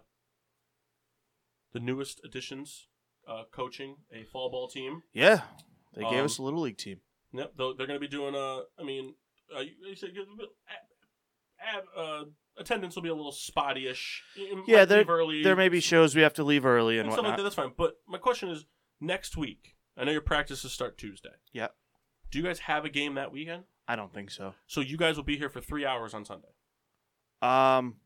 [1.71, 2.87] the newest additions
[3.27, 5.03] uh, coaching a fall ball team.
[5.13, 5.41] Yeah,
[5.95, 6.99] they gave Um, us a little league team.
[7.31, 8.35] Yep, they're going to be doing.
[8.35, 9.15] Uh, I mean,
[9.55, 12.23] uh, you, you said give a a- a- uh,
[12.57, 14.23] attendance will be a little spotty-ish.
[14.35, 15.43] You Yeah, there- early.
[15.43, 17.37] There may be shows we have to leave early and and stuff like whatnot.
[17.37, 17.43] that.
[17.43, 17.73] That's fine.
[17.77, 18.65] But my question is,
[19.01, 19.75] next week.
[19.97, 21.29] I know your practices start Tuesday.
[21.51, 21.67] Yeah.
[22.31, 23.63] Do you guys have a game that weekend?
[23.87, 24.55] I don't think so.
[24.65, 26.47] So you guys will be here for three hours on Sunday.
[27.41, 27.97] Um,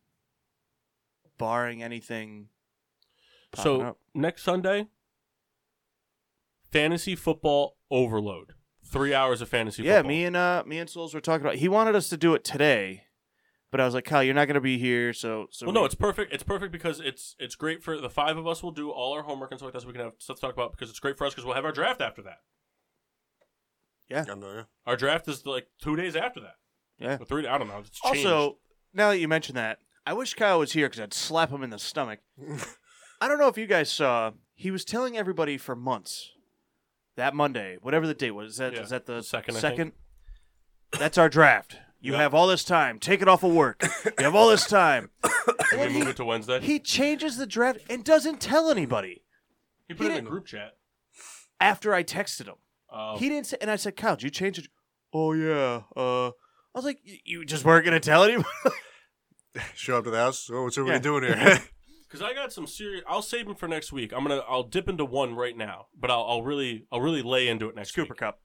[1.38, 2.50] barring anything.
[3.56, 4.00] So up.
[4.14, 4.88] next Sunday,
[6.72, 8.54] fantasy football overload.
[8.86, 10.10] Three hours of fantasy yeah, football.
[10.10, 11.56] me and uh, me and Souls were talking about.
[11.58, 13.04] He wanted us to do it today,
[13.72, 15.66] but I was like, Kyle, you're not going to be here, so so.
[15.66, 16.34] Well, we- no, it's perfect.
[16.34, 18.64] It's perfect because it's it's great for the five of us.
[18.64, 20.42] will do all our homework and stuff like that, so we can have stuff to
[20.42, 20.72] talk about.
[20.72, 22.40] Because it's great for us because we'll have our draft after that.
[24.10, 24.64] I know, yeah.
[24.86, 26.56] Our draft is like two days after that.
[26.98, 27.18] Yeah.
[27.20, 27.46] Or three.
[27.46, 27.80] I don't know.
[27.80, 28.26] It's changed.
[28.26, 28.58] Also,
[28.94, 31.70] now that you mention that, I wish Kyle was here because I'd slap him in
[31.70, 32.20] the stomach.
[33.22, 34.32] I don't know if you guys saw.
[34.56, 36.32] He was telling everybody for months
[37.18, 38.52] that Monday, whatever the date was.
[38.54, 39.92] Is that is Yeah, that the the second, I Second.
[40.98, 41.78] That's our draft.
[42.00, 42.20] You Yeah.
[42.20, 43.00] have all this time.
[43.00, 43.84] Take it off of work.
[44.06, 45.10] You have all this time.
[45.70, 46.60] Can we move he, it to Wednesday.
[46.62, 49.24] he changes the draft and doesn't tell anybody
[49.88, 50.78] He put he it in didn't- a group chat.
[51.60, 52.56] after I texted him.
[52.90, 54.68] Uh, He didn't say, and I said, Kyle, did you change it?
[55.14, 55.82] Oh yeah.
[55.96, 56.32] Uh, I
[56.76, 58.48] was like, you just weren't gonna tell anybody.
[59.76, 60.40] Show up to the house.
[60.46, 60.82] So what's Yeah.
[60.84, 61.62] everybody doing here?
[62.10, 63.04] Because I got some serious.
[63.06, 64.14] I'll save them for next week.
[64.16, 64.42] I'm gonna.
[64.48, 66.86] I'll dip into one right now, but I'll, I'll really.
[66.90, 68.20] I'll really lay into it next Cooper week.
[68.20, 68.40] Cup.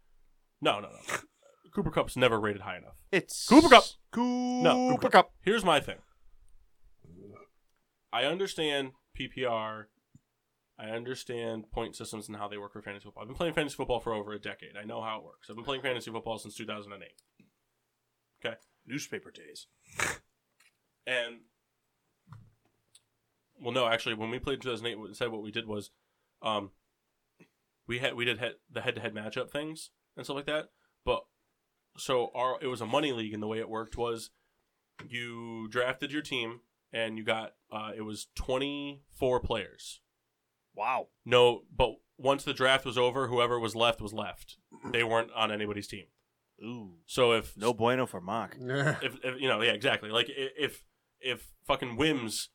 [0.61, 1.17] No, no, no.
[1.75, 2.97] Cooper Kupp's never rated high enough.
[3.10, 3.84] It's Cooper Kupp.
[4.10, 5.33] Cooper, No, Cooper Kupp.
[5.41, 5.99] Here's my thing.
[8.12, 9.84] I understand PPR.
[10.78, 13.23] I understand point systems and how they work for fantasy football.
[13.23, 14.76] I've been playing fantasy football for over a decade.
[14.78, 15.49] I know how it works.
[15.49, 17.09] I've been playing fantasy football since 2008.
[18.44, 19.67] Okay, Newspaper days.
[21.05, 21.41] And
[23.60, 25.91] well, no, actually, when we played 2008, what- said what we did was,
[26.42, 26.70] um,
[27.89, 30.68] we had we did head, the head-to-head matchup things and stuff like that.
[31.05, 31.25] But
[31.97, 34.31] so our it was a money league, and the way it worked was,
[35.09, 36.61] you drafted your team,
[36.93, 40.01] and you got uh, it was 24 players.
[40.75, 41.09] Wow.
[41.25, 44.57] No, but once the draft was over, whoever was left was left.
[44.91, 46.07] They weren't on anybody's team.
[46.62, 46.95] Ooh.
[47.07, 48.57] So if No bueno for mock.
[48.61, 50.11] if, if you know, yeah, exactly.
[50.11, 50.83] Like if
[51.21, 52.51] if fucking Wims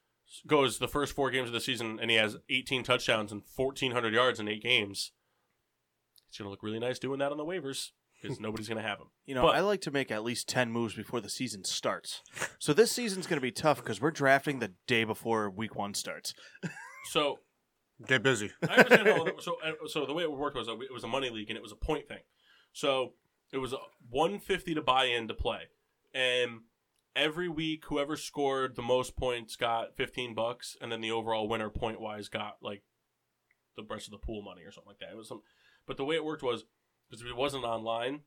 [0.45, 4.13] goes the first four games of the season and he has 18 touchdowns and 1400
[4.13, 5.11] yards in eight games,
[6.27, 9.07] it's gonna look really nice doing that on the waivers because nobody's gonna have him.
[9.25, 12.21] You know, But- I like to make at least 10 moves before the season starts.
[12.59, 15.93] So this season's going to be tough because we're drafting the day before week one
[15.93, 16.33] starts.
[17.09, 17.39] So
[18.05, 18.51] Get busy.
[18.69, 19.39] I understand how.
[19.39, 21.63] So uh, so the way it worked was it was a money league and it
[21.63, 22.19] was a point thing.
[22.73, 23.13] So
[23.53, 23.73] it was
[24.09, 25.61] 150 to buy in to play,
[26.13, 26.59] and
[27.15, 31.69] every week whoever scored the most points got 15 bucks, and then the overall winner
[31.69, 32.83] point wise got like
[33.77, 35.09] the rest of the pool money or something like that.
[35.11, 35.41] It was some,
[35.87, 36.65] but the way it worked was
[37.09, 38.21] because if it wasn't online.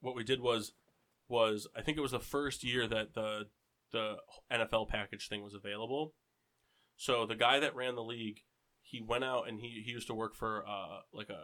[0.00, 0.72] What we did was
[1.28, 3.46] was I think it was the first year that the
[3.92, 4.16] the
[4.52, 6.14] NFL package thing was available.
[6.96, 8.40] So the guy that ran the league,
[8.82, 11.42] he went out and he, he used to work for uh, like a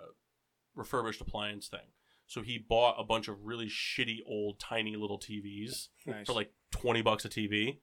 [0.74, 1.92] refurbished appliance thing.
[2.26, 6.26] So he bought a bunch of really shitty old tiny little TVs Nice.
[6.26, 7.78] for like 20 bucks a TV.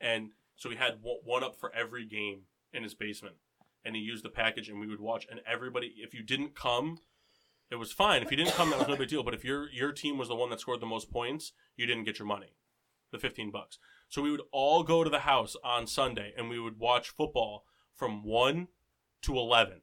[0.00, 3.36] And so he had one one up for every game in his basement.
[3.84, 6.98] And he used the package and we would watch and everybody if you didn't come
[7.70, 8.22] it was fine.
[8.22, 10.28] If you didn't come that was no big deal, but if your your team was
[10.28, 12.54] the one that scored the most points, you didn't get your money.
[13.12, 13.78] The 15 bucks.
[14.08, 17.64] So we would all go to the house on Sunday and we would watch football
[17.94, 18.68] from 1
[19.22, 19.82] to 11.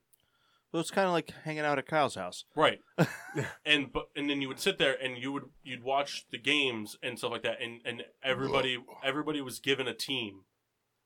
[0.71, 2.45] So it's kind of like hanging out at Kyle's house.
[2.55, 2.79] Right.
[3.65, 6.97] and but and then you would sit there and you would you'd watch the games
[7.01, 10.41] and stuff like that and and everybody everybody was given a team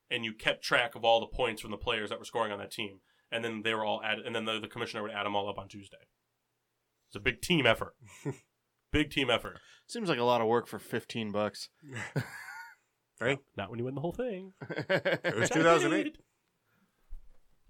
[0.10, 2.60] and you kept track of all the points from the players that were scoring on
[2.60, 3.00] that team
[3.32, 5.48] and then they were all added and then the, the commissioner would add them all
[5.48, 5.98] up on Tuesday.
[7.12, 7.94] It's a big team effort.
[8.94, 9.60] big team effort.
[9.86, 11.70] Seems like a lot of work for 15 bucks.
[13.22, 13.38] Right?
[13.56, 14.54] Not when you win the whole thing.
[14.90, 16.18] It was 2008.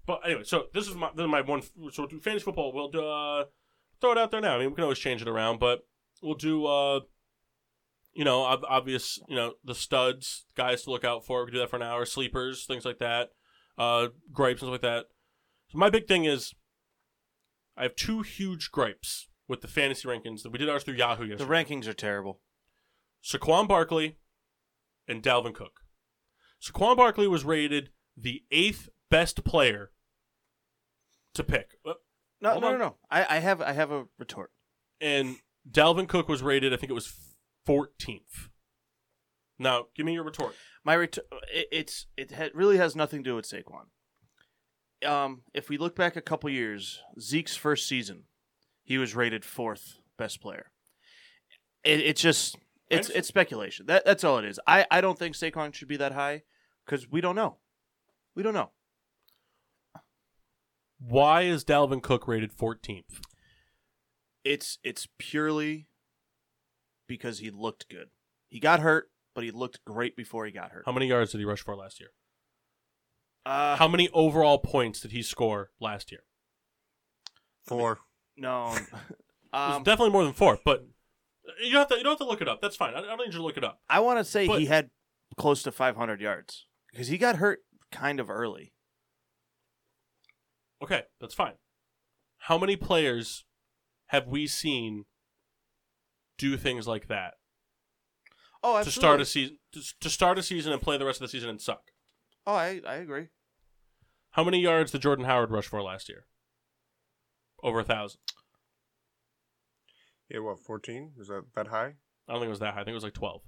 [0.06, 1.60] But anyway, so this is my this is my one.
[1.92, 3.44] So fantasy football, we'll do, uh,
[4.00, 4.54] throw it out there now.
[4.54, 5.80] I mean, we can always change it around, but
[6.22, 7.00] we'll do, uh,
[8.14, 11.40] you know, ob- obvious, you know, the studs guys to look out for.
[11.40, 12.06] We can do that for an hour.
[12.06, 13.28] Sleepers, things like that.
[13.76, 15.04] Uh, gripes and stuff like that.
[15.68, 16.54] So my big thing is,
[17.76, 20.42] I have two huge gripes with the fantasy rankings.
[20.42, 21.44] That we did ours through Yahoo yesterday.
[21.44, 22.40] the rankings are terrible.
[23.24, 24.16] Saquon Barkley
[25.08, 25.80] and Dalvin Cook.
[26.62, 29.90] Saquon Barkley was rated the eighth best player
[31.34, 31.72] to pick.
[31.86, 31.94] Uh,
[32.40, 32.80] No, Hold no, no, on.
[32.80, 32.96] no.
[33.10, 34.50] I, I have I have a retort.
[35.00, 35.36] And
[35.70, 37.12] Dalvin Cook was rated, I think it was
[37.68, 38.48] 14th.
[39.58, 40.54] Now, give me your retort.
[40.84, 41.18] My ret-
[41.52, 43.86] it, it's it ha- really has nothing to do with Saquon.
[45.08, 48.24] um, if we look back a couple years, Zeke's first season,
[48.82, 50.70] he was rated fourth best player.
[51.84, 52.56] It, it's just
[52.90, 53.86] it's it's speculation.
[53.86, 54.60] That that's all it is.
[54.66, 56.42] I I don't think Saquon should be that high
[56.84, 57.56] because we don't know.
[58.34, 58.70] We don't know.
[60.98, 63.20] Why is Dalvin Cook rated 14th?
[64.44, 65.88] It's it's purely
[67.08, 68.10] because he looked good.
[68.50, 70.84] He got hurt, but he looked great before he got hurt.
[70.86, 72.10] How many yards did he rush for last year?
[73.44, 76.22] Uh, How many overall points did he score last year?
[77.64, 77.98] Four.
[78.36, 78.76] No.
[79.54, 80.86] Um, definitely more than four, but
[81.62, 81.96] you don't have to.
[81.98, 82.62] You don't have to look it up.
[82.62, 82.94] That's fine.
[82.94, 83.80] I, I don't need you to look it up.
[83.90, 84.88] I want to say But- he had
[85.36, 87.58] close to 500 yards because he got hurt
[87.90, 88.72] kind of early.
[90.82, 91.52] Okay, that's fine.
[92.38, 93.44] How many players
[94.06, 95.04] have we seen
[96.38, 97.34] do things like that
[98.64, 99.58] Oh, to start a season?
[99.72, 101.82] To, to start a season and play the rest of the season and suck.
[102.46, 103.26] Oh, I I agree.
[104.30, 106.24] How many yards did Jordan Howard rush for last year?
[107.62, 108.20] Over a thousand.
[110.28, 111.12] Yeah, what, 14?
[111.18, 111.94] Is that that high?
[112.28, 112.80] I don't think it was that high.
[112.80, 113.42] I think it was like twelve.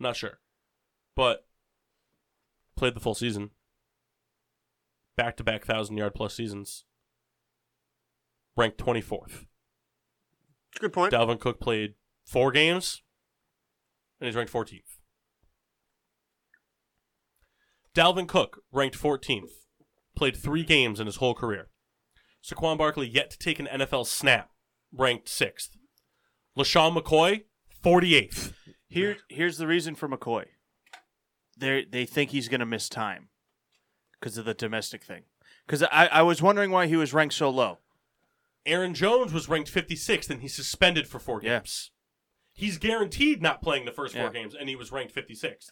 [0.00, 0.40] not sure,
[1.14, 1.46] but
[2.76, 3.50] played the full season.
[5.16, 6.84] Back to back thousand yard plus seasons.
[8.56, 9.46] Ranked twenty fourth.
[10.78, 11.12] Good point.
[11.12, 11.94] Dalvin Cook played
[12.24, 13.02] four games,
[14.20, 14.98] and he's ranked 14th.
[17.94, 19.52] Dalvin Cook, ranked 14th,
[20.14, 21.68] played three games in his whole career.
[22.46, 24.50] Saquon Barkley, yet to take an NFL snap,
[24.92, 25.70] ranked 6th.
[26.56, 27.44] LeSean McCoy,
[27.84, 28.52] 48th.
[28.88, 30.44] Here here's the reason for McCoy.
[31.58, 33.28] They they think he's going to miss time
[34.18, 35.22] because of the domestic thing.
[35.66, 37.78] Because I, I was wondering why he was ranked so low.
[38.64, 41.58] Aaron Jones was ranked 56th, and he's suspended for four Yeah.
[41.58, 41.90] games.
[42.52, 44.30] He's guaranteed not playing the first four Yeah.
[44.32, 45.70] games, and he was ranked 56th.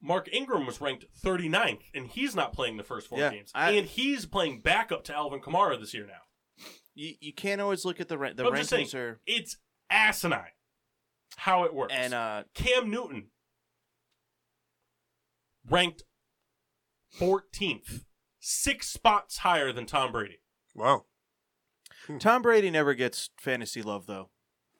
[0.00, 3.50] Mark Ingram was ranked 39th, and he's not playing the first four Yeah, games.
[3.54, 6.64] I- and he's playing backup to Alvin Kamara this year now.
[6.94, 8.36] You, you can't always look at the rank.
[8.36, 9.56] The I'm just rankings saying, are it's
[9.90, 10.50] asinine
[11.36, 11.94] how it works.
[11.96, 13.28] and uh Cam Newton
[15.68, 16.02] ranked
[17.18, 18.04] 14th,
[18.40, 20.40] six spots higher than Tom Brady.
[20.74, 21.04] Wow.
[22.18, 24.30] Tom Brady never gets fantasy love though.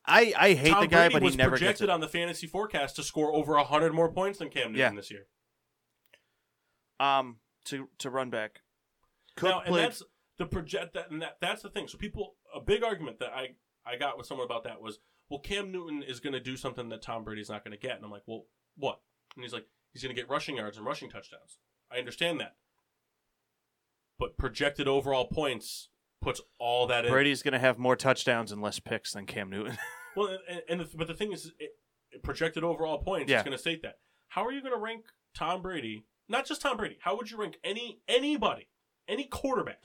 [0.09, 1.91] I I hate Tom the guy, Brady but was he never gets projected it.
[1.91, 4.91] on the fantasy forecast to score over 100 more points than Cam Newton Yeah.
[4.95, 5.27] this year.
[7.01, 8.61] Um, to to run back.
[9.37, 9.85] Cook now, and played.
[9.85, 10.03] that's
[10.39, 11.87] the project that, and that that's the thing.
[11.89, 13.51] So people, a big argument that I
[13.87, 16.89] I got with someone about that was, well, Cam Newton is going to do something
[16.89, 18.47] that Tom Brady's not going to get, and I'm like, well,
[18.77, 19.01] what?
[19.37, 21.59] And he's like, he's going to get rushing yards and rushing touchdowns.
[21.93, 22.57] I understand that,
[24.19, 25.89] but projected overall points
[26.21, 27.13] puts all that in.
[27.13, 29.79] Brady's going to have more touchdowns and less picks than Cam Newton.
[30.17, 31.73] Well, and, and the, but the thing is, it,
[32.11, 33.31] it projected overall points.
[33.31, 33.39] Yeah.
[33.39, 33.99] It's going to state that.
[34.29, 36.05] How are you going to rank Tom Brady?
[36.29, 36.99] Not just Tom Brady.
[37.01, 38.69] How would you rank any anybody,
[39.09, 39.83] any quarterback?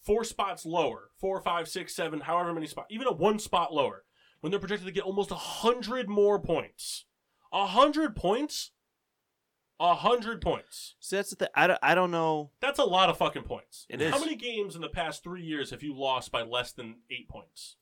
[0.00, 4.04] Four spots lower, four, five, six, seven, however many spots, even a one spot lower,
[4.40, 7.06] when they're projected to get almost a hundred more points.
[7.52, 8.72] A hundred points.
[9.80, 10.94] A hundred points.
[11.00, 11.48] See, that's the thing.
[11.54, 12.50] I don't, I don't know.
[12.60, 13.86] That's a lot of fucking points.
[13.88, 14.12] It is.
[14.12, 17.28] How many games in the past three years have you lost by less than eight
[17.28, 17.76] points?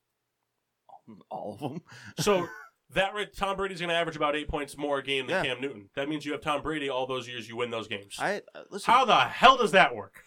[1.30, 1.82] All of them.
[2.18, 2.48] So
[2.94, 5.54] that Tom Brady's going to average about eight points more a game than Yeah.
[5.54, 5.88] Cam Newton.
[5.94, 7.48] That means you have Tom Brady all those years.
[7.48, 8.16] You win those games.
[8.18, 8.92] I uh, listen.
[8.92, 10.22] How the hell does that work?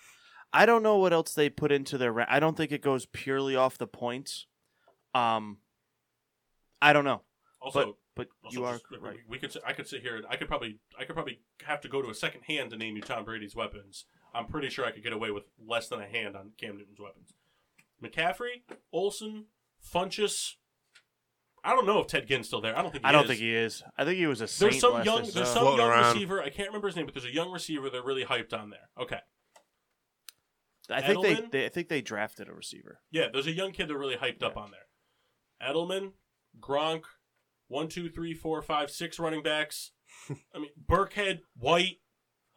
[0.54, 2.12] I don't know what else they put into their.
[2.14, 4.48] Ra- I don't think it goes purely off the points.
[5.14, 5.58] Um,
[6.82, 7.22] I don't know,
[7.62, 9.18] Also, but but also you are just- we- right.
[9.28, 9.52] We could.
[9.52, 10.16] sit- I could sit here.
[10.18, 10.80] and I could probably.
[11.00, 13.56] I could probably have to go to a second hand to name you Tom Brady's
[13.56, 14.06] weapons.
[14.34, 17.00] I'm pretty sure I could get away with less than a hand on Cam Newton's
[17.00, 17.34] weapons.
[18.04, 19.46] McCaffrey, Olsen,
[19.82, 20.56] Funchess.
[21.66, 22.77] I don't know if Ted Ginn's still there.
[22.77, 23.03] I don't think.
[23.03, 23.27] He I don't is.
[23.30, 23.84] think he is.
[23.98, 24.72] I think he was a saint.
[24.72, 25.24] There's some young.
[25.34, 26.14] There's some young around.
[26.14, 26.42] receiver.
[26.42, 28.90] I can't remember his name, but there's a young receiver they're really hyped on there.
[29.00, 29.19] Okay.
[30.90, 31.66] I think they, they.
[31.66, 33.00] I think they drafted a receiver.
[33.11, 35.68] Yeah, there's a young kid they're really hyped up on there.
[35.68, 36.11] Edelman,
[36.60, 37.03] Gronk,
[37.68, 39.92] one, two, three, four, five, six running backs.
[40.53, 41.98] I mean, Burkhead, White.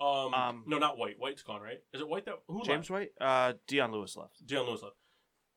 [0.00, 1.16] Um, Um, no, not White.
[1.18, 1.78] White's gone, right?
[1.94, 3.08] Is it White that who James left?
[3.18, 3.26] White.
[3.26, 4.44] Uh, Dion Lewis left.
[4.46, 4.96] Dion Lewis left.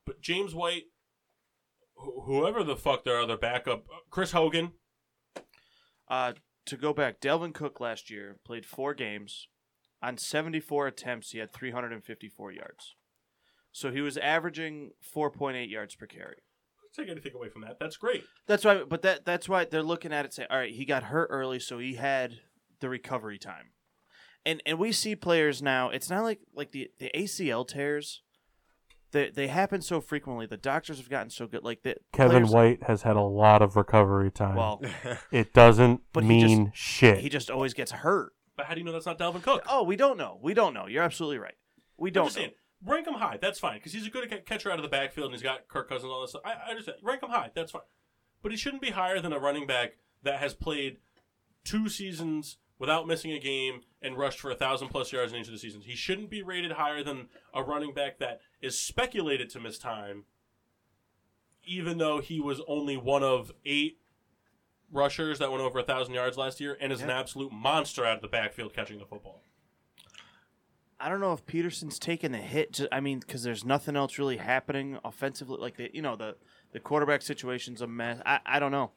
[0.06, 1.01] But James White, wh-
[2.26, 4.74] whoever the fuck their other backup, uh, Chris Hogan.
[6.08, 6.34] Uh,
[6.66, 9.48] to go back, Dalvin Cook last year played four games.
[10.04, 12.96] On 74 attempts, he had 354 yards.
[13.72, 16.38] So he was averaging 4.8 yards per carry.
[16.96, 17.78] Take anything away from that?
[17.80, 18.26] That's great.
[18.48, 20.34] That's why, but that that's why they're looking at it.
[20.34, 22.40] Say, all right, he got hurt early, so he had
[22.82, 23.72] the recovery time.
[24.46, 25.90] And and we see players now.
[25.90, 28.24] It's not like like the the ACL tears.
[29.12, 30.46] They they happen so frequently.
[30.46, 31.64] The doctors have gotten so good.
[31.64, 34.56] Like the Kevin players- White has had a lot of recovery time.
[34.56, 34.82] Well,
[35.32, 37.20] it doesn't But he mean shit.
[37.20, 38.34] he just always gets hurt.
[38.56, 39.64] But how do you know that's not Dalvin Cook?
[39.70, 40.40] Oh, we don't know.
[40.42, 40.88] We don't know.
[40.88, 41.56] You're absolutely right.
[41.98, 42.42] We don't just know.
[42.44, 42.54] saying,
[42.86, 43.38] rank him high.
[43.42, 45.88] That's fine because he's a good catcher out of the backfield and he's got Kirk
[45.90, 46.42] Cousins and all this stuff.
[46.46, 46.98] I, I understand.
[47.04, 47.52] Rank him high.
[47.56, 47.82] That's fine.
[48.44, 50.98] But he shouldn't be higher than a running back that has played
[51.64, 55.46] two seasons without missing a game and rushed for a thousand plus yards in each
[55.46, 55.86] of the seasons.
[55.86, 60.26] He shouldn't be rated higher than a running back that is speculated to miss time,
[61.64, 64.00] even though he was only one of eight
[64.92, 68.16] rushers that went over a thousand yards last year and is an absolute monster out
[68.16, 69.44] of the backfield catching the football.
[71.00, 72.74] I don't know if Peterson's taking the hit.
[72.74, 75.58] To, I mean, because there's nothing else really happening offensively.
[75.60, 76.36] Like the, you know, the
[76.74, 78.22] the quarterback situation's a mess.
[78.26, 78.92] I, I don't know.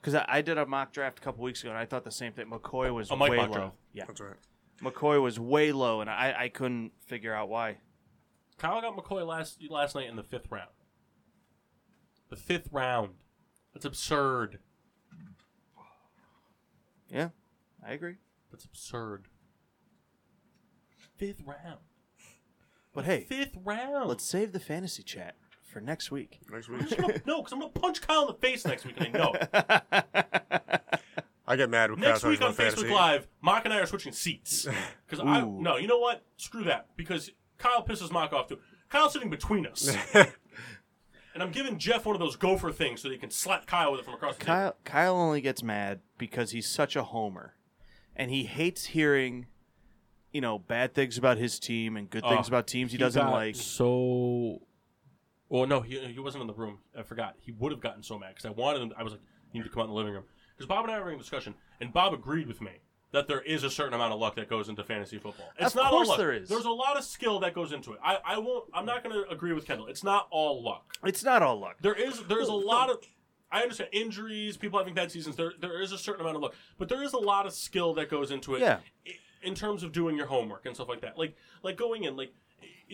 [0.00, 2.10] Because I, I did a mock draft a couple weeks ago, and I thought the
[2.10, 2.46] same thing.
[2.46, 3.46] McCoy was A Mike way low.
[3.52, 3.74] draft.
[3.92, 4.36] Yeah, That's right.
[4.82, 7.78] McCoy was way low, and I, I couldn't figure out why.
[8.58, 10.70] Kyle got McCoy last last night in the fifth round.
[12.30, 13.10] The fifth round.
[13.74, 14.58] That's absurd.
[17.10, 17.30] Yeah,
[17.86, 18.16] I agree.
[18.50, 19.26] That's absurd.
[21.16, 21.78] Fifth round.
[22.92, 24.08] But hey, Fifth round.
[24.08, 25.36] let's save the fantasy chat
[25.68, 26.40] for next week.
[26.50, 26.96] Next week.
[26.96, 29.34] gonna, no, because I'm gonna punch Kyle in the face next week, and I know.
[29.34, 31.00] it.
[31.48, 32.94] I get mad with next Kyle week on talks about Facebook fantasy.
[32.94, 34.66] Live, Mark and I are switching seats.
[35.06, 35.62] Because I Ooh.
[35.62, 36.22] no, you know what?
[36.36, 36.88] Screw that.
[36.94, 38.58] Because Kyle pisses Mark off too.
[38.90, 43.14] Kyle's sitting between us, and I'm giving Jeff one of those gopher things so that
[43.14, 44.54] he can slap Kyle with it from across the table.
[44.54, 47.54] Kyle Kyle only gets mad because he's such a homer,
[48.14, 49.46] and he hates hearing,
[50.30, 52.98] you know, bad things about his team and good oh, things Oh, about teams he,
[52.98, 53.56] doesn't got like.
[53.56, 54.60] So,
[55.48, 56.78] well, no, he, he wasn't in the room.
[56.98, 57.36] I forgot.
[57.40, 58.92] He would have gotten so mad because I wanted him.
[58.96, 60.24] I was like, you need to come out in the living room
[60.56, 62.72] because Bob and I were having a discussion, and Bob agreed with me
[63.12, 65.48] that there is a certain amount of luck that goes into fantasy football.
[65.58, 66.18] It's Of not course all luck.
[66.18, 66.48] there is.
[66.48, 67.98] There's a lot of skill that goes into it.
[68.04, 68.64] I, I won't.
[68.74, 69.86] I'm not going to agree with Kendall.
[69.86, 70.92] It's not all luck.
[71.04, 71.76] It's not all luck.
[71.80, 72.98] There is there's a lot of
[73.50, 75.36] I understand injuries, people having bad seasons.
[75.36, 77.94] There there is a certain amount of luck, but there is a lot of skill
[77.94, 78.60] that goes into it.
[78.60, 78.80] Yeah.
[79.42, 82.34] In terms of doing your homework and stuff like that, like like going in, like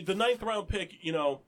[0.05, 0.92] the ninth round pick.
[1.00, 1.41] You know,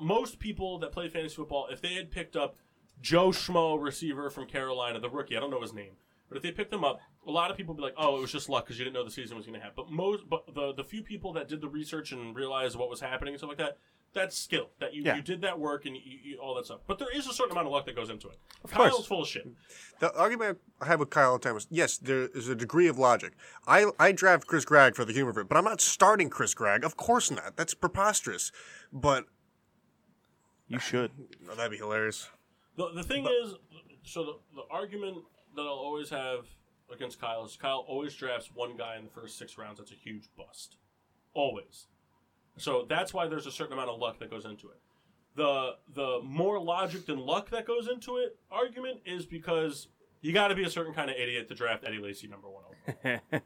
[0.00, 2.56] most people that play fantasy football, if they had picked up
[3.00, 5.92] Joe Schmo, receiver from Carolina, the rookie, I don't know his name,
[6.28, 8.20] but if they picked him up, a lot of people would be like, "Oh, it
[8.20, 10.28] was just luck because you didn't know the season was going to happen." But most,
[10.28, 13.40] but the the few people that did the research and realized what was happening and
[13.40, 13.78] stuff like that,
[14.12, 14.70] that's skill.
[14.80, 15.16] That you, Yeah.
[15.16, 16.80] you did that work and you, you, all that stuff.
[16.86, 18.38] But there is a certain amount of luck that goes into it.
[18.64, 19.06] Of Kyle's course.
[19.06, 19.46] full of shit.
[20.00, 22.86] The argument I have with Kyle all the time is yes, there is a degree
[22.88, 23.32] of logic.
[23.66, 26.54] I I draft Chris Gragg for the humor of it, but I'm not starting Chris
[26.54, 26.84] Gragg.
[26.84, 27.56] Of course not.
[27.56, 28.50] That's preposterous.
[28.92, 29.26] But
[30.70, 31.10] You should.
[31.50, 32.28] oh, that'd be hilarious.
[32.76, 33.54] The, the thing is,
[34.04, 35.18] so the, the argument
[35.56, 36.46] that I'll always have
[36.92, 39.96] against Kyle is Kyle always drafts one guy in the first six rounds that's a
[39.96, 40.76] huge bust.
[41.34, 41.86] Always.
[42.56, 44.78] So that's why there's a certain amount of luck that goes into it.
[45.36, 49.88] The the more logic than luck that goes into it argument is because
[50.20, 52.64] you got to be a certain kind of idiot to draft Eddie Lacy number one
[52.66, 53.20] overall.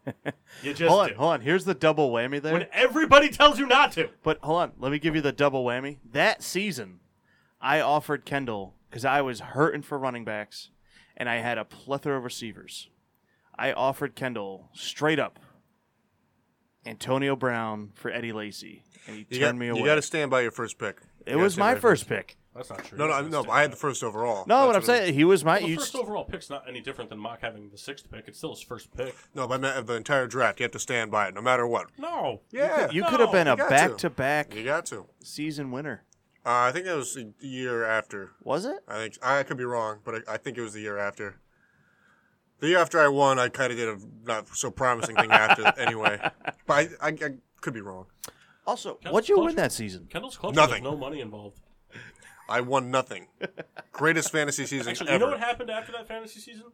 [0.63, 1.15] You just hold on, do.
[1.17, 1.41] hold on.
[1.41, 2.53] Here's the double whammy there.
[2.53, 4.09] When everybody tells you not to.
[4.23, 5.99] But hold on, let me give you the double whammy.
[6.13, 7.01] That season,
[7.65, 10.69] I offered Kendall because I was hurting for running backs,
[11.17, 12.91] and I had a plethora of receivers.
[13.59, 15.39] I offered Kendall straight up
[16.87, 19.81] Antonio Brown for Eddie Lacy, and he You turned got, me away.
[19.81, 21.01] You got to stand by your first pick.
[21.25, 22.37] it You was my first pick.
[22.55, 22.99] That's not true.
[22.99, 23.51] No, no, no.
[23.51, 24.45] I had the first overall.
[24.47, 25.59] No, what I'm That's what saying, he was my.
[25.59, 28.29] Well, the first st- overall pick's not any different than Mock having the sixth pick.
[28.29, 29.17] It's still his first pick.
[29.35, 31.67] No, but I meant the entire draft, you have to stand by it, no matter
[31.67, 31.87] what.
[31.99, 32.43] No.
[32.53, 33.71] Yeah, you No, could have been a you got to.
[33.71, 35.07] back-to-back You got to.
[35.25, 36.05] season winner.
[36.47, 38.33] Uh, I think that was the year after.
[38.43, 38.77] Was it?
[38.87, 41.37] I think I could be wrong, but I, I think it was the year after.
[42.61, 45.67] The year after I won, I kind of did a not so promising thing after
[45.79, 46.19] anyway.
[46.67, 48.07] But I, I, I could be wrong.
[48.67, 49.47] Also, Kendall's what'd you close.
[49.47, 50.07] win that season?
[50.11, 50.55] Kendall's clutch.
[50.55, 50.85] Nothing.
[50.85, 51.61] No money involved.
[52.49, 53.29] I won nothing.
[53.93, 55.15] Greatest fantasy season Actually, ever.
[55.25, 56.67] you know what happened after that fantasy season?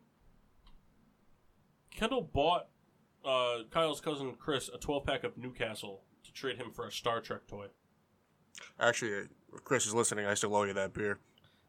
[1.94, 2.66] Kendall bought
[3.24, 7.20] uh, Kyle's cousin Chris a 12 pack of Newcastle to trade him for a Star
[7.20, 7.66] Trek toy.
[8.78, 9.28] Actually, if
[9.65, 10.27] Chris is listening.
[10.27, 11.19] I still owe you that beer.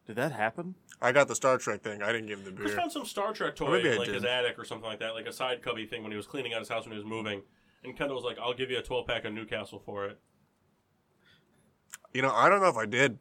[0.08, 0.76] Did that happen?
[1.02, 2.02] I got the Star Trek thing.
[2.02, 2.62] I didn't give him the beer.
[2.62, 2.80] Chris beer.
[2.82, 4.16] found some Star Trek toy maybe I in like did.
[4.16, 6.54] his attic or something like that, like a side cubby thing when he was cleaning
[6.54, 7.42] out his house when he was moving.
[7.84, 10.20] And Kendall was like, "I'll give you a 12 pack of Newcastle for it."
[12.14, 13.18] You know, I don't know if I did.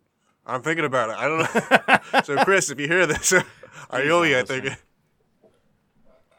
[0.47, 1.17] I'm thinking about it.
[1.17, 2.21] I don't know.
[2.25, 3.33] so, Chris, if you hear this,
[3.91, 4.39] I owe you.
[4.39, 4.65] I think.
[4.65, 4.79] listening.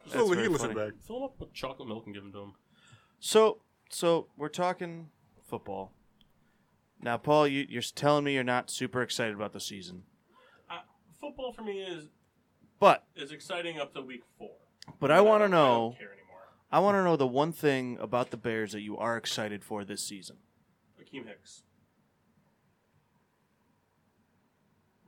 [0.08, 0.90] So That's he very listen funny.
[0.92, 1.00] back.
[1.08, 2.54] Fill him up with chocolate milk and give him to him.
[3.20, 3.60] So,
[3.90, 5.08] so we're talking
[5.48, 5.94] football.
[7.04, 10.04] Now, Paul, you, you're telling me you're not super excited about the season,
[10.70, 10.80] Uh,
[11.20, 12.06] football for me is
[12.80, 14.52] but is exciting up to week four.
[15.00, 15.66] but I want to don't- know.
[15.66, 16.42] I don't care anymore.
[16.72, 19.84] I want to know the one thing about the Bears that you are excited for
[19.84, 20.38] this season.
[21.00, 21.64] Akiem Hicks.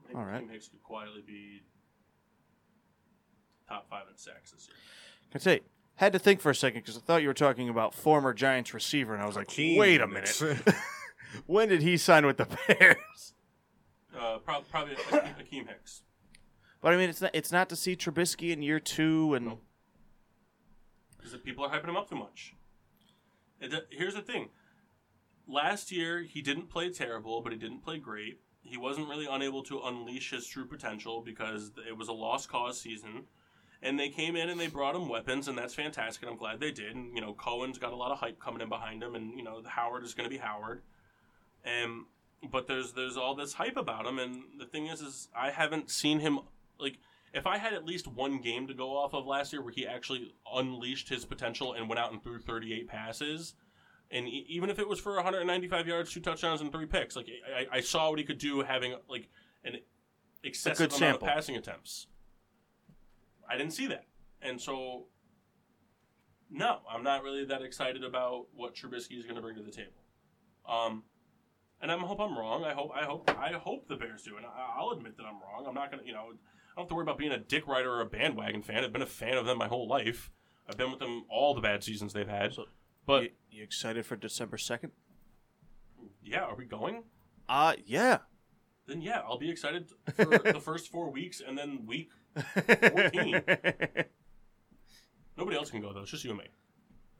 [0.02, 0.46] I think All right.
[0.46, 1.62] Akiem Hicks could quietly be
[3.68, 4.76] top five in sacks this year.
[5.32, 5.60] Can I say
[5.96, 8.74] Had to think for a second because I thought you were talking about former Giants
[8.74, 10.40] receiver, and I was like, Hakeem wait a minute.
[11.46, 13.34] when did he sign with the Bears?
[14.18, 16.02] Uh, prob- probably Akiem Hicks.
[16.80, 19.62] But I mean, it's not it's not to see Trubisky in year two, and Nope.
[21.16, 22.54] because people are hyping him up too much.
[23.60, 24.50] Th- here's the thing:
[25.48, 28.40] last year he didn't play terrible, but he didn't play great.
[28.62, 32.80] He wasn't really unable to unleash his true potential because it was a lost cause
[32.80, 33.24] season.
[33.82, 36.22] And they came in and they brought him weapons, and that's fantastic.
[36.22, 36.94] And I'm glad they did.
[36.96, 39.44] And you know, Cohen's got a lot of hype coming in behind him, and you
[39.44, 40.82] know, Howard is going to be Howard.
[41.64, 42.04] And
[42.50, 45.90] but there's there's all this hype about him, and the thing is, is I haven't
[45.90, 46.40] seen him
[46.78, 46.98] like
[47.32, 49.86] if I had at least one game to go off of last year where he
[49.86, 53.54] actually unleashed his potential and went out and threw 38 passes,
[54.10, 57.28] and e- even if it was for 195 yards, two touchdowns, and three picks, like
[57.54, 59.28] I, I saw what he could do having like
[59.64, 59.78] an
[60.42, 61.28] excessive amount sample.
[61.28, 62.06] of passing attempts.
[63.48, 64.06] I didn't see that,
[64.40, 65.06] and so
[66.50, 69.72] no, I'm not really that excited about what Trubisky is going to bring to the
[69.72, 69.90] table.
[70.68, 71.02] Um,
[71.80, 72.64] and I hope I'm wrong.
[72.64, 75.40] I hope I hope I hope the Bears do, and I- I'll admit that I'm
[75.40, 75.66] wrong.
[75.66, 77.90] I'm not gonna, you know, I don't have to worry about being a dick rider
[77.92, 78.84] or a bandwagon fan.
[78.84, 80.30] I've been a fan of them my whole life.
[80.68, 82.54] I've been with them all the bad seasons they've had.
[82.54, 82.66] So-
[83.06, 84.92] but you, you excited for December second?
[86.22, 87.04] yeah, are we going?
[87.48, 88.18] Uh yeah.
[88.86, 93.42] Then yeah, I'll be excited for the first four weeks, and then week 14.
[95.36, 96.00] Nobody else can go though.
[96.02, 96.46] It's just you and me.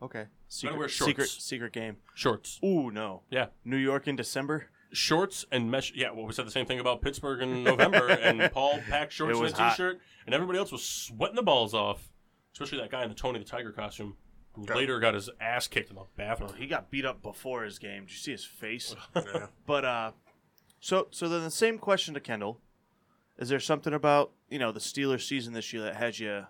[0.04, 0.26] Okay.
[0.48, 1.08] Secret, wear shorts.
[1.10, 1.96] secret secret game.
[2.14, 2.60] Shorts.
[2.64, 3.22] Ooh no.
[3.30, 3.46] Yeah.
[3.64, 4.66] New York in December.
[4.92, 5.92] shorts and mesh.
[5.94, 9.38] Yeah, well, we said the same thing about Pittsburgh in November, and Paul packed shorts
[9.38, 9.70] It and a hot.
[9.72, 12.10] t-shirt, and everybody else was sweating the balls off.
[12.52, 14.16] Especially that guy in the Tony the Tiger costume,
[14.52, 14.74] who Yeah.
[14.76, 16.52] later got his ass kicked in the bathroom.
[16.56, 18.02] He got beat up before his game.
[18.04, 18.94] Did you see his face?
[19.16, 19.46] Yeah.
[19.66, 20.10] But uh,
[20.78, 22.60] so so then the same question to Kendall:
[23.38, 26.46] Is there something about you know the Steelers season this year that has you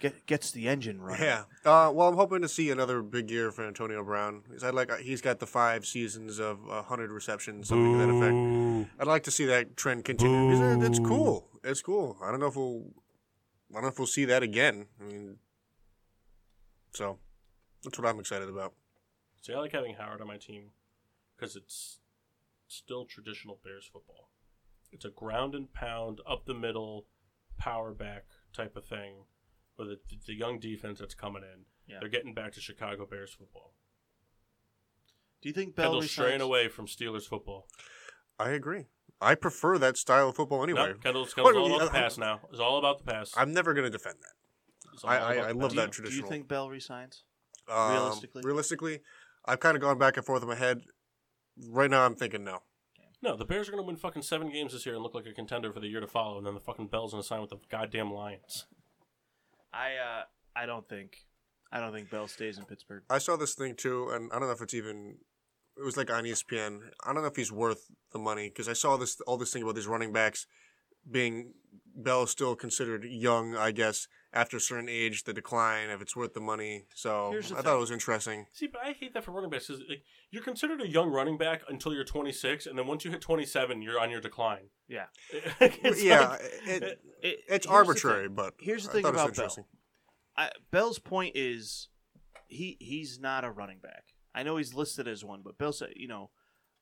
[0.00, 1.22] get gets the engine running?
[1.24, 1.44] Yeah.
[1.64, 4.42] Uh, well, I'm hoping to see another big year for Antonio Brown.
[4.52, 8.08] He's had like he's got the five seasons of uh, hundred receptions, something to that
[8.14, 8.90] effect.
[9.00, 10.48] I'd like to see that trend continue.
[10.50, 11.48] because it- It's cool.
[11.62, 12.16] It's cool.
[12.22, 12.84] I don't know if we'll.
[13.70, 14.86] I don't know if we'll see that again.
[15.00, 15.36] I mean,
[16.92, 17.18] so
[17.82, 18.72] that's what I'm excited about.
[19.42, 20.70] See, I like having Howard on my team
[21.36, 21.98] because it's
[22.68, 24.30] still traditional Bears football.
[24.92, 27.06] It's a ground and pound, up the middle,
[27.58, 28.24] power back
[28.54, 29.24] type of thing
[29.78, 31.64] with the, the young defense that's coming in.
[31.86, 31.96] Yeah.
[32.00, 33.74] They're getting back to Chicago Bears football.
[35.42, 36.42] Do you think Bell Kendall's straying resigns?
[36.42, 37.66] away from Steelers football.
[38.38, 38.86] I agree.
[39.20, 40.88] I prefer that style of football anyway.
[40.88, 42.40] No, Kendall's, Kendall's What, all I- about the I- pass now.
[42.50, 43.32] It's all about the pass.
[43.36, 45.06] I'm never going to defend that.
[45.08, 47.24] I- I- I love Do you, that do you think Bell resigns?
[47.68, 48.42] Um, Realistically?
[48.44, 49.00] realistically,
[49.44, 50.82] I've kind of gone back and forth in my head.
[51.68, 52.60] Right now, I'm thinking no.
[53.22, 55.24] No, the Bears are going to win fucking seven games this year and look like
[55.26, 57.40] a contender for the year to follow, and then the fucking Bell's going to sign
[57.40, 58.66] with the goddamn Lions.
[59.74, 60.22] I uh
[60.56, 61.16] I don't think
[61.72, 63.02] I don't think Bell stays in Pittsburgh.
[63.10, 65.16] I saw this thing too, and I don't know if it's even.
[65.76, 66.78] It was like on ESPN.
[67.04, 69.64] I don't know if he's worth the money because I saw this all this thing
[69.64, 70.46] about these running backs
[71.10, 71.54] being
[71.96, 76.34] Bell still considered young, I guess, after a certain age, the decline if it's worth
[76.34, 76.84] the money.
[76.94, 78.46] So Here's the I thought it was interesting.
[78.52, 79.70] See, but I hate that for running backs.
[79.70, 83.20] like, you're considered a young running back until you're 26, and then once you hit
[83.20, 84.68] 27, you're on your decline.
[84.88, 85.04] Yeah.
[85.60, 89.22] It's yeah, like- it, It- it's arbitrary, but Here's the I thing thought it was
[89.22, 89.44] about Bell.
[89.44, 89.64] interesting.
[90.36, 91.88] I, Bell's point is
[92.48, 94.04] he he's not a running back.
[94.34, 96.30] I know he's listed as one, but Bell said, you know,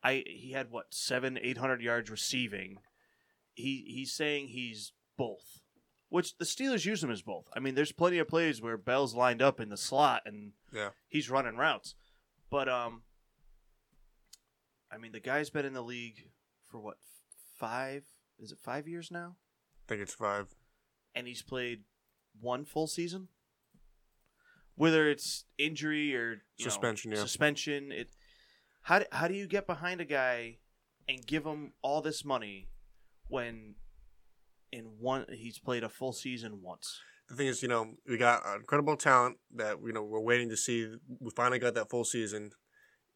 [0.03, 2.79] I he had what seven, eight hundred yards receiving.
[3.55, 5.61] He he's saying he's both,
[6.13, 7.49] which the Steelers use him as both.
[7.57, 10.91] I mean, there's plenty of plays where Bell's lined up in the slot and Yeah.
[11.09, 11.95] he's running routes,
[12.51, 13.03] but um,
[14.91, 16.29] I mean, the guy's been in the league
[16.69, 16.99] for what
[17.59, 18.05] five?
[18.39, 19.37] Is it five years now?
[19.37, 20.55] I think it's five.
[21.15, 21.85] and he's played
[22.41, 23.29] one full season.
[24.75, 27.19] Whether it's injury or you know, Suspension, yeah.
[27.19, 28.11] suspension, it
[28.83, 30.59] how do, how do you get behind a guy
[31.09, 32.69] and give him all this money
[33.29, 33.75] when
[34.73, 37.01] in one he's played a full season once?
[37.33, 40.57] the thing is, you know, we got incredible talent that you know we're waiting to
[40.57, 40.95] see.
[41.19, 42.51] We finally got that full season,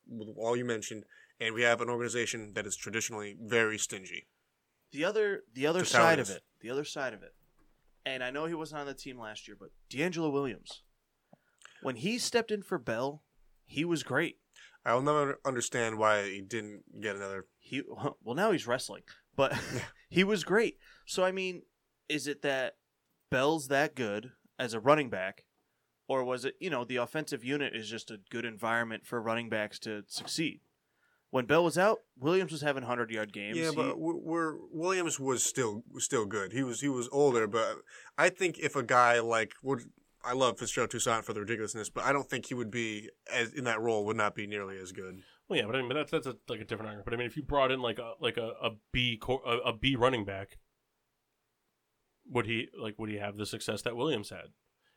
[0.09, 1.05] with all you mentioned,
[1.39, 4.27] and we have an organization that is traditionally very stingy.
[4.93, 7.35] The other the other Just side of it, the other side of it,
[8.07, 10.83] and I know he wasn't on the team last year, but DeAngelo Williams,
[11.83, 13.23] when he stepped in for Bell,
[13.67, 14.39] he was great.
[14.85, 17.47] I will never understand why he didn't get another.
[17.59, 17.83] he
[18.23, 19.03] well now he's wrestling
[19.37, 19.53] but
[20.09, 21.63] he was great so i mean
[22.09, 22.77] is it that
[23.31, 25.45] bell's that good as a running back
[26.09, 29.49] or was it you know the offensive unit is just a good environment for running
[29.49, 30.61] backs to succeed
[31.31, 34.55] when bell was out williams was having 100 yard games Yeah, He- but we're, we're
[34.71, 36.53] Williams was still still good.
[36.53, 37.79] He was he was older, but
[38.19, 39.83] I think if a guy like would
[40.25, 43.53] I love Fitzgerald Toussaint for the ridiculousness, but I don't think he would be as
[43.53, 45.21] in that role would not be nearly as good.
[45.49, 47.05] Well, yeah, but I mean, but that's that's a, like a different argument.
[47.07, 49.69] But I mean, if you brought in like a like a, a B cor- a,
[49.69, 50.59] a B running back,
[52.31, 54.49] would he like would he have the success that Williams had?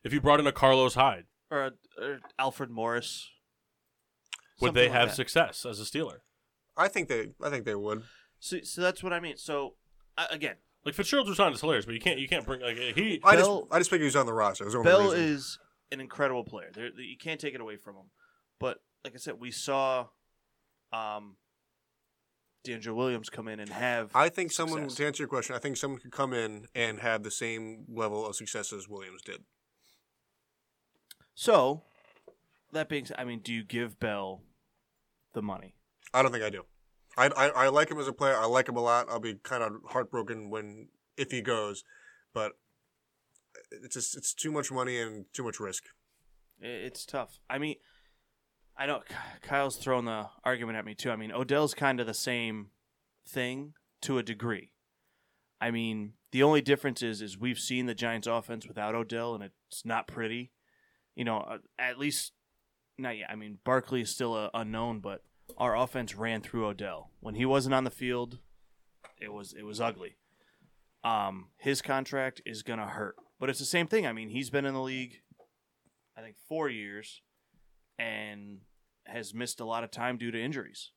[0.03, 3.29] If you brought in a Carlos Hyde, or, or Alfred Morris.
[4.61, 5.15] would they like have that.
[5.15, 6.19] success as a Steeler?
[6.77, 8.03] I think they I think they would.
[8.39, 9.37] So, so that's what I mean.
[9.37, 9.75] So
[10.17, 13.19] uh, again, Like Fitzgerald Toussaint is hilarious, but you can't you can't bring like he.
[13.23, 14.63] I Bell- just I just think he was on the roster.
[14.63, 15.19] That's the only Bell reason.
[15.19, 15.59] is
[15.91, 16.69] an incredible player.
[16.73, 18.05] There, you can't take it away from him.
[18.59, 20.07] But like I said, we saw
[20.93, 21.35] um,
[22.65, 24.11] DeAngelo Williams come in and have.
[24.13, 24.97] I think someone success.
[24.97, 28.25] to answer your question, I think someone could come in and have the same level
[28.25, 29.43] of success as Williams did.
[31.35, 31.83] So,
[32.73, 34.43] that being said, I mean, do you give Bell
[35.33, 35.75] the money?
[36.13, 36.63] I don't think I do.
[37.17, 38.35] I, I, I like him as a player.
[38.35, 39.07] I like him a lot.
[39.09, 41.83] I'll be kind of heartbroken when if he goes,
[42.33, 42.53] but
[43.71, 45.85] it's just it's too much money and too much risk.
[46.61, 47.39] It's tough.
[47.49, 47.75] I mean,
[48.79, 49.01] I know
[49.41, 51.11] Kyle's throwing the argument at me too.
[51.11, 52.67] I mean, Odell's kind of the same
[53.27, 54.71] thing to a degree.
[55.59, 59.43] I mean, the only difference is is we've seen the Giants' offense without Odell, and
[59.43, 60.53] it's not pretty.
[61.13, 62.31] You know, uh, at least
[62.97, 63.29] not yet.
[63.29, 65.23] I mean, Barkley is still a unknown, but
[65.57, 68.39] our offense ran through Odell when he wasn't on the field.
[69.19, 70.15] It was it was ugly.
[71.03, 74.07] Um, his contract is gonna hurt, but it's the same thing.
[74.07, 75.17] I mean, he's been in the league
[76.17, 77.21] I think four years,
[77.97, 78.59] and
[79.09, 80.91] has missed a lot of time due to injuries.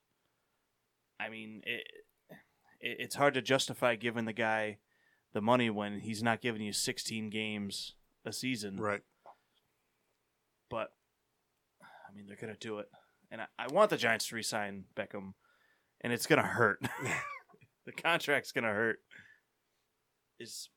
[1.21, 1.87] I mean, it,
[2.81, 4.79] it it's hard to justify giving the guy
[5.33, 8.77] the money when he's not giving you 16 games a season.
[8.77, 9.03] Right.
[10.69, 10.93] But
[11.81, 12.89] I mean, they're gonna do it,
[13.31, 15.35] and I, I want the Giants to resign Beckham,
[16.01, 16.81] and it's gonna hurt.
[17.87, 18.99] the contract's gonna hurt.
[20.39, 20.71] Is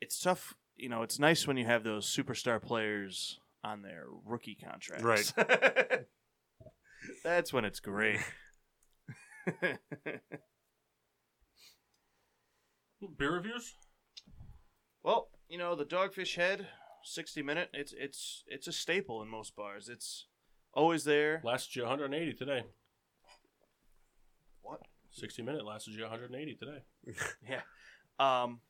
[0.00, 0.54] it's tough.
[0.76, 5.04] You know, it's nice when you have those superstar players on their rookie contracts.
[5.04, 5.32] Right.
[7.24, 8.18] That's when it's great.
[13.16, 13.74] Beer reviews?
[15.02, 16.68] well, you know, the Dogfish Head
[17.04, 19.88] 60 minute, it's it's it's a staple in most bars.
[19.88, 20.26] It's
[20.74, 21.40] always there.
[21.44, 22.64] Lasted you 180 today.
[24.62, 24.80] What?
[25.12, 26.82] 60 minute lasted you 180 today.
[27.48, 27.62] Yeah.
[28.18, 28.60] Um,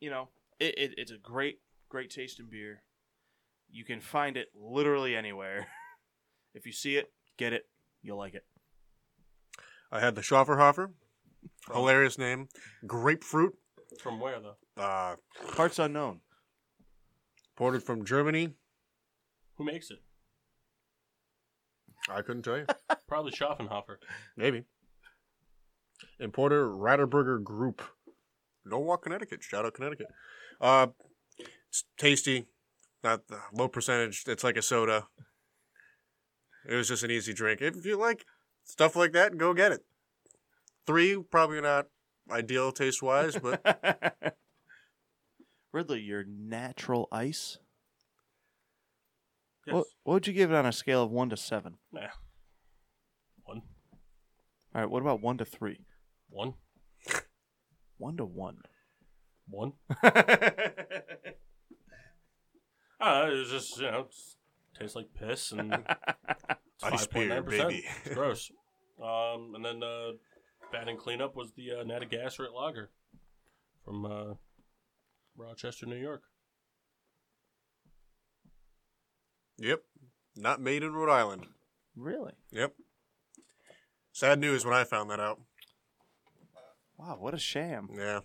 [0.00, 0.28] you know,
[0.58, 2.82] it, it it's a great great tasting beer.
[3.72, 5.68] You can find it literally anywhere.
[6.54, 7.66] if you see it, get it.
[8.02, 8.44] You'll like it.
[9.92, 10.90] I had the Schöfferhofer.
[11.72, 12.48] Hilarious name.
[12.86, 13.54] Grapefruit.
[14.00, 14.56] From where though?
[14.82, 15.16] Uh,
[15.54, 16.20] Parts unknown.
[17.52, 18.54] imported from Germany.
[19.56, 19.98] Who makes it?
[22.08, 22.66] I couldn't tell you.
[23.08, 23.96] Probably Schöfferhofer.
[24.36, 24.64] Maybe.
[26.18, 27.82] Importer Radeberger Group.
[28.64, 29.42] Norwalk, Connecticut.
[29.42, 30.06] Shout out Connecticut.
[30.60, 30.88] Uh,
[31.68, 32.46] it's tasty.
[33.02, 34.24] Not the low percentage.
[34.26, 35.08] It's like a soda.
[36.68, 37.62] It was just an easy drink.
[37.62, 38.26] If you like
[38.64, 39.84] stuff like that, go get it.
[40.86, 41.86] Three, probably not
[42.30, 43.62] ideal taste wise, but
[45.72, 47.58] Ridley, your natural ice.
[49.66, 49.74] Yes.
[49.74, 51.76] What, what would you give it on a scale of one to seven?
[51.92, 52.08] Nah.
[53.44, 53.62] One.
[54.74, 54.90] All right.
[54.90, 55.80] What about one to three?
[56.28, 56.54] One.
[57.98, 58.58] One to one.
[59.48, 59.72] One.
[63.00, 64.36] Uh, it was just, you know, it's-
[64.78, 65.84] tastes like piss and it's
[66.82, 67.48] Ice beer, 5.9%.
[67.48, 67.84] baby.
[68.04, 68.50] It's gross.
[69.02, 70.12] Um, and then uh,
[70.72, 72.90] batting cleanup was the uh, Narragansett Lager
[73.84, 74.34] from uh,
[75.36, 76.22] Rochester, New York.
[79.58, 79.82] yep.
[80.36, 81.46] Not made in Rhode Island.
[81.96, 82.32] really?
[82.52, 82.74] Yep.
[84.12, 85.40] Sad news when I found that out.
[86.96, 87.88] Wow, what a sham!
[87.94, 88.20] Yeah.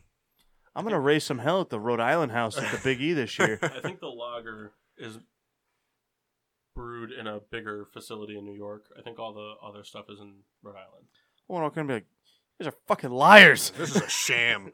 [0.76, 3.40] I'm gonna raise some hell at the Rhode Island house at the Big E this
[3.40, 3.60] year.
[3.64, 5.20] I think the lager is
[6.76, 8.86] brewed in a bigger facility in New York.
[8.98, 11.06] I think all the other stuff is in Rhode Island.
[11.48, 12.06] Well, I'm gonna be like,
[12.60, 13.72] these are fucking liars.
[13.78, 14.72] This is a sham.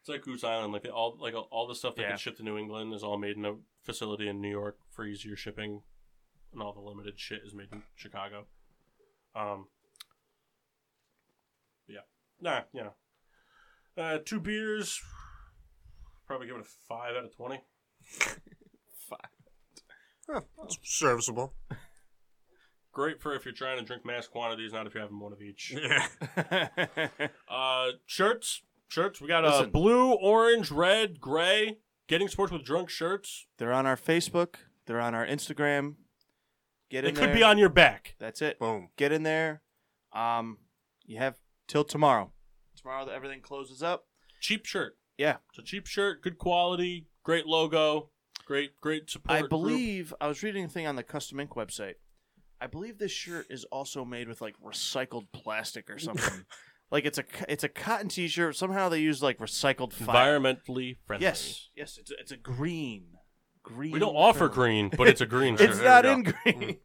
[0.00, 2.08] It's like Goose Island, like they all like all the stuff that Yeah.
[2.10, 5.04] gets shipped to New England is all made in a facility in New York for
[5.04, 5.82] easier shipping,
[6.52, 8.46] and all the limited shit is made in Chicago.
[9.34, 9.66] Um,
[11.88, 12.00] yeah,
[12.40, 12.94] nah, you know,
[14.02, 15.00] uh, two beers,
[16.26, 17.60] probably give it a five out of twenty.
[20.28, 21.52] Huh, it's serviceable.
[22.92, 25.42] Great for if you're trying to drink mass quantities, not if you're having one of
[25.42, 25.74] each.
[25.76, 26.68] Yeah.
[27.48, 29.20] Uh, shirts, shirts.
[29.20, 29.70] We got uh, Listen.
[29.70, 31.78] blue, orange, red, gray.
[32.08, 33.46] Getting sports with drunk shirts.
[33.58, 34.54] They're on our Facebook.
[34.86, 35.96] They're on our Instagram.
[36.90, 37.28] Get in could there.
[37.28, 38.14] Could be on your back.
[38.18, 38.58] That's it.
[38.58, 38.88] Boom.
[38.96, 39.62] Get in there.
[40.12, 40.58] Um,
[41.04, 41.34] you have
[41.66, 42.32] till tomorrow.
[42.76, 44.06] Tomorrow, everything closes up.
[44.40, 44.96] Cheap shirt.
[45.18, 45.36] Yeah.
[45.50, 48.08] It's a cheap shirt, good quality, great logo.
[48.44, 49.36] Great, great support.
[49.36, 49.50] I group.
[49.50, 51.94] believe I was reading a thing on the Custom Ink website.
[52.60, 56.44] I believe this shirt is also made with like recycled plastic or something.
[56.90, 58.56] like it's a it's a cotton T-shirt.
[58.56, 60.12] Somehow they use like recycled fiber.
[60.40, 61.24] environmentally friendly.
[61.24, 63.04] Yes, yes, it's a, it's a green,
[63.62, 63.92] green.
[63.92, 64.54] We don't offer friendly.
[64.54, 65.70] green, but it's a green shirt.
[65.70, 66.32] It's There not in go.
[66.44, 66.78] green.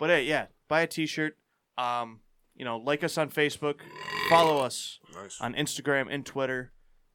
[0.00, 1.36] but hey, yeah, buy a T-shirt.
[1.78, 2.20] Um,
[2.56, 3.76] you know, like us on Facebook,
[4.28, 5.40] follow us Nice.
[5.40, 6.71] on Instagram and Twitter.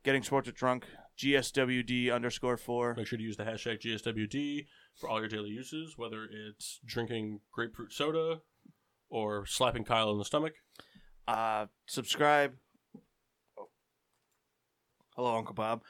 [0.08, 0.86] Getting sports with drunk.
[1.19, 2.95] GSWD underscore four.
[2.95, 7.42] Make sure to use the hashtag GSWD for all your daily uses, whether it's drinking
[7.52, 8.40] grapefruit soda
[9.10, 10.53] or slapping Kyle in the stomach.
[11.27, 12.53] Uh, subscribe.
[13.60, 13.68] Oh.
[15.18, 15.82] Hello, Uncle Bob.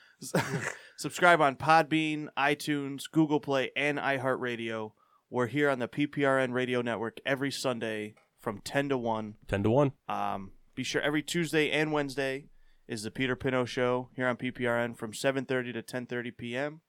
[0.97, 4.93] subscribe on Podbean, iTunes, Google Play, and iHeartRadio.
[5.29, 9.35] We're here on the PPRN Radio Network every Sunday from 10 to 1.
[9.47, 9.91] 10 to 1.
[10.09, 12.49] Um, be sure every Tuesday and Wednesday
[12.87, 16.81] is the Peter Pino Show here on PPRN from 7.30 to 10.30 p.m.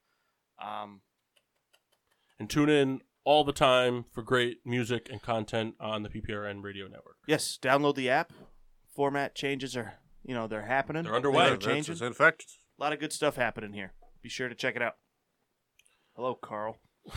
[0.63, 1.01] Um,
[2.39, 6.87] And tune in all the time for great music and content on the PPRN radio
[6.87, 7.17] network.
[7.27, 8.31] yes, download the app.
[8.95, 11.03] Format changes are, you know, they're happening.
[11.03, 11.43] They're underway.
[11.45, 12.07] They're Yeah, that's- changing.
[12.07, 12.45] in fact,
[12.79, 13.93] A lot of good stuff happening here.
[14.21, 14.95] Be sure to check it out.
[16.15, 16.77] Hello, Carl.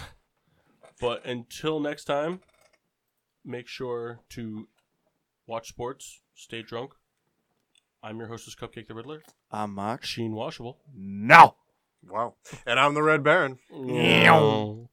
[1.00, 2.42] But until next time,
[3.44, 4.68] make sure to
[5.48, 6.92] watch sports, stay drunk.
[8.04, 9.22] I'm your hostess, Cupcake the Riddler.
[9.52, 10.04] I'm Mark.
[10.04, 10.78] Sheen Washable.
[10.92, 11.54] No.
[12.10, 12.34] wow.
[12.66, 13.58] And I'm the Red Baron.
[13.72, 14.88] Meow.